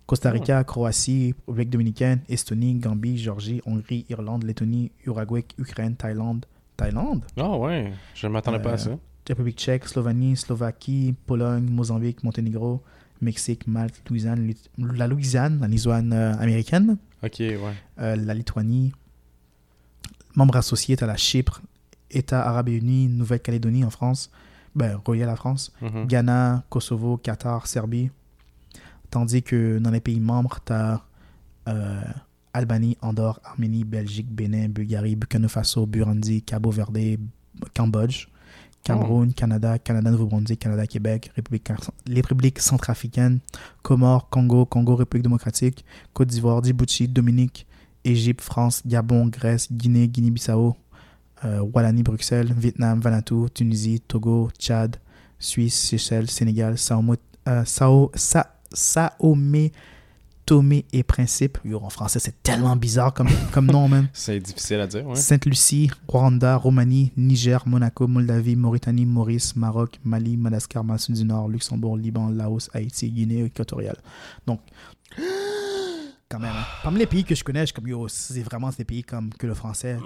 Costa 0.06 0.32
Rica, 0.32 0.64
Croatie, 0.64 1.34
République 1.48 1.70
dominicaine, 1.70 2.22
Estonie, 2.28 2.74
Gambie, 2.76 3.18
Géorgie, 3.18 3.62
Hongrie, 3.66 4.06
Irlande, 4.10 4.44
Lettonie, 4.44 4.92
Uruguay, 5.06 5.46
Ukraine, 5.58 5.96
Thaïlande. 5.96 6.46
Thaïlande? 6.76 7.24
Ah 7.38 7.58
ouais, 7.58 7.94
je 8.16 8.28
ne 8.28 8.34
m'attendais 8.34 8.62
pas 8.62 8.72
à 8.72 8.74
Euh, 8.74 8.78
ça. 8.78 8.90
République 9.30 9.58
tchèque, 9.58 9.88
Slovanie, 9.88 10.36
Slovaquie, 10.36 11.14
Pologne, 11.28 11.70
Mozambique, 11.70 12.24
Monténégro, 12.24 12.82
Mexique, 13.22 13.68
Malte, 13.68 14.02
Louisiane, 14.10 14.54
la 14.78 15.08
Louisiane, 15.08 15.60
la 15.62 15.68
Louisiane 15.68 16.12
euh, 16.14 16.34
américaine, 16.38 16.98
Ok, 17.24 17.36
ouais. 17.40 17.58
euh, 18.00 18.16
la 18.16 18.34
Lituanie, 18.34 18.92
membre 20.36 20.56
associé 20.58 20.98
à 21.02 21.06
la 21.06 21.18
Chypre, 21.18 21.62
États 22.10 22.46
arabes 22.48 22.70
unis, 22.70 23.08
Nouvelle-Calédonie 23.08 23.86
en 23.86 23.90
France, 23.90 24.32
ben, 24.76 25.00
relié 25.06 25.24
à 25.24 25.28
la 25.28 25.36
France, 25.36 25.72
Mhm. 25.82 26.08
Ghana, 26.08 26.64
Kosovo, 26.70 27.18
Qatar, 27.18 27.68
Serbie. 27.68 28.10
Tandis 29.12 29.44
que 29.44 29.78
dans 29.80 29.92
les 29.92 30.00
pays 30.02 30.20
membres, 30.20 30.60
tu 30.66 30.74
as 30.74 31.02
Albanie, 32.54 32.98
Andorre, 33.02 33.40
Arménie, 33.46 33.84
Belgique, 33.86 34.30
Bénin, 34.30 34.68
Bulgarie, 34.70 35.16
Burkina 35.16 35.48
Faso, 35.48 35.86
Burundi, 35.86 36.42
Cabo 36.42 36.70
Verde, 36.72 37.18
Cambodge, 37.74 38.28
Cameroun, 38.84 39.32
Canada, 39.34 39.78
Canada, 39.80 40.10
Nouveau-Brunswick, 40.12 40.60
Canada, 40.60 40.88
Québec, 40.88 41.32
République, 41.36 41.70
République 42.08 42.60
centrafricaine, 42.60 43.40
Comores, 43.84 44.28
Congo, 44.30 44.66
Congo, 44.66 44.96
République 44.96 45.24
démocratique, 45.24 45.86
Côte 46.14 46.30
d'Ivoire, 46.30 46.64
Djibouti, 46.64 47.08
Dominique, 47.08 47.68
Égypte, 48.04 48.42
France, 48.42 48.82
Gabon, 48.86 49.28
Grèce, 49.28 49.72
Guinée, 49.72 50.08
Guinée-Bissau, 50.08 50.76
euh, 51.46 51.60
Wallonie, 51.74 52.04
Bruxelles, 52.04 52.52
Vietnam, 52.58 53.00
Vanuatu, 53.00 53.50
Tunisie, 53.54 54.00
Togo, 54.00 54.50
Tchad, 54.58 54.98
Suisse, 55.38 55.76
Seychelles, 55.76 56.30
Sénégal, 56.30 56.78
Sao, 56.78 57.04
euh, 57.48 57.64
Sao, 57.66 58.12
Sa- 58.16 58.56
Saomé, 58.74 59.72
Tomé 60.52 60.84
et 60.92 61.02
Principe. 61.04 61.60
Yo, 61.64 61.80
en 61.82 61.90
français, 61.90 62.20
c'est 62.20 62.44
tellement 62.44 62.76
bizarre 62.76 63.14
comme, 63.14 63.30
comme 63.54 63.68
nom, 63.68 63.88
même. 63.88 64.10
C'est 64.14 64.38
difficile 64.42 64.82
à 64.82 64.88
dire, 64.88 65.08
ouais. 65.08 65.16
Sainte-Lucie, 65.16 65.90
Rwanda, 66.10 66.58
Roumanie, 66.58 67.14
Niger, 67.16 67.66
Monaco, 67.66 68.06
Moldavie, 68.06 68.58
Mauritanie, 68.58 69.06
Maurice, 69.06 69.56
Maroc, 69.56 69.98
Mali, 70.04 70.36
Madagascar, 70.36 70.84
Macédoine 70.84 71.20
du 71.22 71.26
Nord, 71.26 71.48
Luxembourg, 71.48 71.96
Liban, 71.96 72.28
Laos, 72.28 72.70
Haïti, 72.74 73.10
Guinée 73.12 73.46
équatoriale. 73.46 73.96
Donc, 74.46 74.60
quand 76.28 76.40
même. 76.40 76.52
hein. 76.52 76.66
Parmi 76.84 77.00
les 77.00 77.08
pays 77.08 77.24
que 77.24 77.34
je 77.34 77.46
connais, 77.46 77.66
je 77.66 77.74
comme, 77.74 77.88
yo, 77.88 78.10
c'est 78.10 78.42
vraiment 78.44 78.72
des 78.78 78.84
pays 78.84 79.04
comme 79.06 79.30
que 79.34 79.48
le 79.48 79.54
français, 79.54 79.98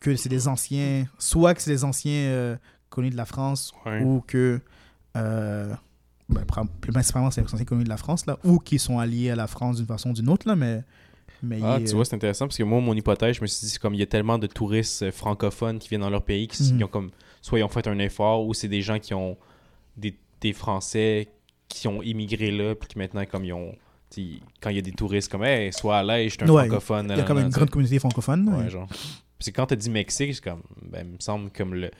que 0.00 0.16
c'est 0.16 0.28
des 0.28 0.48
anciens, 0.48 1.06
soit 1.16 1.54
que 1.54 1.62
c'est 1.62 1.70
des 1.70 1.84
anciens 1.84 2.12
euh, 2.12 2.56
connus 2.90 3.10
de 3.10 3.16
la 3.16 3.24
France, 3.24 3.72
Ouais. 3.86 4.02
ou 4.02 4.20
que, 4.26 4.60
euh, 5.16 5.72
ben, 6.32 6.44
principalement, 6.92 7.30
c'est 7.30 7.40
les 7.42 7.52
anciens 7.52 7.64
connus 7.64 7.84
de 7.84 7.88
la 7.88 7.96
France, 7.96 8.26
là, 8.26 8.38
ou 8.44 8.58
qui 8.58 8.78
sont 8.78 8.98
alliés 8.98 9.30
à 9.30 9.36
la 9.36 9.46
France 9.46 9.76
d'une 9.76 9.86
façon 9.86 10.10
ou 10.10 10.12
d'une 10.12 10.28
autre, 10.28 10.48
là, 10.48 10.56
mais. 10.56 10.82
mais 11.42 11.58
Ah, 11.62 11.78
il- 11.80 11.86
tu 11.88 11.94
vois, 11.94 12.04
c'est 12.04 12.14
intéressant 12.16 12.46
parce 12.46 12.56
que 12.58 12.62
moi, 12.62 12.80
mon 12.80 12.94
hypothèse, 12.94 13.36
je 13.36 13.42
me 13.42 13.46
suis 13.46 13.66
dit, 13.66 13.72
c'est 13.72 13.78
comme 13.80 13.94
il 13.94 14.00
y 14.00 14.02
a 14.02 14.06
tellement 14.06 14.38
de 14.38 14.46
touristes 14.46 15.02
euh, 15.02 15.12
francophones 15.12 15.78
qui 15.78 15.88
viennent 15.88 16.00
dans 16.02 16.10
leur 16.10 16.22
pays, 16.22 16.48
qui, 16.48 16.62
Mhm. 16.62 16.78
qui 16.78 16.84
ont 16.84 16.88
comme, 16.88 17.10
soit 17.40 17.58
ils 17.58 17.62
ont 17.64 17.68
fait 17.68 17.86
un 17.86 17.98
effort, 17.98 18.46
ou 18.46 18.54
c'est 18.54 18.68
des 18.68 18.82
gens 18.82 18.98
qui 18.98 19.14
ont 19.14 19.36
des, 19.96 20.16
des 20.40 20.52
Français 20.52 21.28
qui 21.68 21.88
ont 21.88 22.02
immigré 22.02 22.50
là, 22.50 22.74
puis 22.74 22.88
qui 22.88 22.98
maintenant, 22.98 23.24
comme 23.26 23.44
ils 23.44 23.52
ont 23.52 23.74
quand 24.60 24.68
il 24.68 24.76
y 24.76 24.78
a 24.78 24.82
des 24.82 24.92
touristes 24.92 25.30
comme 25.32 25.42
Hey, 25.42 25.72
sois 25.72 25.96
à 25.98 26.02
l'aise, 26.02 26.32
je 26.32 26.36
suis 26.36 26.44
un 26.44 26.48
Ouais, 26.54 26.66
francophone. 26.68 27.06
Il 27.10 27.16
y 27.16 27.20
a 27.20 27.24
comme 27.24 27.38
une 27.38 27.48
grande 27.48 27.70
communauté 27.70 27.98
francophone. 27.98 28.46
Ouais, 28.46 28.64
ouais. 28.64 28.68
genre. 28.70 28.86
Puis 28.88 28.98
c'est 29.38 29.52
quand 29.52 29.64
t'as 29.64 29.74
dit 29.76 29.88
Mexique, 29.88 30.34
c'est 30.34 30.44
comme. 30.44 30.60
Ben, 30.82 31.06
il 31.06 31.12
me 31.14 31.18
semble 31.18 31.48
comme 31.50 31.72
le. 31.74 31.90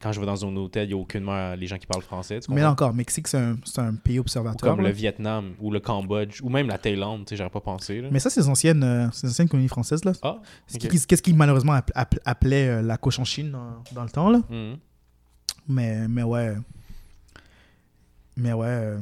Quand 0.00 0.12
je 0.12 0.20
vais 0.20 0.26
dans 0.26 0.44
un 0.44 0.54
hôtel, 0.56 0.84
il 0.84 0.94
n'y 0.94 1.00
a 1.00 1.02
aucunement 1.02 1.54
les 1.54 1.66
gens 1.66 1.78
qui 1.78 1.86
parlent 1.86 2.02
français. 2.02 2.40
Mais 2.50 2.60
là 2.60 2.70
encore, 2.70 2.92
Mexique, 2.92 3.28
c'est 3.28 3.38
un, 3.38 3.94
pays 3.94 4.18
Ou 4.18 4.20
observateur. 4.20 4.70
comme 4.70 4.82
là. 4.82 4.88
le 4.88 4.94
Vietnam, 4.94 5.54
ou 5.58 5.70
le 5.70 5.80
Cambodge, 5.80 6.40
ou 6.42 6.48
même 6.50 6.68
la 6.68 6.76
Thaïlande, 6.78 7.24
tu 7.24 7.30
sais, 7.30 7.36
j'aurais 7.36 7.50
pas 7.50 7.60
pensé. 7.60 8.00
Là. 8.02 8.08
Mais 8.12 8.18
ça, 8.20 8.28
c'est 8.30 8.40
les 8.40 8.48
anciennes, 8.48 8.82
euh, 8.82 9.06
anciennes 9.08 9.48
colonies 9.48 9.68
françaises. 9.68 10.04
Là. 10.04 10.12
Ah, 10.22 10.40
Qu'est-ce 10.78 11.22
qui 11.22 11.32
malheureusement 11.32 11.72
app- 11.72 11.92
app- 11.94 12.18
appelait 12.24 12.68
euh, 12.68 12.82
la 12.82 12.96
Cochinchine 12.98 13.50
dans, 13.52 13.82
dans 13.92 14.02
le 14.04 14.10
temps. 14.10 14.28
Là. 14.30 14.40
Mhm. 14.50 14.76
Mais, 15.68 16.08
mais 16.08 16.22
ouais. 16.24 16.54
Mais 18.36 18.52
ouais, 18.52 18.66
euh, 18.66 18.98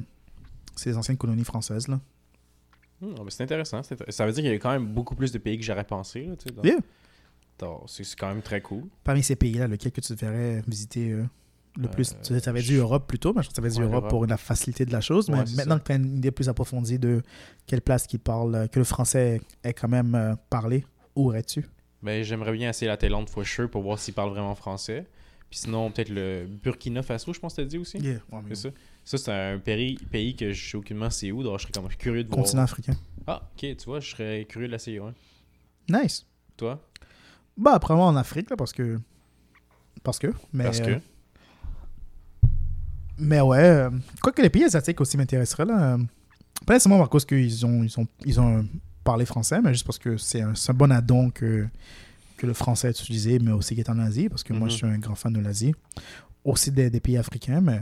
c'est 0.76 0.90
les 0.90 0.96
anciennes 0.96 1.16
colonies 1.16 1.44
françaises. 1.44 1.88
Là. 1.88 2.00
Hmm, 3.00 3.14
ah, 3.18 3.22
c'est 3.28 3.42
intéressant. 3.44 3.80
Ça 3.82 4.26
veut 4.26 4.32
dire 4.32 4.42
qu'il 4.42 4.52
y 4.52 4.54
a 4.54 4.58
quand 4.58 4.70
même 4.72 4.86
beaucoup 4.86 5.14
plus 5.14 5.30
de 5.32 5.38
pays 5.38 5.56
que 5.58 5.64
j'aurais 5.64 5.84
pensé. 5.84 6.22
Là, 6.26 6.36
tu 6.36 6.48
sais, 6.48 6.54
dans- 6.54 6.62
Yeah. 6.62 6.78
C'est 7.86 8.04
quand 8.16 8.28
même 8.28 8.42
très 8.42 8.60
cool. 8.60 8.84
Parmi 9.04 9.22
ces 9.22 9.36
pays-là, 9.36 9.66
lequel 9.68 9.92
que 9.92 10.00
tu 10.00 10.12
devrais 10.14 10.62
visiter 10.66 11.10
euh, 11.12 11.24
le 11.76 11.86
Euh, 11.86 11.88
plus? 11.88 12.14
Tu 12.22 12.32
avais 12.48 12.62
dit 12.62 12.74
Europe 12.74 13.06
plutôt, 13.06 13.32
mais 13.32 13.42
je 13.42 13.50
t'avais 13.50 13.68
dit 13.70 13.78
Ouais, 13.78 13.84
Europe 13.84 13.94
l'Europe. 14.04 14.10
pour 14.10 14.26
la 14.26 14.36
facilité 14.36 14.84
de 14.84 14.92
la 14.92 15.00
chose. 15.00 15.28
Ouais, 15.28 15.36
mais 15.38 15.44
maintenant 15.56 15.74
ça. 15.76 15.80
que 15.80 15.86
tu 15.86 15.92
as 15.92 15.96
une 15.96 16.16
idée 16.18 16.30
plus 16.30 16.48
approfondie 16.48 16.98
de 16.98 17.22
quelle 17.66 17.80
place 17.82 18.06
qui 18.06 18.18
parle, 18.18 18.54
euh, 18.54 18.66
que 18.66 18.78
le 18.78 18.84
français 18.84 19.40
est 19.64 19.72
quand 19.74 19.88
même 19.88 20.36
parlé, 20.50 20.84
où 21.16 21.32
irais-tu 21.32 21.64
Ben, 22.02 22.22
j'aimerais 22.22 22.52
bien 22.52 22.70
essayer 22.70 22.86
la 22.88 22.96
Thaïlande 22.96 23.28
for 23.28 23.44
sure 23.44 23.68
pour 23.70 23.82
voir 23.82 23.98
s'ils 23.98 24.14
parlent 24.14 24.30
vraiment 24.30 24.54
français. 24.54 25.06
Puis 25.50 25.60
sinon, 25.60 25.90
peut-être 25.90 26.10
le 26.10 26.46
Burkina 26.62 27.02
Faso, 27.02 27.32
je 27.32 27.40
pense 27.40 27.54
que 27.54 27.62
t'as 27.62 27.66
dit 27.68 27.78
aussi. 27.78 27.96
Yeah, 27.98 28.18
ouais, 28.30 28.54
ça. 28.54 28.68
Ça, 29.02 29.16
c'est 29.16 29.32
un 29.32 29.58
pays, 29.58 29.96
pays 30.10 30.36
que 30.36 30.52
je 30.52 30.70
sais 30.70 30.76
aucunement 30.76 31.08
c'est 31.08 31.32
où. 31.32 31.42
Donc, 31.42 31.58
je 31.58 31.62
serais 31.62 31.72
comme 31.72 31.88
curieux 31.88 32.22
de 32.22 32.28
voir. 32.28 32.42
Continent 32.42 32.62
africain. 32.64 32.92
Ah, 33.26 33.48
ok, 33.54 33.76
tu 33.76 33.84
vois, 33.86 34.00
je 34.00 34.10
serais 34.10 34.44
curieux 34.46 34.66
de 34.68 34.72
l'essayer, 34.72 35.00
ouais. 35.00 35.12
Nice. 35.88 36.26
Toi? 36.58 36.78
Bah, 37.58 37.78
moi 37.90 38.06
en 38.06 38.16
Afrique, 38.16 38.48
là, 38.50 38.56
parce 38.56 38.72
que. 38.72 38.98
Parce 40.04 40.18
que. 40.18 40.28
Mais, 40.52 40.64
Parce 40.64 40.80
que. 40.80 40.90
euh, 40.90 40.98
mais 43.18 43.40
ouais. 43.40 43.58
euh, 43.58 43.90
quoi 44.22 44.32
que 44.32 44.42
les 44.42 44.50
pays 44.50 44.64
asiatiques 44.64 45.00
aussi 45.00 45.16
m'intéresseraient, 45.16 45.64
là. 45.64 45.94
euh, 45.94 45.98
Pas 46.66 46.74
nécessairement 46.74 47.04
cause 47.08 47.24
qu'ils 47.24 47.66
ont, 47.66 47.82
ils 47.82 47.98
ont, 47.98 48.06
ils 48.24 48.40
ont 48.40 48.66
parlé 49.04 49.24
français, 49.26 49.60
mais 49.60 49.72
juste 49.72 49.86
parce 49.86 49.98
que 49.98 50.16
c'est 50.16 50.42
un, 50.42 50.52
bon 50.74 50.92
addon 50.92 51.30
que, 51.30 51.66
que 52.36 52.46
le 52.46 52.52
français 52.54 52.88
est 52.90 53.00
utilisé, 53.00 53.38
mais 53.40 53.52
aussi 53.52 53.74
qui 53.74 53.80
est 53.80 53.90
en 53.90 53.98
Asie, 53.98 54.28
parce 54.28 54.44
que 54.44 54.52
moi, 54.52 54.66
Mhm. 54.66 54.70
je 54.70 54.76
suis 54.76 54.86
un 54.86 54.98
grand 54.98 55.14
fan 55.16 55.32
de 55.32 55.40
l'Asie. 55.40 55.74
Aussi 56.44 56.70
des, 56.70 56.88
des 56.90 57.00
pays 57.00 57.16
africains, 57.18 57.60
mais 57.60 57.80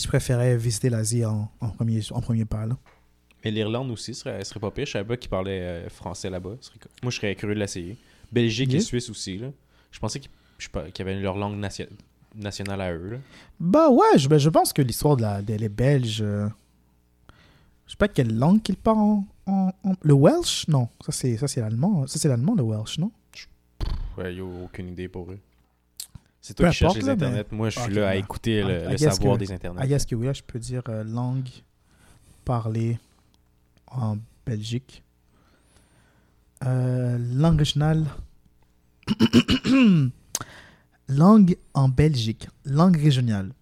je 0.00 0.06
préférais 0.08 0.56
visiter 0.56 0.88
l'Asie 0.88 1.24
en, 1.26 1.50
en, 1.60 1.68
premier, 1.68 2.00
en 2.10 2.20
premier 2.22 2.44
pas, 2.46 2.64
là. 2.66 2.76
Mais 3.44 3.50
l'Irlande 3.50 3.90
aussi 3.90 4.14
serait, 4.14 4.42
serait 4.44 4.60
pas 4.60 4.70
pire. 4.70 4.86
Je 4.86 4.92
savais 4.92 5.04
pas 5.04 5.16
qu'ils 5.16 5.28
parlaient 5.28 5.60
euh, 5.60 5.88
français 5.90 6.30
là-bas. 6.30 6.54
Moi, 7.02 7.10
je 7.10 7.16
serais 7.16 7.34
curieux 7.34 7.54
de 7.56 7.60
l'essayer. 7.60 7.98
Belgique 8.32 8.70
Yeah. 8.70 8.80
et 8.80 8.84
Suisse 8.84 9.10
aussi, 9.10 9.38
là. 9.38 9.48
Je 9.90 9.98
pensais 9.98 10.20
qu'ils 10.20 10.30
qu'ils 10.92 11.02
avaient 11.02 11.20
leur 11.20 11.36
langue 11.36 11.56
nation- 11.56 11.86
nationale 12.34 12.80
à 12.80 12.92
eux, 12.92 13.10
là. 13.10 13.16
Bah 13.60 13.90
ouais, 13.90 14.16
je, 14.18 14.28
ben, 14.28 14.38
je 14.38 14.48
pense 14.48 14.72
que 14.72 14.80
l'histoire 14.82 15.16
de 15.16 15.42
des 15.42 15.58
les 15.58 15.68
Belges. 15.68 16.22
euh, 16.22 16.48
je 17.86 17.92
sais 17.92 17.96
pas 17.98 18.08
quelle 18.08 18.36
langue 18.36 18.62
qu'ils 18.62 18.76
parlent 18.76 18.98
en, 18.98 19.26
en- 19.46 19.72
en- 19.84 19.94
Le 20.00 20.14
Welsh? 20.14 20.66
Non, 20.68 20.88
ça 21.04 21.12
c'est 21.12 21.60
l'allemand. 21.60 22.06
Ça 22.06 22.18
c'est 22.18 22.28
l'allemand, 22.28 22.54
le 22.54 22.62
Welsh, 22.62 22.98
non? 22.98 23.10
Ouais, 24.16 24.38
a 24.38 24.44
aucune 24.44 24.88
idée 24.88 25.08
pour 25.08 25.30
eux. 25.30 25.38
C'est 26.40 26.56
Peu 26.56 26.64
toi 26.64 26.70
qui 26.70 26.76
cherches 26.76 26.96
importe, 26.96 27.02
les 27.02 27.06
là, 27.08 27.16
mais- 27.16 27.26
internets. 27.38 27.46
Moi, 27.56 27.70
je 27.70 27.80
suis 27.80 27.92
là 27.94 28.08
à 28.08 28.10
bah. 28.12 28.16
écouter 28.16 28.60
I- 28.60 28.62
le, 28.62 28.70
I 28.70 28.82
le 28.84 28.88
guess 28.96 29.14
savoir 29.14 29.34
que- 29.38 29.44
des 29.44 29.52
internets. 29.52 29.80
Ah, 29.82 29.86
yes, 29.86 30.04
que 30.06 30.14
oui, 30.14 30.26
là, 30.26 30.32
je 30.32 30.42
peux 30.42 30.58
dire 30.58 30.82
euh, 30.88 31.04
langue 31.04 31.48
parlée 32.44 32.98
en 33.88 34.16
Belgique. 34.46 35.02
Euh, 36.64 37.18
langue 37.34 37.58
régionale. 37.58 38.06
langue 41.08 41.56
en 41.74 41.88
Belgique. 41.88 42.48
Langue 42.64 42.96
régionale. 42.96 43.52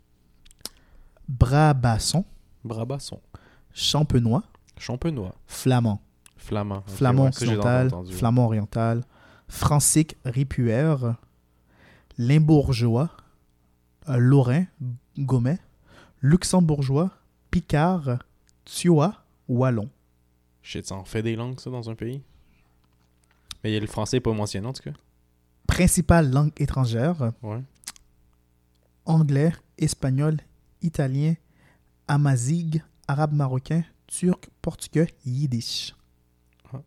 Brabasson, 1.29 2.25
Brabasson. 2.65 3.21
champenois, 3.73 4.43
Champenois. 4.77 5.35
flamand. 5.47 6.01
Flamand. 6.37 6.83
Flamand 6.87 7.27
occidental, 7.27 7.91
flamand 8.11 8.47
oriental, 8.47 9.05
francique 9.49 10.17
ripuaire, 10.25 11.15
limbourgeois, 12.19 13.11
euh, 14.09 14.17
lorrain, 14.17 14.65
gomet, 15.19 15.59
luxembourgeois, 16.21 17.11
picard, 17.53 18.19
thiois, 18.65 19.15
wallon. 19.49 19.89
Shit, 20.63 20.87
ça 20.89 20.97
en 20.97 21.05
fait 21.05 21.23
des 21.23 21.37
langues, 21.37 21.61
ça, 21.61 21.71
dans 21.71 21.89
un 21.89 21.95
pays? 21.95 22.23
Mais 23.65 23.79
le 23.79 23.87
français 23.87 24.21
pas 24.21 24.33
mentionné, 24.33 24.67
en 24.67 24.73
tout 24.73 24.83
cas. 24.83 24.93
Principale 25.67 26.31
langue 26.31 26.53
étrangère, 26.57 27.33
Ouais. 27.43 27.63
anglais, 29.05 29.53
espagnol, 29.79 30.37
italien, 30.83 31.35
amazigh, 32.09 32.83
arabe 33.07 33.33
marocain, 33.33 33.85
turc, 34.07 34.49
portugais, 34.63 35.09
yiddish. 35.25 35.95
Ah. 36.73 36.81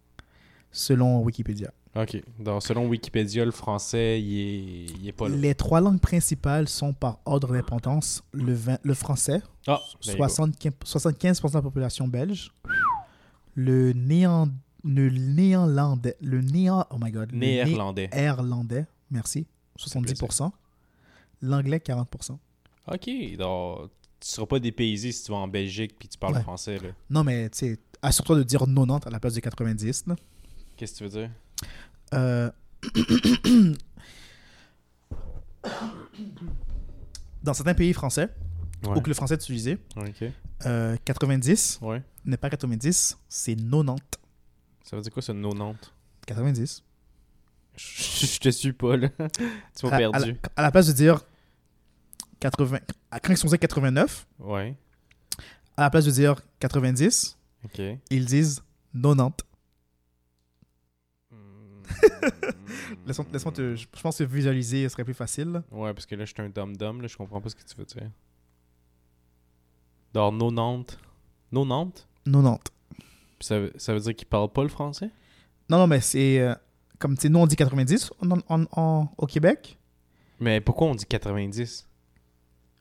Selon 0.71 1.21
Wikipédia. 1.23 1.71
Ok. 1.95 2.21
Donc, 2.39 2.63
selon 2.63 2.87
Wikipédia, 2.87 3.45
le 3.45 3.51
français, 3.51 4.19
il 4.19 4.39
est, 4.39 4.85
il 4.99 5.07
est 5.07 5.11
pas 5.11 5.29
là. 5.29 5.35
Les 5.35 5.53
trois 5.53 5.79
langues 5.79 5.99
principales 5.99 6.67
sont 6.67 6.91
par 6.91 7.19
ordre 7.25 7.53
d'importance 7.53 8.23
le, 8.33 8.57
le 8.81 8.93
français, 8.95 9.41
Ah, 9.67 9.79
there 10.01 10.13
you 10.17 10.19
go. 10.19 10.25
75%, 10.27 10.71
75% 10.83 11.49
de 11.51 11.53
la 11.55 11.61
population 11.61 12.07
belge, 12.07 12.51
le, 13.55 13.93
néan, 13.93 14.49
le 14.83 15.09
néerlandais, 15.09 16.17
le 16.21 16.41
néan, 16.41 16.85
oh 16.91 16.97
my 16.99 17.11
god, 17.11 17.31
Néerlandais. 17.33 18.09
néerlandais, 18.13 18.85
merci, 19.11 19.45
70%, 19.79 20.51
l'anglais 21.41 21.77
40%. 21.79 22.37
Ok. 22.87 23.37
Donc, 23.37 23.89
tu 24.19 24.27
seras 24.29 24.45
pas 24.47 24.59
dépaysé 24.59 25.11
si 25.11 25.23
tu 25.23 25.31
vas 25.31 25.37
en 25.37 25.47
Belgique 25.47 25.95
puis 25.97 26.07
tu 26.09 26.17
parles 26.17 26.35
Ouais. 26.35 26.41
français, 26.41 26.77
là. 26.79 26.89
Non 27.09 27.23
mais 27.23 27.49
tu 27.49 27.59
sais, 27.59 27.79
assure-toi 28.01 28.37
de 28.37 28.43
dire 28.43 28.59
90 28.65 29.07
à 29.07 29.09
la 29.09 29.19
place 29.19 29.33
de 29.35 29.39
90. 29.39 30.05
là. 30.07 30.15
Qu'est-ce 30.77 30.93
que 30.93 30.97
tu 30.97 31.03
veux 31.05 31.09
dire? 31.21 31.29
Euh, 32.13 32.51
Dans 37.43 37.53
certains 37.53 37.73
pays 37.73 37.93
français, 37.93 38.29
Ouais. 38.85 38.97
où 38.97 39.01
que 39.01 39.09
le 39.09 39.13
français 39.13 39.35
est 39.35 39.43
utilisé, 39.43 39.77
Ok. 39.95 40.23
euh, 40.65 40.95
90 41.05 41.79
Ouais. 41.81 42.01
n'est 42.25 42.37
pas 42.37 42.49
90, 42.49 43.17
c'est 43.29 43.55
90. 43.55 44.01
Ça 44.83 44.95
veut 44.95 45.01
dire 45.01 45.11
quoi, 45.11 45.21
ce 45.21 45.31
90? 45.31 45.79
90. 46.27 46.83
Je 47.75 48.25
je 48.27 48.39
te 48.39 48.49
suis 48.49 48.73
pas, 48.73 48.97
là. 48.97 49.09
tu 49.75 49.85
m'as 49.85 49.91
à, 49.91 49.95
à 49.95 49.99
la, 49.99 50.09
perdu. 50.11 50.39
à 50.55 50.61
la 50.61 50.71
place 50.71 50.87
de 50.87 50.91
dire 50.93 51.21
80, 52.39 52.79
à- 53.09 53.19
quand 53.19 53.31
ils 53.33 53.37
sont 53.37 53.47
dire 53.47 53.57
89, 53.59 54.27
Ouais. 54.39 54.75
à 55.77 55.81
la 55.83 55.89
place 55.89 56.05
de 56.05 56.11
dire 56.11 56.35
90, 56.59 57.37
Ok. 57.65 57.81
ils 58.11 58.25
disent 58.25 58.61
90. 58.93 59.33
Laisse-moi 63.05 63.27
laisse-moi 63.31 63.53
te, 63.53 63.75
je 63.75 63.87
pense 64.01 64.17
que 64.17 64.23
visualiser 64.23 64.87
serait 64.89 65.03
plus 65.03 65.13
facile. 65.13 65.49
là. 65.51 65.63
Ouais, 65.71 65.93
parce 65.93 66.05
que 66.05 66.15
là, 66.15 66.25
je 66.25 66.33
suis 66.33 66.41
un 66.41 66.49
dum-dum, 66.49 67.01
là, 67.01 67.07
je 67.07 67.17
comprends 67.17 67.41
pas 67.41 67.49
ce 67.49 67.55
que 67.55 67.63
tu 67.63 67.75
veux 67.75 67.85
dire. 67.85 68.09
Alors, 70.15 70.31
90. 70.31 70.97
90? 71.51 71.91
90. 72.01 72.01
Puis 72.21 72.41
ça, 72.41 72.47
veut- 72.51 72.59
ça 73.43 73.93
veut 73.93 73.99
dire 73.99 74.15
qu'il 74.15 74.27
parle 74.27 74.49
pas 74.51 74.63
le 74.63 74.69
français? 74.69 75.09
Non, 75.69 75.77
non, 75.77 75.87
mais 75.87 76.01
c'est 76.01 76.39
euh, 76.39 76.53
comme 76.99 77.15
tu 77.15 77.23
sais, 77.23 77.29
nous 77.29 77.39
on 77.39 77.47
dit 77.47 77.55
90 77.55 78.11
en- 78.21 78.39
en- 78.49 78.65
en- 78.71 79.07
au 79.17 79.25
Québec. 79.25 79.77
Mais 80.39 80.61
pourquoi 80.61 80.87
on 80.87 80.95
dit 80.95 81.05
90? 81.05 81.87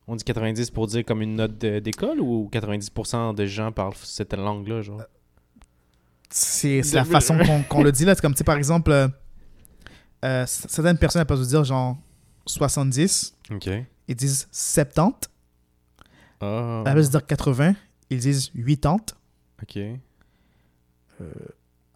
On 0.08 0.16
dit 0.16 0.24
90 0.24 0.70
pour 0.70 0.86
dire 0.88 1.04
comme 1.04 1.22
une 1.22 1.36
note 1.36 1.58
d'école 1.58 2.20
ou 2.20 2.48
90% 2.52 3.34
de 3.34 3.46
gens 3.46 3.70
parlent 3.72 3.94
cette 4.02 4.34
langue-là, 4.34 4.82
genre? 4.82 5.02
C'est 6.30 6.82
c'est 6.82 6.96
la 6.96 7.04
façon 7.04 7.38
qu'on 7.68 7.82
le 7.82 7.92
dit 7.92 8.04
là. 8.04 8.14
C'est 8.14 8.20
comme, 8.20 8.32
tu 8.34 8.38
sais, 8.38 8.44
par 8.44 8.56
exemple, 8.56 8.90
euh, 8.90 9.08
euh, 10.24 10.44
certaines 10.46 10.98
personnes, 10.98 11.20
elles 11.20 11.26
peuvent 11.26 11.46
dire 11.46 11.62
genre 11.64 11.96
70, 12.46 13.34
Ok. 13.52 13.68
ils 14.08 14.16
disent 14.16 14.48
70. 14.50 15.28
Ah. 16.40 16.82
La 16.84 16.92
place 16.92 17.06
de 17.06 17.18
dire 17.18 17.26
80, 17.26 17.74
ils 18.10 18.18
disent 18.18 18.50
80. 18.54 18.96
Ok. 19.62 19.78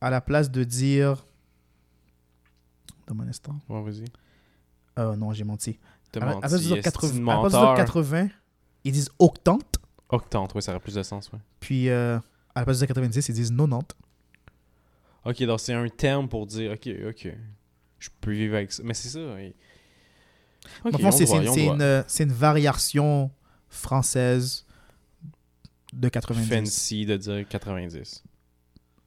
À 0.00 0.10
la 0.10 0.20
place 0.20 0.50
de 0.50 0.64
dire. 0.64 1.24
Donne-moi 3.06 3.26
un 3.26 3.28
instant. 3.28 3.56
Ouais, 3.68 3.82
vas-y. 3.82 4.04
Euh, 4.98 5.14
non, 5.16 5.32
j'ai 5.32 5.44
menti. 5.44 5.78
T'as 6.12 6.20
À 6.20 6.30
à 6.44 6.48
de 6.48 6.80
80, 6.80 7.14
de 7.14 7.28
à 7.30 7.34
la 7.34 7.40
place 7.40 7.52
de 7.52 7.58
dire 7.58 7.60
menteur. 7.60 7.74
80, 7.76 8.28
ils 8.84 8.92
disent 8.92 9.10
octante. 9.18 9.76
Octante, 10.08 10.54
ouais, 10.54 10.60
ça 10.60 10.72
aurait 10.72 10.80
plus 10.80 10.94
de 10.94 11.02
sens, 11.02 11.30
ouais. 11.32 11.38
Puis 11.60 11.88
euh, 11.88 12.18
à 12.54 12.60
la 12.60 12.64
place 12.64 12.78
de 12.78 12.86
dire 12.86 12.94
90, 12.94 13.28
ils 13.28 13.34
disent 13.34 13.50
90. 13.56 13.94
Ok, 15.24 15.42
donc 15.44 15.60
c'est 15.60 15.72
un 15.74 15.88
terme 15.88 16.28
pour 16.28 16.46
dire, 16.46 16.72
ok, 16.72 16.88
ok. 17.08 17.34
Je 17.98 18.08
peux 18.20 18.32
vivre 18.32 18.54
avec 18.56 18.72
ça. 18.72 18.82
Mais 18.84 18.94
c'est 18.94 19.08
ça, 19.08 19.18
Dans 19.20 19.36
le 19.36 20.98
fond, 20.98 21.08
on 21.08 21.10
c'est 21.10 21.24
doit, 21.24 21.42
c'est- 21.42 21.48
on 21.48 21.54
c'est 21.54 21.64
doit. 21.64 21.74
une, 21.74 21.82
euh, 21.82 22.02
c'est 22.06 22.24
une 22.24 22.32
variation 22.32 23.30
française 23.68 24.64
de 25.92 26.08
90. 26.08 26.48
fancy 26.48 27.06
de 27.06 27.16
dire 27.16 27.48
90. 27.48 28.22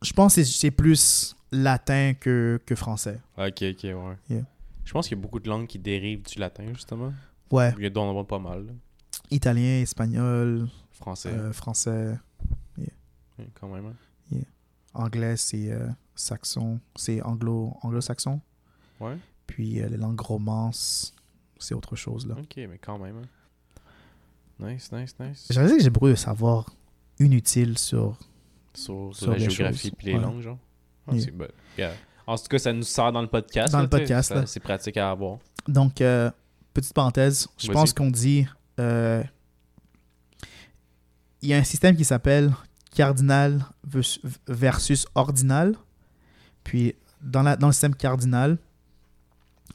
Je 0.01 0.13
pense 0.13 0.35
que 0.35 0.43
c'est- 0.43 0.71
plus 0.71 1.35
latin 1.51 2.13
que, 2.13 2.59
que 2.65 2.76
français. 2.76 3.19
Ok, 3.38 3.63
ok, 3.63 3.84
ouais. 3.84 4.17
Yeah. 4.30 4.43
Je 4.85 4.91
pense 4.93 5.07
qu'il 5.07 5.17
y 5.17 5.19
a 5.19 5.21
beaucoup 5.21 5.39
de 5.39 5.49
langues 5.49 5.67
qui 5.67 5.80
dérivent 5.80 6.23
du 6.23 6.39
latin, 6.39 6.65
justement. 6.73 7.13
Ouais, 7.51 7.73
Il 7.77 7.84
y 7.84 7.88
a 7.88 7.89
d'en 7.89 8.09
avoir 8.09 8.26
pas 8.26 8.39
mal. 8.39 8.65
là. 8.67 8.73
italien, 9.31 9.81
espagnol, 9.81 10.67
Français, 10.91 11.30
euh, 11.30 11.53
français, 11.53 12.17
ouais, 12.77 13.47
quand 13.59 13.67
même. 13.69 13.85
hein. 14.31 14.38
anglais, 14.93 15.38
c'est 15.38 15.71
euh, 15.71 15.88
saxon, 16.15 16.80
c'est 16.95 17.21
anglo, 17.21 17.73
anglo-saxon. 17.84 18.41
Ouais, 18.99 19.17
Puis 19.47 19.81
euh, 19.81 19.88
les 19.89 19.97
langues 19.97 20.19
romances, 20.19 21.13
c'est 21.59 21.73
autre 21.76 21.95
chose 21.95 22.26
là. 22.27 22.35
ok, 22.39 22.55
mais 22.57 22.77
quand 22.81 22.97
même. 22.99 23.17
hein. 23.17 24.67
Nice, 24.67 24.91
nice, 24.91 25.15
nice. 25.19 25.47
J'ai 25.49 25.61
que 25.77 25.80
j'ai 25.84 25.89
beaucoup 25.89 26.09
de 26.09 26.15
savoir 26.15 26.73
inutile 27.19 27.77
sur. 27.77 28.17
Sur, 28.80 29.10
Sur 29.14 29.31
la 29.31 29.38
géographie 29.38 29.91
puis 29.91 30.07
les 30.07 30.14
ouais. 30.15 30.19
langues, 30.22 30.41
genre. 30.41 30.57
Ah, 31.07 31.11
Yeah. 31.14 31.23
c'est 31.26 31.31
bon. 31.31 31.47
Yeah. 31.77 31.91
En 32.27 32.38
tout 32.38 32.43
cas, 32.49 32.60
ça 32.60 32.72
nous 32.73 32.84
sert 32.84 33.11
dans 33.11 33.22
le 33.22 33.27
podcast. 33.27 33.72
Dans 33.72 33.80
là, 33.80 33.84
le 33.85 33.89
podcast. 33.89 34.34
C'est 34.45 34.60
pratique 34.60 34.97
à 34.97 35.10
avoir. 35.11 35.39
Donc, 35.68 36.01
euh, 36.01 36.30
petite 36.73 36.93
parenthèse, 36.93 37.47
je 37.57 37.72
pense 37.72 37.93
qu'on 37.93 38.11
dit. 38.11 38.45
euh, 38.80 39.23
Il 41.41 41.49
y 41.49 41.53
a 41.53 41.57
un 41.57 41.64
système 41.64 41.95
qui 41.95 42.03
s'appelle 42.06 42.53
cardinal 42.93 43.65
vers- 43.84 44.19
versus 44.47 45.06
ordinal. 45.15 45.76
Puis, 46.64 46.95
dans, 47.22 47.43
la, 47.43 47.56
dans 47.56 47.68
le 47.68 47.73
système 47.73 47.95
cardinal, 47.95 48.57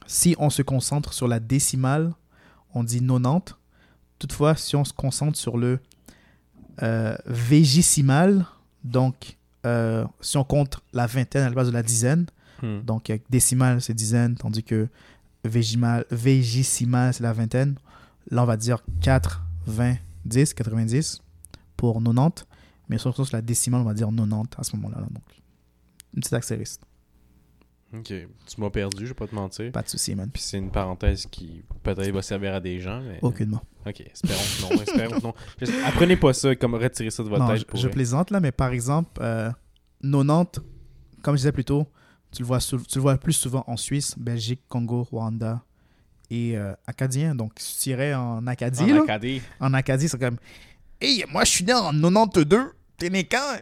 si 0.05 0.35
on 0.37 0.49
se 0.49 0.61
concentre 0.61 1.13
sur 1.13 1.27
la 1.27 1.39
décimale, 1.39 2.13
on 2.73 2.83
dit 2.83 2.99
90. 3.05 3.55
Toutefois, 4.19 4.55
si 4.55 4.75
on 4.75 4.85
se 4.85 4.93
concentre 4.93 5.37
sur 5.37 5.57
le 5.57 5.79
euh, 6.83 7.15
végésimal, 7.25 8.45
donc 8.85 9.35
euh, 9.65 10.05
si 10.21 10.37
on 10.37 10.43
compte 10.45 10.79
la 10.93 11.07
vingtaine 11.07 11.41
à 11.43 11.47
la 11.47 11.51
place 11.51 11.67
de 11.67 11.73
la 11.73 11.83
dizaine, 11.83 12.25
Hmm. 12.61 12.79
donc 12.85 13.11
décimale 13.29 13.81
c'est 13.81 13.93
dizaine, 13.93 14.35
tandis 14.35 14.63
que 14.63 14.87
végimal, 15.43 16.05
végésimal 16.09 17.13
c'est 17.13 17.21
la 17.23 17.33
vingtaine. 17.33 17.75
Là, 18.31 18.43
on 18.43 18.45
va 18.45 18.55
dire 18.55 18.79
4, 19.01 19.43
20, 19.67 19.97
10, 20.23 20.53
90 20.53 21.21
pour 21.75 22.01
90. 22.01 22.45
Mais 22.87 22.97
surtout 22.97 23.25
sur 23.25 23.35
la 23.35 23.41
décimale, 23.41 23.81
on 23.81 23.83
va 23.83 23.93
dire 23.93 24.07
90 24.07 24.57
à 24.57 24.63
ce 24.63 24.75
moment-là. 24.77 25.01
là. 25.01 25.07
Donc, 25.11 25.23
une 26.13 26.21
petite 26.21 26.33
accélériste. 26.33 26.81
Ok, 27.99 28.05
tu 28.07 28.61
m'as 28.61 28.69
perdu, 28.69 29.03
je 29.05 29.09
vais 29.09 29.13
pas 29.15 29.27
te 29.27 29.35
mentir. 29.35 29.71
Pas 29.71 29.81
de 29.81 29.89
souci, 29.89 30.15
man. 30.15 30.29
Puis 30.31 30.41
c'est 30.41 30.57
une 30.57 30.71
parenthèse 30.71 31.25
qui 31.27 31.63
peut-être 31.83 32.11
va 32.11 32.21
servir 32.21 32.53
à 32.55 32.59
des 32.59 32.79
gens, 32.79 33.01
mais... 33.01 33.19
Aucunement. 33.21 33.61
Ok, 33.85 34.01
espérons 34.01 34.39
que 34.39 34.61
non, 34.75 34.81
espérons 34.81 35.19
que 35.19 35.23
non. 35.27 35.33
Juste 35.59 35.73
Apprenez 35.85 36.17
pas 36.17 36.33
ça, 36.33 36.55
comme 36.55 36.75
retirer 36.75 37.11
ça 37.11 37.23
de 37.23 37.29
votre 37.29 37.43
Non, 37.43 37.49
tête. 37.51 37.59
je, 37.59 37.65
pour 37.65 37.77
je 37.79 37.87
vrai. 37.87 37.93
plaisante 37.93 38.31
là, 38.31 38.39
mais 38.39 38.51
par 38.51 38.71
exemple, 38.71 39.21
euh, 39.21 39.51
90, 40.01 40.61
comme 41.21 41.35
je 41.35 41.39
disais 41.39 41.51
plus 41.51 41.65
tôt, 41.65 41.85
tu 42.31 42.41
le 42.41 42.47
vois, 42.47 42.59
tu 42.59 42.75
le 42.95 43.01
vois 43.01 43.17
plus 43.17 43.33
souvent 43.33 43.63
en 43.67 43.77
Suisse, 43.77 44.15
Belgique, 44.17 44.61
Congo, 44.67 45.03
Rwanda 45.03 45.63
et 46.29 46.57
euh, 46.57 46.73
Acadien. 46.87 47.33
Donc, 47.35 47.53
si 47.57 47.79
tu 47.81 47.89
irais 47.91 48.13
en 48.13 48.45
Acadie, 48.47 48.83
En 48.83 48.95
là, 48.95 49.01
Acadie. 49.03 49.41
en 49.59 49.73
Acadie, 49.73 50.09
c'est 50.09 50.19
comme 50.19 50.37
Hey, 50.99 51.23
moi 51.31 51.43
je 51.43 51.51
suis 51.51 51.63
né 51.65 51.73
en 51.73 51.91
92, 51.91 52.71
t'es 52.97 53.09
né 53.09 53.23
quand? 53.25 53.57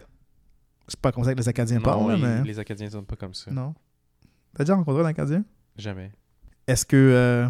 C'est 0.87 0.99
pas 0.99 1.11
comme 1.11 1.23
ça 1.23 1.33
que 1.33 1.39
les 1.39 1.47
Acadiens 1.49 1.77
Non, 1.77 1.83
parlent, 1.83 2.15
ils- 2.17 2.21
mais. 2.23 2.43
les 2.43 2.59
Acadiens 2.59 2.89
sont 2.89 3.03
pas 3.03 3.15
comme 3.15 3.33
ça. 3.33 3.51
Non? 3.51 3.73
T'as 4.55 4.63
déjà 4.63 4.75
rencontré 4.75 5.01
un 5.01 5.05
Acadien? 5.05 5.43
Jamais. 5.77 6.11
Est-ce 6.67 6.85
que 6.85 6.95
euh, 6.95 7.49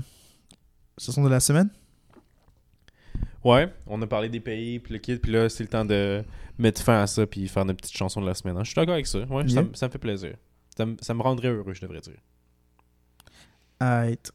ce 0.98 1.12
sont 1.12 1.24
de 1.24 1.30
la 1.30 1.40
semaine? 1.40 1.70
Ouais, 3.44 3.72
on 3.88 4.02
a 4.02 4.08
parlé 4.08 4.30
des 4.30 4.40
pays, 4.40 4.80
puis 4.80 4.94
le 4.94 5.00
kit, 5.00 5.18
puis 5.18 5.32
là, 5.32 5.50
c'est 5.50 5.64
le 5.64 5.70
temps 5.70 5.84
de 5.84 6.24
mettre 6.58 6.82
fin 6.82 7.02
à 7.02 7.08
ça, 7.08 7.28
puis 7.28 7.48
faire 7.50 7.66
notre 7.66 7.82
petite 7.82 7.98
chanson 7.98 8.22
de 8.22 8.26
la 8.26 8.34
semaine. 8.34 8.56
hein. 8.56 8.64
Je 8.64 8.70
suis 8.70 8.76
d'accord 8.76 8.94
avec 8.94 9.08
ça. 9.08 9.20
Ouais, 9.20 9.44
ça, 9.48 9.54
Yeah. 9.56 9.64
me- 9.64 9.74
ça 9.74 9.88
me 9.88 9.92
fait 9.92 9.98
plaisir. 9.98 10.36
Ça, 10.78 10.86
me- 10.86 10.96
ça 11.02 11.14
me 11.14 11.22
rendrait 11.22 11.50
heureux, 11.50 11.74
je 11.74 11.82
devrais 11.82 12.00
dire. 12.00 12.18
Alright. 13.80 14.32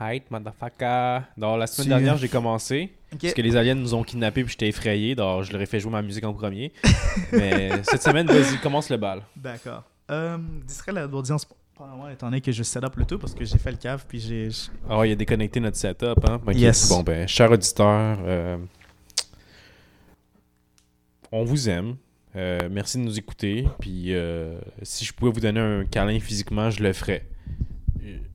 Hi, 0.00 0.22
motherfucker. 0.30 1.20
Donc, 1.36 1.58
la 1.58 1.66
semaine 1.66 1.84
Tu- 1.84 1.88
dernière, 1.88 2.16
j'ai 2.16 2.28
commencé. 2.28 2.92
Parce 3.20 3.34
que 3.34 3.42
les 3.42 3.56
aliens 3.56 3.74
nous 3.74 3.92
ont 3.94 4.04
kidnappés, 4.04 4.42
puis 4.44 4.52
j'étais 4.52 4.68
effrayé. 4.68 5.14
Donc, 5.16 5.42
je 5.42 5.52
leur 5.52 5.60
ai 5.60 5.66
fait 5.66 5.80
jouer 5.80 5.92
ma 5.92 6.02
musique 6.02 6.24
en 6.24 6.32
premier. 6.32 6.72
Mais 7.32 7.82
cette 7.84 8.02
semaine, 8.02 8.26
vas-y, 8.26 8.58
commence 8.60 8.88
le 8.88 8.96
bal. 8.96 9.22
D'accord. 9.36 9.84
Euh, 10.10 10.38
discret 10.66 10.96
à 10.96 11.06
l'audience, 11.06 11.46
probablement, 11.74 12.08
étant 12.08 12.26
donné 12.26 12.40
que 12.40 12.52
je 12.52 12.62
set 12.62 12.82
up 12.84 12.96
le 12.96 13.04
tout 13.04 13.18
parce 13.18 13.34
que 13.34 13.44
j'ai 13.44 13.58
fait 13.58 13.70
le 13.70 13.76
cave 13.76 14.04
puis 14.06 14.20
j'ai. 14.20 14.48
Ah, 14.88 14.98
ouais, 14.98 15.10
il 15.10 15.12
a 15.12 15.16
déconnecté 15.16 15.60
notre 15.60 15.76
setup. 15.76 16.18
Hein? 16.28 16.40
Yes. 16.52 16.88
Bon, 16.88 17.02
ben, 17.02 17.26
cher 17.26 17.50
auditeur, 17.50 18.18
euh, 18.24 18.58
on 21.30 21.44
vous 21.44 21.68
aime. 21.68 21.96
Euh, 22.34 22.68
merci 22.70 22.98
de 22.98 23.02
nous 23.02 23.18
écouter. 23.18 23.68
Puis, 23.80 24.14
euh, 24.14 24.58
si 24.82 25.04
je 25.04 25.12
pouvais 25.12 25.30
vous 25.30 25.40
donner 25.40 25.60
un 25.60 25.84
câlin 25.84 26.18
physiquement, 26.18 26.70
je 26.70 26.82
le 26.82 26.92
ferais. 26.92 27.26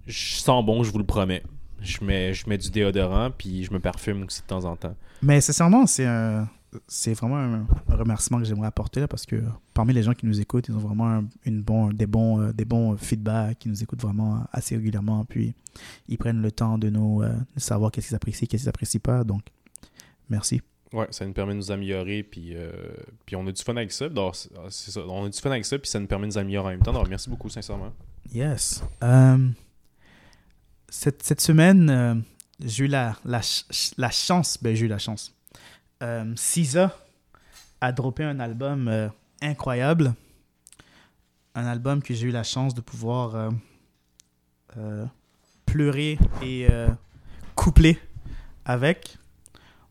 Je 0.06 0.36
sens 0.36 0.66
bon, 0.66 0.84
je 0.84 0.92
vous 0.92 1.00
le 1.00 1.06
promets. 1.06 1.44
Je 1.82 2.04
mets, 2.04 2.34
je 2.34 2.48
mets 2.50 2.58
du 2.58 2.72
déodorant, 2.72 3.30
puis 3.30 3.64
je 3.64 3.74
me 3.74 3.80
parfume 3.80 4.24
aussi 4.24 4.42
de 4.42 4.48
temps 4.48 4.66
en 4.66 4.76
temps. 4.76 4.96
Mais 5.22 5.42
sincèrement, 5.42 5.86
c'est 5.86 6.06
un. 6.06 6.48
C'est 6.88 7.14
vraiment 7.14 7.38
un, 7.38 7.66
un 7.88 7.96
remerciement 7.96 8.40
que 8.40 8.46
j'aimerais 8.46 8.68
apporter 8.68 9.00
là, 9.00 9.08
parce 9.08 9.26
que 9.26 9.42
parmi 9.74 9.94
les 9.94 10.04
gens 10.04 10.14
qui 10.14 10.26
nous 10.26 10.40
écoutent, 10.42 10.68
ils 10.68 10.76
ont 10.76 10.80
vraiment 10.80 11.08
un- 11.10 11.26
une 11.46 11.62
bon, 11.64 11.92
des, 11.94 12.06
bons, 12.08 12.42
euh, 12.42 12.52
des 12.54 12.66
bons 12.66 12.98
feedbacks, 12.98 13.60
qui 13.60 13.70
nous 13.70 13.82
écoutent 13.82 14.02
vraiment 14.02 14.44
assez 14.52 14.76
régulièrement, 14.76 15.24
puis 15.26 15.54
ils 16.10 16.18
prennent 16.18 16.42
le 16.42 16.52
temps 16.52 16.78
de 16.78 16.90
nous 16.90 17.22
euh, 17.24 17.34
de 17.56 17.60
savoir 17.60 17.90
qu'est-ce 17.92 18.08
qu'ils 18.08 18.16
apprécient, 18.18 18.48
qu'est-ce 18.48 18.64
qu'ils 18.64 18.70
apprécient 18.70 19.00
pas. 19.00 19.24
Donc, 19.24 19.44
merci. 20.30 20.62
Ouais, 20.94 21.08
ça 21.12 21.26
nous 21.26 21.34
permet 21.34 21.54
de 21.54 21.58
nous 21.58 21.72
améliorer, 21.72 22.24
puis, 22.24 22.52
euh, 22.56 22.72
puis 23.26 23.36
on 23.38 23.46
a 23.48 23.52
du 23.52 23.62
fun 23.64 23.76
avec 23.76 23.92
ça. 23.92 24.08
Donc, 24.10 24.36
c'est 24.70 24.92
ça. 24.92 25.02
On 25.08 25.26
a 25.26 25.30
du 25.30 25.38
fun 25.40 25.52
avec 25.52 25.66
ça, 25.66 25.80
puis 25.80 25.90
ça 25.90 26.00
nous 26.00 26.08
permet 26.08 26.28
de 26.28 26.34
nous 26.34 26.38
améliorer 26.38 26.68
en 26.68 26.72
même 26.72 26.82
temps. 26.82 26.94
Donc, 26.94 27.08
merci 27.10 27.30
beaucoup, 27.30 27.50
sincèrement. 27.50 27.92
Yes. 28.34 28.84
Euh, 29.04 29.48
cette, 30.90 31.24
cette 31.24 31.42
semaine, 31.42 31.90
euh, 31.90 32.16
j'ai 32.64 32.86
eu 32.86 32.88
la, 32.88 33.16
la, 33.26 33.42
ch- 33.42 33.94
la 33.98 34.10
chance, 34.12 34.58
ben 34.62 34.76
j'ai 34.76 34.86
eu 34.86 34.90
la 34.90 34.98
chance. 34.98 35.34
Euh, 36.04 36.36
a 37.82 37.92
droppé 37.92 38.24
un 38.24 38.40
album 38.40 38.88
euh, 38.88 39.10
incroyable. 39.42 40.14
Un 41.56 41.66
album 41.66 42.02
que 42.02 42.14
j'ai 42.14 42.28
eu 42.28 42.32
la 42.32 42.44
chance 42.44 42.74
de 42.74 42.82
pouvoir 42.82 43.36
euh, 43.36 43.50
euh, 44.78 45.06
pleurer 45.66 46.18
et 46.44 46.68
coupler 47.56 48.00
avec. 48.64 49.18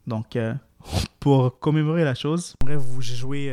Donc, 0.07 0.39
pour 1.21 1.59
commémorer 1.59 2.05
la 2.05 2.15
chose, 2.15 2.55
j'aimerais 2.61 2.77
vous 2.77 3.03
jouer 3.03 3.51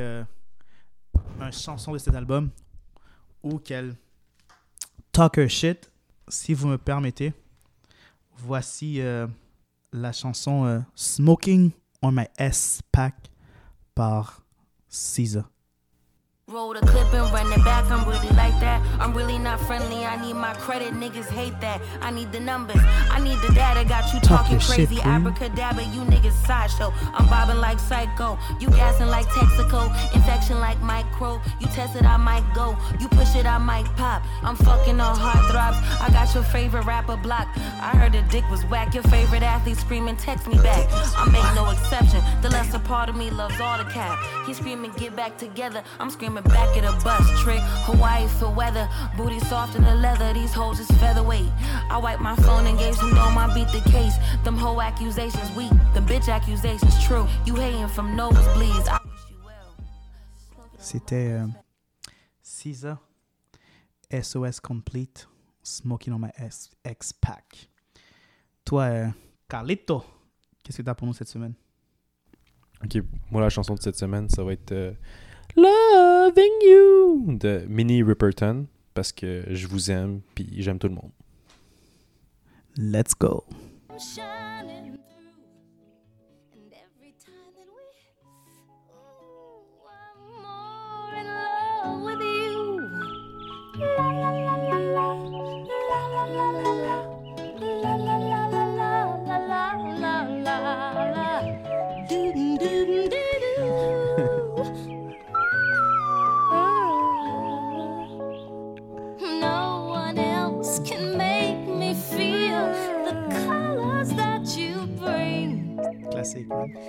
une 1.40 1.52
chanson 1.52 1.92
de 1.94 1.98
cet 1.98 2.14
album 2.14 2.50
où 3.42 3.58
qu'elle 3.58 3.96
Talker 5.12 5.50
Shit, 5.50 5.92
si 6.28 6.54
vous 6.54 6.68
me 6.68 6.78
permettez. 6.78 7.34
Voici 8.38 9.02
la 9.92 10.12
chanson 10.12 10.86
Smoking 10.94 11.72
on 12.04 12.12
My 12.12 12.28
S-Pack 12.38 13.32
par 13.96 14.44
SZA. 14.90 15.53
Roll 16.50 16.74
the 16.74 16.82
clip 16.82 17.14
and 17.14 17.32
run 17.32 17.50
it 17.54 17.64
back. 17.64 17.90
I'm 17.90 18.06
really 18.06 18.28
like 18.36 18.60
that. 18.60 18.86
I'm 19.00 19.14
really 19.14 19.38
not 19.38 19.62
friendly. 19.62 20.04
I 20.04 20.20
need 20.22 20.34
my 20.34 20.54
credit. 20.56 20.92
Niggas 20.94 21.30
hate 21.30 21.58
that. 21.62 21.80
I 22.02 22.12
need 22.12 22.34
the 22.34 22.40
numbers. 22.42 22.82
I 23.10 23.22
need 23.24 23.38
the 23.40 23.54
data. 23.54 23.88
Got 23.88 24.14
you 24.14 24.20
talking 24.20 24.60
shit, 24.60 24.76
crazy. 24.76 24.98
queen. 24.98 25.08
Abracadabra. 25.08 25.86
You 25.86 26.02
niggas 26.02 26.34
sideshow. 26.46 26.94
I'm 27.14 27.28
bobbing 27.28 27.62
like 27.62 27.80
psycho. 27.80 28.38
You 28.60 28.68
gassing 28.72 29.08
like 29.08 29.26
Texaco. 29.28 29.88
Infection 30.14 30.60
like 30.60 30.82
micro. 30.82 31.42
You 31.62 31.68
test 31.68 31.96
it, 31.96 32.04
I 32.04 32.18
might 32.18 32.44
go. 32.54 32.76
You 33.00 33.08
push 33.08 33.38
it, 33.38 33.46
I 33.46 33.58
might 33.58 33.86
pop. 33.96 34.22
I'm 34.42 34.58
fucking 34.58 35.00
on 35.00 35.16
heartthrobs. 35.16 35.80
I 36.02 36.10
got 36.12 36.34
your 36.34 36.44
favorite 36.44 36.86
rapper 36.86 37.16
blocked. 37.16 37.58
I 37.58 37.96
heard 37.96 38.12
the 38.12 38.22
dick 38.24 38.44
was 38.52 38.66
whack. 38.66 38.94
Your 38.94 39.04
favorite 39.04 39.44
athlete 39.44 39.78
screaming, 39.78 40.18
text 40.18 40.46
me 40.48 40.56
back. 40.56 40.90
I 41.16 41.24
make 41.32 41.56
no 41.56 41.70
exception. 41.70 42.22
The 42.42 42.50
lesser 42.50 42.80
part 42.80 43.08
of 43.08 43.16
me 43.16 43.30
loves 43.30 43.62
all 43.62 43.78
the 43.78 43.90
cap. 43.90 44.20
He 44.46 44.54
screaming, 44.54 44.92
get 44.98 45.16
back 45.16 45.38
together. 45.38 45.82
I'm 46.02 46.10
screaming 46.10 46.33
back 46.42 46.76
at 46.78 46.84
a 46.84 46.92
bus 47.04 47.26
trick. 47.42 47.60
Hawaii 47.86 48.28
for 48.40 48.50
weather. 48.50 48.88
Booty 49.18 49.40
soft 49.42 49.76
in 49.76 49.84
the 49.84 49.96
leather. 49.96 50.34
These 50.34 50.54
hoes 50.54 50.80
is 50.80 50.88
featherweight. 51.00 51.50
I 51.90 51.98
wiped 51.98 52.22
my 52.22 52.36
phone 52.38 52.66
and 52.68 52.78
gave 52.78 52.96
some 52.96 53.14
dome. 53.14 53.38
I 53.38 53.54
beat 53.54 53.68
the 53.72 53.88
case. 53.90 54.16
Them 54.44 54.58
whole 54.58 54.82
accusations 54.82 55.50
weak. 55.56 55.72
The 55.94 56.02
bitch 56.02 56.28
accusations 56.30 57.04
true. 57.04 57.28
You 57.46 57.56
hating 57.56 57.88
from 57.90 58.16
nosebleeds. 58.16 58.88
I 58.88 59.00
wish 59.04 59.30
you 59.30 59.38
well. 59.46 59.76
C'était 60.80 61.32
euh, 61.34 61.48
SZA, 62.44 62.98
SOS 64.12 64.60
Complete, 64.60 65.28
Smoking 65.64 66.14
on 66.14 66.20
My 66.20 66.32
S- 66.38 66.70
X-Pack. 66.86 67.70
Toi, 68.66 68.84
euh, 68.84 69.08
Carlito, 69.50 70.04
qu'est-ce 70.64 70.78
que 70.78 70.82
tu 70.84 70.90
as 70.90 70.96
pour 70.96 71.08
nous 71.08 71.14
cette 71.14 71.28
semaine? 71.30 71.54
Ok, 72.84 72.98
moi 73.32 73.42
la 73.42 73.50
chanson 73.50 73.76
de 73.76 73.82
cette 73.82 73.96
semaine, 73.98 74.28
ça 74.30 74.44
va 74.44 74.52
être 74.54 74.72
euh, 74.74 74.92
Loving 75.56 76.52
You 76.64 77.38
de 77.38 77.66
Minnie 77.68 78.02
Riperton 78.02 78.66
parce 78.94 79.12
que 79.12 79.44
je 79.50 79.68
vous 79.68 79.92
aime 79.92 80.22
puis 80.34 80.48
j'aime 80.58 80.80
tout 80.80 80.88
le 80.88 80.96
monde. 80.96 81.12
Let's 82.76 83.14
go. 83.14 83.44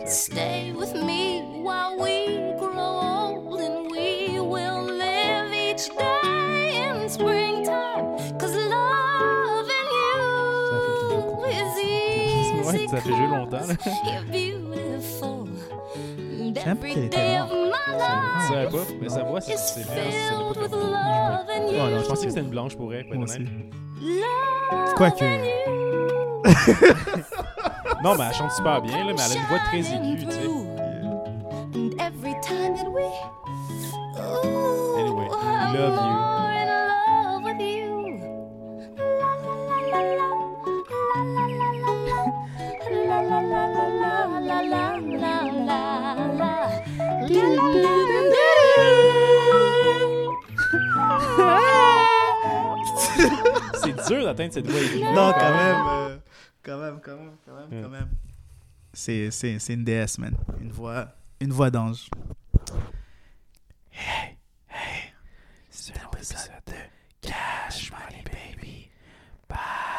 Stay 0.06 0.72
with 0.72 0.94
me 0.94 1.42
while 1.62 1.96
we 1.98 2.26
grow 2.58 2.78
old 2.78 3.60
and 3.60 3.90
we 3.90 4.38
will 4.38 4.84
live 4.84 5.52
each 5.52 5.88
day 5.96 6.86
in 6.86 7.08
springtime. 7.08 8.16
Cause 8.38 8.54
loving 8.54 9.90
you 9.90 11.44
is 11.48 11.74
Ouais, 12.66 12.74
easy. 12.74 12.88
ça 12.88 12.96
fait 13.00 13.08
jouer 13.10 13.26
longtemps. 13.26 13.66
You're 14.04 14.24
beautiful. 14.30 15.48
Every 16.66 17.08
day 17.08 17.38
of 17.38 17.50
my 17.50 17.58
life 17.96 18.70
pas, 18.70 18.86
mais 19.00 19.08
sa 19.08 19.22
voix, 19.24 19.40
c'est 19.40 19.54
is 19.54 19.58
c'est 19.58 19.82
filled 19.82 20.56
with 20.56 20.72
love 20.72 21.48
and 21.50 21.68
you. 21.70 21.78
Oh, 21.80 21.88
non, 21.90 22.00
Je 22.00 22.06
pensais 22.08 22.26
que 22.26 22.30
c'était 22.30 22.42
une 22.44 22.50
blanche 22.50 22.76
pour 22.76 22.94
elle, 22.94 23.06
pour 23.08 23.22
être 23.24 23.34
honnête. 23.36 23.48
Quoique. 24.96 25.24
Non, 28.04 28.14
mais 28.16 28.24
elle 28.28 28.34
chante 28.34 28.52
super 28.52 28.82
bien, 28.82 29.02
là, 29.02 29.14
mais 29.16 29.22
elle 29.24 29.32
a 29.32 29.40
une 29.40 29.46
voix 29.46 29.58
très 29.60 29.78
aiguë, 29.78 30.18
tu 30.18 30.30
sais. 30.30 30.46
Anyway, 34.98 35.26
we 35.26 35.72
love 35.72 35.94
you. 35.94 36.34
C'est 53.82 53.96
dur 54.08 54.24
d'atteindre 54.24 54.52
cette 54.52 54.66
voix. 54.70 54.80
Non, 55.14 55.32
quand 55.32 55.50
même. 55.50 55.76
Euh, 55.88 56.16
quand 56.64 56.78
même, 56.78 57.00
quand 57.00 57.16
même, 57.16 57.36
quand 57.44 57.54
même, 57.54 57.82
quand 57.82 57.88
mm. 57.88 57.92
même. 57.92 58.10
C'est, 58.92 59.30
c'est, 59.30 59.58
c'est 59.58 59.74
une 59.74 59.84
déesse, 59.84 60.18
man. 60.18 60.36
Une 60.60 60.72
voix, 60.72 61.08
une 61.40 61.52
voix 61.52 61.70
d'ange. 61.70 62.08
Hey, 63.92 64.36
hey, 64.68 65.12
c'est 65.70 65.96
un 65.98 66.08
épisode 66.12 66.50
de 66.66 66.72
Cash 67.20 67.92
Money 67.92 68.24
Baby. 68.24 68.88
Bye. 69.48 69.93